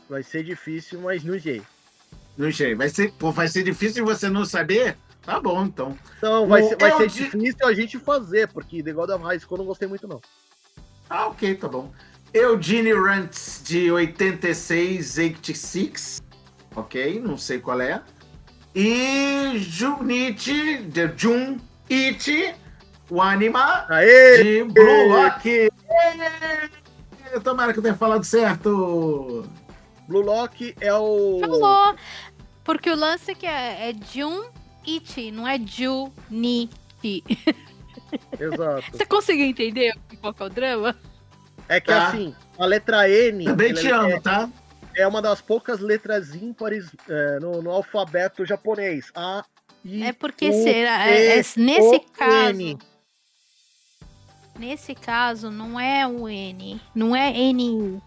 vai 0.09 0.23
ser 0.23 0.43
difícil, 0.43 1.01
mas 1.01 1.23
nojei. 1.23 1.61
não 2.37 2.51
sei, 2.51 2.75
vai 2.75 2.89
ser, 2.89 3.11
pô, 3.13 3.31
vai 3.31 3.47
ser 3.47 3.63
difícil 3.63 4.05
você 4.05 4.29
não 4.29 4.45
saber. 4.45 4.97
Tá 5.23 5.39
bom, 5.39 5.65
então. 5.65 5.97
Então, 6.17 6.47
vai 6.47 6.61
O 6.61 6.69
ser, 6.69 6.77
vai 6.77 6.91
ser 6.91 7.03
LG 7.03 7.23
difícil 7.23 7.67
a 7.67 7.73
gente 7.73 7.97
fazer, 7.99 8.47
porque 8.49 8.83
The 8.83 8.93
God 8.93 9.09
of 9.09 9.23
High 9.23 9.39
School 9.39 9.55
eu 9.55 9.57
não 9.59 9.65
gostei 9.65 9.87
muito, 9.87 10.07
não. 10.07 10.21
Ah, 11.09 11.27
ok, 11.27 11.55
tá 11.55 11.67
bom. 11.67 11.91
Eugene 12.33 12.93
Rantz 12.93 13.61
de 13.63 13.91
86, 13.91 15.17
86. 15.17 16.21
Ok, 16.75 17.19
não 17.21 17.37
sei 17.37 17.59
qual 17.59 17.79
é. 17.81 18.01
E 18.75 19.53
Junichi, 19.57 20.79
de 20.83 21.09
Jun 21.15 21.57
Ichi, 21.89 22.53
o 23.09 23.21
anima 23.21 23.85
Aê! 23.89 24.43
de 24.43 24.63
Blue 24.65 25.07
Lock. 25.07 25.69
Tomara 27.43 27.73
que 27.73 27.79
eu 27.79 27.83
tenha 27.83 27.95
falado 27.95 28.23
certo. 28.23 29.47
Blue 30.07 30.21
Lock 30.21 30.75
é 30.79 30.93
o. 30.93 31.39
Falou. 31.39 31.95
Porque 32.63 32.89
o 32.89 32.95
lance 32.95 33.31
é 33.31 33.35
que 33.35 33.45
é, 33.45 33.89
é 33.89 33.93
Jun 34.13 34.43
Ichi, 34.85 35.31
não 35.31 35.47
é 35.47 35.57
Junichi. 35.59 37.23
Exato. 38.39 38.83
Você 38.91 39.05
conseguiu 39.05 39.45
entender 39.45 39.93
qual 40.21 40.33
que 40.33 40.41
é 40.41 40.45
o 40.45 40.49
drama? 40.49 40.95
É 41.67 41.79
que 41.79 41.87
Tá. 41.87 42.07
assim, 42.07 42.35
a 42.57 42.65
letra 42.65 43.09
N 43.09 43.45
Também 43.45 43.69
ela 43.71 43.79
te 43.79 43.87
é, 43.87 43.91
amo, 43.91 44.21
tá? 44.21 44.49
é 44.95 45.07
uma 45.07 45.21
das 45.21 45.41
poucas 45.41 45.79
letras 45.79 46.33
ímpares 46.35 46.87
é, 47.09 47.39
no, 47.39 47.61
no 47.61 47.71
alfabeto 47.71 48.45
japonês. 48.45 49.11
A, 49.15 49.43
I, 49.83 50.03
É 50.03 50.13
porque 50.13 50.49
U, 50.49 50.63
será. 50.63 51.07
E, 51.09 51.13
é- 51.13 51.25
é- 51.39 51.43
nesse 51.57 51.95
O, 51.95 51.99
caso. 52.11 52.49
N. 52.61 52.77
Nesse 54.57 54.95
caso, 54.95 55.51
não 55.51 55.79
é 55.79 56.07
o 56.07 56.29
N. 56.29 56.79
Não 56.93 57.15
é 57.15 57.29
N 57.35 58.01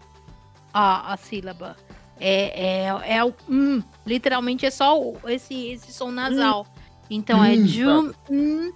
a, 0.73 1.13
a 1.13 1.17
sílaba. 1.17 1.75
É, 2.19 2.87
é, 2.87 3.15
é 3.17 3.23
o 3.23 3.33
hum. 3.49 3.81
Literalmente 4.05 4.65
é 4.65 4.71
só 4.71 4.99
o- 5.01 5.17
esse, 5.27 5.67
esse 5.71 5.93
som 5.93 6.11
nasal. 6.11 6.67
Então 7.09 7.43
é 7.43 7.53
Hum, 7.53 7.65
Jun 7.67 8.13
hum, 8.29 8.71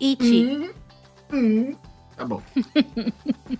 Ichi. 0.00 0.44
Hum, 0.44 0.72
hum. 1.32 1.76
Tá 2.16 2.24
bom. 2.24 2.40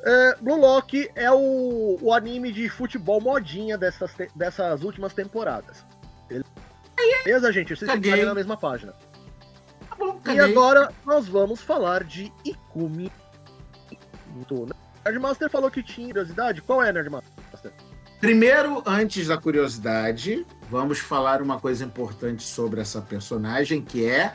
É, 0.00 0.36
Blue 0.40 0.56
Lock 0.58 1.10
é 1.16 1.30
o, 1.30 1.98
o 2.00 2.14
anime 2.14 2.52
de 2.52 2.68
futebol 2.68 3.20
modinha 3.20 3.76
dessas, 3.76 4.14
te- 4.14 4.30
dessas 4.34 4.82
últimas 4.84 5.12
temporadas. 5.12 5.84
Beleza, 7.24 7.52
gente? 7.52 7.76
Vocês 7.76 7.90
Caguei. 7.90 8.04
ficarem 8.12 8.24
na 8.24 8.34
mesma 8.34 8.56
página. 8.56 8.92
Tá 9.90 9.96
bom, 9.98 10.18
E 10.32 10.38
agora 10.38 10.92
nós 11.04 11.26
vamos 11.28 11.60
falar 11.60 12.04
de 12.04 12.32
Ikumi. 12.44 13.10
Do 14.48 14.68
Nerdmaster 15.10 15.50
falou 15.50 15.70
que 15.70 15.82
tinha 15.82 16.08
curiosidade. 16.08 16.60
Qual 16.62 16.82
é, 16.82 16.92
Nerdmaster? 16.92 17.32
Primeiro, 18.20 18.82
antes 18.84 19.28
da 19.28 19.38
curiosidade, 19.38 20.44
vamos 20.68 20.98
falar 20.98 21.40
uma 21.40 21.60
coisa 21.60 21.84
importante 21.84 22.42
sobre 22.42 22.80
essa 22.80 23.00
personagem, 23.00 23.80
que 23.80 24.06
é 24.06 24.34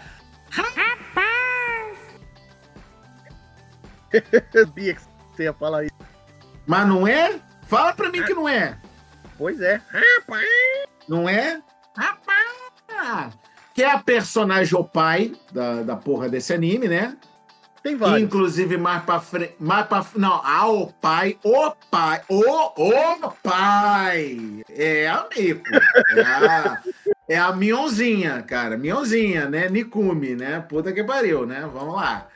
Eu 4.14 4.22
sabia 4.66 4.94
que 4.94 5.02
você 5.32 5.44
ia 5.44 5.54
falar 5.54 5.86
isso. 5.86 5.94
Mas 6.66 6.88
não 6.88 7.08
é? 7.08 7.40
Fala 7.64 7.94
pra 7.94 8.10
mim 8.10 8.24
que 8.24 8.34
não 8.34 8.48
é. 8.48 8.78
Pois 9.38 9.60
é. 9.60 9.82
Não 11.08 11.28
é? 11.28 11.62
Rapaz! 11.98 13.34
Que 13.74 13.84
é 13.84 13.92
a 13.92 13.98
personagem 13.98 14.78
o 14.78 14.84
pai 14.84 15.34
da, 15.52 15.82
da 15.82 15.96
porra 15.96 16.30
desse 16.30 16.54
anime, 16.54 16.88
né? 16.88 17.18
Tem 17.84 17.98
vários. 17.98 18.22
inclusive, 18.22 18.78
mais 18.78 19.04
pra 19.04 19.20
frente. 19.20 19.56
Mais 19.60 19.86
pra, 19.86 20.06
não, 20.16 20.36
a 20.44 20.68
o 20.68 20.88
pai, 20.94 21.38
o 21.44 21.72
pai, 21.92 22.22
o, 22.30 22.42
o 22.42 23.32
pai. 23.44 24.64
É 24.70 25.08
a 25.10 25.28
Mico. 25.36 25.64
É 26.16 26.22
a, 26.22 26.82
é 27.28 27.38
a 27.38 27.52
Mionzinha, 27.54 28.42
cara. 28.44 28.78
Mionzinha, 28.78 29.50
né? 29.50 29.68
Nikumi, 29.70 30.34
né? 30.36 30.62
Puta 30.68 30.94
que 30.94 31.04
pariu, 31.04 31.46
né? 31.46 31.70
Vamos 31.74 31.96
lá. 31.96 32.28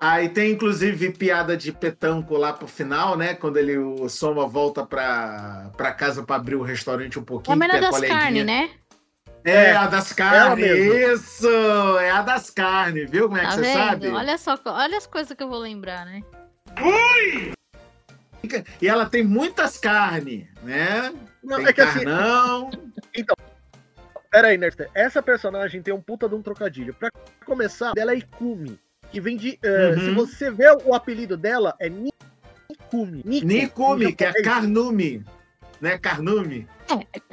Aí 0.00 0.28
tem, 0.28 0.52
inclusive, 0.52 1.10
piada 1.12 1.56
de 1.56 1.72
petanco 1.72 2.36
lá 2.36 2.52
pro 2.52 2.66
final, 2.66 3.16
né? 3.16 3.32
Quando 3.32 3.56
ele, 3.56 3.78
o 3.78 4.08
Soma 4.08 4.46
volta 4.46 4.84
pra, 4.84 5.70
pra 5.76 5.92
casa 5.92 6.22
pra 6.22 6.36
abrir 6.36 6.56
o 6.56 6.62
restaurante 6.62 7.18
um 7.18 7.22
É 7.22 7.24
pouquinho. 7.24 7.58
que 7.58 7.76
a 7.76 7.80
das 7.80 8.00
carnes, 8.00 8.44
né? 8.44 8.70
É, 9.46 9.72
a 9.76 9.86
das 9.86 10.12
carnes, 10.12 10.70
isso! 10.72 11.48
É 12.00 12.10
a 12.10 12.20
das 12.22 12.50
carnes, 12.50 13.08
viu 13.08 13.28
como 13.28 13.38
é 13.38 13.42
que 13.42 13.46
Tá 13.46 13.52
você 13.52 13.62
vendo? 13.62 13.74
sabe? 13.74 14.08
Olha 14.08 14.38
só, 14.38 14.58
olha 14.66 14.98
as 14.98 15.06
coisas 15.06 15.36
que 15.36 15.42
eu 15.42 15.48
vou 15.48 15.58
lembrar, 15.60 16.04
né? 16.04 16.22
E 18.80 18.88
ela 18.88 19.06
tem 19.06 19.24
muitas 19.24 19.78
carnes, 19.78 20.46
né? 20.62 21.12
Não, 21.42 21.56
tem 21.58 21.66
é 21.66 21.72
que 21.72 21.80
assim, 21.80 22.04
carnão. 22.04 22.70
Pera 24.30 24.48
aí, 24.48 24.58
Nerster. 24.58 24.90
Essa 24.94 25.22
personagem 25.22 25.80
tem 25.80 25.94
um 25.94 26.00
puta 26.00 26.28
de 26.28 26.34
um 26.34 26.42
trocadilho. 26.42 26.92
Pra 26.94 27.10
começar, 27.44 27.92
ela 27.96 28.12
é 28.12 28.16
Ikumi. 28.16 28.78
Que 29.10 29.20
vem 29.20 29.36
de. 29.36 29.58
eh, 29.62 29.88
Uhum. 29.90 30.00
Se 30.00 30.10
você 30.10 30.50
vê 30.50 30.68
o 30.84 30.94
apelido 30.94 31.36
dela, 31.36 31.74
é 31.80 31.88
Nikumi. 31.88 33.22
Niku, 33.24 33.46
Nikumi, 33.46 34.06
em 34.06 34.14
que 34.14 34.24
é 34.24 34.26
japonês. 34.28 34.44
Carnume. 34.46 35.24
Né? 35.80 35.98
Carnume. 35.98 36.68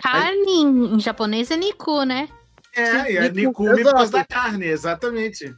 Carne 0.01 0.61
em, 0.61 0.99
japonês 0.99 1.51
é 1.51 1.57
Niku, 1.57 2.03
né? 2.03 2.27
É, 2.75 3.11
e 3.11 3.17
é 3.17 3.29
Niku, 3.29 3.63
Nikumi 3.63 3.83
por 3.83 3.93
causa 3.93 4.11
da 4.11 4.25
carne, 4.25 4.65
exatamente. 4.65 5.53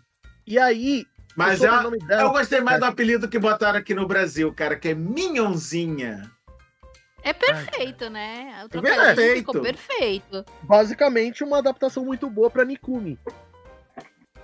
E 0.45 0.59
aí, 0.59 1.05
Mas 1.35 1.61
é, 1.61 1.67
sobrenome 1.69 1.97
dela. 1.99 2.23
eu 2.23 2.31
gostei 2.31 2.61
mais 2.61 2.79
do 2.79 2.85
apelido 2.85 3.27
que 3.29 3.39
botaram 3.39 3.79
aqui 3.79 3.93
no 3.93 4.07
Brasil, 4.07 4.53
cara, 4.53 4.75
que 4.75 4.89
é 4.89 4.93
Minhonzinha. 4.93 6.29
É 7.23 7.33
perfeito, 7.33 8.07
né? 8.07 8.63
O 8.65 8.69
Perfeito. 8.69 8.95
trocadilho 8.95 9.35
ficou 9.37 9.61
perfeito. 9.61 10.45
Basicamente, 10.61 11.43
uma 11.43 11.57
adaptação 11.57 12.05
muito 12.05 12.29
boa 12.29 12.51
pra 12.51 12.63
Nikumi. 12.63 13.17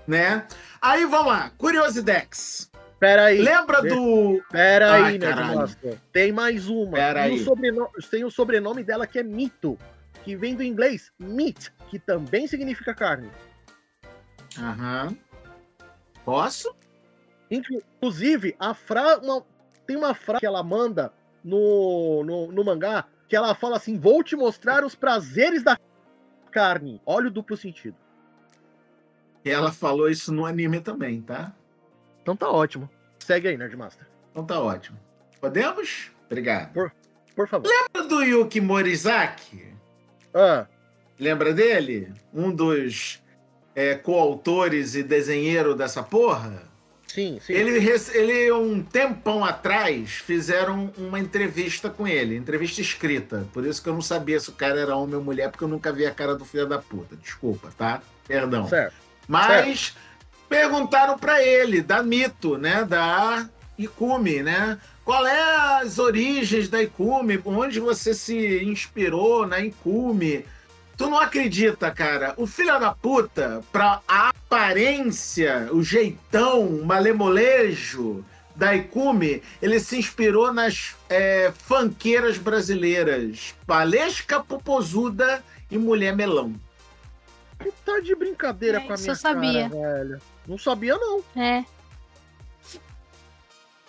Né? 0.07 0.47
Aí 0.81 1.05
vamos 1.05 1.27
lá, 1.27 1.51
Curiosidex. 1.59 2.70
Pera 3.01 3.25
aí. 3.25 3.41
Lembra 3.41 3.81
do. 3.81 4.43
Pera 4.51 4.91
Ai, 4.91 5.13
aí, 5.13 5.17
né. 5.17 5.33
Master? 5.33 5.97
Tem 6.13 6.31
mais 6.31 6.67
uma. 6.67 6.91
Pera 6.91 7.21
o 7.21 7.23
aí. 7.23 7.43
sobreno- 7.43 7.89
Tem 8.11 8.23
o 8.23 8.29
sobrenome 8.29 8.83
dela 8.83 9.07
que 9.07 9.17
é 9.17 9.23
Mito, 9.23 9.75
que 10.23 10.35
vem 10.35 10.53
do 10.53 10.61
inglês 10.61 11.11
meat, 11.17 11.73
que 11.89 11.97
também 11.97 12.45
significa 12.45 12.93
carne. 12.93 13.31
Aham. 14.59 15.17
Posso? 16.23 16.75
Inclusive, 17.49 18.55
a 18.59 18.75
fra... 18.75 19.17
uma- 19.17 19.43
tem 19.87 19.97
uma 19.97 20.13
frase 20.13 20.41
que 20.41 20.45
ela 20.45 20.61
manda 20.61 21.11
no, 21.43 22.23
no, 22.23 22.51
no 22.51 22.63
mangá 22.63 23.05
que 23.27 23.35
ela 23.35 23.55
fala 23.55 23.77
assim: 23.77 23.97
Vou 23.97 24.23
te 24.23 24.35
mostrar 24.35 24.85
os 24.85 24.93
prazeres 24.93 25.63
da 25.63 25.75
carne. 26.51 27.01
Olha 27.03 27.29
o 27.29 27.31
duplo 27.31 27.57
sentido. 27.57 27.97
Ela 29.43 29.71
falou 29.71 30.07
isso 30.07 30.31
no 30.31 30.45
anime 30.45 30.79
também, 30.81 31.19
tá? 31.19 31.51
Então 32.21 32.35
tá 32.35 32.49
ótimo. 32.49 32.89
Segue 33.19 33.47
aí, 33.47 33.57
Nerdmaster. 33.57 34.07
Então 34.31 34.45
tá 34.45 34.59
ótimo. 34.59 34.97
Podemos? 35.39 36.11
Obrigado. 36.25 36.91
Por 37.35 37.47
favor. 37.47 37.67
Lembra 37.67 38.07
do 38.07 38.21
Yuki 38.23 38.61
Morizaki? 38.61 39.65
Ah, 40.33 40.65
Lembra 41.21 41.53
dele? 41.53 42.11
Um 42.33 42.51
dos 42.51 43.21
é, 43.75 43.93
coautores 43.93 44.95
e 44.95 45.03
desenheiro 45.03 45.75
dessa 45.75 46.01
porra? 46.01 46.63
sim, 47.07 47.39
sim. 47.41 47.53
Ele, 47.53 47.77
ele, 48.13 48.51
um 48.53 48.81
tempão 48.81 49.45
atrás, 49.45 50.13
fizeram 50.13 50.91
uma 50.97 51.19
entrevista 51.19 51.89
com 51.89 52.07
ele, 52.07 52.35
entrevista 52.35 52.81
escrita. 52.81 53.45
Por 53.53 53.65
isso 53.65 53.83
que 53.83 53.89
eu 53.89 53.93
não 53.93 54.01
sabia 54.01 54.39
se 54.39 54.49
o 54.49 54.53
cara 54.53 54.79
era 54.79 54.95
homem 54.95 55.15
ou 55.15 55.21
mulher, 55.21 55.51
porque 55.51 55.63
eu 55.63 55.67
nunca 55.67 55.91
vi 55.91 56.07
a 56.07 56.11
cara 56.11 56.35
do 56.35 56.43
filho 56.43 56.65
da 56.65 56.79
puta. 56.79 57.15
Desculpa, 57.17 57.69
tá? 57.77 58.01
Perdão. 58.27 58.67
Certo. 58.67 58.95
Mas 59.27 59.95
perguntaram 60.51 61.17
pra 61.17 61.41
ele, 61.41 61.81
da 61.81 62.03
mito, 62.03 62.57
né? 62.57 62.83
Da 62.83 63.47
Ikumi, 63.79 64.43
né? 64.43 64.77
Qual 65.05 65.25
é 65.25 65.81
as 65.81 65.97
origens 65.97 66.67
da 66.67 66.83
Ikumi? 66.83 67.41
Onde 67.45 67.79
você 67.79 68.13
se 68.13 68.61
inspirou 68.65 69.47
na 69.47 69.61
Ikumi? 69.61 70.45
Tu 70.97 71.09
não 71.09 71.17
acredita, 71.17 71.89
cara? 71.89 72.33
O 72.35 72.45
filho 72.45 72.77
da 72.77 72.91
puta, 72.91 73.63
pra 73.71 74.01
a 74.05 74.27
aparência, 74.27 75.69
o 75.71 75.81
jeitão, 75.81 76.67
o 76.67 76.85
malemolejo 76.85 78.25
da 78.53 78.75
Ikumi, 78.75 79.41
ele 79.61 79.79
se 79.79 79.97
inspirou 79.97 80.53
nas 80.53 80.97
é, 81.09 81.53
fanqueiras 81.65 82.37
brasileiras. 82.37 83.55
Palesca 83.65 84.41
Popozuda 84.41 85.41
e 85.71 85.77
Mulher 85.77 86.13
Melão. 86.13 86.53
Tu 87.63 87.73
tá 87.85 87.99
de 87.99 88.15
brincadeira 88.15 88.77
É, 88.79 88.81
com 88.81 88.93
a 88.93 88.97
minha 88.97 89.11
eu 89.11 89.15
sabia. 89.15 89.69
cara, 89.69 89.81
velho. 90.03 90.21
Não 90.47 90.57
sabia, 90.57 90.97
não. 90.97 91.23
É. 91.35 91.63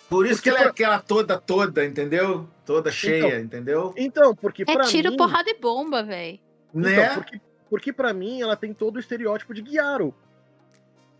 Por 0.09 0.25
isso 0.25 0.35
Porque 0.35 0.43
que 0.43 0.49
ela 0.49 0.59
é 0.59 0.61
pra- 0.63 0.71
aquela 0.71 0.99
toda, 0.99 1.37
toda, 1.39 1.83
entendeu? 1.85 2.47
Toda 2.65 2.91
cheia, 2.91 3.39
entendeu? 3.39 3.93
Então, 3.97 4.35
porque 4.35 4.61
É 4.63 4.65
pra 4.65 4.83
tiro, 4.85 5.11
mim... 5.11 5.17
porrada 5.17 5.49
e 5.49 5.55
bomba, 5.59 6.03
velho. 6.03 6.39
Né? 6.73 6.93
Então, 6.93 7.15
porque, 7.15 7.41
porque 7.69 7.93
pra 7.93 8.13
mim 8.13 8.41
ela 8.41 8.55
tem 8.55 8.73
todo 8.73 8.97
o 8.97 8.99
estereótipo 8.99 9.53
de 9.53 9.61
Guiaro. 9.61 10.13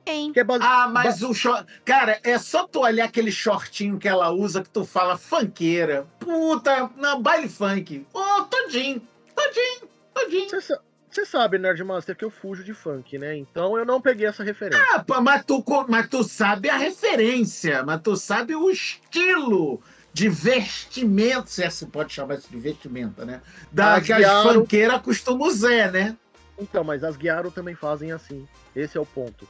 Tem. 0.06 0.34
Que 0.34 0.42
é 0.42 0.44
base... 0.44 0.64
Ah, 0.64 0.88
mas 0.88 1.24
o 1.24 1.34
short. 1.34 1.66
Cara, 1.86 2.20
é 2.24 2.38
só 2.38 2.68
tu 2.68 2.82
olhar 2.82 3.06
aquele 3.06 3.32
shortinho 3.32 3.98
que 3.98 4.08
ela 4.08 4.30
usa 4.32 4.62
que 4.62 4.70
tu 4.70 4.84
fala 4.86 5.18
funkeira. 5.18 6.06
Puta, 6.20 6.90
na 6.98 7.16
baile 7.16 7.48
funk. 7.48 8.06
Ô, 8.14 8.44
todinho, 8.44 9.02
todinho, 9.34 9.90
todinho. 10.14 10.50
Você 10.50 10.62
sa- 10.62 10.82
você 11.14 11.26
sabe, 11.26 11.58
Nerdmaster, 11.58 12.16
que 12.16 12.26
eu 12.26 12.30
fujo 12.30 12.64
de 12.64 12.74
funk, 12.74 13.18
né? 13.18 13.36
Então 13.38 13.78
eu 13.78 13.86
não 13.86 14.02
peguei 14.02 14.28
essa 14.28 14.44
referência. 14.44 14.84
Ah, 14.92 15.22
mas, 15.22 15.44
tu, 15.46 15.64
mas 15.88 16.08
tu 16.08 16.24
sabe 16.24 16.70
a 16.70 16.78
referência, 16.78 17.84
mas 17.84 18.02
tu 18.02 18.16
sabe 18.16 18.56
o 18.56 18.70
estilo 18.70 19.82
de 20.12 20.30
vestimento, 20.30 21.50
se 21.50 21.64
assim 21.64 21.88
pode 21.88 22.14
chamar 22.14 22.36
isso 22.36 22.50
de 22.50 22.58
vestimenta, 22.58 23.26
né? 23.26 23.42
Da 23.72 23.96
As 23.96 24.06
que 24.06 24.14
as 24.14 24.44
funkeiras 24.44 25.02
costumam 25.02 25.48
usar, 25.48 25.92
né? 25.92 26.16
Então, 26.58 26.84
mas 26.84 27.04
as 27.04 27.18
Guiaro 27.18 27.50
também 27.50 27.76
fazem 27.76 28.12
assim. 28.12 28.48
Esse 28.76 28.98
é 28.98 29.02
o 29.02 29.06
ponto. 29.06 29.48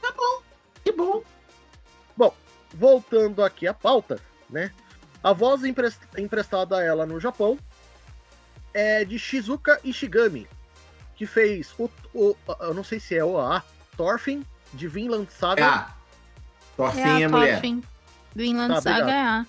Que 0.82 0.92
bom. 0.92 1.22
Voltando 2.76 3.44
aqui 3.44 3.68
à 3.68 3.72
pauta, 3.72 4.18
né? 4.50 4.72
A 5.22 5.32
voz 5.32 5.62
empres- 5.62 5.96
emprestada 6.18 6.76
a 6.76 6.82
ela 6.82 7.06
no 7.06 7.20
Japão 7.20 7.56
é 8.72 9.04
de 9.04 9.16
Shizuka 9.16 9.78
Ishigami, 9.84 10.48
que 11.24 11.26
fez 11.26 11.74
o, 11.78 11.88
o- 12.12 12.36
eu 12.60 12.74
não 12.74 12.84
sei 12.84 13.00
se 13.00 13.16
é 13.16 13.24
o 13.24 13.38
A, 13.40 13.62
Thorfinn 13.96 14.42
de 14.74 14.86
Vinland 14.86 15.26
Saga. 15.32 15.66
Ah, 15.66 15.94
Torfinha 16.76 17.20
é 17.20 17.24
a 17.24 17.28
mulher. 17.28 17.52
Thorfinn. 17.54 17.82
Vinland 18.34 18.74
Tá, 18.74 18.80
Saga 18.82 19.10
é 19.10 19.22
a. 19.22 19.46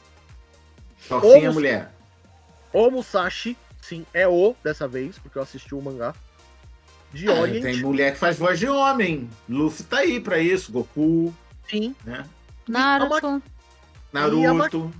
Torfinha 1.09 1.49
Ou- 1.49 1.53
mulher. 1.53 1.91
O 2.71 2.89
Musashi, 2.91 3.57
sim, 3.82 4.05
é 4.13 4.28
o 4.28 4.55
dessa 4.63 4.88
vez, 4.88 5.17
porque 5.19 5.38
eu 5.38 5.41
assisti 5.41 5.73
o 5.76 5.82
mangá. 5.82 6.13
De 7.13 7.30
Ah, 7.30 7.34
Orient, 7.34 7.61
tem 7.63 7.82
mulher 7.82 8.13
que 8.13 8.19
faz 8.19 8.38
voz 8.38 8.59
de 8.59 8.67
homem. 8.67 9.30
Luffy 9.47 9.84
tá 9.86 9.99
aí 9.99 10.19
pra 10.19 10.38
isso. 10.39 10.71
Goku, 10.71 11.34
sim. 11.69 11.95
né? 12.03 12.26
Naruto. 12.67 13.41
Naruto. 14.11 14.93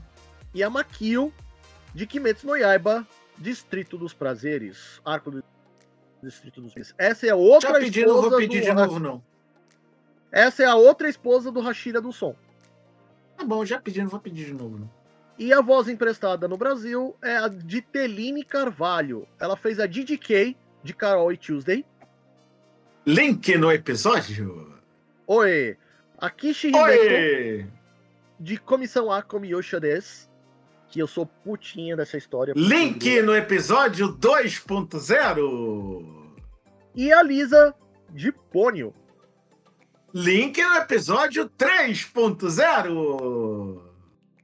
E 0.54 0.64
a 0.64 0.70
Makio 0.70 1.34
de 1.94 2.06
Kimetsu 2.08 2.48
no 2.48 2.56
Yaiba, 2.56 3.06
Distrito 3.38 3.98
dos 3.98 4.14
Prazeres. 4.14 5.02
Arco 5.06 5.30
do 5.32 5.44
Distrito 6.26 6.62
dos 6.62 6.74
Prazeres. 6.74 6.96
Essa 6.98 7.28
é 7.28 7.30
a 7.30 7.36
outra 7.36 7.74
Já 7.74 7.80
pedi, 7.80 8.06
não 8.06 8.14
vou 8.14 8.24
esposa 8.24 8.38
pedir 8.38 8.60
do 8.62 8.66
de 8.66 8.74
novo, 8.74 9.00
não. 9.00 9.24
Essa 10.32 10.64
é 10.64 10.66
a 10.66 10.76
outra 10.76 11.08
esposa 11.08 11.52
do 11.52 11.62
Hashira 11.62 12.02
do 12.02 12.12
Som. 12.12 12.36
Tá 13.38 13.44
bom, 13.44 13.66
já 13.66 13.80
pedi, 13.80 14.02
não 14.02 14.10
vou 14.10 14.20
pedir 14.20 14.46
de 14.46 14.54
novo, 14.54 14.78
não. 14.80 14.90
E 15.38 15.54
a 15.54 15.62
voz 15.62 15.88
emprestada 15.90 16.48
no 16.48 16.58
Brasil 16.58 17.16
é 17.22 17.38
a 17.38 17.48
de 17.48 17.82
Teline 17.82 18.44
Carvalho. 18.44 19.28
Ela 19.40 19.56
fez 19.58 19.80
a 19.80 19.86
DDK 19.86 20.56
de 20.84 20.94
Carol 20.94 21.32
e 21.32 21.38
Tuesday. 21.38 21.86
Link 23.06 23.58
no 23.58 23.72
episódio. 23.72 24.74
Oi! 25.28 25.78
A 26.18 26.30
Kishi 26.30 26.70
Hideko 26.70 27.70
de 28.40 28.58
Comissão 28.58 29.12
A 29.12 29.22
Komi 29.22 29.50
Yosha 29.50 29.80
des. 29.80 30.30
que 30.90 31.00
eu 31.00 31.08
sou 31.08 31.26
putinha 31.26 31.96
dessa 31.96 32.18
história. 32.18 32.54
Link 32.56 33.22
no 33.22 33.36
episódio 33.36 34.14
2.0. 34.18 36.15
E 36.96 37.12
a 37.12 37.22
Lisa 37.24 37.74
de 38.12 38.32
Pônio. 38.32 38.94
Link 40.14 40.62
no 40.64 40.76
episódio 40.76 41.50
3.0. 41.50 43.82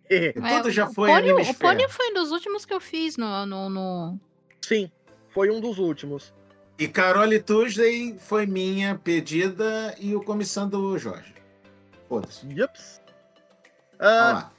É, 0.09 0.33
Tudo 0.33 0.69
já 0.69 0.89
o 0.89 0.93
foi 0.93 1.09
Pônio, 1.09 1.35
Anime 1.35 1.49
o 1.51 1.55
Pônio 1.55 1.87
foi 1.89 2.09
um 2.09 2.13
dos 2.15 2.31
últimos 2.31 2.65
que 2.65 2.73
eu 2.73 2.81
fiz 2.81 3.15
no. 3.15 3.45
no, 3.45 3.69
no- 3.69 4.19
Sim, 4.61 4.91
foi 5.29 5.49
um 5.49 5.61
dos 5.61 5.79
últimos. 5.79 6.33
E 6.77 6.87
Carole 6.87 7.39
Tuesday 7.41 8.17
foi 8.19 8.45
minha 8.45 8.95
pedida 8.95 9.95
e 9.99 10.13
o 10.15 10.21
comissão 10.21 10.67
do 10.67 10.97
Jorge. 10.97 11.33
Foda-se. 12.09 12.45
Yups. 12.47 12.99
Vamos 13.99 14.43
lá. 14.43 14.51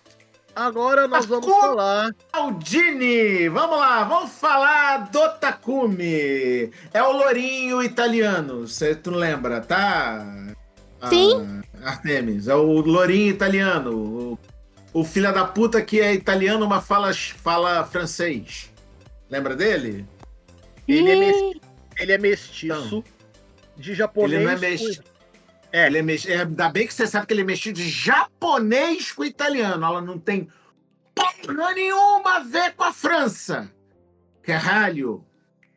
Agora 0.55 1.07
nós 1.09 1.27
vamos 1.27 1.47
falar. 1.47 2.15
Aldini, 2.33 3.49
vamos 3.49 3.79
lá, 3.79 4.05
vamos 4.05 4.31
falar 4.33 5.11
do 5.11 5.29
Takumi. 5.39 6.71
É 6.93 7.03
o 7.03 7.13
lourinho 7.13 7.83
italiano, 7.83 8.67
você 8.67 8.95
tu 8.95 9.11
lembra, 9.11 9.61
tá? 9.61 10.25
Ah, 11.01 11.09
Sim. 11.09 11.63
Artemis, 11.83 12.47
é 12.49 12.55
o 12.55 12.81
lourinho 12.81 13.31
italiano. 13.31 14.39
O, 14.93 15.01
o 15.01 15.05
filho 15.05 15.33
da 15.33 15.45
puta 15.45 15.81
que 15.83 16.01
é 16.01 16.13
italiano, 16.15 16.67
mas 16.69 16.85
fala, 16.87 17.13
fala 17.15 17.85
francês. 17.85 18.71
Lembra 19.31 19.57
dele? 19.57 20.07
Ele 20.87 21.11
é, 21.11 21.15
Ih, 21.15 21.19
mes- 21.19 21.61
ele 21.99 22.13
é 22.13 22.19
mestiço 22.19 23.03
de 23.77 23.95
japonês. 23.95 24.33
Ele 24.35 24.45
não 24.45 24.53
é 24.53 24.59
mestiço. 24.59 25.03
É. 25.73 25.87
Ele 25.87 25.99
é 25.99 26.03
mex... 26.03 26.27
é, 26.27 26.43
Ainda 26.43 26.69
bem 26.69 26.87
que 26.87 26.95
você 26.95 27.07
sabe 27.07 27.27
que 27.27 27.33
ele 27.33 27.41
é 27.41 27.45
mexido 27.45 27.77
de 27.79 27.89
japonês 27.89 29.11
com 29.13 29.25
italiano. 29.25 29.85
Ela 29.85 30.01
não 30.03 30.19
tem 30.19 30.49
porra 31.15 31.73
nenhuma 31.73 32.37
a 32.37 32.41
ver 32.41 32.75
com 32.75 32.85
a 32.85 32.93
França. 32.93 33.71
Caralho. 34.43 35.25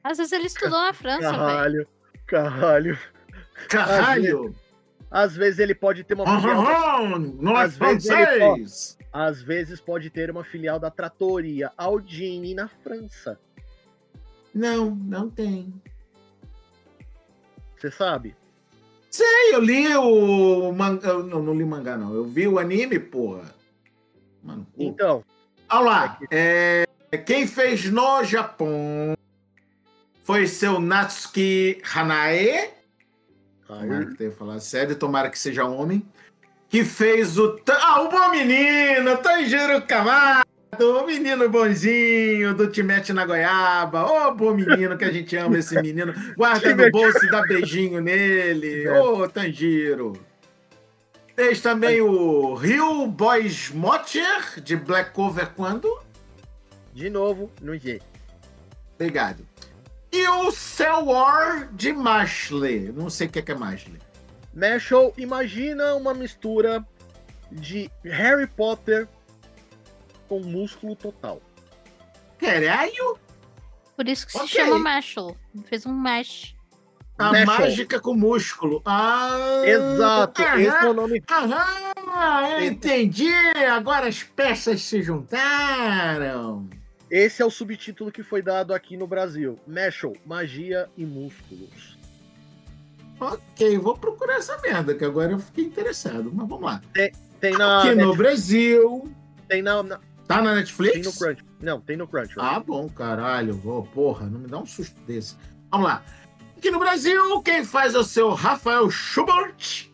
Às 0.03 0.17
vezes 0.17 0.33
ele 0.33 0.47
estudou 0.47 0.79
na 0.81 0.93
França, 0.93 1.31
velho. 1.31 1.37
Caralho, 1.39 1.87
caralho. 2.27 2.99
Caralho. 3.69 4.55
Às 5.09 5.35
vezes 5.35 5.59
ele 5.59 5.73
pode 5.73 6.03
ter 6.03 6.13
uma 6.15 6.25
filial. 6.25 6.63
da- 6.63 6.69
Aham, 6.71 7.19
Não 7.39 7.57
é 7.57 7.63
Às 7.63 7.77
vezes 7.77 8.07
francês. 8.07 8.97
Às 9.13 9.41
vezes 9.41 9.79
pode 9.79 10.09
ter 10.09 10.29
uma 10.29 10.43
filial 10.43 10.77
da 10.77 10.91
Trattoria 10.91 11.71
Aldini 11.77 12.53
na 12.53 12.67
França. 12.67 13.39
Não, 14.53 14.93
não 14.93 15.29
tem. 15.29 15.73
Você 17.77 17.89
sabe? 17.91 18.35
Sei, 19.15 19.53
eu 19.55 19.61
li 19.61 19.95
o 19.95 20.73
mangá. 20.73 21.13
Não, 21.13 21.41
não 21.41 21.53
li 21.53 21.63
mangá, 21.63 21.95
não. 21.95 22.13
Eu 22.13 22.25
vi 22.25 22.49
o 22.49 22.59
anime, 22.59 22.99
porra. 22.99 23.55
Mano, 24.43 24.67
cu. 24.75 24.83
Então, 24.83 25.23
Olha 25.69 25.79
lá. 25.79 26.19
é, 26.29 26.85
quem 27.25 27.47
fez 27.47 27.85
no 27.85 28.25
Japão 28.25 29.15
foi 30.21 30.47
seu 30.47 30.81
Natsuki 30.81 31.81
Hanae. 31.95 32.71
Tomara 33.65 34.05
que 34.05 34.15
tenha 34.15 34.31
falado 34.33 34.59
sério, 34.59 34.97
tomara 34.97 35.29
que 35.29 35.39
seja 35.39 35.63
homem. 35.63 36.05
Que 36.67 36.83
fez 36.83 37.37
o. 37.37 37.57
Ah, 37.69 38.01
o 38.01 38.09
bom 38.09 38.31
menino, 38.31 39.15
Tanjiro 39.19 39.81
Kamado, 39.83 40.45
o 40.83 41.05
menino 41.05 41.49
bonzinho 41.49 42.53
do 42.53 42.67
Timete 42.67 43.13
na 43.13 43.25
Goiaba. 43.25 44.05
Ô, 44.05 44.33
bom 44.33 44.53
menino 44.53 44.97
que 44.97 45.05
a 45.05 45.11
gente 45.11 45.35
ama 45.37 45.57
esse 45.57 45.79
menino. 45.81 46.13
Guarda 46.35 46.75
no 46.75 46.89
bolso 46.91 47.25
e 47.25 47.29
dá 47.29 47.41
beijinho 47.41 48.01
nele. 48.01 48.87
Ô, 48.89 49.27
Tanjiro. 49.27 50.13
Fez 51.35 51.61
também 51.61 52.01
o 52.01 52.53
Rio 52.55 53.07
Boys 53.07 53.69
Motcher, 53.71 54.61
de 54.61 54.75
Black 54.75 55.11
Cover 55.11 55.49
quando? 55.55 56.05
de 56.95 57.09
novo, 57.09 57.51
no 57.61 57.77
G. 57.77 58.01
Obrigado. 58.95 59.45
E 60.11 60.25
o 60.29 60.49
Cell 60.49 61.05
War 61.07 61.69
de 61.73 61.91
Mashley. 61.91 62.89
Não 62.93 63.09
sei 63.09 63.27
o 63.27 63.29
que 63.29 63.39
é, 63.39 63.41
que 63.41 63.51
é 63.51 63.55
Mashley. 63.55 63.99
Mashal, 64.53 65.13
imagina 65.17 65.93
uma 65.95 66.13
mistura 66.13 66.83
de 67.51 67.91
Harry 68.05 68.47
Potter 68.47 69.09
com 70.27 70.39
músculo 70.39 70.95
total. 70.95 71.41
Caralho! 72.39 73.17
Por 73.95 74.07
isso 74.07 74.25
que 74.27 74.33
se 74.33 74.47
chama 74.47 74.77
Mashal. 74.79 75.35
Fez 75.65 75.85
um 75.85 75.93
mash. 75.93 76.53
A 77.17 77.31
Mashal. 77.31 77.45
mágica 77.45 77.99
com 77.99 78.13
músculo. 78.13 78.81
Ah, 78.85 79.61
Exato, 79.63 80.41
aham, 80.41 80.59
esse 80.59 80.75
é 80.85 80.89
o 80.89 80.93
nome. 80.93 81.23
aham, 81.31 82.49
eu 82.59 82.63
entendi. 82.65 83.31
Agora 83.73 84.07
as 84.07 84.21
peças 84.21 84.81
se 84.81 85.01
juntaram. 85.01 86.67
Esse 87.09 87.41
é 87.41 87.45
o 87.45 87.49
subtítulo 87.51 88.11
que 88.11 88.21
foi 88.21 88.41
dado 88.41 88.73
aqui 88.73 88.97
no 88.97 89.07
Brasil. 89.07 89.57
Mashal, 89.65 90.13
magia 90.25 90.89
e 90.97 91.05
músculos. 91.05 91.95
Ok, 93.17 93.77
vou 93.77 93.97
procurar 93.97 94.35
essa 94.39 94.57
merda, 94.57 94.93
que 94.93 95.05
agora 95.05 95.31
eu 95.31 95.39
fiquei 95.39 95.63
interessado. 95.63 96.29
Mas 96.33 96.49
vamos 96.49 96.65
lá. 96.65 96.81
Tem 97.39 97.53
na, 97.53 97.79
Aqui 97.83 97.95
no 97.95 98.13
Brasil. 98.13 99.09
tem 99.47 99.61
na, 99.61 99.81
na- 99.83 99.99
Tá 100.27 100.41
na 100.41 100.49
tem 100.49 100.55
Netflix? 100.59 101.05
no 101.05 101.13
Crunch. 101.13 101.45
Não, 101.61 101.79
tem 101.79 101.97
no 101.97 102.07
Crunch. 102.07 102.33
Ah, 102.37 102.59
bom, 102.59 102.89
caralho. 102.89 103.53
Vou, 103.53 103.83
porra, 103.83 104.25
não 104.25 104.39
me 104.39 104.47
dá 104.47 104.57
um 104.57 104.65
susto 104.65 104.99
desse. 105.01 105.35
Vamos 105.71 105.87
lá. 105.87 106.03
Aqui 106.57 106.71
no 106.71 106.79
Brasil, 106.79 107.41
quem 107.41 107.63
faz 107.63 107.93
é 107.93 107.99
o 107.99 108.03
seu 108.03 108.33
Rafael 108.33 108.89
Schubert. 108.89 109.89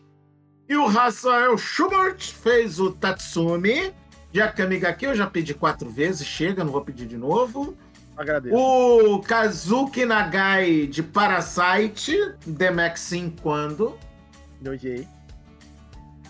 E 0.68 0.76
o 0.76 0.86
Rafael 0.86 1.58
Schubert 1.58 2.18
fez 2.18 2.80
o 2.80 2.90
Tatsumi. 2.92 3.92
De 4.30 4.40
Akamigaki 4.40 5.04
eu 5.04 5.14
já 5.14 5.26
pedi 5.26 5.52
quatro 5.52 5.90
vezes, 5.90 6.26
chega, 6.26 6.64
não 6.64 6.72
vou 6.72 6.82
pedir 6.82 7.06
de 7.06 7.18
novo. 7.18 7.76
Agradeço. 8.16 8.56
O 8.56 9.20
Kazuki 9.20 10.06
Nagai 10.06 10.86
de 10.86 11.02
Parasite, 11.02 12.16
The 12.56 12.70
Maxim 12.70 13.34
quando. 13.42 13.98
No 14.60 14.76
G. 14.76 15.06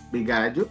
Obrigado. 0.07 0.69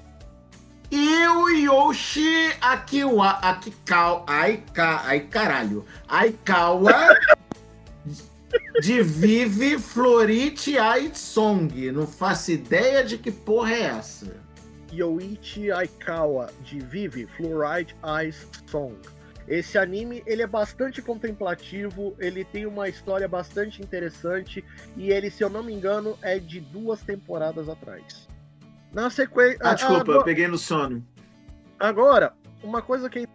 E 0.95 1.26
o 1.26 1.49
Yoshi 1.49 2.53
Akiwa, 2.61 3.30
Akikawa, 3.40 4.24
Aika, 4.26 5.01
ai 5.07 5.20
caralho, 5.20 5.86
Aikawa 6.07 7.16
de 8.82 9.03
Vive 9.03 9.78
Florite 9.78 10.76
Ai 10.76 11.11
Song. 11.14 11.90
Não 11.90 12.07
faço 12.07 12.53
ideia 12.53 13.03
de 13.03 13.16
que 13.16 13.32
porra 13.32 13.72
é 13.72 13.82
essa. 13.84 14.36
Yoichi 14.93 15.72
Aikawa, 15.72 16.53
de 16.62 16.78
Vive 16.80 17.26
Fluoride 17.38 17.97
Eyes 18.05 18.47
Song. 18.66 18.99
Esse 19.49 19.78
anime, 19.78 20.22
ele 20.26 20.43
é 20.43 20.47
bastante 20.47 21.01
contemplativo, 21.01 22.14
ele 22.18 22.45
tem 22.45 22.66
uma 22.66 22.86
história 22.86 23.26
bastante 23.26 23.80
interessante 23.80 24.62
e 24.95 25.11
ele, 25.11 25.30
se 25.30 25.43
eu 25.43 25.49
não 25.49 25.62
me 25.62 25.72
engano, 25.72 26.18
é 26.20 26.38
de 26.38 26.61
duas 26.61 27.01
temporadas 27.01 27.70
atrás. 27.70 28.30
Na 28.93 29.11
sequência... 29.11 29.59
Ah, 29.61 29.74
desculpa, 29.74 29.95
eu 29.95 30.01
agora, 30.01 30.24
peguei 30.24 30.49
no 30.49 30.59
sono. 30.59 31.05
agora, 31.78 32.34
uma 32.62 32.82
coisa 32.82 33.09
que 33.09 33.20
é 33.20 33.26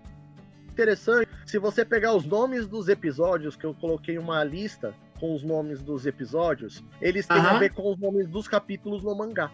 interessante, 0.69 1.29
se 1.45 1.57
você 1.57 1.83
pegar 1.83 2.13
os 2.13 2.25
nomes 2.25 2.67
dos 2.67 2.87
episódios, 2.87 3.55
que 3.55 3.65
eu 3.65 3.73
coloquei 3.73 4.17
uma 4.17 4.43
lista 4.43 4.93
com 5.19 5.33
os 5.33 5.43
nomes 5.43 5.81
dos 5.81 6.05
episódios, 6.05 6.83
eles 7.01 7.25
têm 7.25 7.37
a 7.37 7.57
ver 7.57 7.73
com 7.73 7.91
os 7.91 7.97
nomes 7.97 8.27
dos 8.27 8.47
capítulos 8.47 9.03
no 9.03 9.15
mangá. 9.15 9.51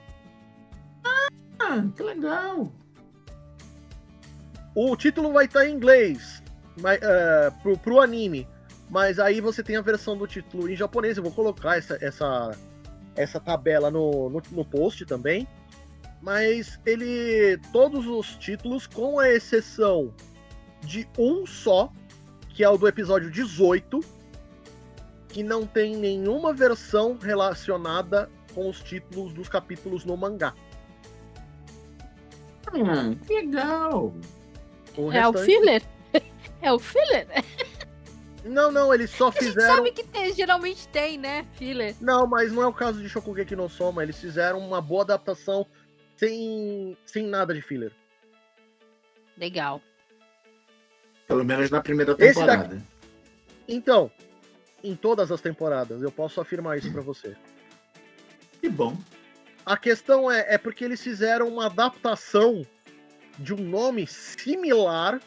Ah, 1.60 1.84
que 1.96 2.04
legal. 2.04 2.72
O 4.76 4.96
título 4.98 5.32
vai 5.32 5.46
estar 5.46 5.66
em 5.66 5.74
inglês 5.74 6.44
mas, 6.82 7.00
é, 7.02 7.52
pro, 7.62 7.78
pro 7.78 8.02
anime, 8.02 8.48
mas 8.90 9.20
aí 9.20 9.40
você 9.40 9.64
tem 9.64 9.76
a 9.76 9.82
versão 9.82 10.18
do 10.18 10.28
título 10.28 10.70
em 10.70 10.76
japonês. 10.76 11.18
Eu 11.18 11.24
vou 11.24 11.32
colocar 11.32 11.78
essa, 11.78 11.98
essa, 12.02 12.52
essa 13.16 13.40
tabela 13.40 13.90
no, 13.90 14.30
no, 14.30 14.42
no 14.52 14.66
post 14.66 15.06
também. 15.06 15.48
Mas 16.24 16.80
ele. 16.86 17.60
Todos 17.74 18.08
os 18.08 18.38
títulos, 18.38 18.88
com 18.88 19.20
a 19.20 19.30
exceção 19.30 20.14
de 20.80 21.06
um 21.20 21.46
só, 21.46 21.92
que 22.50 22.64
é 22.64 22.70
o 22.70 22.78
do 22.78 22.88
episódio 22.88 23.30
18, 23.30 24.00
que 25.28 25.44
não 25.44 25.68
tem 25.68 25.98
nenhuma 25.98 26.54
versão 26.54 27.18
relacionada 27.22 28.30
com 28.56 28.70
os 28.70 28.82
títulos 28.82 29.34
dos 29.34 29.50
capítulos 29.50 30.06
no 30.06 30.16
mangá. 30.16 30.54
Que 33.28 33.34
legal. 33.34 34.14
O 34.98 35.12
É 35.12 35.28
o 35.28 35.32
restante- 35.32 35.46
filler? 35.46 35.84
É 36.62 36.72
o 36.72 36.80
filler? 36.80 37.28
Não, 38.46 38.72
não, 38.72 38.94
eles 38.94 39.10
só 39.12 39.28
A 39.28 39.32
gente 39.32 39.46
fizeram. 39.48 39.76
sabe 39.76 39.92
que 39.92 40.04
tem, 40.04 40.34
geralmente 40.34 40.88
tem, 40.88 41.18
né? 41.18 41.46
Filler. 41.54 41.94
Não, 42.00 42.26
mas 42.26 42.54
não 42.54 42.62
é 42.64 42.68
o 42.68 42.74
caso 42.74 43.02
de 43.02 43.10
Shokugeki 43.10 43.54
no 43.56 43.68
Soma. 43.70 44.02
Eles 44.02 44.18
fizeram 44.18 44.60
uma 44.60 44.82
boa 44.82 45.02
adaptação 45.04 45.66
sem, 46.16 46.98
sem 47.06 47.26
nada 47.26 47.54
de 47.54 47.62
filler. 47.62 47.92
Legal. 49.38 49.82
Pelo 51.28 51.44
menos 51.44 51.70
na 51.72 51.82
primeira 51.82 52.16
temporada. 52.16 52.82
Então, 53.68 54.12
em 54.84 54.96
todas 54.96 55.32
as 55.32 55.42
temporadas, 55.42 56.02
eu 56.02 56.12
posso 56.12 56.40
afirmar 56.42 56.78
isso 56.78 56.92
pra 56.92 57.02
você. 57.02 57.36
Que 58.62 58.70
bom. 58.70 58.98
A 59.66 59.78
questão 59.78 60.30
é, 60.30 60.54
é 60.54 60.58
porque 60.58 60.84
eles 60.84 61.02
fizeram 61.02 61.48
uma 61.48 61.68
adaptação 61.68 62.66
de 63.40 63.54
um 63.54 63.58
nome 63.58 64.06
similar 64.06 65.20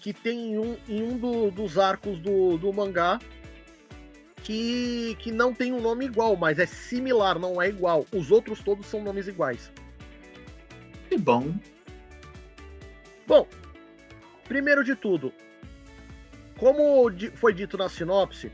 que 0.00 0.12
tem 0.12 0.52
em 0.52 0.58
um, 0.58 0.76
em 0.86 1.02
um 1.02 1.16
do- 1.16 1.50
dos 1.50 1.78
arcos 1.78 2.18
do, 2.20 2.58
do 2.58 2.70
mangá 2.72 3.18
que, 4.42 5.16
que 5.18 5.32
não 5.32 5.54
tem 5.54 5.72
um 5.72 5.80
nome 5.80 6.04
igual, 6.04 6.36
mas 6.36 6.58
é 6.58 6.66
similar, 6.66 7.38
não 7.38 7.60
é 7.60 7.68
igual. 7.70 8.04
Os 8.12 8.30
outros 8.30 8.62
todos 8.62 8.84
são 8.86 9.02
nomes 9.02 9.26
iguais. 9.26 9.72
Que 11.08 11.16
bom. 11.18 11.54
Bom, 13.26 13.46
primeiro 14.46 14.84
de 14.84 14.94
tudo, 14.94 15.32
como 16.58 17.10
foi 17.36 17.52
dito 17.54 17.76
na 17.76 17.88
sinopse, 17.88 18.50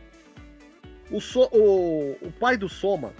o, 1.11 1.20
So- 1.20 1.48
o- 1.53 2.16
o 2.22 2.32
pai 2.38 2.57
do 2.57 2.68
Soma, 2.68 3.12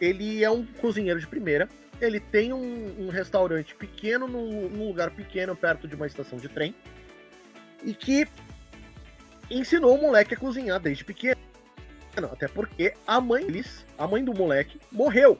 ele 0.00 0.42
é 0.42 0.50
um 0.50 0.64
cozinheiro 0.64 1.20
de 1.20 1.26
primeira. 1.26 1.68
Ele 2.00 2.18
tem 2.18 2.52
um, 2.52 3.04
um 3.06 3.08
restaurante 3.08 3.74
pequeno, 3.74 4.26
num, 4.26 4.68
num 4.68 4.88
lugar 4.88 5.10
pequeno, 5.10 5.54
perto 5.54 5.86
de 5.86 5.94
uma 5.94 6.06
estação 6.06 6.38
de 6.38 6.48
trem. 6.48 6.74
E 7.84 7.94
que 7.94 8.26
ensinou 9.50 9.94
o 9.96 10.00
moleque 10.00 10.34
a 10.34 10.36
cozinhar 10.36 10.80
desde 10.80 11.04
pequeno. 11.04 11.38
Até 12.32 12.48
porque 12.48 12.94
a 13.06 13.20
mãe 13.20 13.46
a 13.98 14.06
mãe 14.06 14.24
do 14.24 14.32
moleque, 14.34 14.80
morreu. 14.90 15.38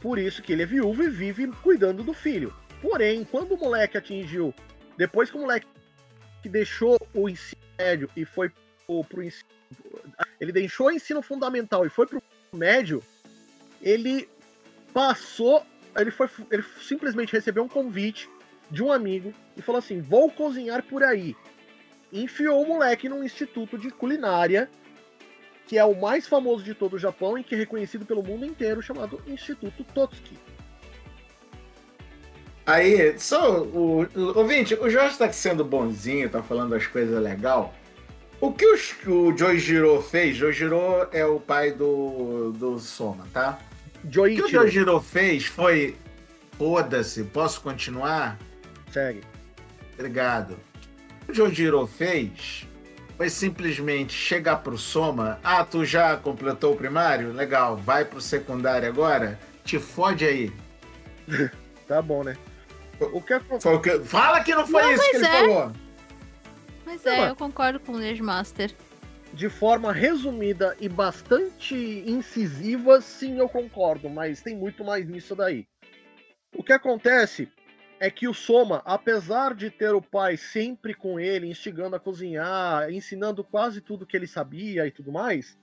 Por 0.00 0.18
isso 0.18 0.42
que 0.42 0.52
ele 0.52 0.62
é 0.62 0.66
viúvo 0.66 1.02
e 1.02 1.10
vive 1.10 1.46
cuidando 1.62 2.02
do 2.02 2.12
filho. 2.12 2.54
Porém, 2.80 3.24
quando 3.24 3.52
o 3.54 3.58
moleque 3.58 3.96
atingiu. 3.96 4.54
Depois 4.96 5.30
que 5.30 5.36
o 5.36 5.40
moleque 5.40 5.66
deixou 6.48 6.98
o 7.12 7.28
ensino 7.28 7.60
médio 7.78 8.08
e 8.16 8.24
foi 8.24 8.50
pro, 8.86 9.04
pro 9.04 9.22
ensino. 9.22 9.48
Ele 10.40 10.52
deixou 10.52 10.86
o 10.86 10.90
ensino 10.90 11.22
fundamental 11.22 11.84
e 11.84 11.90
foi 11.90 12.06
pro 12.06 12.22
médio, 12.52 13.02
ele 13.82 14.28
passou. 14.92 15.64
Ele, 15.96 16.10
foi, 16.10 16.28
ele 16.50 16.62
simplesmente 16.82 17.32
recebeu 17.32 17.64
um 17.64 17.68
convite 17.68 18.28
de 18.70 18.82
um 18.82 18.92
amigo 18.92 19.32
e 19.56 19.62
falou 19.62 19.78
assim: 19.78 20.00
vou 20.00 20.30
cozinhar 20.30 20.82
por 20.82 21.02
aí. 21.02 21.34
Enfiou 22.12 22.62
o 22.62 22.68
moleque 22.68 23.08
num 23.08 23.24
instituto 23.24 23.76
de 23.76 23.90
culinária, 23.90 24.70
que 25.66 25.76
é 25.78 25.84
o 25.84 26.00
mais 26.00 26.26
famoso 26.28 26.62
de 26.62 26.74
todo 26.74 26.94
o 26.94 26.98
Japão 26.98 27.36
e 27.36 27.42
que 27.44 27.54
é 27.54 27.58
reconhecido 27.58 28.04
pelo 28.06 28.22
mundo 28.22 28.44
inteiro, 28.46 28.80
chamado 28.82 29.20
Instituto 29.26 29.82
Totsuki. 29.92 30.38
Aí, 32.64 33.16
só 33.18 33.62
o, 33.62 34.02
o 34.02 34.38
ouvinte, 34.38 34.74
o 34.74 34.90
Jorge 34.90 35.16
tá 35.16 35.30
sendo 35.32 35.64
bonzinho, 35.64 36.28
tá 36.28 36.42
falando 36.42 36.74
as 36.74 36.86
coisas 36.86 37.22
legal. 37.22 37.72
O 38.40 38.52
que 38.52 38.66
os- 38.66 38.94
o 39.06 39.36
Joijiro 39.36 40.02
fez, 40.02 40.36
Joijiro 40.36 40.76
é 41.12 41.24
o 41.24 41.38
pai 41.38 41.72
do, 41.72 42.52
do 42.52 42.78
Soma, 42.78 43.26
tá? 43.32 43.58
O 44.04 44.08
que 44.08 44.08
o 44.08 44.12
Joichiro, 44.12 44.48
Joijiro 44.50 45.00
fez 45.00 45.46
foi. 45.46 45.96
Foda-se, 46.58 47.22
posso 47.24 47.60
continuar? 47.60 48.38
segue. 48.90 49.20
Obrigado. 49.94 50.56
O 51.22 51.26
que 51.26 51.32
o 51.32 51.34
Joijiro 51.34 51.86
fez 51.86 52.66
foi 53.16 53.30
simplesmente 53.30 54.12
chegar 54.12 54.56
pro 54.56 54.76
Soma. 54.76 55.38
Ah, 55.42 55.64
tu 55.64 55.84
já 55.84 56.16
completou 56.16 56.74
o 56.74 56.76
primário? 56.76 57.32
Legal, 57.32 57.76
vai 57.76 58.04
pro 58.04 58.20
secundário 58.20 58.88
agora? 58.88 59.38
Te 59.64 59.78
fode 59.78 60.24
aí. 60.24 60.52
Tá 61.86 62.02
bom, 62.02 62.24
né? 62.24 62.36
O 62.98 63.22
que 63.22 63.32
acontece? 63.32 63.62
Foi 63.62 63.74
o 63.76 63.80
que... 63.80 64.00
Fala 64.00 64.42
que 64.42 64.52
não 64.52 64.66
foi 64.66 64.82
Não, 64.82 64.90
isso 64.92 65.02
que 65.08 65.18
mas 65.18 65.22
ele 65.22 65.26
é. 65.36 65.40
falou. 65.40 65.72
Mas 66.84 67.04
Não, 67.04 67.12
é, 67.12 67.16
mas- 67.18 67.28
eu 67.28 67.36
concordo 67.36 67.78
com 67.78 67.92
o 67.92 67.98
Nerdmaster. 67.98 68.74
de 69.32 69.48
forma 69.48 69.92
resumida 69.92 70.76
e 70.80 70.88
bastante 70.88 71.76
incisiva, 72.04 73.00
sim, 73.00 73.38
eu 73.38 73.48
concordo, 73.48 74.10
mas 74.10 74.40
tem 74.40 74.56
muito 74.56 74.84
mais 74.84 75.06
nisso 75.08 75.36
daí. 75.36 75.64
O 76.56 76.64
que 76.64 76.72
acontece 76.72 77.48
é 77.98 78.10
que 78.10 78.28
o 78.28 78.34
Soma, 78.34 78.82
apesar 78.84 79.54
de 79.54 79.70
ter 79.70 79.94
o 79.94 80.02
pai 80.02 80.36
sempre 80.36 80.94
com 80.94 81.18
ele, 81.18 81.48
instigando 81.48 81.96
a 81.96 82.00
cozinhar, 82.00 82.90
ensinando 82.90 83.42
quase 83.42 83.80
tudo 83.80 84.06
que 84.06 84.16
ele 84.16 84.26
sabia 84.26 84.86
e 84.86 84.90
tudo 84.90 85.10
mais, 85.10 85.58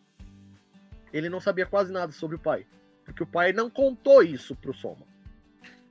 ele 1.11 1.29
não 1.29 1.39
sabia 1.39 1.65
quase 1.65 1.91
nada 1.91 2.11
sobre 2.11 2.35
o 2.35 2.39
pai. 2.39 2.65
Porque 3.05 3.23
o 3.23 3.27
pai 3.27 3.53
não 3.53 3.69
contou 3.69 4.23
isso 4.23 4.55
pro 4.55 4.73
Soma. 4.73 5.05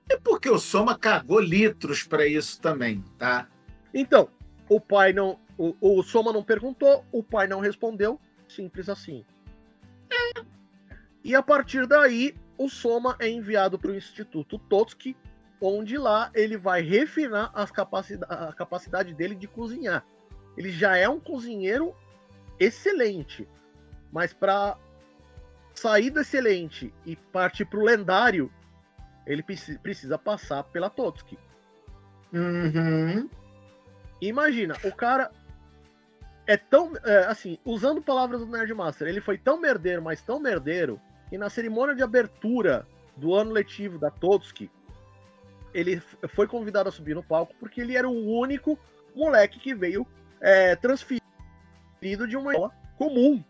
É 0.08 0.16
porque 0.16 0.50
o 0.50 0.58
Soma 0.58 0.98
cagou 0.98 1.40
litros 1.40 2.02
pra 2.02 2.26
isso 2.26 2.60
também, 2.60 3.04
tá? 3.18 3.48
Então, 3.94 4.28
o 4.68 4.80
pai 4.80 5.12
não. 5.12 5.38
O, 5.56 5.74
o 5.80 6.02
Soma 6.02 6.32
não 6.32 6.42
perguntou, 6.42 7.04
o 7.12 7.22
pai 7.22 7.46
não 7.46 7.60
respondeu. 7.60 8.20
Simples 8.48 8.88
assim. 8.88 9.24
E 11.22 11.34
a 11.34 11.42
partir 11.42 11.86
daí, 11.86 12.34
o 12.58 12.68
Soma 12.68 13.16
é 13.20 13.28
enviado 13.28 13.78
para 13.78 13.92
o 13.92 13.94
Instituto 13.94 14.58
Totsuki, 14.58 15.16
onde 15.62 15.96
lá 15.96 16.30
ele 16.34 16.56
vai 16.56 16.82
refinar 16.82 17.50
as 17.54 17.70
capacida 17.70 18.26
a 18.26 18.52
capacidade 18.52 19.14
dele 19.14 19.34
de 19.34 19.46
cozinhar. 19.46 20.04
Ele 20.56 20.70
já 20.70 20.96
é 20.96 21.08
um 21.08 21.20
cozinheiro 21.20 21.94
excelente, 22.58 23.48
mas 24.12 24.32
para 24.32 24.76
sair 25.72 26.10
do 26.10 26.20
excelente 26.20 26.92
e 27.06 27.16
partir 27.16 27.64
para 27.64 27.78
o 27.78 27.84
lendário, 27.84 28.52
ele 29.26 29.42
preci- 29.42 29.78
precisa 29.78 30.18
passar 30.18 30.64
pela 30.64 30.90
Totsuki. 30.90 31.38
Uhum. 32.32 33.30
Imagina, 34.20 34.76
o 34.84 34.92
cara 34.92 35.30
é 36.46 36.56
tão. 36.56 36.92
é, 37.04 37.26
assim, 37.26 37.58
usando 37.64 38.02
palavras 38.02 38.40
do 38.40 38.46
Nerdmaster, 38.46 39.06
ele 39.06 39.20
foi 39.20 39.38
tão 39.38 39.60
merdeiro, 39.60 40.02
mas 40.02 40.20
tão 40.20 40.40
merdeiro, 40.40 41.00
que 41.28 41.38
na 41.38 41.48
cerimônia 41.48 41.94
de 41.94 42.02
abertura 42.02 42.86
do 43.16 43.34
ano 43.34 43.52
letivo 43.52 43.98
da 43.98 44.10
Totsuki, 44.10 44.70
ele 45.74 46.02
foi 46.34 46.46
convidado 46.46 46.88
a 46.88 46.92
subir 46.92 47.14
no 47.14 47.22
palco 47.22 47.54
porque 47.58 47.80
ele 47.80 47.96
era 47.96 48.08
o 48.08 48.38
único 48.38 48.78
moleque 49.14 49.58
que 49.58 49.74
veio 49.74 50.06
é, 50.40 50.76
transferido 50.76 51.22
de 52.28 52.36
uma 52.36 52.52
escola 52.52 52.72
comum. 52.96 53.42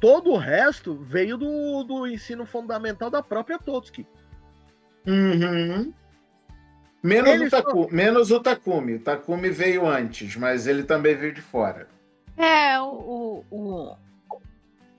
Todo 0.00 0.32
o 0.32 0.36
resto 0.36 0.94
veio 0.94 1.36
do, 1.36 1.84
do 1.84 2.06
ensino 2.06 2.44
fundamental 2.44 3.08
da 3.08 3.22
própria 3.22 3.58
Totsuki. 3.58 4.06
Uhum. 5.06 5.92
Menos, 7.02 7.30
Ele 7.30 7.46
o 7.46 7.50
Taku- 7.50 7.88
menos 7.92 8.30
o 8.30 8.40
Takumi. 8.40 8.94
O 8.94 9.00
Takumi 9.00 9.50
veio 9.50 9.86
antes, 9.86 10.36
mas 10.36 10.66
ele 10.66 10.84
também 10.84 11.16
veio 11.16 11.32
de 11.32 11.40
fora. 11.40 11.88
É, 12.36 12.80
o, 12.80 13.44
o, 13.50 13.96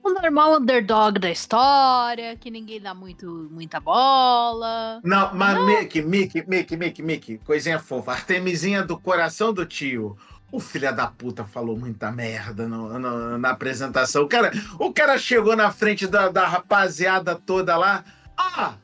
o, 0.04 0.10
normal 0.14 0.58
underdog 0.58 1.18
da 1.18 1.30
história, 1.30 2.36
que 2.36 2.50
ninguém 2.50 2.80
dá 2.80 2.92
muito, 2.94 3.48
muita 3.50 3.80
bola. 3.80 5.00
Não, 5.02 5.34
mas 5.34 5.58
Mickey, 5.66 6.02
Mickey, 6.02 6.44
Mickey, 6.46 6.76
Mickey, 6.76 7.02
Mickey, 7.02 7.38
coisinha 7.38 7.78
fofa. 7.78 8.12
Artemisinha 8.12 8.82
do 8.82 8.98
coração 8.98 9.52
do 9.52 9.64
tio. 9.66 10.16
O 10.52 10.60
filho 10.60 10.94
da 10.94 11.06
puta 11.08 11.44
falou 11.44 11.76
muita 11.76 12.12
merda 12.12 12.68
no- 12.68 12.96
no- 12.98 13.38
na 13.38 13.50
apresentação. 13.50 14.22
O 14.22 14.28
cara, 14.28 14.52
o 14.78 14.92
cara 14.92 15.18
chegou 15.18 15.56
na 15.56 15.72
frente 15.72 16.06
da, 16.06 16.28
da 16.28 16.46
rapaziada 16.46 17.34
toda 17.34 17.76
lá. 17.76 18.04
Ah, 18.36 18.74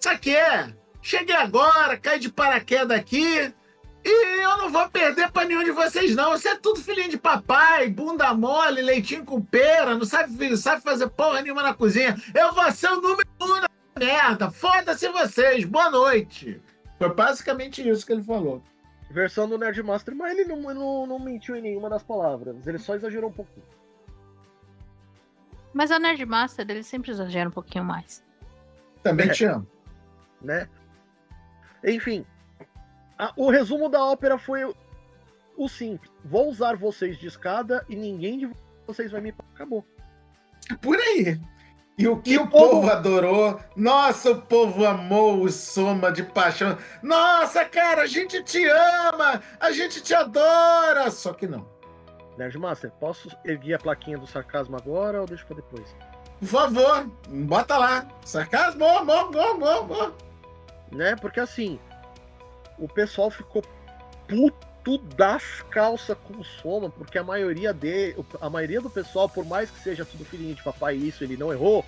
sabe 0.00 0.16
o 0.16 0.18
que 0.20 0.34
é? 0.34 0.68
Cheguei 1.00 1.36
agora, 1.36 1.96
caí 1.96 2.18
de 2.18 2.28
paraquedas 2.28 2.98
aqui. 2.98 3.52
E 4.08 4.40
eu 4.40 4.56
não 4.56 4.70
vou 4.70 4.88
perder 4.88 5.32
pra 5.32 5.44
nenhum 5.44 5.64
de 5.64 5.72
vocês, 5.72 6.14
não. 6.14 6.30
Você 6.30 6.50
é 6.50 6.54
tudo 6.54 6.80
filhinho 6.80 7.10
de 7.10 7.18
papai, 7.18 7.88
bunda 7.88 8.32
mole, 8.32 8.80
leitinho 8.80 9.24
com 9.24 9.42
pera, 9.42 9.96
não 9.96 10.04
sabe, 10.04 10.56
sabe 10.56 10.80
fazer 10.80 11.08
porra 11.08 11.42
nenhuma 11.42 11.60
na 11.60 11.74
cozinha. 11.74 12.16
Eu 12.32 12.54
vou 12.54 12.70
ser 12.70 12.88
o 12.92 13.00
número 13.00 13.28
um 13.40 13.60
na 13.60 13.68
merda. 13.98 14.48
Foda-se 14.48 15.08
vocês. 15.08 15.64
Boa 15.64 15.90
noite. 15.90 16.62
Foi 16.98 17.12
basicamente 17.12 17.86
isso 17.86 18.06
que 18.06 18.12
ele 18.12 18.22
falou. 18.22 18.62
Versão 19.10 19.48
do 19.48 19.58
Nerdmaster, 19.58 20.14
mas 20.14 20.38
ele 20.38 20.44
não, 20.44 20.72
não, 20.72 21.06
não 21.06 21.18
mentiu 21.18 21.56
em 21.56 21.62
nenhuma 21.62 21.90
das 21.90 22.04
palavras. 22.04 22.64
Ele 22.64 22.78
só 22.78 22.94
exagerou 22.94 23.30
um 23.30 23.32
pouquinho. 23.32 23.66
Mas 25.74 25.90
a 25.90 25.98
Nerdmaster, 25.98 26.64
ele 26.68 26.84
sempre 26.84 27.10
exagera 27.10 27.48
um 27.48 27.52
pouquinho 27.52 27.84
mais. 27.84 28.22
Também 29.02 29.28
É. 29.28 29.32
te 29.32 29.44
amo. 29.46 29.66
né? 30.40 30.68
Enfim, 31.84 32.24
a- 33.18 33.32
o 33.36 33.50
resumo 33.50 33.88
da 33.88 34.02
ópera 34.04 34.38
foi 34.38 34.64
o, 34.64 34.74
o 35.56 35.68
simples. 35.68 36.10
Vou 36.24 36.48
usar 36.48 36.76
vocês 36.76 37.18
de 37.18 37.26
escada 37.26 37.84
e 37.88 37.96
ninguém 37.96 38.38
de 38.38 38.50
vocês 38.86 39.10
vai 39.12 39.20
me... 39.20 39.34
Acabou. 39.54 39.84
Por 40.80 40.96
aí. 40.98 41.40
E 41.98 42.06
o 42.06 42.20
que 42.20 42.32
E 42.34 42.38
o 42.38 42.46
povo- 42.46 42.70
povo 42.82 42.90
adorou? 42.90 43.58
Nossa, 43.74 44.30
o 44.32 44.42
povo 44.42 44.84
amou 44.84 45.42
o 45.42 45.50
Soma 45.50 46.12
de 46.12 46.22
paixão. 46.22 46.76
Nossa, 47.02 47.64
cara, 47.64 48.02
a 48.02 48.06
gente 48.06 48.42
te 48.42 48.62
ama, 48.68 49.42
a 49.58 49.70
gente 49.72 50.02
te 50.02 50.14
adora. 50.14 51.10
Só 51.10 51.32
que 51.32 51.46
não. 51.46 51.66
Nerdmaster, 52.36 52.90
posso 53.00 53.30
erguer 53.44 53.74
a 53.74 53.78
plaquinha 53.78 54.18
do 54.18 54.26
sarcasmo 54.26 54.76
agora 54.76 55.22
ou 55.22 55.26
deixa 55.26 55.44
pra 55.46 55.56
depois? 55.56 55.96
Por 56.38 56.46
favor, 56.48 57.10
bota 57.30 57.78
lá. 57.78 58.06
Sarcasmo, 58.26 58.84
amor, 58.84 59.20
amor, 59.28 59.46
amor, 59.52 59.76
amor. 59.78 60.14
Né? 60.92 61.16
Porque 61.16 61.40
assim, 61.40 61.80
o 62.78 62.88
pessoal 62.88 63.30
ficou 63.30 63.62
puto 64.28 64.98
das 65.16 65.62
calças 65.70 66.16
com 66.24 66.34
o 66.34 66.44
Soma, 66.44 66.90
porque 66.90 67.18
a 67.18 67.24
maioria 67.24 67.72
de, 67.72 68.14
a 68.40 68.48
maioria 68.48 68.80
do 68.80 68.90
pessoal, 68.90 69.28
por 69.28 69.44
mais 69.44 69.70
que 69.70 69.80
seja 69.80 70.04
tudo 70.04 70.24
filhinho 70.24 70.54
de 70.54 70.62
papai 70.62 70.96
e 70.96 71.08
isso 71.08 71.24
ele 71.24 71.36
não 71.36 71.52
errou, 71.52 71.84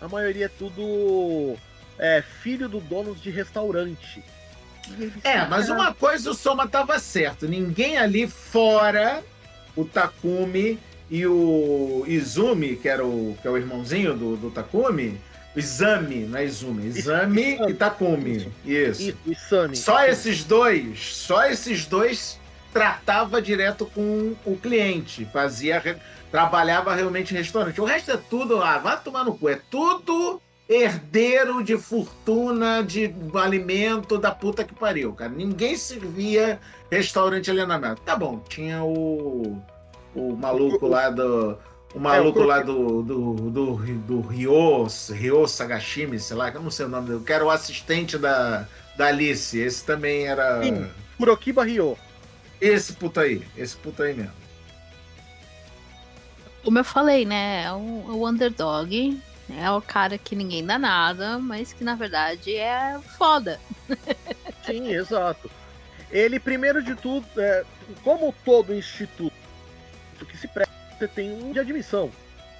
a 0.00 0.08
maioria 0.08 0.46
é 0.46 0.48
tudo 0.48 1.56
é, 1.98 2.22
filho 2.22 2.68
do 2.68 2.80
dono 2.80 3.14
de 3.14 3.30
restaurante. 3.30 4.22
É, 5.22 5.44
mas 5.46 5.68
uma 5.68 5.92
coisa 5.92 6.30
o 6.30 6.34
Soma 6.34 6.66
tava 6.66 6.98
certo. 6.98 7.46
Ninguém 7.46 7.98
ali 7.98 8.26
fora 8.26 9.22
o 9.76 9.84
Takumi 9.84 10.78
e 11.10 11.26
o 11.26 12.04
Izumi, 12.06 12.76
que 12.76 12.88
era 12.88 13.04
o, 13.04 13.36
que 13.40 13.46
é 13.46 13.50
o 13.50 13.56
irmãozinho 13.56 14.16
do, 14.16 14.36
do 14.36 14.50
Takumi. 14.50 15.20
Izami, 15.56 16.26
não 16.26 16.38
é 16.38 16.44
Izumi. 16.44 16.86
Izami. 16.86 17.58
e 17.68 17.74
Takumi. 17.74 18.52
Isso. 18.64 19.14
Só 19.74 20.04
esses 20.04 20.44
dois, 20.44 21.16
só 21.16 21.44
esses 21.46 21.86
dois 21.86 22.38
tratava 22.72 23.40
direto 23.40 23.86
com 23.86 24.34
o 24.44 24.56
cliente, 24.56 25.24
fazia, 25.32 25.98
trabalhava 26.30 26.94
realmente 26.94 27.34
em 27.34 27.38
restaurante. 27.38 27.80
O 27.80 27.84
resto 27.84 28.12
é 28.12 28.16
tudo, 28.16 28.62
ah, 28.62 28.78
vai 28.78 29.00
tomar 29.00 29.24
no 29.24 29.36
cu, 29.36 29.48
é 29.48 29.60
tudo 29.70 30.40
herdeiro 30.68 31.64
de 31.64 31.78
fortuna 31.78 32.82
de 32.82 33.12
alimento 33.34 34.18
da 34.18 34.30
puta 34.30 34.62
que 34.62 34.74
pariu, 34.74 35.14
cara. 35.14 35.30
Ninguém 35.30 35.76
servia 35.76 36.60
restaurante 36.90 37.50
ali 37.50 37.64
na 37.64 37.78
mesa. 37.78 37.96
Tá 38.04 38.14
bom, 38.14 38.44
tinha 38.48 38.84
o 38.84 39.60
o 40.14 40.36
maluco 40.36 40.86
lá 40.86 41.10
do 41.10 41.56
o 41.94 41.98
maluco 41.98 42.40
É, 42.40 42.42
o 42.42 42.46
lá 42.46 42.60
do, 42.60 43.02
do, 43.02 43.34
do, 43.50 43.76
do 43.76 44.20
Ryo, 44.20 44.86
Ryo 45.10 45.48
Sagashimi, 45.48 46.18
sei 46.18 46.36
lá, 46.36 46.50
que 46.50 46.56
eu 46.56 46.62
não 46.62 46.70
sei 46.70 46.86
o 46.86 46.88
nome 46.88 47.08
dele, 47.08 47.24
que 47.24 47.32
era 47.32 47.44
o 47.44 47.50
assistente 47.50 48.18
da, 48.18 48.66
da 48.96 49.06
Alice. 49.06 49.58
Esse 49.58 49.84
também 49.84 50.26
era. 50.26 50.62
Sim. 50.62 50.88
Kurokiba 51.16 51.64
Ryo. 51.64 51.96
Esse 52.60 52.92
puta 52.92 53.22
aí, 53.22 53.42
esse 53.56 53.76
puta 53.76 54.04
aí 54.04 54.14
mesmo. 54.14 54.32
Como 56.64 56.78
eu 56.78 56.84
falei, 56.84 57.24
né? 57.24 57.64
É 57.64 57.72
o, 57.72 58.04
é 58.08 58.12
o 58.12 58.28
underdog. 58.28 59.20
É 59.56 59.70
o 59.70 59.80
cara 59.80 60.18
que 60.18 60.36
ninguém 60.36 60.64
dá 60.64 60.78
nada, 60.78 61.38
mas 61.38 61.72
que 61.72 61.82
na 61.82 61.94
verdade 61.94 62.54
é 62.54 62.98
foda. 63.16 63.58
Sim, 64.66 64.90
exato. 64.92 65.50
Ele, 66.10 66.38
primeiro 66.38 66.82
de 66.82 66.94
tudo, 66.94 67.26
é, 67.38 67.64
como 68.02 68.34
todo 68.44 68.74
instituto 68.74 69.32
que 70.28 70.36
se 70.36 70.48
presta, 70.48 70.74
você 70.98 71.08
tem 71.08 71.32
um 71.32 71.52
de 71.52 71.60
admissão. 71.60 72.10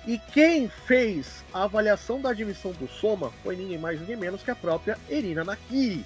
E 0.07 0.18
quem 0.32 0.68
fez 0.86 1.45
a 1.53 1.64
avaliação 1.64 2.20
da 2.20 2.30
admissão 2.30 2.72
do 2.72 2.89
Soma 2.89 3.30
foi 3.43 3.57
ninguém 3.57 3.76
mais, 3.78 4.01
ninguém 4.01 4.16
menos 4.16 4.43
que 4.43 4.51
a 4.51 4.55
própria 4.57 4.97
Erina 5.09 5.45
Nakiri. 5.45 6.05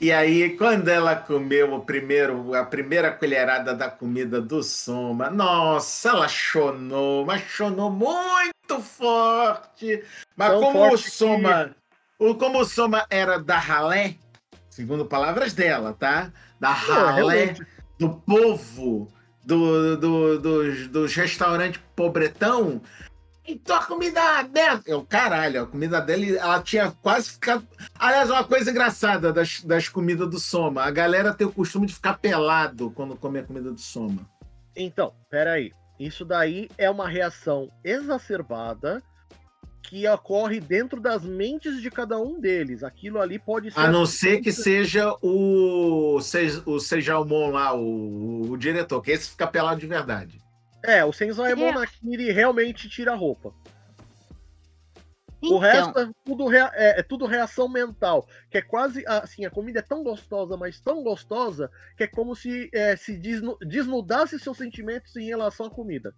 E 0.00 0.10
aí, 0.10 0.56
quando 0.56 0.88
ela 0.88 1.14
comeu 1.14 1.74
o 1.74 1.80
primeiro, 1.84 2.54
a 2.54 2.64
primeira 2.64 3.10
colherada 3.10 3.74
da 3.74 3.90
comida 3.90 4.40
do 4.40 4.62
Soma, 4.62 5.28
nossa, 5.28 6.08
ela 6.08 6.26
chonou, 6.28 7.26
mas 7.26 7.42
chonou 7.42 7.90
muito 7.90 8.80
forte. 8.80 10.02
Mas 10.34 10.50
Tão 10.52 10.60
como 10.60 10.78
o 10.78 10.88
forte 10.88 11.04
que- 11.04 11.10
Soma, 11.10 11.76
o, 12.18 12.34
como 12.34 12.60
o 12.60 12.64
Soma 12.64 13.04
era 13.10 13.38
da 13.38 13.58
ralé, 13.58 14.14
segundo 14.70 15.04
palavras 15.04 15.52
dela, 15.52 15.92
tá? 15.92 16.32
Da 16.58 16.70
ralé, 16.72 17.44
realmente. 17.44 17.66
do 17.98 18.08
povo, 18.20 19.12
do, 19.44 19.96
do- 19.96 20.38
dos, 20.38 20.88
dos 20.88 21.14
restaurantes 21.14 21.80
pobretão, 21.96 22.80
então 23.46 23.76
a 23.76 23.84
comida 23.84 24.42
dela. 24.42 24.80
Eu, 24.86 25.02
caralho, 25.04 25.62
a 25.62 25.66
comida 25.66 26.00
dele, 26.00 26.36
ela 26.36 26.62
tinha 26.62 26.90
quase 27.02 27.30
ficado. 27.30 27.66
Aliás, 27.98 28.30
uma 28.30 28.44
coisa 28.44 28.70
engraçada 28.70 29.32
das, 29.32 29.62
das 29.62 29.88
comidas 29.88 30.28
do 30.30 30.38
Soma: 30.38 30.82
a 30.84 30.90
galera 30.90 31.34
tem 31.34 31.46
o 31.46 31.52
costume 31.52 31.86
de 31.86 31.94
ficar 31.94 32.14
pelado 32.18 32.90
quando 32.92 33.16
come 33.16 33.38
a 33.40 33.42
comida 33.42 33.72
do 33.72 33.80
Soma. 33.80 34.28
Então, 34.76 35.12
peraí. 35.28 35.72
Isso 35.98 36.24
daí 36.24 36.70
é 36.78 36.88
uma 36.88 37.06
reação 37.08 37.68
exacerbada 37.84 39.02
que 39.82 40.06
ocorre 40.08 40.60
dentro 40.60 41.00
das 41.00 41.24
mentes 41.24 41.80
de 41.82 41.90
cada 41.90 42.18
um 42.18 42.38
deles. 42.40 42.84
Aquilo 42.84 43.20
ali 43.20 43.38
pode 43.38 43.70
ser. 43.70 43.80
A 43.80 43.90
não 43.90 44.06
ser 44.06 44.40
que 44.40 44.52
seja 44.52 45.14
o, 45.22 46.20
Se- 46.20 46.62
o 46.66 46.78
Sejalmon 46.78 47.50
lá, 47.50 47.74
o, 47.74 48.50
o 48.52 48.56
diretor, 48.56 49.00
que 49.02 49.10
esse 49.10 49.30
fica 49.30 49.46
pelado 49.46 49.80
de 49.80 49.86
verdade. 49.86 50.38
É, 50.84 51.04
o 51.04 51.12
Senzaemon 51.12 51.68
É. 51.68 51.72
Nakiri 51.74 52.30
realmente 52.30 52.88
tira 52.88 53.12
a 53.12 53.16
roupa. 53.16 53.52
Então, 55.42 55.56
O 55.56 55.58
resto 55.58 55.98
é 55.98 56.10
tudo, 56.24 56.46
rea- 56.46 56.70
é, 56.74 57.00
é 57.00 57.02
tudo 57.02 57.24
reação 57.24 57.66
mental. 57.68 58.26
Que 58.50 58.58
é 58.58 58.62
quase 58.62 59.02
assim, 59.06 59.44
a 59.46 59.50
comida 59.50 59.78
é 59.78 59.82
tão 59.82 60.02
gostosa, 60.04 60.56
mas 60.56 60.78
tão 60.80 61.02
gostosa, 61.02 61.70
que 61.96 62.04
é 62.04 62.06
como 62.06 62.36
se 62.36 62.68
é, 62.74 62.94
se 62.94 63.16
desnu- 63.16 63.56
desnudasse 63.60 64.38
seus 64.38 64.58
sentimentos 64.58 65.16
em 65.16 65.26
relação 65.26 65.66
à 65.66 65.70
comida. 65.70 66.14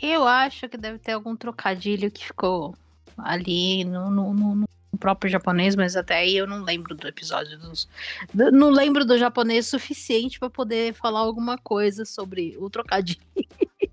Eu 0.00 0.24
acho 0.26 0.68
que 0.68 0.76
deve 0.76 0.98
ter 0.98 1.12
algum 1.12 1.34
trocadilho 1.36 2.10
que 2.10 2.26
ficou 2.26 2.74
ali 3.16 3.84
no, 3.84 4.10
no- 4.10 4.34
no- 4.34 4.54
no 4.56 4.98
próprio 4.98 5.30
japonês, 5.30 5.76
mas 5.76 5.94
até 5.96 6.16
aí 6.18 6.36
eu 6.36 6.46
não 6.46 6.62
lembro 6.62 6.94
do 6.94 7.06
episódio 7.06 7.58
dos. 7.58 7.88
do- 8.32 8.50
não 8.50 8.70
lembro 8.70 9.04
do 9.04 9.18
japonês 9.18 9.66
suficiente 9.66 10.38
pra 10.38 10.48
poder 10.50 10.94
falar 10.94 11.20
alguma 11.20 11.58
coisa 11.58 12.04
sobre 12.04 12.56
o 12.58 12.68
trocadilho. 12.70 13.20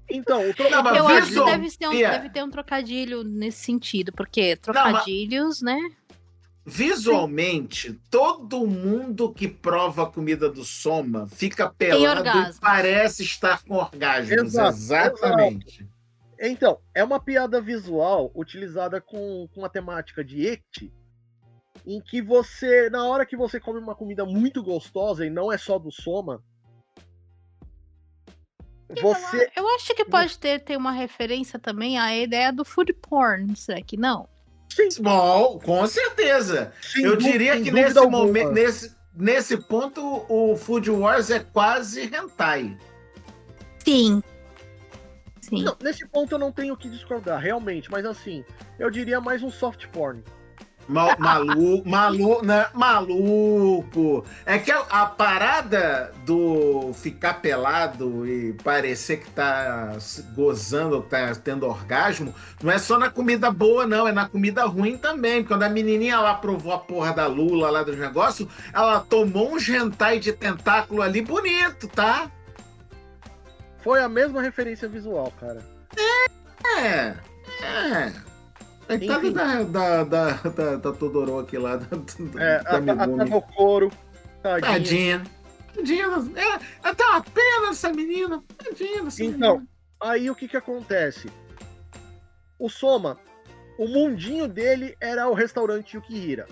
Então, 0.10 0.48
o 0.48 0.54
tro... 0.54 0.70
Não, 0.70 0.84
mas 0.84 0.96
eu 0.98 1.08
acho 1.08 1.28
que 1.34 1.44
deve 1.46 1.72
ter, 1.72 1.88
um, 1.88 1.94
Yeah. 1.94 2.18
deve 2.20 2.30
ter 2.34 2.44
um 2.44 2.50
trocadilho 2.52 3.24
nesse 3.24 3.64
sentido, 3.66 4.12
porque 4.14 4.56
trocadilhos, 4.56 5.62
né? 5.62 5.80
Visualmente, 6.66 8.00
todo 8.10 8.66
mundo 8.66 9.34
que 9.34 9.48
prova 9.48 10.04
a 10.04 10.06
comida 10.06 10.50
do 10.50 10.64
Soma 10.64 11.28
fica 11.28 11.70
pelado 11.70 12.28
e 12.50 12.54
parece 12.60 13.24
estar 13.24 13.62
com 13.64 13.76
orgasmos. 13.76 14.32
Exato, 14.32 14.78
Exatamente. 14.78 15.86
Então, 16.40 16.80
é 16.94 17.04
uma 17.04 17.20
piada 17.20 17.62
visual 17.62 18.32
utilizada 18.36 19.00
com, 19.00 19.48
com 19.54 19.64
a 19.64 19.70
temática 19.70 20.24
de 20.24 20.48
ecti, 20.48 20.94
em 21.86 22.02
que 22.02 22.22
você, 22.22 22.90
na 22.90 23.06
hora 23.06 23.26
que 23.26 23.36
você 23.36 23.60
come 23.60 23.80
uma 23.80 23.96
comida 23.96 24.26
muito 24.26 24.64
gostosa, 24.64 25.26
e 25.26 25.30
não 25.30 25.52
é 25.52 25.58
só 25.58 25.78
do 25.78 25.92
Soma, 25.92 26.44
você. 29.02 29.52
Eu 29.56 29.68
acho 29.76 29.96
que 29.96 30.06
pode 30.06 30.38
ter, 30.38 30.60
ter 30.60 30.78
uma 30.78 30.92
referência 30.92 31.58
também 31.58 31.98
à 31.98 32.16
ideia 32.16 32.52
do 32.52 32.64
food 32.64 32.94
porn, 32.94 33.56
será 33.56 33.82
que 33.82 33.98
não? 33.98 34.28
Bom, 35.00 35.60
com 35.64 35.86
certeza. 35.86 36.74
sem 36.82 37.04
Eu 37.04 37.16
diria 37.16 37.62
que 37.62 37.72
nesse 37.72 37.98
alguma. 37.98 38.20
momento, 38.20 38.52
nesse, 38.52 38.96
nesse 39.16 39.58
ponto, 39.58 40.26
o 40.28 40.56
Food 40.56 40.90
Wars 40.90 41.30
é 41.30 41.40
quase 41.40 42.04
hentai. 42.04 42.76
Sim. 43.86 44.24
Sim. 45.58 45.64
Não, 45.64 45.76
nesse 45.82 46.08
ponto 46.08 46.34
eu 46.34 46.40
não 46.40 46.52
tenho 46.52 46.74
o 46.74 46.78
que 46.78 46.90
discordar, 46.90 47.40
realmente, 47.40 47.90
mas 47.92 48.06
assim, 48.06 48.44
eu 48.80 48.90
diria 48.90 49.20
mais 49.22 49.42
um 49.44 49.52
soft 49.52 49.88
porn. 49.88 50.22
Ma- 50.86 51.16
Maluco, 51.18 51.88
maluco, 51.90 52.46
né? 52.46 52.68
maluco. 52.74 54.26
É 54.46 54.60
que 54.60 54.70
a, 54.70 54.80
a 54.90 55.06
parada 55.06 56.12
do 56.26 56.92
ficar 56.94 57.36
pelado 57.36 58.28
e 58.28 58.52
parecer 58.64 59.22
que 59.22 59.30
tá 59.30 59.98
gozando, 60.36 61.02
tá 61.02 61.34
tendo 61.36 61.66
orgasmo, 61.66 62.36
não 62.62 62.70
é 62.70 62.78
só 62.78 63.00
na 63.00 63.10
comida 63.10 63.50
boa, 63.50 63.88
não, 63.88 64.06
é 64.08 64.12
na 64.12 64.28
comida 64.28 64.66
ruim 64.66 64.98
também. 64.98 65.44
Quando 65.44 65.64
a 65.64 65.70
menininha 65.70 66.20
lá 66.20 66.34
provou 66.34 66.74
a 66.74 66.80
porra 66.80 67.14
da 67.14 67.28
Lula 67.28 67.70
lá 67.70 67.82
dos 67.84 67.98
negócios, 67.98 68.50
ela 68.74 69.00
tomou 69.00 69.54
um 69.54 69.60
gentai 69.60 70.20
de 70.20 70.34
tentáculo 70.34 71.02
ali 71.02 71.22
bonito, 71.22 71.88
tá? 71.88 72.30
Foi 73.84 74.02
a 74.02 74.08
mesma 74.10 74.42
referência 74.42 74.88
visual, 74.88 75.32
cara. 75.40 75.62
É, 76.78 76.82
é. 76.82 78.14
Coitada 78.88 79.28
Enfim. 79.28 79.34
da, 79.34 79.64
da, 79.64 80.04
da, 80.04 80.32
da, 80.50 80.76
da 80.78 80.92
Todoroki 80.94 81.58
lá, 81.58 81.78
da, 81.78 81.86
da, 81.96 82.44
É, 82.44 82.64
da 82.64 82.70
a, 82.70 82.74
a, 82.74 82.78
a 82.78 82.82
Megumi. 82.82 83.18
Tavokoro, 83.18 83.92
tadinha. 84.42 84.72
Tadinha. 84.72 85.24
Tadinha. 85.76 86.06
É, 86.36 86.60
até 86.84 87.04
uma 87.06 87.22
pena 87.22 87.70
essa 87.70 87.92
menina. 87.92 88.44
Tadinha 88.58 89.04
dessa 89.04 89.24
Então, 89.24 89.54
menina. 89.56 89.68
aí 90.02 90.30
o 90.30 90.36
que 90.36 90.48
que 90.48 90.58
acontece? 90.58 91.30
O 92.60 92.70
Soma, 92.70 93.18
o 93.78 93.88
mundinho 93.88 94.48
dele 94.48 94.96
era 95.02 95.28
o 95.30 95.34
restaurante 95.34 95.96
Yukihira. 95.96 96.46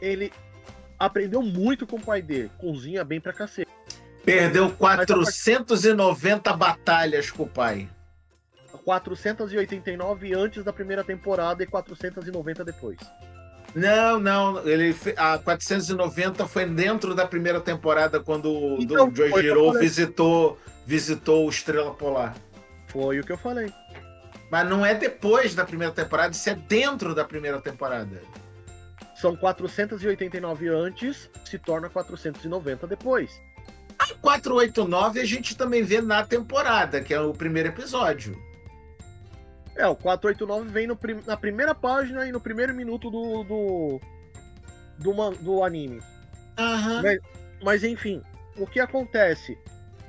Ele 0.00 0.32
aprendeu 0.98 1.42
muito 1.42 1.86
com 1.86 1.96
o 1.96 2.00
pai 2.02 2.22
dele, 2.22 2.50
cozinha 2.58 3.04
bem 3.04 3.20
pra 3.20 3.32
cacete. 3.32 3.70
Perdeu 4.24 4.70
490 4.70 6.52
batalhas 6.54 7.30
com 7.30 7.42
o 7.42 7.48
pai. 7.48 7.88
489 8.84 10.34
antes 10.34 10.62
da 10.62 10.72
primeira 10.72 11.02
temporada 11.02 11.62
e 11.62 11.66
490 11.66 12.64
depois. 12.64 12.98
Não, 13.74 14.20
não. 14.20 14.66
Ele, 14.66 14.94
a 15.16 15.38
490 15.38 16.46
foi 16.46 16.66
dentro 16.66 17.14
da 17.14 17.26
primeira 17.26 17.60
temporada, 17.60 18.20
quando 18.20 18.50
o 18.50 18.80
Então, 18.80 19.12
Joe 19.12 19.30
o 19.30 19.36
eu 19.36 19.42
Giro 19.42 19.72
visitou, 19.72 20.58
visitou 20.86 21.46
o 21.46 21.50
Estrela 21.50 21.92
Polar. 21.92 22.34
Foi 22.86 23.18
o 23.18 23.24
que 23.24 23.32
eu 23.32 23.38
falei. 23.38 23.72
Mas 24.50 24.68
não 24.68 24.86
é 24.86 24.94
depois 24.94 25.54
da 25.54 25.64
primeira 25.64 25.92
temporada, 25.92 26.32
isso 26.32 26.48
é 26.48 26.54
dentro 26.54 27.14
da 27.14 27.24
primeira 27.24 27.60
temporada. 27.60 28.20
São 29.16 29.34
489 29.34 30.68
antes, 30.68 31.28
se 31.44 31.58
torna 31.58 31.88
490 31.88 32.86
depois. 32.86 33.40
A 34.24 34.40
489 34.40 35.20
a 35.20 35.24
gente 35.24 35.54
também 35.56 35.82
vê 35.82 36.00
na 36.00 36.24
temporada, 36.24 37.02
que 37.02 37.12
é 37.12 37.20
o 37.20 37.34
primeiro 37.34 37.68
episódio. 37.68 38.36
É, 39.76 39.86
o 39.86 39.94
489 39.94 40.70
vem 40.70 40.86
no 40.86 40.96
prim- 40.96 41.22
na 41.26 41.36
primeira 41.36 41.74
página 41.74 42.26
e 42.26 42.32
no 42.32 42.40
primeiro 42.40 42.72
minuto 42.72 43.10
do, 43.10 43.44
do, 43.44 44.00
do, 44.98 45.30
do 45.42 45.64
anime. 45.64 46.00
Aham. 46.56 47.02
Mas, 47.02 47.18
mas, 47.62 47.84
enfim, 47.84 48.22
o 48.56 48.66
que 48.66 48.80
acontece? 48.80 49.58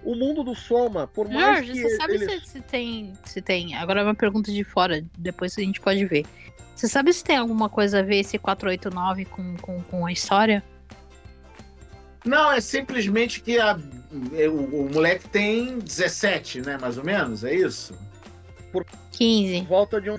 O 0.03 0.15
mundo 0.15 0.43
do 0.43 0.55
Soma, 0.55 1.07
por 1.07 1.27
mais 1.27 1.65
Jorge, 1.65 1.73
que 1.73 1.81
você 1.81 1.95
sabe 1.97 2.13
ele... 2.13 2.39
se, 2.39 2.47
se 2.47 2.61
tem. 2.61 3.13
Se 3.25 3.41
tem. 3.41 3.75
Agora 3.75 4.01
é 4.01 4.03
uma 4.03 4.15
pergunta 4.15 4.51
de 4.51 4.63
fora, 4.63 5.03
depois 5.17 5.57
a 5.57 5.61
gente 5.61 5.81
pode 5.81 6.05
ver. 6.05 6.25
Você 6.75 6.87
sabe 6.87 7.11
se 7.11 7.23
tem 7.23 7.37
alguma 7.37 7.69
coisa 7.69 7.99
a 7.99 8.03
ver 8.03 8.19
esse 8.19 8.37
489 8.37 9.25
com, 9.25 9.57
com, 9.57 9.81
com 9.81 10.05
a 10.05 10.11
história? 10.11 10.63
Não, 12.25 12.51
é 12.51 12.59
simplesmente 12.59 13.41
que 13.41 13.59
a- 13.59 13.77
o, 14.49 14.85
o 14.85 14.89
moleque 14.93 15.27
tem 15.29 15.77
17, 15.79 16.61
né? 16.61 16.77
Mais 16.79 16.97
ou 16.97 17.03
menos, 17.03 17.43
é 17.43 17.53
isso? 17.53 17.93
15. 19.11 19.61
Volta 19.61 20.01
de 20.01 20.09
um. 20.09 20.17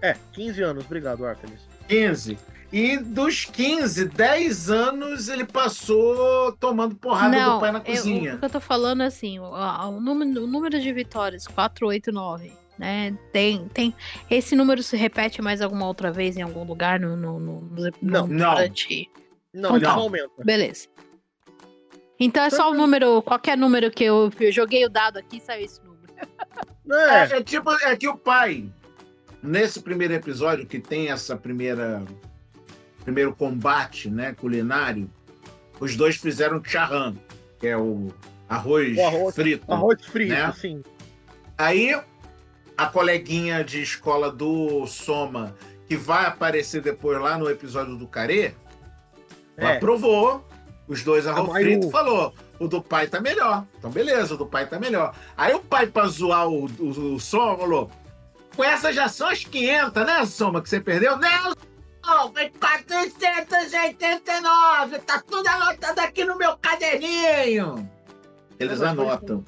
É, 0.00 0.14
15 0.32 0.62
anos, 0.62 0.84
obrigado, 0.84 1.24
Artemis. 1.26 1.60
15. 1.88 2.38
E 2.70 2.98
dos 2.98 3.46
15, 3.46 4.04
10 4.04 4.70
anos 4.70 5.28
ele 5.28 5.44
passou 5.44 6.52
tomando 6.60 6.94
porrada 6.94 7.34
Não, 7.36 7.54
do 7.54 7.60
pai 7.60 7.72
na 7.72 7.78
eu- 7.78 7.84
cozinha. 7.84 8.34
o 8.34 8.38
que 8.38 8.44
eu 8.44 8.50
tô 8.50 8.60
falando 8.60 9.02
é 9.02 9.06
assim, 9.06 9.38
o, 9.38 9.44
o 9.44 10.00
número, 10.00 10.44
o 10.44 10.46
número 10.46 10.78
de 10.78 10.92
vitórias, 10.92 11.46
489, 11.46 12.52
né? 12.78 13.16
Tem, 13.32 13.66
tem. 13.68 13.94
Esse 14.30 14.54
número 14.54 14.82
se 14.82 14.96
repete 14.98 15.40
mais 15.40 15.62
alguma 15.62 15.86
outra 15.86 16.12
vez 16.12 16.36
em 16.36 16.42
algum 16.42 16.62
lugar 16.64 17.00
no. 17.00 17.16
no, 17.16 17.40
no, 17.40 17.60
no- 17.62 17.90
Não. 18.02 18.26
Não. 18.26 18.54
Não, 19.54 19.76
Então. 19.78 19.94
só 19.94 20.00
aumenta. 20.00 20.44
Beleza. 20.44 20.88
Então 22.20 22.42
é 22.44 22.50
só 22.50 22.70
o 22.70 22.74
número, 22.74 23.22
qualquer 23.22 23.56
número 23.56 23.90
que 23.90 24.04
eu, 24.04 24.30
eu 24.40 24.50
joguei 24.52 24.84
o 24.84 24.88
dado 24.88 25.18
aqui, 25.18 25.40
saiu 25.40 25.64
esse 25.64 25.80
número. 25.82 25.98
É, 26.90 27.34
É, 27.34 27.38
é 27.38 27.42
tipo, 27.42 27.70
é 27.70 27.96
que 27.96 28.08
o 28.08 28.16
pai, 28.16 28.68
nesse 29.42 29.80
primeiro 29.80 30.14
episódio, 30.14 30.66
que 30.66 30.78
tem 30.80 31.10
essa 31.10 31.36
primeira. 31.36 32.02
Primeiro 33.04 33.34
combate, 33.34 34.10
né, 34.10 34.34
culinário, 34.34 35.10
os 35.80 35.96
dois 35.96 36.16
fizeram 36.16 36.62
charran, 36.62 37.14
que 37.58 37.66
é 37.66 37.76
o 37.76 38.08
arroz, 38.48 38.98
O 38.98 39.02
arroz- 39.06 39.34
frito. 39.34 39.72
arroz 39.72 40.04
frito, 40.04 40.32
Né? 40.34 40.52
sim. 40.52 40.82
Aí 41.56 41.98
a 42.76 42.86
coleguinha 42.86 43.64
de 43.64 43.80
escola 43.80 44.30
do 44.30 44.86
Soma, 44.86 45.54
que 45.88 45.96
vai 45.96 46.26
aparecer 46.26 46.82
depois 46.82 47.18
lá 47.18 47.38
no 47.38 47.48
episódio 47.48 47.96
do 47.96 48.06
Carê, 48.06 48.52
É. 49.56 49.76
aprovou 49.76 50.46
os 50.88 51.04
dois 51.04 51.26
arroz 51.26 51.48
Mas 51.48 51.62
frito 51.64 51.88
o- 51.88 51.90
falou: 51.90 52.34
o 52.58 52.66
do 52.66 52.82
pai 52.82 53.06
tá 53.06 53.20
melhor. 53.20 53.64
Então, 53.78 53.90
beleza, 53.90 54.34
o 54.34 54.38
do 54.38 54.46
pai 54.46 54.66
tá 54.66 54.78
melhor. 54.78 55.14
Aí 55.36 55.54
o 55.54 55.60
pai, 55.60 55.86
pra 55.86 56.06
zoar 56.06 56.48
o, 56.48 56.64
o, 56.66 57.14
o 57.14 57.20
Soma, 57.20 57.58
falou: 57.58 57.90
com 58.56 58.64
essas 58.64 58.94
já 58.94 59.08
são 59.08 59.28
as 59.28 59.44
500, 59.44 60.06
né, 60.06 60.24
Soma, 60.26 60.62
que 60.62 60.68
você 60.68 60.80
perdeu? 60.80 61.16
Não, 61.16 62.32
foi 62.32 62.50
489, 62.50 64.98
tá 65.00 65.22
tudo 65.26 65.46
anotado 65.46 66.00
aqui 66.00 66.24
no 66.24 66.36
meu 66.36 66.56
caderninho. 66.56 67.88
Eles 68.58 68.80
Não, 68.80 68.86
mas 68.86 68.96
foi 68.96 69.06
anotam. 69.06 69.44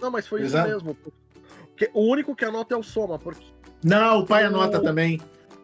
Não, 0.00 0.10
mas 0.10 0.26
foi 0.26 0.40
isso 0.42 0.56
Exato. 0.56 0.68
mesmo. 0.68 0.94
Porque 0.94 1.90
o 1.94 2.02
único 2.10 2.36
que 2.36 2.44
anota 2.44 2.74
é 2.74 2.78
o 2.78 2.82
Soma, 2.82 3.18
porque 3.18 3.44
Não, 3.82 4.20
o 4.20 4.26
pai 4.26 4.44
anota 4.44 4.80
também. 4.80 5.20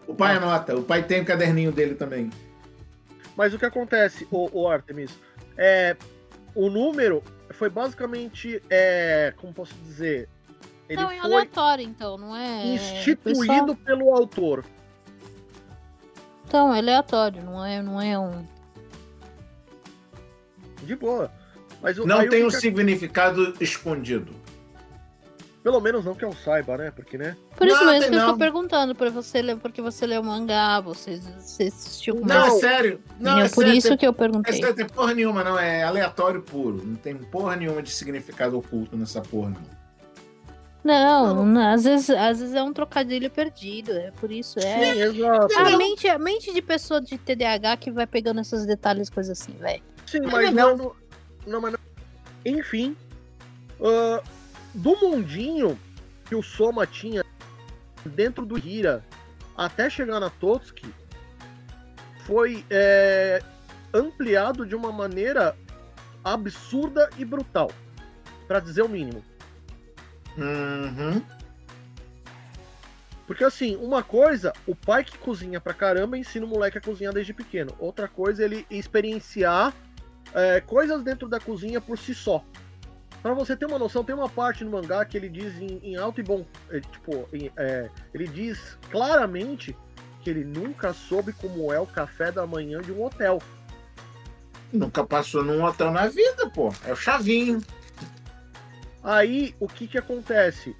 O 0.06 0.14
pai 0.14 0.34
Ah. 0.34 0.38
anota. 0.38 0.74
O 0.76 0.82
pai 0.82 1.02
tem 1.02 1.20
o 1.20 1.24
caderninho 1.24 1.70
dele 1.70 1.94
também. 1.94 2.30
Mas 3.38 3.54
o 3.54 3.58
que 3.58 3.64
acontece, 3.64 4.26
o, 4.32 4.50
o 4.62 4.68
Artemis, 4.68 5.16
é 5.56 5.96
o 6.56 6.68
número 6.68 7.22
foi 7.50 7.70
basicamente, 7.70 8.60
é, 8.68 9.32
como 9.36 9.52
posso 9.54 9.74
dizer, 9.76 10.28
ele 10.88 11.00
não, 11.00 11.08
é 11.08 11.20
foi 11.20 11.24
aleatório, 11.32 11.84
então, 11.84 12.18
não 12.18 12.34
é. 12.34 12.66
instituído 12.66 13.76
pelo 13.76 14.12
autor. 14.12 14.64
Então, 16.48 16.74
é 16.74 16.78
aleatório, 16.78 17.40
não 17.44 17.64
é, 17.64 17.80
não 17.80 18.00
é 18.00 18.18
um. 18.18 18.44
De 20.82 20.96
boa. 20.96 21.30
Mas 21.80 21.96
o- 21.96 22.04
Não 22.06 22.28
tem 22.28 22.44
um 22.44 22.48
que- 22.48 22.56
significado 22.56 23.54
escondido. 23.60 24.34
Pelo 25.68 25.82
menos 25.82 26.02
não 26.02 26.14
que 26.14 26.24
eu 26.24 26.32
saiba, 26.32 26.78
né? 26.78 26.90
Porque, 26.90 27.18
né? 27.18 27.36
Por 27.54 27.66
isso 27.66 27.84
Não, 27.84 27.92
mesmo 27.92 28.08
que 28.08 28.16
eu 28.16 28.20
não. 28.20 28.32
tô 28.32 28.38
perguntando, 28.38 28.94
por 28.94 29.10
você 29.10 29.42
ler, 29.42 29.58
porque 29.58 29.82
você 29.82 30.06
leu 30.06 30.22
mangá, 30.22 30.80
você, 30.80 31.20
você 31.38 31.64
assistiu 31.64 32.16
com 32.16 32.24
Não, 32.26 32.46
é 32.46 32.50
sério. 32.52 33.02
Não, 33.20 33.38
é 33.38 33.48
por 33.50 33.64
sério. 33.64 33.74
isso 33.74 33.88
tem, 33.88 33.98
que 33.98 34.06
eu 34.06 34.10
é 34.12 34.14
perguntei. 34.14 34.54
sério, 34.54 34.74
tem 34.74 34.86
porra 34.86 35.12
nenhuma, 35.12 35.44
não. 35.44 35.58
É 35.58 35.82
aleatório 35.82 36.40
puro. 36.40 36.82
Não 36.82 36.94
tem 36.94 37.14
porra 37.18 37.54
nenhuma 37.54 37.82
de 37.82 37.90
significado 37.90 38.56
oculto 38.56 38.96
nessa 38.96 39.20
porra, 39.20 39.50
não. 39.50 39.78
Não, 40.82 41.44
não, 41.44 41.74
às, 41.74 41.84
vezes, 41.84 42.08
às 42.08 42.40
vezes 42.40 42.54
é 42.54 42.62
um 42.62 42.72
trocadilho 42.72 43.30
perdido, 43.30 43.92
é 43.92 44.10
por 44.12 44.32
isso. 44.32 44.58
É, 44.58 44.94
Sim, 44.94 45.02
exato. 45.02 45.58
a 45.58 45.76
mente, 45.76 46.08
a 46.08 46.18
mente 46.18 46.50
de 46.50 46.62
pessoa 46.62 46.98
de 46.98 47.18
TDAH 47.18 47.76
que 47.76 47.90
vai 47.90 48.06
pegando 48.06 48.40
esses 48.40 48.64
detalhes, 48.64 49.10
coisas 49.10 49.38
assim, 49.38 49.52
velho. 49.52 49.82
Sim, 50.06 50.20
Mas 50.32 50.50
não. 50.54 50.74
não. 50.78 50.92
Não, 51.46 51.60
mas 51.60 51.72
não. 51.72 51.78
Enfim, 52.46 52.96
ah, 53.82 54.22
do 54.74 54.96
mundinho 54.96 55.78
que 56.24 56.34
o 56.34 56.42
Soma 56.42 56.86
tinha 56.86 57.24
dentro 58.04 58.44
do 58.44 58.58
Hira 58.58 59.04
até 59.56 59.90
chegar 59.90 60.20
na 60.20 60.30
Totsuki 60.30 60.86
foi 62.24 62.64
é, 62.70 63.42
ampliado 63.92 64.66
de 64.66 64.74
uma 64.74 64.92
maneira 64.92 65.56
absurda 66.22 67.08
e 67.16 67.24
brutal, 67.24 67.70
Pra 68.46 68.60
dizer 68.60 68.82
o 68.82 68.88
mínimo. 68.88 69.24
Uhum. 70.36 71.22
Porque 73.26 73.44
assim, 73.44 73.76
uma 73.76 74.02
coisa, 74.02 74.52
o 74.66 74.74
pai 74.74 75.04
que 75.04 75.18
cozinha 75.18 75.60
pra 75.60 75.74
caramba 75.74 76.16
ensina 76.16 76.46
o 76.46 76.48
moleque 76.48 76.78
a 76.78 76.80
cozinhar 76.80 77.12
desde 77.12 77.34
pequeno. 77.34 77.74
Outra 77.78 78.08
coisa, 78.08 78.42
ele 78.42 78.66
experienciar 78.70 79.74
é, 80.32 80.60
coisas 80.60 81.02
dentro 81.02 81.28
da 81.28 81.38
cozinha 81.38 81.80
por 81.80 81.98
si 81.98 82.14
só. 82.14 82.42
Pra 83.28 83.34
você 83.34 83.54
ter 83.54 83.66
uma 83.66 83.78
noção, 83.78 84.02
tem 84.02 84.14
uma 84.14 84.26
parte 84.30 84.64
no 84.64 84.70
mangá 84.70 85.04
que 85.04 85.14
ele 85.14 85.28
diz 85.28 85.54
em, 85.60 85.78
em 85.82 85.96
alto 85.96 86.18
e 86.18 86.22
bom. 86.22 86.46
é, 86.70 86.80
tipo, 86.80 87.28
em- 87.30 87.52
é, 87.58 87.90
ele 88.14 88.26
diz 88.26 88.78
claramente 88.90 89.76
que 90.22 90.30
ele 90.30 90.44
nunca 90.44 90.94
soube 90.94 91.34
como 91.34 91.70
é 91.70 91.78
o 91.78 91.86
café 91.86 92.32
da 92.32 92.46
manhã 92.46 92.80
de 92.80 92.90
um 92.90 93.04
hotel. 93.04 93.38
Nunca 94.72 95.04
passou 95.04 95.44
num 95.44 95.62
hotel 95.62 95.90
na 95.90 96.06
vida, 96.08 96.48
pô. 96.48 96.72
É 96.86 96.92
o 96.94 96.96
chavinho. 96.96 97.60
Aí, 99.04 99.54
o 99.60 99.68
que 99.68 99.86
que 99.86 99.98
acontece? 99.98 100.74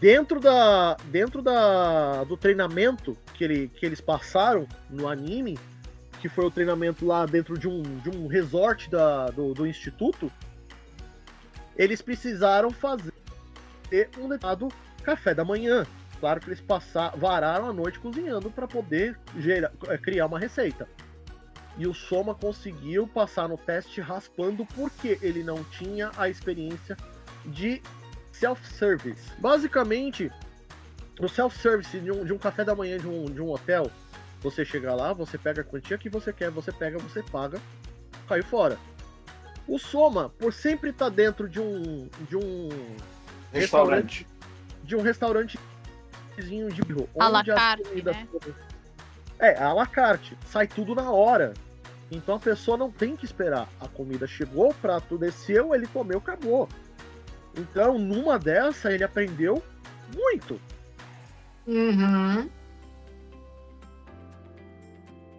Dentro 0.00 0.40
da 0.40 0.96
dentro 1.04 1.40
da 1.40 2.24
do 2.24 2.36
treinamento 2.36 3.16
que, 3.32 3.44
ele, 3.44 3.68
que 3.68 3.86
eles 3.86 4.00
passaram 4.00 4.66
no 4.90 5.06
anime, 5.06 5.56
que 6.20 6.28
foi 6.28 6.44
o 6.46 6.50
treinamento 6.50 7.06
lá 7.06 7.26
dentro 7.26 7.56
de 7.56 7.68
um, 7.68 7.80
de 8.00 8.10
um 8.10 8.26
resort 8.26 8.90
da, 8.90 9.26
do, 9.28 9.54
do 9.54 9.64
instituto, 9.64 10.32
eles 11.78 12.02
precisaram 12.02 12.70
fazer 12.70 13.12
um 14.18 14.28
determinado 14.28 14.68
café 15.02 15.32
da 15.32 15.44
manhã. 15.44 15.86
Claro 16.20 16.40
que 16.40 16.48
eles 16.48 16.60
passaram, 16.60 17.16
vararam 17.16 17.68
a 17.70 17.72
noite 17.72 18.00
cozinhando 18.00 18.50
para 18.50 18.66
poder 18.66 19.16
gera- 19.38 19.72
eh, 19.86 19.96
criar 19.96 20.26
uma 20.26 20.38
receita. 20.38 20.88
E 21.76 21.86
o 21.86 21.94
Soma 21.94 22.34
conseguiu 22.34 23.06
passar 23.06 23.48
no 23.48 23.56
teste 23.56 24.00
raspando 24.00 24.66
porque 24.74 25.16
ele 25.22 25.44
não 25.44 25.62
tinha 25.62 26.10
a 26.16 26.28
experiência 26.28 26.96
de 27.46 27.80
self-service. 28.32 29.30
Basicamente, 29.38 30.30
o 31.20 31.28
self-service 31.28 32.00
de 32.00 32.10
um, 32.10 32.24
de 32.24 32.32
um 32.32 32.38
café 32.38 32.64
da 32.64 32.74
manhã 32.74 32.98
de 32.98 33.06
um, 33.06 33.26
de 33.26 33.40
um 33.40 33.50
hotel, 33.50 33.90
você 34.40 34.64
chega 34.64 34.92
lá, 34.92 35.12
você 35.12 35.38
pega 35.38 35.60
a 35.60 35.64
quantia 35.64 35.96
que 35.96 36.08
você 36.08 36.32
quer, 36.32 36.50
você 36.50 36.72
pega, 36.72 36.98
você 36.98 37.22
paga, 37.22 37.60
cai 38.28 38.42
fora. 38.42 38.76
O 39.68 39.78
Soma, 39.78 40.30
por 40.38 40.52
sempre 40.52 40.90
estar 40.90 41.10
dentro 41.10 41.48
de 41.48 41.60
um 41.60 42.08
de 42.28 42.36
um 42.36 42.68
Restaurante. 43.52 44.26
de 44.82 44.96
um 44.96 45.02
restaurantezinho 45.02 46.72
de 46.72 46.82
birro, 46.82 47.08
À 47.18 47.28
la 47.28 47.40
as 47.40 47.46
carte, 47.46 47.82
comidas 47.88 48.16
né? 48.16 48.26
todas- 48.32 48.54
É, 49.38 49.62
à 49.62 49.72
la 49.72 49.86
carte, 49.86 50.36
sai 50.46 50.66
tudo 50.66 50.94
na 50.94 51.10
hora. 51.10 51.52
Então 52.10 52.36
a 52.36 52.40
pessoa 52.40 52.76
não 52.78 52.90
tem 52.90 53.14
que 53.14 53.24
esperar. 53.26 53.68
A 53.78 53.86
comida 53.86 54.26
chegou, 54.26 54.70
o 54.70 54.74
prato 54.74 55.18
desceu, 55.18 55.74
ele 55.74 55.86
comeu, 55.86 56.18
acabou. 56.18 56.68
Então, 57.56 57.98
numa 57.98 58.38
dessa, 58.38 58.90
ele 58.92 59.04
aprendeu 59.04 59.62
muito. 60.14 60.58
Uhum. 61.66 62.48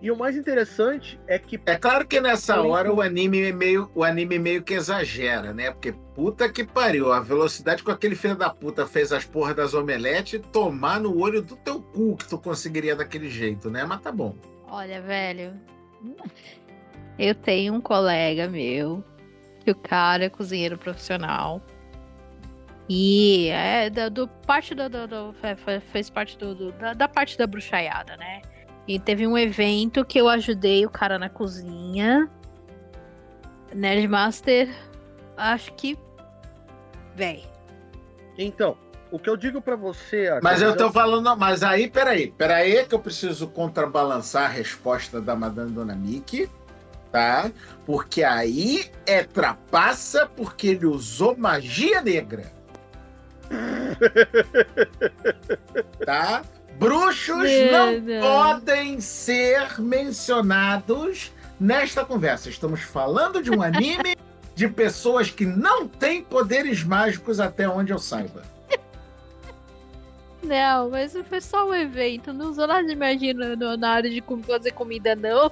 E 0.02 0.10
o 0.10 0.18
mais 0.18 0.38
interessante 0.38 1.20
é 1.28 1.38
que 1.38 1.60
É 1.66 1.76
claro 1.76 2.08
que 2.08 2.22
nessa 2.22 2.62
hora 2.62 2.94
o 2.94 3.02
anime 3.02 3.42
é 3.42 3.52
meio, 3.52 3.92
o 3.94 4.02
anime 4.04 4.40
meio 4.40 4.64
que 4.64 4.74
exagera, 4.74 5.54
né? 5.54 5.72
Porque 5.72 5.92
puta 6.16 6.48
que 6.48 6.64
pariu, 6.64 7.12
a 7.12 7.20
velocidade 7.20 7.84
com 7.84 7.92
aquele 7.92 8.16
filho 8.16 8.36
da 8.36 8.50
puta 8.50 8.88
fez 8.88 9.12
as 9.12 9.26
porras 9.26 9.58
das 9.58 9.74
omeletes 9.74 10.40
tomar 10.54 11.02
no 11.02 11.20
olho 11.20 11.42
do 11.42 11.58
teu 11.58 11.82
cu 11.82 12.16
que 12.16 12.28
tu 12.30 12.38
conseguiria 12.38 12.96
daquele 12.96 13.30
jeito, 13.30 13.70
né? 13.70 13.84
Mas 13.84 14.00
tá 14.02 14.10
bom. 14.12 14.36
Olha, 14.70 15.02
velho. 15.02 15.54
Eu 17.18 17.36
tenho 17.36 17.74
um 17.74 17.82
colega 17.82 18.48
meu 18.48 19.04
que 19.66 19.72
o 19.72 19.76
cara 19.76 20.24
é 20.26 20.30
cozinheiro 20.30 20.78
profissional. 20.78 21.62
E 22.88 23.50
é 23.50 23.90
da, 23.90 24.10
do 24.10 24.28
parte 24.28 24.74
do, 24.74 24.90
do- 24.90 25.08
do- 25.08 25.34
fe- 25.34 25.56
fe- 25.58 25.80
fez 25.92 26.10
parte 26.10 26.38
do, 26.38 26.56
do- 26.56 26.72
da, 26.72 26.94
da 26.94 27.08
parte 27.08 27.38
da 27.38 27.46
bruxaiada, 27.46 28.16
né? 28.18 28.42
E 28.88 29.00
teve 29.00 29.28
um 29.28 29.38
evento 29.38 30.04
que 30.04 30.20
eu 30.20 30.28
ajudei 30.28 30.86
o 30.86 30.90
cara 30.90 31.20
na 31.20 31.30
cozinha. 31.30 32.30
Nerdmaster, 33.74 34.70
acho 35.38 35.74
que. 35.74 35.98
Véi. 37.16 37.44
Então, 38.38 38.78
o 39.12 39.20
que 39.20 39.30
eu 39.30 39.38
digo 39.38 39.62
pra 39.62 39.76
você. 39.76 40.40
Mas 40.42 40.62
eu 40.62 40.72
é- 40.72 40.76
tô 40.76 40.92
falando, 40.92 41.36
mas 41.36 41.64
aí, 41.64 41.90
peraí, 41.90 42.32
peraí 42.32 42.86
que 42.86 42.96
eu 42.96 43.00
preciso 43.00 43.48
contrabalançar 43.48 44.46
a 44.46 44.48
resposta 44.48 45.22
da 45.22 45.36
Madame 45.36 45.72
Dona 45.72 45.96
Miki, 45.96 46.50
tá? 47.12 47.52
Porque 47.86 48.24
aí 48.24 48.90
é 49.06 49.24
trapaça 49.24 50.30
porque 50.36 50.68
ele 50.68 50.86
usou 50.86 51.38
magia 51.38 52.02
negra. 52.02 52.52
tá? 56.06 56.44
Bruxos 56.80 57.44
Meu 57.44 57.72
não 57.74 58.00
Deus. 58.00 58.26
podem 58.26 59.02
ser 59.02 59.82
mencionados 59.82 61.34
nesta 61.60 62.06
conversa. 62.06 62.48
Estamos 62.48 62.80
falando 62.80 63.44
de 63.44 63.52
um 63.52 63.62
anime 63.62 64.16
de 64.56 64.70
pessoas 64.70 65.30
que 65.30 65.46
não 65.46 65.86
têm 65.90 66.24
poderes 66.24 66.82
mágicos 66.82 67.42
até 67.42 67.68
onde 67.68 67.92
eu 67.92 68.00
saiba. 68.00 68.44
Não, 70.42 70.90
mas 70.90 71.14
foi 71.28 71.42
só 71.42 71.68
um 71.68 71.74
evento. 71.76 72.32
Não 72.32 72.50
usou 72.50 72.66
nada 72.66 72.88
de 72.88 72.96
magia 72.96 73.34
na 73.34 73.90
área 73.90 74.10
de 74.10 74.24
fazer 74.48 74.72
comida, 74.72 75.14
não. 75.18 75.52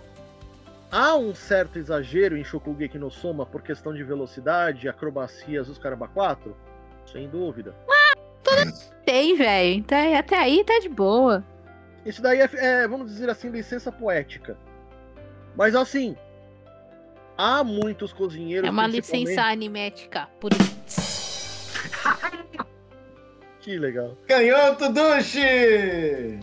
Há 0.90 1.18
um 1.18 1.36
certo 1.36 1.78
exagero 1.78 2.38
em 2.38 2.44
Shokugeki 2.46 2.98
no 2.98 3.12
Soma 3.12 3.46
por 3.46 3.62
questão 3.62 3.94
de 3.94 4.02
velocidade, 4.02 4.88
acrobacias, 4.88 5.68
os 5.68 5.78
caramba 5.78 6.08
4? 6.08 6.56
Sem 7.12 7.28
dúvida. 7.28 7.76
Tem, 9.06 9.36
velho. 9.36 9.76
Então, 9.76 10.16
até 10.18 10.38
aí 10.38 10.64
tá 10.64 10.80
de 10.80 10.90
boa. 10.90 11.44
Isso 12.06 12.22
daí 12.22 12.40
é, 12.40 12.50
é, 12.54 12.88
vamos 12.88 13.08
dizer 13.12 13.30
assim, 13.30 13.50
licença 13.50 13.92
poética. 13.92 14.58
Mas 15.56 15.76
assim, 15.76 16.16
há 17.38 17.64
muitos 17.64 18.14
cozinheiros. 18.14 18.68
É 18.68 18.72
uma 18.72 18.88
licença 18.88 19.44
animética. 19.44 20.28
Por 20.40 20.52
Que 23.60 23.78
legal. 23.78 24.18
Canhoto 24.26 24.88
Dushi! 24.94 26.40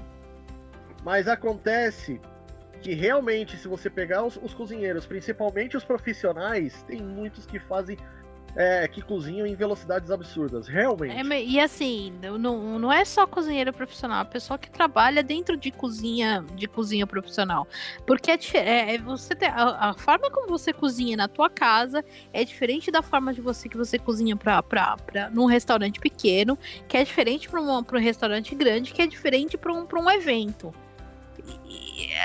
Mas 1.03 1.27
acontece 1.27 2.21
que 2.83 2.93
realmente, 2.93 3.57
se 3.57 3.67
você 3.67 3.89
pegar 3.89 4.23
os, 4.25 4.37
os 4.37 4.53
cozinheiros, 4.53 5.07
principalmente 5.07 5.75
os 5.75 5.85
profissionais, 5.85 6.83
tem 6.83 7.03
muitos 7.03 7.47
que 7.47 7.59
fazem. 7.59 7.97
É, 8.57 8.87
que 8.89 9.03
cozinham 9.03 9.47
em 9.47 9.55
velocidades 9.55 10.11
absurdas. 10.11 10.67
Realmente. 10.69 11.15
É, 11.33 11.43
e 11.45 11.59
assim, 11.61 12.13
não- 12.39 12.79
não, 12.79 12.93
é 12.93 13.05
só 13.05 13.27
cozinheiro 13.27 13.73
profissional, 13.73 14.23
é 14.23 14.25
pessoa 14.25 14.59
que 14.59 14.71
trabalha 14.71 15.23
dentro 15.23 15.57
de 15.57 15.71
cozinha, 15.71 16.45
de 16.55 16.67
cozinha 16.67 17.07
profissional. 17.07 17.67
Porque 18.07 18.31
é, 18.31 18.39
é- 18.55 18.95
é 18.95 18.99
você 18.99 19.35
tem- 19.35 19.49
a, 19.49 19.91
a 19.91 19.95
forma 19.95 20.31
como 20.31 20.49
você 20.49 20.73
cozinha 20.73 21.17
na 21.17 21.29
tua 21.29 21.51
casa 21.51 22.05
é 22.33 22.45
diferente 22.45 22.91
da 22.91 23.03
forma 23.03 23.33
de 23.33 23.41
você 23.41 23.69
que 23.69 23.77
você 23.77 23.99
cozinha 23.99 24.37
pra, 24.37 24.63
pra, 24.63 24.97
pra, 24.97 25.31
num 25.31 25.47
restaurante 25.47 25.99
pequeno, 26.01 26.59
que 26.89 26.97
é 26.97 27.05
diferente 27.05 27.49
para 27.49 27.61
um, 27.61 27.79
um 27.79 28.01
restaurante 28.01 28.55
grande, 28.55 28.93
que 28.93 29.03
é 29.03 29.07
diferente 29.07 29.57
para 29.57 29.73
um, 29.73 29.85
um 30.01 30.11
evento. 30.11 30.73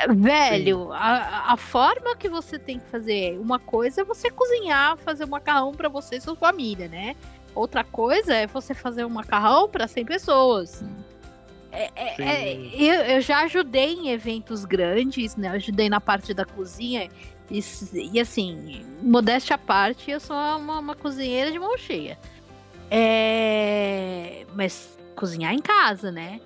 É, 0.01 0.07
velho, 0.13 0.91
a, 0.93 1.53
a 1.53 1.57
forma 1.57 2.15
que 2.15 2.29
você 2.29 2.57
tem 2.57 2.79
que 2.79 2.85
fazer 2.89 3.37
uma 3.39 3.59
coisa 3.59 4.01
é 4.01 4.03
você 4.03 4.29
cozinhar, 4.31 4.97
fazer 4.97 5.25
um 5.25 5.29
macarrão 5.29 5.71
pra 5.73 5.89
você 5.89 6.17
e 6.17 6.21
sua 6.21 6.35
família, 6.35 6.87
né? 6.87 7.15
Outra 7.55 7.83
coisa 7.83 8.33
é 8.33 8.47
você 8.47 8.73
fazer 8.73 9.03
um 9.05 9.09
macarrão 9.09 9.67
para 9.67 9.87
100 9.87 10.05
pessoas. 10.05 10.83
É- 11.71 11.91
é- 11.95 12.21
é, 12.21 12.55
eu, 12.73 12.93
eu 13.15 13.21
já 13.21 13.41
ajudei 13.41 13.93
em 13.93 14.09
eventos 14.09 14.65
grandes, 14.65 15.35
né? 15.35 15.49
Eu 15.49 15.53
ajudei 15.53 15.89
na 15.89 15.99
parte 16.01 16.33
da 16.33 16.45
cozinha. 16.45 17.09
E, 17.49 17.63
e 18.13 18.19
assim, 18.19 18.85
modéstia 19.01 19.55
à 19.55 19.57
parte, 19.57 20.11
eu 20.11 20.19
sou 20.19 20.35
uma, 20.35 20.79
uma 20.79 20.95
cozinheira 20.95 21.51
de 21.51 21.59
mão 21.59 21.77
cheia. 21.77 22.17
É, 22.91 24.45
mas 24.55 24.97
cozinhar 25.15 25.53
em 25.53 25.59
casa, 25.59 26.11
né? 26.11 26.39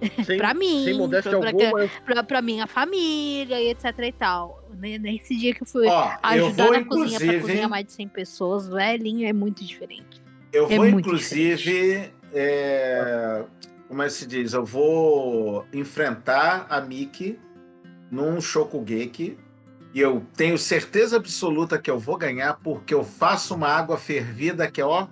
Sem, 0.26 0.36
pra 0.38 0.52
mim, 0.54 0.84
sem 0.84 0.94
modéstia 0.94 1.38
pra, 1.38 1.48
alguma, 1.48 1.82
eu- 1.82 1.90
pra, 2.04 2.22
pra 2.22 2.42
minha 2.42 2.66
família 2.66 3.60
e 3.60 3.70
etc 3.70 3.84
e 4.00 4.12
tal. 4.12 4.62
Ne- 4.78 4.98
Nesse 4.98 5.34
dia 5.36 5.54
que 5.54 5.62
eu 5.62 5.66
fui 5.66 5.86
Ó, 5.86 6.10
eu 6.34 6.46
ajudar 6.46 6.64
vou 6.64 6.72
na 6.74 6.84
cozinha 6.84 7.18
pra 7.20 7.40
cozinhar 7.40 7.68
mais 7.70 7.86
de 7.86 7.92
100 7.92 8.08
pessoas, 8.08 8.68
velhinho, 8.68 9.26
é 9.26 9.32
muito 9.32 9.64
diferente. 9.64 10.20
Eu 10.52 10.66
É 10.70 10.76
vou, 10.76 10.86
muito 10.90 11.00
inclusive, 11.08 12.10
é, 12.34 13.42
como 13.88 14.02
é 14.02 14.06
que 14.06 14.12
se 14.12 14.26
diz? 14.26 14.52
Eu 14.52 14.64
vou 14.64 15.64
enfrentar 15.72 16.66
a 16.68 16.80
Miki 16.80 17.38
num 18.10 18.40
Shokugeki 18.40 19.36
e 19.94 20.00
eu 20.00 20.22
tenho 20.36 20.58
certeza 20.58 21.16
absoluta 21.16 21.78
que 21.78 21.90
eu 21.90 21.98
vou 21.98 22.16
ganhar 22.18 22.54
porque 22.62 22.92
eu 22.92 23.02
faço 23.02 23.54
uma 23.54 23.68
água 23.68 23.96
fervida 23.96 24.70
que 24.70 24.80
é, 24.80 24.84
ó, 24.84 25.06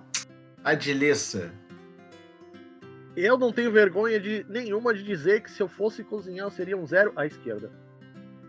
a 0.63 0.73
delícia. 0.75 1.51
Eu 3.15 3.37
não 3.37 3.51
tenho 3.51 3.71
vergonha 3.71 4.19
de 4.19 4.45
nenhuma 4.49 4.93
de 4.93 5.03
dizer 5.03 5.41
que 5.41 5.49
se 5.51 5.61
eu 5.61 5.67
fosse 5.67 6.03
cozinhar 6.03 6.45
eu 6.47 6.51
seria 6.51 6.77
um 6.77 6.85
zero 6.85 7.13
à 7.15 7.25
esquerda. 7.25 7.71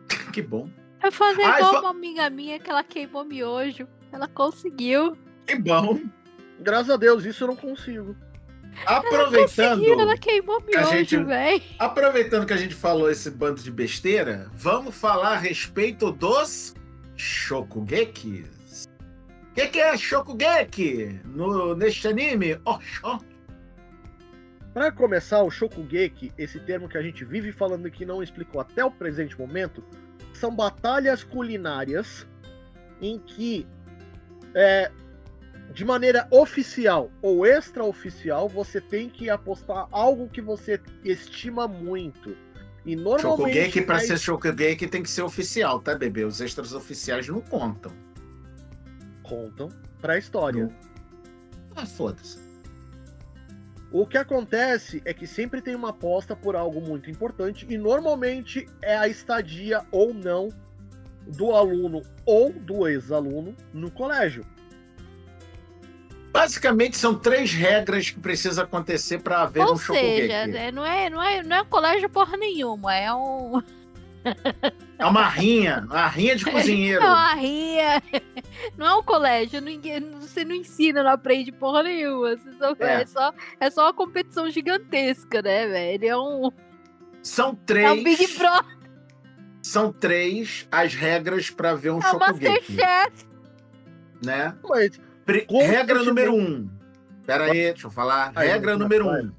Que 0.32 0.42
bom. 0.42 0.68
Eu 1.02 1.10
fazer 1.12 1.42
Ai, 1.42 1.60
igual 1.60 1.72
fa- 1.74 1.80
uma 1.80 1.90
amiga 1.90 2.28
minha 2.28 2.58
que 2.58 2.68
ela 2.68 2.82
queimou 2.84 3.24
miojo. 3.24 3.86
Ela 4.12 4.26
conseguiu. 4.28 5.16
Que 5.46 5.56
bom. 5.56 6.00
Graças 6.60 6.90
a 6.90 6.96
Deus, 6.96 7.24
isso 7.24 7.44
eu 7.44 7.48
não 7.48 7.56
consigo. 7.56 8.16
Aproveitando, 8.84 9.78
Conseguiu, 9.78 10.00
ela 10.00 10.16
queimou 10.18 10.60
que 10.60 10.76
a 10.76 10.80
miojo, 10.80 10.96
gente- 10.98 11.16
velho. 11.24 11.62
aproveitando 11.78 12.46
que 12.46 12.52
a 12.52 12.56
gente 12.58 12.74
falou 12.74 13.10
esse 13.10 13.30
bando 13.30 13.62
de 13.62 13.70
besteira, 13.70 14.50
vamos 14.52 14.94
falar 14.94 15.32
a 15.34 15.38
respeito 15.38 16.10
dos 16.12 16.74
Shokugekis. 17.16 18.86
O 19.50 19.54
que, 19.54 19.68
que 19.68 19.80
é 19.80 19.96
Shokugeki 19.96 21.20
no, 21.24 21.74
neste 21.74 22.06
anime? 22.08 22.58
Oh, 22.64 22.78
Pra 24.76 24.92
começar, 24.92 25.42
o 25.42 25.50
Shokugeki, 25.50 26.34
esse 26.36 26.60
termo 26.60 26.86
que 26.86 26.98
a 26.98 27.02
gente 27.02 27.24
vive 27.24 27.50
falando 27.50 27.90
que 27.90 28.04
não 28.04 28.22
explicou 28.22 28.60
até 28.60 28.84
o 28.84 28.90
presente 28.90 29.34
momento, 29.38 29.82
são 30.34 30.54
batalhas 30.54 31.24
culinárias 31.24 32.26
em 33.00 33.18
que, 33.18 33.66
é, 34.54 34.92
de 35.72 35.82
maneira 35.82 36.28
oficial 36.30 37.10
ou 37.22 37.46
extraoficial, 37.46 38.50
você 38.50 38.78
tem 38.78 39.08
que 39.08 39.30
apostar 39.30 39.88
algo 39.90 40.28
que 40.28 40.42
você 40.42 40.78
estima 41.02 41.66
muito. 41.66 42.36
E 42.84 42.94
normalmente. 42.94 43.54
Shokugeki, 43.54 43.80
pra 43.80 43.96
é 43.96 44.00
ser 44.00 44.18
Shokugeki, 44.18 44.86
tem 44.88 45.02
que 45.02 45.08
ser 45.08 45.22
oficial, 45.22 45.80
tá, 45.80 45.94
bebê? 45.94 46.22
Os 46.26 46.42
extras 46.42 46.74
oficiais 46.74 47.26
não 47.28 47.40
contam. 47.40 47.92
contam 49.22 49.70
pra 50.02 50.18
história. 50.18 50.68
Ah, 51.74 51.86
foda-se. 51.86 52.45
O 53.92 54.06
que 54.06 54.18
acontece 54.18 55.00
é 55.04 55.14
que 55.14 55.26
sempre 55.26 55.62
tem 55.62 55.74
uma 55.74 55.90
aposta 55.90 56.34
por 56.34 56.56
algo 56.56 56.80
muito 56.80 57.10
importante 57.10 57.66
e 57.68 57.78
normalmente 57.78 58.66
é 58.82 58.96
a 58.96 59.08
estadia 59.08 59.84
ou 59.90 60.12
não 60.12 60.48
do 61.26 61.52
aluno 61.52 62.02
ou 62.24 62.52
do 62.52 62.86
ex-aluno 62.86 63.54
no 63.72 63.90
colégio. 63.90 64.44
Basicamente, 66.32 66.98
são 66.98 67.14
três 67.14 67.52
regras 67.52 68.10
que 68.10 68.20
precisam 68.20 68.64
acontecer 68.64 69.18
para 69.20 69.42
haver 69.42 69.64
Ou 69.64 69.72
um 69.72 69.76
seja, 69.78 70.32
é, 70.32 70.70
não, 70.70 70.84
é, 70.84 71.08
não, 71.08 71.22
é, 71.22 71.42
não 71.42 71.56
é 71.56 71.64
colégio 71.64 72.10
porra 72.10 72.36
nenhuma, 72.36 72.94
é 72.94 73.12
um. 73.12 73.62
É 74.98 75.06
uma 75.06 75.28
rinha, 75.28 75.84
uma 75.88 76.06
rinha 76.08 76.34
de 76.36 76.44
cozinheiro. 76.50 77.02
É 77.02 77.06
uma 77.08 77.34
ria. 77.34 78.02
Não 78.76 78.86
é 78.86 78.94
um 78.96 79.02
colégio, 79.02 79.60
ninguém, 79.60 80.00
você 80.20 80.44
não 80.44 80.54
ensina, 80.54 81.02
não 81.02 81.10
aprende 81.10 81.52
porra 81.52 81.82
nenhuma. 81.82 82.36
Você 82.36 82.52
só- 82.54 82.76
É. 82.80 83.02
é. 83.02 83.06
só, 83.06 83.32
é 83.60 83.70
só 83.70 83.82
uma 83.84 83.94
competição 83.94 84.50
gigantesca, 84.50 85.42
né, 85.42 85.66
velho? 85.66 86.08
É 86.08 86.16
um, 86.16 86.50
São 87.22 87.48
é 87.48 87.50
um 87.52 87.54
três. 87.56 88.02
Big 88.04 88.38
Brother, 88.38 88.76
São 89.62 89.92
três 89.92 90.66
as 90.70 90.94
regras 90.94 91.50
para 91.50 91.74
ver 91.74 91.90
um 91.90 91.98
é 91.98 92.02
Shokugeki. 92.02 92.72
Masterchef. 92.72 93.26
Né? 94.24 94.56
Mas 94.68 95.00
regra 95.68 96.02
número 96.02 96.34
um. 96.34 96.70
Pera 97.26 97.44
aí, 97.44 97.72
deixa 97.72 97.86
eu 97.88 97.90
falar. 97.90 98.32
Regra 98.36 98.78
número 98.78 99.08
um. 99.08 99.32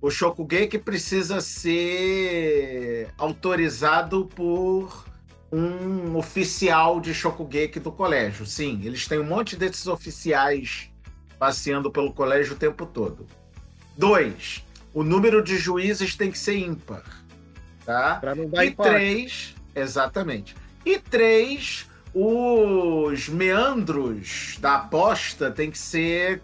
O 0.00 0.10
Shokugeki 0.10 0.78
precisa 0.78 1.40
ser 1.40 3.08
autorizado 3.16 4.26
por 4.26 5.06
um 5.50 6.16
oficial 6.16 7.00
de 7.00 7.14
Shokugeki 7.14 7.80
do 7.80 7.90
colégio. 7.90 8.44
Sim, 8.44 8.82
eles 8.84 9.06
têm 9.06 9.18
um 9.18 9.24
monte 9.24 9.56
desses 9.56 9.86
oficiais 9.86 10.90
passeando 11.38 11.90
pelo 11.90 12.12
colégio 12.12 12.54
o 12.54 12.58
tempo 12.58 12.84
todo. 12.86 13.26
Dois, 13.96 14.64
o 14.92 15.02
número 15.02 15.42
de 15.42 15.56
juízes 15.56 16.14
tem 16.14 16.30
que 16.30 16.38
ser 16.38 16.58
ímpar. 16.58 17.24
Tá? 17.84 18.16
pra 18.16 18.34
não 18.34 18.48
dar 18.48 18.64
E 18.64 18.72
três, 18.72 19.54
exatamente. 19.74 20.56
E 20.84 20.98
três, 20.98 21.86
os 22.12 23.28
meandros 23.28 24.58
da 24.60 24.76
aposta 24.76 25.52
tem 25.52 25.70
que 25.70 25.78
ser 25.78 26.42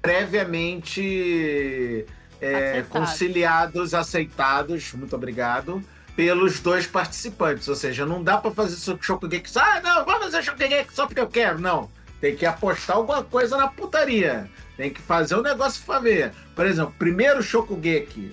previamente 0.00 2.06
é, 2.40 2.82
conciliados, 2.88 3.94
aceitados, 3.94 4.92
muito 4.92 5.14
obrigado, 5.14 5.82
pelos 6.16 6.60
dois 6.60 6.86
participantes. 6.86 7.68
Ou 7.68 7.74
seja, 7.74 8.04
não 8.04 8.22
dá 8.22 8.38
pra 8.38 8.50
fazer 8.50 8.76
Shokugeki. 9.00 9.50
Ah, 9.56 9.80
não, 9.80 10.04
vamos 10.04 10.24
fazer 10.24 10.42
Shokugeki 10.42 10.92
só 10.92 11.06
porque 11.06 11.20
eu 11.20 11.28
quero. 11.28 11.58
Não. 11.60 11.90
Tem 12.20 12.34
que 12.34 12.44
apostar 12.44 12.96
alguma 12.96 13.22
coisa 13.22 13.56
na 13.56 13.68
putaria. 13.68 14.50
Tem 14.76 14.90
que 14.90 15.00
fazer 15.00 15.36
o 15.36 15.42
negócio 15.42 15.84
pra 15.84 16.00
ver. 16.00 16.32
Por 16.54 16.66
exemplo, 16.66 16.94
primeiro 16.98 17.42
Shokugeki 17.42 18.32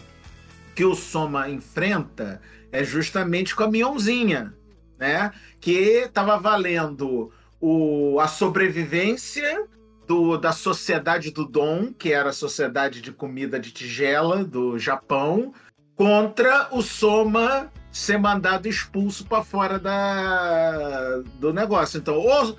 que 0.76 0.84
o 0.84 0.94
Soma 0.94 1.50
enfrenta 1.50 2.42
é 2.72 2.84
justamente 2.84 3.56
com 3.56 3.64
a 3.64 3.72
Mionzinha, 3.72 4.54
né? 5.00 5.32
Que 5.62 6.10
tava 6.14 6.38
valendo 6.38 7.32
o, 7.62 8.20
a 8.20 8.28
sobrevivência 8.28 9.66
do, 10.08 10.38
da 10.38 10.52
sociedade 10.52 11.32
do 11.32 11.46
Dom, 11.46 11.92
que 11.94 12.12
era 12.14 12.30
a 12.30 12.34
sociedade 12.34 13.02
de 13.02 13.12
comida 13.12 13.60
de 13.60 13.72
tigela 13.72 14.44
do 14.44 14.78
Japão, 14.78 15.54
contra 15.96 16.68
o 16.72 16.82
Soma 16.82 17.72
ser 17.92 18.18
mandado 18.18 18.68
expulso 18.68 19.26
para 19.26 19.44
fora 19.44 19.80
da, 19.80 21.22
do 21.40 21.54
negócio. 21.54 21.98
Então, 21.98 22.16
ou 22.16 22.58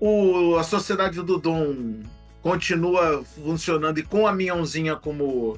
o, 0.00 0.56
a 0.56 0.64
sociedade 0.64 1.22
do 1.22 1.38
Dom 1.38 2.00
continua 2.42 3.24
funcionando 3.24 3.98
e 3.98 4.02
com 4.02 4.26
a 4.26 4.32
Mionzinha 4.32 4.96
como, 4.96 5.56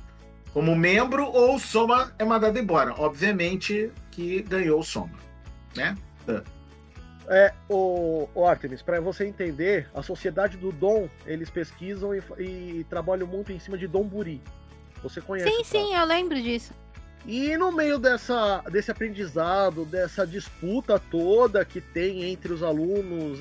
como 0.53 0.77
membro, 0.77 1.25
ou 1.25 1.57
o 1.57 1.59
Soma 1.59 2.13
é 2.19 2.25
mandado 2.25 2.59
embora. 2.59 2.95
Obviamente 2.99 3.91
que 4.11 4.43
ganhou 4.43 4.81
o 4.81 4.85
Soma, 4.85 5.19
né? 5.75 5.97
É, 7.29 7.53
o, 7.69 8.29
o 8.35 8.47
Artemis, 8.47 8.83
para 8.83 9.01
você 9.01 9.27
entender, 9.27 9.89
a 9.95 10.03
sociedade 10.03 10.57
do 10.57 10.71
Dom, 10.71 11.09
eles 11.27 11.51
pesquisam 11.51 12.15
e, 12.15 12.23
e 12.39 12.87
trabalham 12.89 13.27
muito 13.27 13.53
em 13.53 13.59
cima 13.59 13.77
de 13.77 13.87
Dom 13.87 14.05
Buri. 14.05 14.41
Você 15.03 15.21
conhece? 15.21 15.51
Sim, 15.51 15.65
sim, 15.65 15.95
eu 15.95 16.05
lembro 16.05 16.41
disso. 16.41 16.73
E 17.27 17.57
no 17.57 17.73
meio 17.73 17.99
dessa, 17.99 18.63
desse 18.71 18.91
aprendizado, 18.91 19.85
dessa 19.85 20.25
disputa 20.25 21.01
toda 21.11 21.65
que 21.65 21.81
tem 21.81 22.25
entre 22.25 22.53
os 22.53 22.63
alunos, 22.63 23.41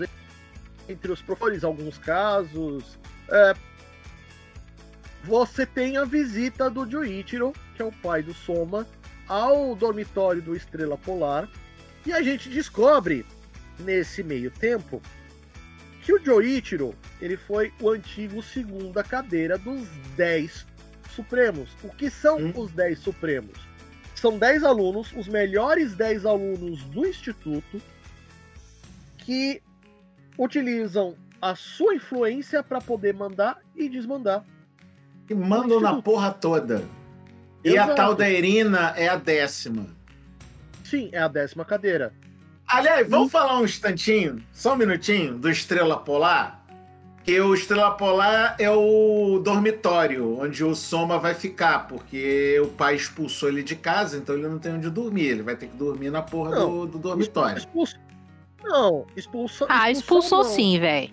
entre 0.89 1.11
os 1.11 1.21
professores, 1.21 1.61
em 1.61 1.65
alguns 1.67 1.97
casos, 1.99 2.97
é, 3.29 3.53
você 5.23 5.65
tem 5.65 5.97
a 5.97 6.05
visita 6.05 6.69
do 6.69 6.89
Joichiro, 6.89 7.53
que 7.75 7.81
é 7.81 7.85
o 7.85 7.91
pai 7.91 8.23
do 8.23 8.33
Soma, 8.33 8.87
ao 9.27 9.75
dormitório 9.75 10.41
do 10.41 10.55
Estrela 10.55 10.97
Polar, 10.97 11.47
e 12.05 12.13
a 12.13 12.21
gente 12.21 12.49
descobre, 12.49 13.25
nesse 13.79 14.23
meio 14.23 14.51
tempo, 14.51 15.01
que 16.01 16.13
o 16.13 16.23
Joichiro, 16.23 16.93
ele 17.19 17.35
foi 17.35 17.73
o 17.81 17.89
antigo 17.89 18.41
segunda 18.43 19.03
cadeira 19.03 19.57
dos 19.57 19.87
10 20.15 20.65
Supremos. 21.09 21.69
O 21.83 21.89
que 21.89 22.09
são 22.09 22.37
Hum. 22.37 22.53
os 22.55 22.71
10 22.71 22.99
Supremos? 22.99 23.57
São 24.13 24.37
10 24.37 24.63
alunos, 24.63 25.11
os 25.15 25.27
melhores 25.27 25.95
10 25.95 26.25
alunos 26.25 26.83
do 26.85 27.05
Instituto, 27.07 27.81
que 29.17 29.61
utilizam 30.37 31.15
a 31.41 31.55
sua 31.55 31.95
influência 31.95 32.61
para 32.63 32.79
poder 32.81 33.13
mandar 33.13 33.59
e 33.75 33.87
desmandar. 33.89 34.43
E 35.29 35.33
mandam 35.33 35.79
na 35.79 36.01
porra 36.01 36.31
toda. 36.31 36.83
E 37.63 37.77
a 37.77 37.95
tal 37.95 38.13
da 38.13 38.29
Irina 38.29 38.93
é 38.95 39.07
a 39.07 39.15
décima. 39.15 39.87
Sim, 40.83 41.09
é 41.11 41.19
a 41.19 41.27
décima 41.27 41.65
cadeira. 41.65 42.13
Aliás, 42.67 43.07
vamos 43.09 43.31
falar 43.31 43.59
um 43.59 43.65
instantinho, 43.65 44.43
só 44.51 44.73
um 44.73 44.77
minutinho, 44.77 45.37
do 45.37 45.49
Estrela 45.49 45.97
Polar? 45.97 46.63
Que 47.23 47.39
o 47.39 47.53
Estrela 47.55 47.91
Polar 47.91 48.55
é 48.59 48.69
o 48.69 49.39
dormitório 49.43 50.39
onde 50.39 50.63
o 50.63 50.75
Soma 50.75 51.17
vai 51.17 51.33
ficar, 51.33 51.87
porque 51.87 52.59
o 52.63 52.67
pai 52.67 52.95
expulsou 52.95 53.49
ele 53.49 53.63
de 53.63 53.75
casa, 53.75 54.17
então 54.17 54.35
ele 54.35 54.47
não 54.47 54.59
tem 54.59 54.73
onde 54.73 54.89
dormir. 54.91 55.25
Ele 55.25 55.41
vai 55.41 55.55
ter 55.55 55.67
que 55.67 55.75
dormir 55.75 56.11
na 56.11 56.21
porra 56.21 56.51
Não, 56.51 56.69
do, 56.81 56.87
do 56.87 56.99
dormitório. 56.99 57.57
Expulso. 57.57 57.95
Não, 58.63 59.07
expulsou. 59.15 59.67
Ah, 59.69 59.89
expulsou 59.89 60.43
não. 60.43 60.49
sim, 60.49 60.79
velho. 60.79 61.11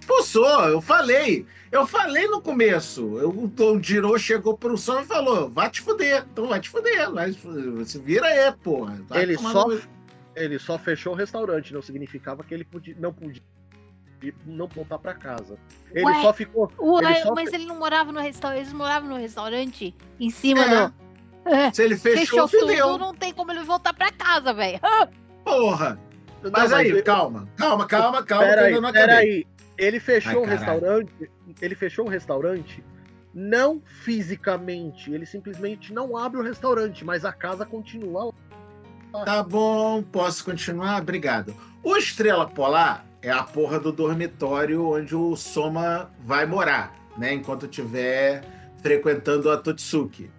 Expulsou, 0.00 0.68
eu 0.68 0.80
falei. 0.80 1.46
Eu 1.70 1.86
falei 1.86 2.26
no 2.28 2.40
começo. 2.40 3.18
Eu, 3.18 3.30
o 3.30 3.82
Jiro 3.82 4.18
chegou 4.18 4.56
pro 4.56 4.76
Soma 4.76 5.02
e 5.02 5.06
falou: 5.06 5.48
vai 5.48 5.70
te 5.70 5.80
fuder. 5.80 6.26
Então 6.32 6.48
vai 6.48 6.60
te 6.60 6.68
fuder. 6.68 7.10
Vai, 7.10 7.32
se 7.84 7.98
vira 7.98 8.26
aí, 8.26 8.52
porra. 8.62 8.98
Vai 9.08 9.22
Ele 9.22 9.36
só- 9.38 9.68
no- 9.68 9.80
Ele 10.34 10.58
só 10.58 10.78
fechou 10.78 11.12
o 11.12 11.16
restaurante, 11.16 11.74
não 11.74 11.82
significava 11.82 12.42
que 12.42 12.54
ele 12.54 12.64
podia, 12.64 12.96
não 12.98 13.12
podia 13.12 13.42
não 14.46 14.66
voltar 14.68 14.98
para 14.98 15.14
casa. 15.14 15.58
Ele 15.90 16.04
Ué, 16.06 16.22
só 16.22 16.32
ficou. 16.32 16.70
Ué, 16.78 17.04
ele 17.12 17.22
só 17.22 17.34
mas 17.34 17.52
ele 17.52 17.66
não 17.66 17.78
morava 17.78 18.12
no 18.12 18.20
restaurante. 18.20 18.60
Eles 18.60 18.72
moravam 18.72 19.08
no 19.08 19.16
restaurante 19.16 19.94
em 20.20 20.30
cima 20.30 20.60
É. 20.64 20.86
do. 20.88 20.94
É, 21.44 21.72
Se 21.72 21.82
ele 21.82 21.96
fechou, 21.96 22.46
fechou 22.46 22.48
tudo, 22.48 22.70
fudeu. 22.70 22.98
não 22.98 23.12
tem 23.14 23.32
como 23.34 23.50
ele 23.50 23.64
voltar 23.64 23.92
pra 23.92 24.12
casa, 24.12 24.54
velho. 24.54 24.78
Porra. 25.44 25.98
Não, 26.40 26.50
Mas 26.52 26.72
aí, 26.72 26.88
ele- 26.88 27.02
calma, 27.02 27.48
calma, 27.56 27.84
calma, 27.86 28.22
calma, 28.22 28.46
eu 28.46 28.80
Peraí, 28.80 28.92
peraí. 28.92 29.46
Ele 29.76 29.98
fechou 30.00 30.30
Ai, 30.32 30.36
o 30.38 30.44
restaurante. 30.44 31.12
Ele 31.60 31.74
fechou 31.74 32.06
o 32.06 32.08
restaurante 32.08 32.82
não 33.34 33.80
fisicamente. 33.80 35.12
Ele 35.12 35.26
simplesmente 35.26 35.92
não 35.92 36.16
abre 36.16 36.38
o 36.38 36.42
restaurante, 36.44 37.04
mas 37.04 37.24
a 37.24 37.32
casa 37.32 37.64
continua 37.66 38.26
lá. 38.26 38.32
Tá 39.12 39.42
bom, 39.42 40.02
posso 40.02 40.42
continuar? 40.44 41.02
Obrigado. 41.02 41.54
O 41.82 41.96
Estrela 41.96 42.48
Polar 42.48 43.04
é 43.20 43.30
a 43.30 43.42
porra 43.42 43.78
do 43.78 43.92
dormitório 43.92 44.88
onde 44.88 45.14
o 45.14 45.36
Soma 45.36 46.10
vai 46.18 46.46
morar, 46.46 46.94
né? 47.16 47.34
Enquanto 47.34 47.66
estiver 47.66 48.42
frequentando 48.82 49.50
a 49.50 49.58
Totsuki. 49.58 50.30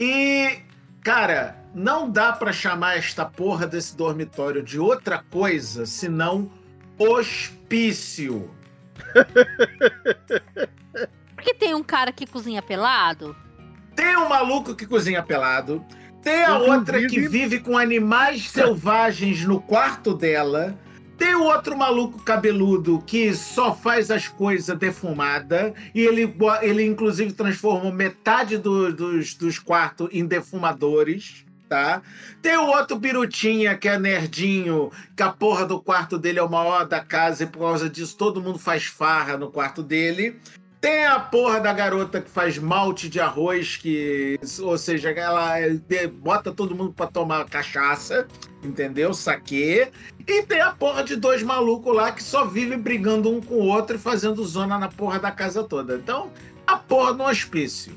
E, 0.00 0.60
cara, 1.02 1.62
não 1.74 2.10
dá 2.10 2.32
pra 2.32 2.52
chamar 2.52 2.96
esta 2.96 3.26
porra 3.26 3.66
desse 3.66 3.94
dormitório 3.94 4.62
de 4.62 4.80
outra 4.80 5.22
coisa 5.30 5.84
senão 5.84 6.50
hospício. 6.98 8.50
Porque 11.34 11.54
tem 11.54 11.74
um 11.74 11.82
cara 11.82 12.10
que 12.10 12.26
cozinha 12.26 12.62
pelado? 12.62 13.36
Tem 13.94 14.16
um 14.16 14.28
maluco 14.28 14.74
que 14.74 14.86
cozinha 14.86 15.22
pelado. 15.22 15.84
Tem 16.28 16.44
a 16.44 16.50
Inclusive- 16.56 16.70
outra 16.76 17.06
que 17.06 17.28
vive 17.28 17.60
com 17.60 17.78
animais 17.78 18.48
selvagens 18.50 19.44
no 19.44 19.60
quarto 19.60 20.12
dela. 20.14 20.78
Tem 21.16 21.34
o 21.34 21.42
outro 21.44 21.76
maluco 21.76 22.22
cabeludo 22.22 23.02
que 23.04 23.34
só 23.34 23.74
faz 23.74 24.10
as 24.10 24.28
coisas 24.28 24.78
defumada. 24.78 25.74
E 25.94 26.00
ele, 26.00 26.32
ele 26.62 26.84
inclusive, 26.84 27.32
transforma 27.32 27.90
metade 27.90 28.56
do- 28.58 28.92
dos, 28.92 29.34
dos 29.34 29.58
quartos 29.58 30.08
em 30.12 30.24
defumadores. 30.24 31.44
Tá? 31.68 32.00
Tem 32.40 32.56
o 32.56 32.68
outro 32.68 32.96
birutinha 32.98 33.76
que 33.76 33.86
é 33.88 33.98
nerdinho, 33.98 34.90
que 35.14 35.22
a 35.22 35.28
porra 35.30 35.66
do 35.66 35.78
quarto 35.78 36.16
dele 36.18 36.38
é 36.38 36.42
o 36.42 36.48
maior 36.48 36.86
da 36.86 37.00
casa 37.00 37.42
e 37.42 37.46
por 37.46 37.58
causa 37.58 37.90
disso 37.90 38.16
todo 38.16 38.40
mundo 38.40 38.58
faz 38.58 38.84
farra 38.84 39.36
no 39.36 39.50
quarto 39.50 39.82
dele. 39.82 40.36
Tem 40.80 41.06
a 41.06 41.18
porra 41.18 41.60
da 41.60 41.72
garota 41.72 42.20
que 42.20 42.30
faz 42.30 42.56
malte 42.56 43.08
de 43.08 43.18
arroz, 43.18 43.76
que, 43.76 44.38
ou 44.60 44.78
seja, 44.78 45.10
ela 45.10 45.54
bota 46.20 46.52
todo 46.52 46.74
mundo 46.74 46.92
pra 46.92 47.08
tomar 47.08 47.44
cachaça, 47.46 48.28
entendeu? 48.62 49.12
Saque. 49.12 49.90
E 50.26 50.42
tem 50.44 50.60
a 50.60 50.70
porra 50.70 51.02
de 51.02 51.16
dois 51.16 51.42
malucos 51.42 51.96
lá 51.96 52.12
que 52.12 52.22
só 52.22 52.44
vivem 52.44 52.78
brigando 52.78 53.28
um 53.28 53.40
com 53.40 53.54
o 53.56 53.66
outro 53.66 53.96
e 53.96 53.98
fazendo 53.98 54.44
zona 54.44 54.78
na 54.78 54.88
porra 54.88 55.18
da 55.18 55.32
casa 55.32 55.64
toda. 55.64 55.96
Então, 55.96 56.30
a 56.64 56.76
porra 56.76 57.12
do 57.12 57.24
hospício. 57.24 57.92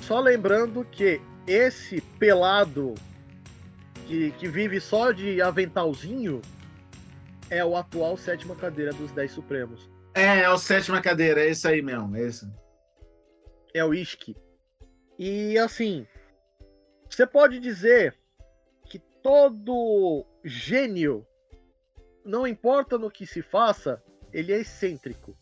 Só 0.00 0.18
lembrando 0.18 0.84
que 0.90 1.20
esse 1.46 2.00
pelado 2.18 2.96
que, 4.06 4.32
que 4.32 4.48
vive 4.48 4.80
só 4.80 5.12
de 5.12 5.40
aventalzinho 5.40 6.42
é 7.48 7.64
o 7.64 7.76
atual 7.76 8.16
sétima 8.16 8.56
cadeira 8.56 8.92
dos 8.92 9.12
10 9.12 9.30
Supremos. 9.30 9.99
É, 10.20 10.42
é 10.42 10.50
o 10.50 10.58
sétima 10.58 11.00
cadeira, 11.00 11.44
é 11.44 11.50
isso 11.50 11.66
aí 11.66 11.80
mesmo. 11.82 12.16
É 12.16 12.22
isso. 12.26 12.52
É 13.74 13.84
o 13.84 13.94
Ishki. 13.94 14.36
E 15.18 15.58
assim, 15.58 16.06
você 17.08 17.26
pode 17.26 17.58
dizer 17.60 18.16
que 18.86 18.98
todo 19.22 20.24
gênio, 20.44 21.26
não 22.24 22.46
importa 22.46 22.98
no 22.98 23.10
que 23.10 23.26
se 23.26 23.42
faça, 23.42 24.02
ele 24.32 24.52
é 24.52 24.58
excêntrico. 24.58 25.36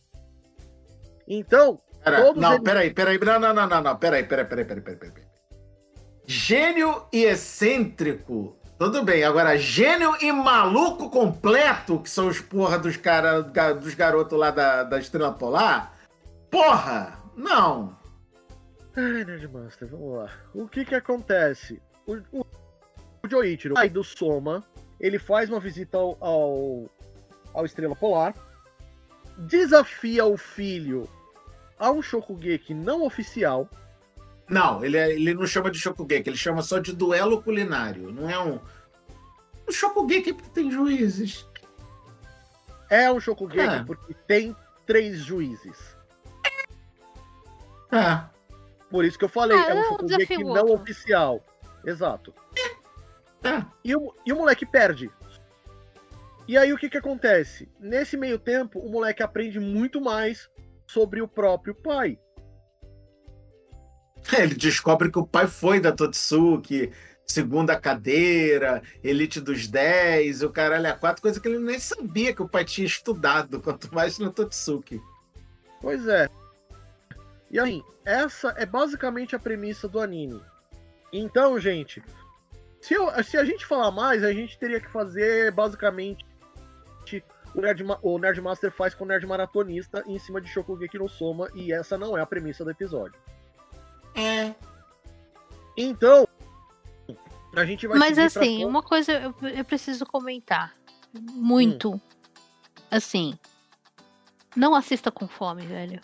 Então, 1.26 1.80
Pera, 2.02 2.22
Todos 2.22 2.40
não, 2.40 2.52
eles- 2.52 2.64
peraí, 2.64 2.90
peraí, 2.92 3.18
não, 3.18 3.38
não, 3.40 3.52
não, 3.54 3.66
não, 3.68 3.82
não, 3.82 3.96
peraí, 3.98 4.24
peraí, 4.24 4.44
peraí, 4.44 4.64
peraí, 4.64 4.82
peraí, 4.82 4.96
peraí. 5.12 5.28
Gênio 6.26 7.06
e 7.12 7.24
excêntrico, 7.24 8.56
tudo 8.78 9.02
bem. 9.02 9.24
Agora, 9.24 9.58
gênio 9.58 10.16
e 10.20 10.30
maluco 10.30 11.10
completo, 11.10 12.00
que 12.00 12.08
são 12.08 12.28
os 12.28 12.40
porra 12.40 12.78
dos 12.78 12.96
cara, 12.96 13.42
dos 13.42 13.94
garotos 13.94 14.38
lá 14.38 14.50
da, 14.50 14.84
da 14.84 14.98
Estrela 14.98 15.32
Polar, 15.32 15.94
porra, 16.50 17.18
não. 17.36 17.98
Ai, 18.96 19.24
Nerdmaster, 19.24 19.88
vamos 19.88 20.18
lá. 20.18 20.30
O 20.54 20.68
que 20.68 20.84
que 20.84 20.94
acontece? 20.94 21.82
O, 22.06 22.14
o, 22.32 22.40
o 23.24 23.28
Joichiro, 23.28 23.74
pai 23.74 23.88
do 23.88 24.04
Soma, 24.04 24.64
ele 25.00 25.18
faz 25.18 25.50
uma 25.50 25.60
visita 25.60 25.98
ao, 25.98 26.16
ao, 26.20 26.90
ao 27.52 27.66
Estrela 27.66 27.96
Polar, 27.96 28.34
desafia 29.36 30.24
o 30.24 30.36
filho 30.36 31.08
a 31.78 31.90
um 31.90 32.02
Shokugeki 32.02 32.74
não 32.74 33.04
oficial, 33.04 33.68
Não, 34.48 34.82
ele, 34.84 34.96
é- 34.96 35.12
ele 35.12 35.34
não 35.34 35.46
chama 35.46 35.70
de 35.70 35.78
Shokugeki, 35.78 36.30
ele 36.30 36.36
chama 36.36 36.62
só 36.62 36.78
de 36.78 36.92
duelo 36.92 37.42
culinário. 37.42 38.10
Não 38.10 38.28
é 38.30 38.38
um. 38.38 38.58
O 39.66 39.72
Shokugeki 39.72 40.32
porque 40.32 40.50
tem 40.50 40.70
juízes. 40.70 41.46
É 42.88 43.10
um 43.12 43.20
Shokugeki 43.20 43.60
É. 43.76 43.84
porque 43.84 44.14
tem 44.26 44.56
três 44.86 45.18
juízes. 45.18 45.76
É. 47.92 48.22
Por 48.90 49.04
isso 49.04 49.18
que 49.18 49.24
eu 49.24 49.28
falei, 49.28 49.56
Ah, 49.58 49.68
é 49.70 49.74
um 49.74 49.78
é 49.78 49.80
um 49.80 49.84
Shokugeki 49.90 50.44
não 50.44 50.50
outro. 50.66 50.74
oficial. 50.74 51.44
Exato. 51.84 52.34
É. 53.44 53.64
E 53.84 53.94
o, 53.94 54.14
e 54.26 54.32
o 54.32 54.36
moleque 54.36 54.64
perde. 54.66 55.10
E 56.46 56.56
aí 56.56 56.72
o 56.72 56.78
que 56.78 56.88
que 56.88 56.96
acontece? 56.96 57.68
Nesse 57.78 58.16
meio 58.16 58.38
tempo, 58.38 58.78
o 58.80 58.90
moleque 58.90 59.22
aprende 59.22 59.60
muito 59.60 60.00
mais 60.00 60.48
sobre 60.86 61.20
o 61.20 61.28
próprio 61.28 61.74
pai. 61.74 62.18
Ele 64.36 64.54
descobre 64.54 65.10
que 65.10 65.18
o 65.18 65.26
pai 65.26 65.46
foi 65.46 65.80
da 65.80 65.92
Totsuki, 65.92 66.92
segunda 67.24 67.78
cadeira, 67.78 68.82
elite 69.02 69.40
dos 69.40 69.66
10, 69.68 70.42
o 70.42 70.50
caralho 70.50 70.86
é 70.86 70.92
quatro, 70.92 71.22
coisa 71.22 71.38
que 71.40 71.46
ele 71.46 71.58
nem 71.58 71.78
sabia 71.78 72.34
que 72.34 72.42
o 72.42 72.48
pai 72.48 72.64
tinha 72.64 72.86
estudado, 72.86 73.60
quanto 73.62 73.94
mais 73.94 74.18
no 74.18 74.32
Totsuki. 74.32 75.00
Pois 75.80 76.06
é. 76.08 76.28
E 77.50 77.58
aí, 77.58 77.82
essa 78.04 78.54
é 78.56 78.66
basicamente 78.66 79.36
a 79.36 79.38
premissa 79.38 79.86
do 79.88 80.00
anime. 80.00 80.42
Então, 81.12 81.58
gente, 81.58 82.02
se, 82.80 82.94
eu- 82.94 83.10
se 83.22 83.36
a 83.36 83.44
gente 83.44 83.64
falar 83.64 83.90
mais, 83.90 84.22
a 84.24 84.32
gente 84.32 84.58
teria 84.58 84.80
que 84.80 84.90
fazer 84.90 85.52
basicamente 85.52 86.26
o 87.54 87.60
Nerd, 87.60 87.82
o 88.02 88.18
Nerd 88.18 88.40
Master 88.40 88.70
faz 88.70 88.94
com 88.94 89.04
o 89.04 89.06
Nerd 89.06 89.26
Maratonista 89.26 90.04
em 90.06 90.18
cima 90.18 90.40
de 90.40 90.48
Shokugeki 90.48 90.98
no 90.98 91.08
Soma, 91.08 91.48
e 91.54 91.72
essa 91.72 91.96
não 91.96 92.16
é 92.16 92.20
a 92.20 92.26
premissa 92.26 92.64
do 92.64 92.70
episódio. 92.70 93.18
É. 94.18 94.54
Então, 95.76 96.26
a 97.54 97.64
gente 97.64 97.86
vai 97.86 97.98
Mas 97.98 98.18
assim, 98.18 98.64
uma 98.64 98.82
coisa 98.82 99.12
eu, 99.12 99.34
eu 99.48 99.64
preciso 99.64 100.04
comentar. 100.04 100.74
Muito. 101.32 101.92
Hum. 101.94 102.00
Assim. 102.90 103.38
Não 104.56 104.74
assista 104.74 105.10
com 105.10 105.28
fome, 105.28 105.64
velho. 105.66 106.00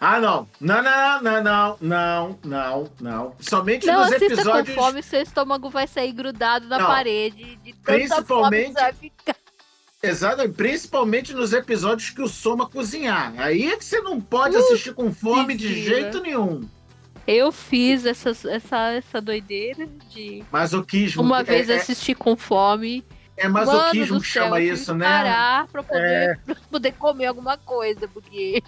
Ah, 0.00 0.18
não. 0.18 0.48
Não, 0.60 0.82
não, 0.82 1.22
não, 1.22 1.42
não, 1.42 1.78
não, 1.80 2.38
não, 2.44 2.90
não. 3.00 3.34
Somente 3.38 3.86
Não 3.86 4.00
nos 4.04 4.12
episódios. 4.12 4.74
com 4.74 4.82
fome, 4.82 5.02
seu 5.02 5.20
estômago 5.22 5.68
vai 5.68 5.86
sair 5.86 6.12
grudado 6.12 6.66
na 6.66 6.78
Não. 6.78 6.86
parede. 6.86 7.56
De 7.56 7.72
Principalmente- 7.74 8.72
vai 8.72 8.92
ficar. 8.92 9.36
Exato, 10.02 10.48
principalmente 10.50 11.32
nos 11.34 11.52
episódios 11.52 12.10
que 12.10 12.22
o 12.22 12.28
Soma 12.28 12.68
cozinhar. 12.68 13.32
Aí 13.38 13.70
é 13.70 13.76
que 13.76 13.84
você 13.84 14.00
não 14.00 14.18
Uh, 14.18 14.22
pode 14.22 14.56
assistir 14.56 14.94
com 14.94 15.12
fome 15.12 15.56
de 15.56 15.82
jeito 15.82 16.20
nenhum. 16.20 16.68
Eu 17.26 17.50
fiz 17.50 18.06
essa, 18.06 18.30
essa, 18.48 18.92
essa 18.92 19.20
doideira 19.20 19.86
de 20.08 20.44
Masoquismo. 20.50 21.22
uma 21.22 21.40
é, 21.40 21.44
vez 21.44 21.68
é, 21.68 21.76
assistir 21.76 22.14
com 22.14 22.36
fome. 22.36 23.04
é 23.36 23.48
masoquismo 23.48 24.20
que 24.20 24.28
céu, 24.28 24.44
chama 24.44 24.60
isso, 24.60 24.94
né? 24.94 25.04
Parar 25.04 25.66
pra 25.66 25.82
poder, 25.82 26.00
É. 26.00 26.34
pra 26.46 26.54
poder 26.70 26.92
comer 26.92 27.26
alguma 27.26 27.58
coisa, 27.58 28.06
porque. 28.08 28.62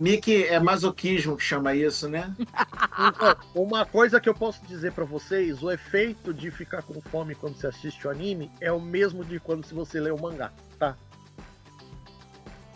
Mickey, 0.00 0.44
é 0.44 0.58
masoquismo 0.58 1.36
que 1.36 1.44
chama 1.44 1.74
isso, 1.74 2.08
né? 2.08 2.34
Então, 2.38 3.36
uma 3.54 3.84
coisa 3.84 4.18
que 4.18 4.28
eu 4.28 4.34
posso 4.34 4.64
dizer 4.66 4.92
pra 4.92 5.04
vocês, 5.04 5.62
o 5.62 5.70
efeito 5.70 6.32
de 6.32 6.50
ficar 6.50 6.82
com 6.82 7.00
fome 7.02 7.34
quando 7.34 7.56
você 7.56 7.66
assiste 7.66 8.06
o 8.06 8.10
anime 8.10 8.50
é 8.60 8.72
o 8.72 8.80
mesmo 8.80 9.22
de 9.24 9.38
quando 9.38 9.64
se 9.64 9.74
você 9.74 10.00
lê 10.00 10.10
o 10.10 10.20
mangá, 10.20 10.50
tá? 10.78 10.96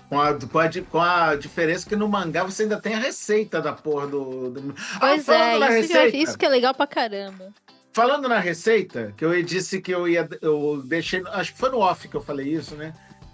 Com 0.09 0.21
a, 0.21 0.35
com, 0.35 0.59
a, 0.59 0.71
com 0.91 1.01
a 1.01 1.35
diferença 1.35 1.89
que 1.89 1.97
no 1.97 2.09
mangá 2.09 2.45
você 2.45 2.65
ainda 2.65 2.81
tem 2.81 2.95
a 2.95 2.99
receita 2.99 3.61
da 3.61 3.73
porra 3.73 4.07
do. 4.07 4.51
do... 4.51 4.75
Pois 5.01 5.29
ah, 5.29 5.35
é, 5.35 5.39
falando 5.39 5.61
na 5.61 5.79
isso, 5.79 5.89
que 5.89 5.97
eu- 5.97 6.03
receita. 6.03 6.17
isso 6.17 6.39
que 6.39 6.47
é 6.47 6.49
legal 6.49 6.75
pra 6.75 6.87
caramba. 6.87 7.53
Falando 7.93 8.29
na 8.29 8.39
receita, 8.39 9.15
que 9.17 9.25
eu 9.25 9.43
disse 9.43 9.81
que 9.81 9.93
eu 9.93 10.07
ia. 10.09 10.29
Eu 10.43 10.83
deixei. 10.85 11.23
Acho 11.29 11.53
que 11.53 11.59
foi 11.59 11.71
no 11.71 11.79
off 11.79 12.09
que 12.09 12.15
eu 12.17 12.21
falei 12.23 12.49
isso, 12.49 12.75
né? 12.75 12.93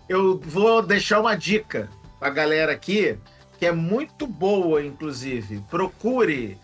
Eu 0.08 0.38
vou 0.38 0.82
deixar 0.82 1.20
uma 1.20 1.34
dica 1.34 1.88
pra 2.18 2.30
galera 2.30 2.72
aqui, 2.72 3.18
que 3.58 3.66
é 3.66 3.72
muito 3.72 4.26
boa, 4.26 4.84
inclusive. 4.84 5.64
Procure 5.70 6.58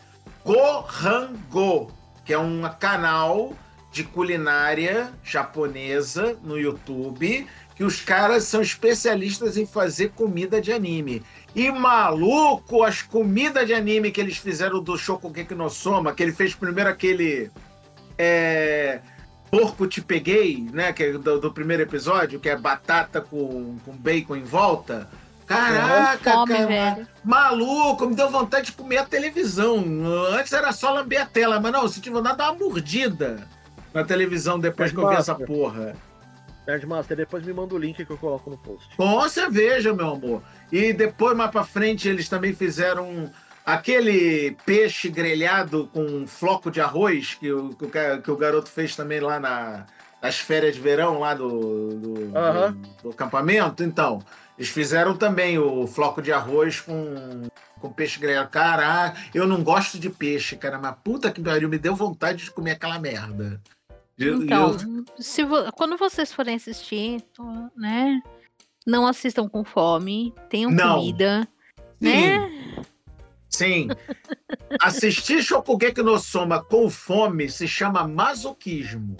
Gohango, 0.44 1.90
que 2.24 2.32
é 2.32 2.38
um 2.38 2.62
canal 2.78 3.54
de 3.90 4.04
culinária 4.04 5.12
japonesa 5.24 6.36
no 6.42 6.58
YouTube, 6.58 7.46
que 7.76 7.84
os 7.84 8.00
caras 8.00 8.44
são 8.44 8.62
especialistas 8.62 9.58
em 9.58 9.66
fazer 9.66 10.08
comida 10.10 10.60
de 10.62 10.72
anime. 10.72 11.22
E 11.54 11.70
maluco, 11.70 12.82
as 12.82 13.02
comidas 13.02 13.66
de 13.66 13.74
anime 13.74 14.10
que 14.10 14.20
eles 14.20 14.38
fizeram 14.38 14.82
do 14.82 14.96
Shokugeki 14.96 15.54
no 15.54 15.68
Soma, 15.68 16.14
que 16.14 16.22
ele 16.22 16.32
fez 16.32 16.54
primeiro 16.54 16.88
aquele 16.88 17.50
é, 18.16 19.00
Porco 19.50 19.86
Te 19.86 20.00
Peguei, 20.00 20.66
né? 20.72 20.92
Que 20.92 21.04
é 21.04 21.12
do, 21.12 21.38
do 21.38 21.52
primeiro 21.52 21.82
episódio, 21.82 22.40
que 22.40 22.48
é 22.48 22.56
batata 22.56 23.20
com, 23.20 23.76
com 23.84 23.92
bacon 23.92 24.36
em 24.36 24.44
volta. 24.44 25.08
Caraca, 25.46 26.32
Fome, 26.32 26.52
cara. 26.54 26.66
velho. 26.66 27.08
Maluco, 27.22 28.06
me 28.06 28.16
deu 28.16 28.28
vontade 28.30 28.66
de 28.66 28.72
comer 28.72 28.98
a 28.98 29.04
televisão. 29.04 29.84
Antes 30.32 30.52
era 30.52 30.72
só 30.72 30.92
lamber 30.92 31.22
a 31.22 31.26
tela, 31.26 31.60
mas 31.60 31.72
não, 31.72 31.86
se 31.86 32.00
tiver 32.00 32.20
nada, 32.22 32.36
dar 32.36 32.52
uma 32.52 32.58
mordida 32.58 33.46
na 33.94 34.02
televisão 34.02 34.58
depois 34.58 34.90
que 34.90 34.98
eu 34.98 35.08
vi 35.08 35.14
essa 35.14 35.34
porra. 35.34 35.94
Nerdmaster, 36.66 37.16
depois 37.16 37.44
me 37.44 37.52
manda 37.52 37.74
o 37.74 37.78
link 37.78 38.04
que 38.04 38.10
eu 38.10 38.18
coloco 38.18 38.50
no 38.50 38.58
post. 38.58 38.88
Com 38.96 39.28
cerveja, 39.28 39.92
meu 39.94 40.10
amor. 40.10 40.42
E 40.72 40.92
depois, 40.92 41.36
mais 41.36 41.50
pra 41.50 41.62
frente, 41.64 42.08
eles 42.08 42.28
também 42.28 42.52
fizeram 42.52 43.30
aquele 43.64 44.56
peixe 44.64 45.08
grelhado 45.08 45.88
com 45.92 46.02
um 46.04 46.26
floco 46.26 46.70
de 46.70 46.80
arroz 46.80 47.34
que 47.34 47.50
o, 47.52 47.70
que 48.22 48.30
o 48.30 48.36
garoto 48.36 48.68
fez 48.68 48.94
também 48.96 49.20
lá 49.20 49.38
na, 49.40 49.86
nas 50.22 50.38
férias 50.38 50.74
de 50.74 50.80
verão 50.80 51.18
lá 51.20 51.34
do, 51.34 51.88
do, 51.90 52.36
Aham. 52.38 52.72
do- 52.72 53.02
do 53.04 53.10
acampamento. 53.10 53.82
Então, 53.84 54.20
eles 54.58 54.70
fizeram 54.70 55.16
também 55.16 55.58
o 55.58 55.86
floco 55.86 56.22
de 56.22 56.32
arroz 56.32 56.80
com, 56.80 57.42
com 57.80 57.92
peixe 57.92 58.18
grelhado. 58.18 58.48
Caraca, 58.50 59.16
eu 59.34 59.46
não 59.46 59.62
gosto 59.62 59.98
de 59.98 60.10
peixe, 60.10 60.56
cara, 60.56 60.78
mas 60.78 60.94
puta 61.04 61.30
que 61.30 61.40
pariu, 61.40 61.68
me 61.68 61.78
deu 61.78 61.94
vontade 61.94 62.44
de 62.44 62.50
comer 62.50 62.72
aquela 62.72 62.98
merda. 62.98 63.60
Eu- 64.18 64.42
Então, 64.42 64.70
eu- 64.72 65.22
se 65.22 65.44
vo- 65.44 65.70
quando 65.72 65.96
vocês 65.96 66.32
forem 66.32 66.56
assistir, 66.56 67.22
né? 67.76 68.20
Não 68.86 69.06
assistam 69.06 69.48
com 69.48 69.64
fome, 69.64 70.32
tenham 70.48 70.70
Não. 70.70 70.96
comida, 70.96 71.46
Sim. 72.00 72.04
né? 72.06 72.84
Sim. 73.50 73.88
Assistir 74.80 75.42
Shokugeki 75.42 76.02
no 76.02 76.18
Soma 76.18 76.62
com 76.62 76.88
fome 76.90 77.48
se 77.48 77.66
chama 77.66 78.06
masoquismo. 78.06 79.16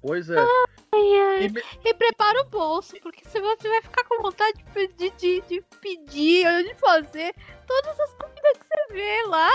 Pois 0.00 0.28
é. 0.30 0.38
Ai, 0.38 1.20
ai. 1.20 1.44
E 1.44 1.48
me- 1.50 1.62
E 1.84 1.94
prepara 1.94 2.42
o 2.42 2.44
bolso, 2.50 2.94
porque 3.02 3.24
se 3.28 3.40
você 3.40 3.68
vai 3.68 3.82
ficar 3.82 4.04
com 4.04 4.22
vontade 4.22 4.58
de 4.58 4.64
pedir, 4.72 5.12
de, 5.16 5.40
de 5.48 5.64
pedir 5.80 6.46
ou 6.46 6.62
de 6.62 6.74
fazer 6.76 7.34
todas 7.66 7.98
as 8.00 8.12
comidas 8.14 8.52
que 8.58 8.66
você 8.66 8.92
vê 8.92 9.22
lá. 9.28 9.50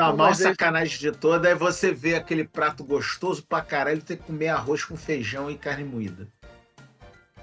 Não, 0.00 0.10
a 0.10 0.16
maior 0.16 0.32
esse- 0.32 0.42
sacanagem 0.42 0.98
de 0.98 1.12
toda 1.12 1.48
é 1.48 1.54
você 1.54 1.92
ver 1.92 2.14
aquele 2.16 2.44
prato 2.44 2.82
gostoso 2.84 3.44
pra 3.46 3.60
caralho 3.62 4.02
ter 4.02 4.16
que 4.16 4.22
comer 4.24 4.48
arroz 4.48 4.84
com 4.84 4.96
feijão 4.96 5.50
e 5.50 5.56
carne 5.58 5.84
moída. 5.84 6.26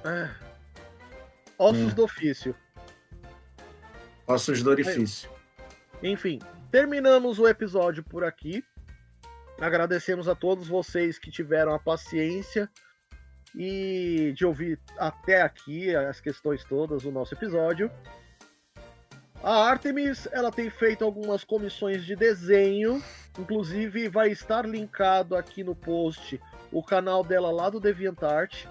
É. 0.04 0.30
Ossos 1.58 1.92
Hum. 1.92 1.96
do 1.96 2.04
ofício. 2.04 2.56
Ossos 4.26 4.62
do 4.62 4.70
orifício. 4.70 5.30
Enfim, 6.04 6.40
terminamos 6.72 7.40
o 7.40 7.48
episódio 7.48 8.04
por 8.04 8.24
aqui. 8.24 8.64
Agradecemos 9.60 10.28
a 10.28 10.36
todos 10.36 10.68
vocês 10.68 11.18
que 11.18 11.32
tiveram 11.32 11.74
a 11.74 11.80
paciência 11.80 12.70
e 13.56 14.34
de 14.36 14.46
ouvir 14.46 14.80
até 15.00 15.42
aqui 15.42 15.96
as 15.96 16.20
questões 16.22 16.64
todas 16.64 17.04
do 17.04 17.12
nosso 17.12 17.34
episódio. 17.34 17.90
A 19.43 19.69
Artemis, 19.69 20.27
ela 20.31 20.51
tem 20.51 20.69
feito 20.69 21.05
algumas 21.05 21.43
comissões 21.43 22.05
de 22.05 22.15
desenho, 22.15 23.01
inclusive 23.39 24.09
vai 24.09 24.30
estar 24.31 24.65
linkado 24.68 25.35
aqui 25.35 25.64
no 25.64 25.76
post 25.76 26.39
o 26.72 26.84
canal 26.84 27.23
dela 27.23 27.49
lá 27.51 27.69
do 27.69 27.80
DeviantArt. 27.80 28.65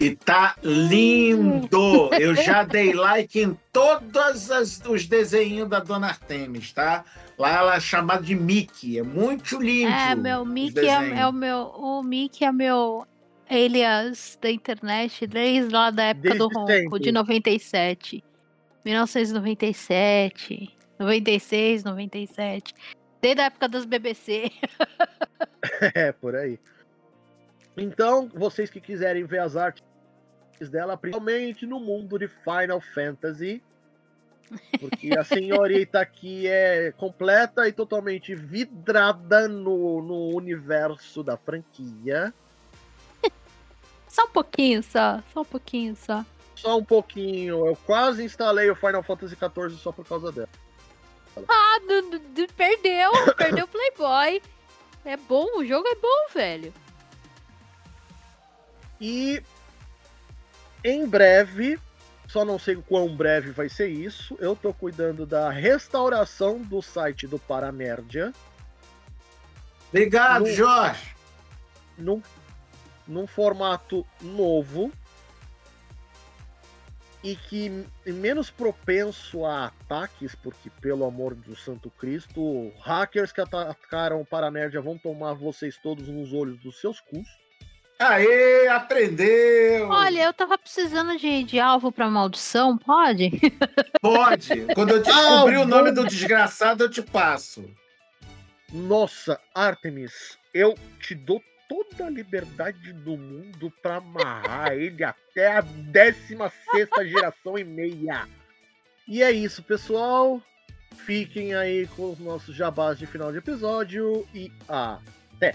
E 0.00 0.14
tá 0.14 0.54
lindo! 0.62 2.08
Eu 2.14 2.34
já 2.36 2.62
dei 2.62 2.92
like 2.92 3.40
em 3.42 3.58
todos 3.72 4.48
as- 4.50 4.80
os 4.86 5.06
desenhos 5.06 5.68
da 5.68 5.80
Dona 5.80 6.08
Artemis, 6.08 6.72
tá? 6.72 7.04
Lá 7.36 7.50
ela 7.56 7.74
é 7.76 7.80
chamada 7.80 8.22
de 8.22 8.36
Mickey. 8.36 8.98
É 8.98 9.02
muito 9.02 9.60
lindo. 9.60 9.90
É, 9.90 10.14
meu 10.14 10.44
Mickey 10.44 10.86
é, 10.86 11.20
é 11.20 11.26
o 11.26 11.32
meu. 11.32 11.72
O 11.76 12.02
Mickey 12.04 12.44
é 12.44 12.52
meu 12.52 13.04
alias 13.50 14.38
da 14.40 14.50
internet 14.50 15.26
desde 15.26 15.72
lá 15.74 15.90
da 15.90 16.04
época 16.04 16.34
do 16.36 16.48
Desde 16.48 16.54
Ronco, 16.58 16.66
sempre. 16.72 17.00
de 17.00 17.12
97. 17.12 18.24
1997, 18.88 20.74
96, 20.98 21.84
97. 21.84 22.74
Desde 23.20 23.42
a 23.42 23.44
época 23.44 23.68
das 23.68 23.84
BBC. 23.84 24.50
É, 25.94 26.12
por 26.12 26.34
aí. 26.34 26.58
Então, 27.76 28.28
vocês 28.34 28.70
que 28.70 28.80
quiserem 28.80 29.24
ver 29.24 29.40
as 29.40 29.54
artes 29.54 29.82
dela, 30.70 30.96
principalmente 30.96 31.66
no 31.66 31.78
mundo 31.78 32.18
de 32.18 32.26
Final 32.26 32.80
Fantasy, 32.80 33.62
Porque 34.80 35.16
a 35.16 35.22
senhorita 35.24 36.00
aqui 36.00 36.46
é 36.46 36.92
completa 36.92 37.68
e 37.68 37.72
totalmente 37.72 38.34
vidrada 38.34 39.46
no, 39.46 40.00
no 40.02 40.34
universo 40.34 41.22
da 41.22 41.36
franquia. 41.36 42.32
Só 44.08 44.24
um 44.24 44.30
pouquinho 44.30 44.82
só, 44.82 45.22
só 45.32 45.42
um 45.42 45.44
pouquinho 45.44 45.94
só. 45.94 46.24
Só 46.60 46.76
um 46.78 46.84
pouquinho, 46.84 47.66
eu 47.66 47.76
quase 47.86 48.24
instalei 48.24 48.68
o 48.70 48.74
Final 48.76 49.02
Fantasy 49.02 49.36
XIV 49.36 49.78
só 49.80 49.92
por 49.92 50.04
causa 50.06 50.32
dela. 50.32 50.48
Ah, 51.48 51.78
du- 51.86 52.18
du- 52.18 52.52
perdeu, 52.54 53.10
perdeu 53.36 53.64
o 53.64 53.68
Playboy. 53.68 54.42
É 55.04 55.16
bom, 55.16 55.46
o 55.58 55.64
jogo 55.64 55.86
é 55.86 55.94
bom, 55.94 56.26
velho. 56.34 56.74
E 59.00 59.40
em 60.82 61.06
breve, 61.06 61.78
só 62.26 62.44
não 62.44 62.58
sei 62.58 62.74
o 62.76 62.82
quão 62.82 63.14
breve 63.16 63.52
vai 63.52 63.68
ser 63.68 63.88
isso, 63.88 64.36
eu 64.40 64.56
tô 64.56 64.72
cuidando 64.74 65.24
da 65.24 65.50
restauração 65.50 66.58
do 66.60 66.82
site 66.82 67.26
do 67.26 67.38
Paramerdia 67.38 68.32
Obrigado, 69.90 70.40
No- 70.44 70.52
Jorge. 70.52 71.14
num, 71.96 72.22
num 73.06 73.26
formato 73.26 74.04
novo 74.20 74.92
e 77.22 77.34
que 77.34 77.84
é 78.06 78.12
menos 78.12 78.50
propenso 78.50 79.44
a 79.44 79.66
ataques, 79.66 80.34
porque 80.36 80.70
pelo 80.80 81.04
amor 81.04 81.34
do 81.34 81.56
Santo 81.56 81.90
Cristo, 81.90 82.72
hackers 82.80 83.32
que 83.32 83.40
atacaram 83.40 84.20
o 84.20 84.26
Paramerdia 84.26 84.80
vão 84.80 84.96
tomar 84.96 85.34
vocês 85.34 85.76
todos 85.82 86.08
nos 86.08 86.32
olhos 86.32 86.58
dos 86.60 86.80
seus 86.80 87.00
cus. 87.00 87.26
Aê, 87.98 88.68
aprendeu! 88.68 89.88
Olha, 89.88 90.22
eu 90.22 90.32
tava 90.32 90.56
precisando 90.56 91.18
de, 91.18 91.42
de 91.42 91.58
alvo 91.58 91.90
pra 91.90 92.08
maldição, 92.08 92.78
pode? 92.78 93.30
Pode. 94.00 94.66
Quando 94.72 94.90
eu 94.90 95.02
descobrir 95.02 95.56
o 95.56 95.66
nome 95.66 95.90
do 95.90 96.06
desgraçado, 96.06 96.84
eu 96.84 96.88
te 96.88 97.02
passo. 97.02 97.68
Nossa, 98.72 99.40
Artemis, 99.52 100.38
eu 100.54 100.76
te 101.00 101.16
dou 101.16 101.42
toda 101.68 102.06
a 102.06 102.10
liberdade 102.10 102.92
do 102.92 103.16
mundo 103.16 103.72
pra 103.82 103.96
amarrar 103.96 104.72
ele 104.76 105.04
até 105.04 105.58
a 105.58 105.60
16 105.60 106.88
geração 107.04 107.58
e 107.58 107.64
meia. 107.64 108.26
E 109.06 109.22
é 109.22 109.30
isso, 109.30 109.62
pessoal. 109.62 110.42
Fiquem 110.96 111.54
aí 111.54 111.86
com 111.88 112.12
os 112.12 112.18
nossos 112.18 112.54
jabás 112.54 112.98
de 112.98 113.06
final 113.06 113.30
de 113.30 113.38
episódio 113.38 114.26
e 114.34 114.52
até. 114.68 115.54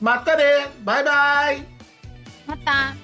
Mataré. 0.00 0.68
Bye, 0.80 1.04
bye. 1.04 1.66
Matar. 2.46 2.96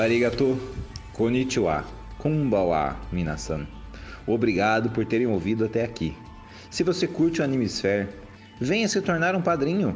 Arigato, 0.00 0.58
konnichiwa, 1.12 1.84
kumbawa, 2.16 2.96
minasan. 3.12 3.66
Obrigado 4.26 4.88
por 4.88 5.04
terem 5.04 5.26
ouvido 5.26 5.66
até 5.66 5.84
aqui. 5.84 6.16
Se 6.70 6.82
você 6.82 7.06
curte 7.06 7.42
o 7.42 7.44
Animesphere, 7.44 8.08
venha 8.58 8.88
se 8.88 9.02
tornar 9.02 9.36
um 9.36 9.42
padrinho. 9.42 9.94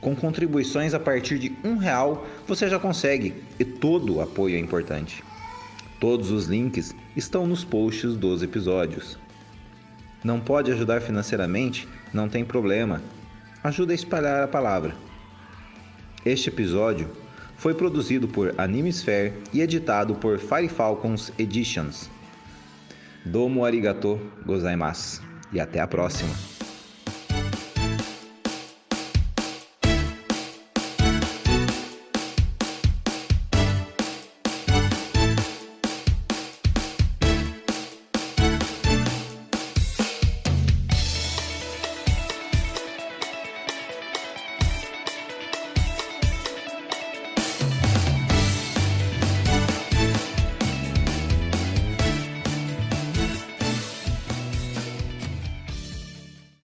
Com 0.00 0.14
contribuições 0.14 0.94
a 0.94 1.00
partir 1.00 1.40
de 1.40 1.56
um 1.64 1.76
real, 1.76 2.24
você 2.46 2.68
já 2.68 2.78
consegue 2.78 3.34
e 3.58 3.64
todo 3.64 4.20
apoio 4.20 4.54
é 4.54 4.60
importante. 4.60 5.24
Todos 5.98 6.30
os 6.30 6.46
links 6.46 6.94
estão 7.16 7.44
nos 7.44 7.64
posts 7.64 8.14
dos 8.14 8.44
episódios. 8.44 9.18
Não 10.22 10.38
pode 10.38 10.70
ajudar 10.70 11.00
financeiramente? 11.00 11.88
Não 12.14 12.28
tem 12.28 12.44
problema. 12.44 13.02
Ajuda 13.64 13.90
a 13.90 13.96
espalhar 13.96 14.44
a 14.44 14.48
palavra. 14.48 14.94
Este 16.24 16.48
episódio 16.48 17.10
foi 17.62 17.74
produzido 17.74 18.26
por 18.26 18.52
Animesphere 18.58 19.34
e 19.52 19.62
editado 19.62 20.16
por 20.16 20.36
Fire 20.40 20.68
Falcons 20.68 21.32
Editions. 21.38 22.10
Domo 23.24 23.64
arigato 23.64 24.20
gozaimasu 24.44 25.22
e 25.52 25.60
até 25.60 25.78
a 25.78 25.86
próxima. 25.86 26.51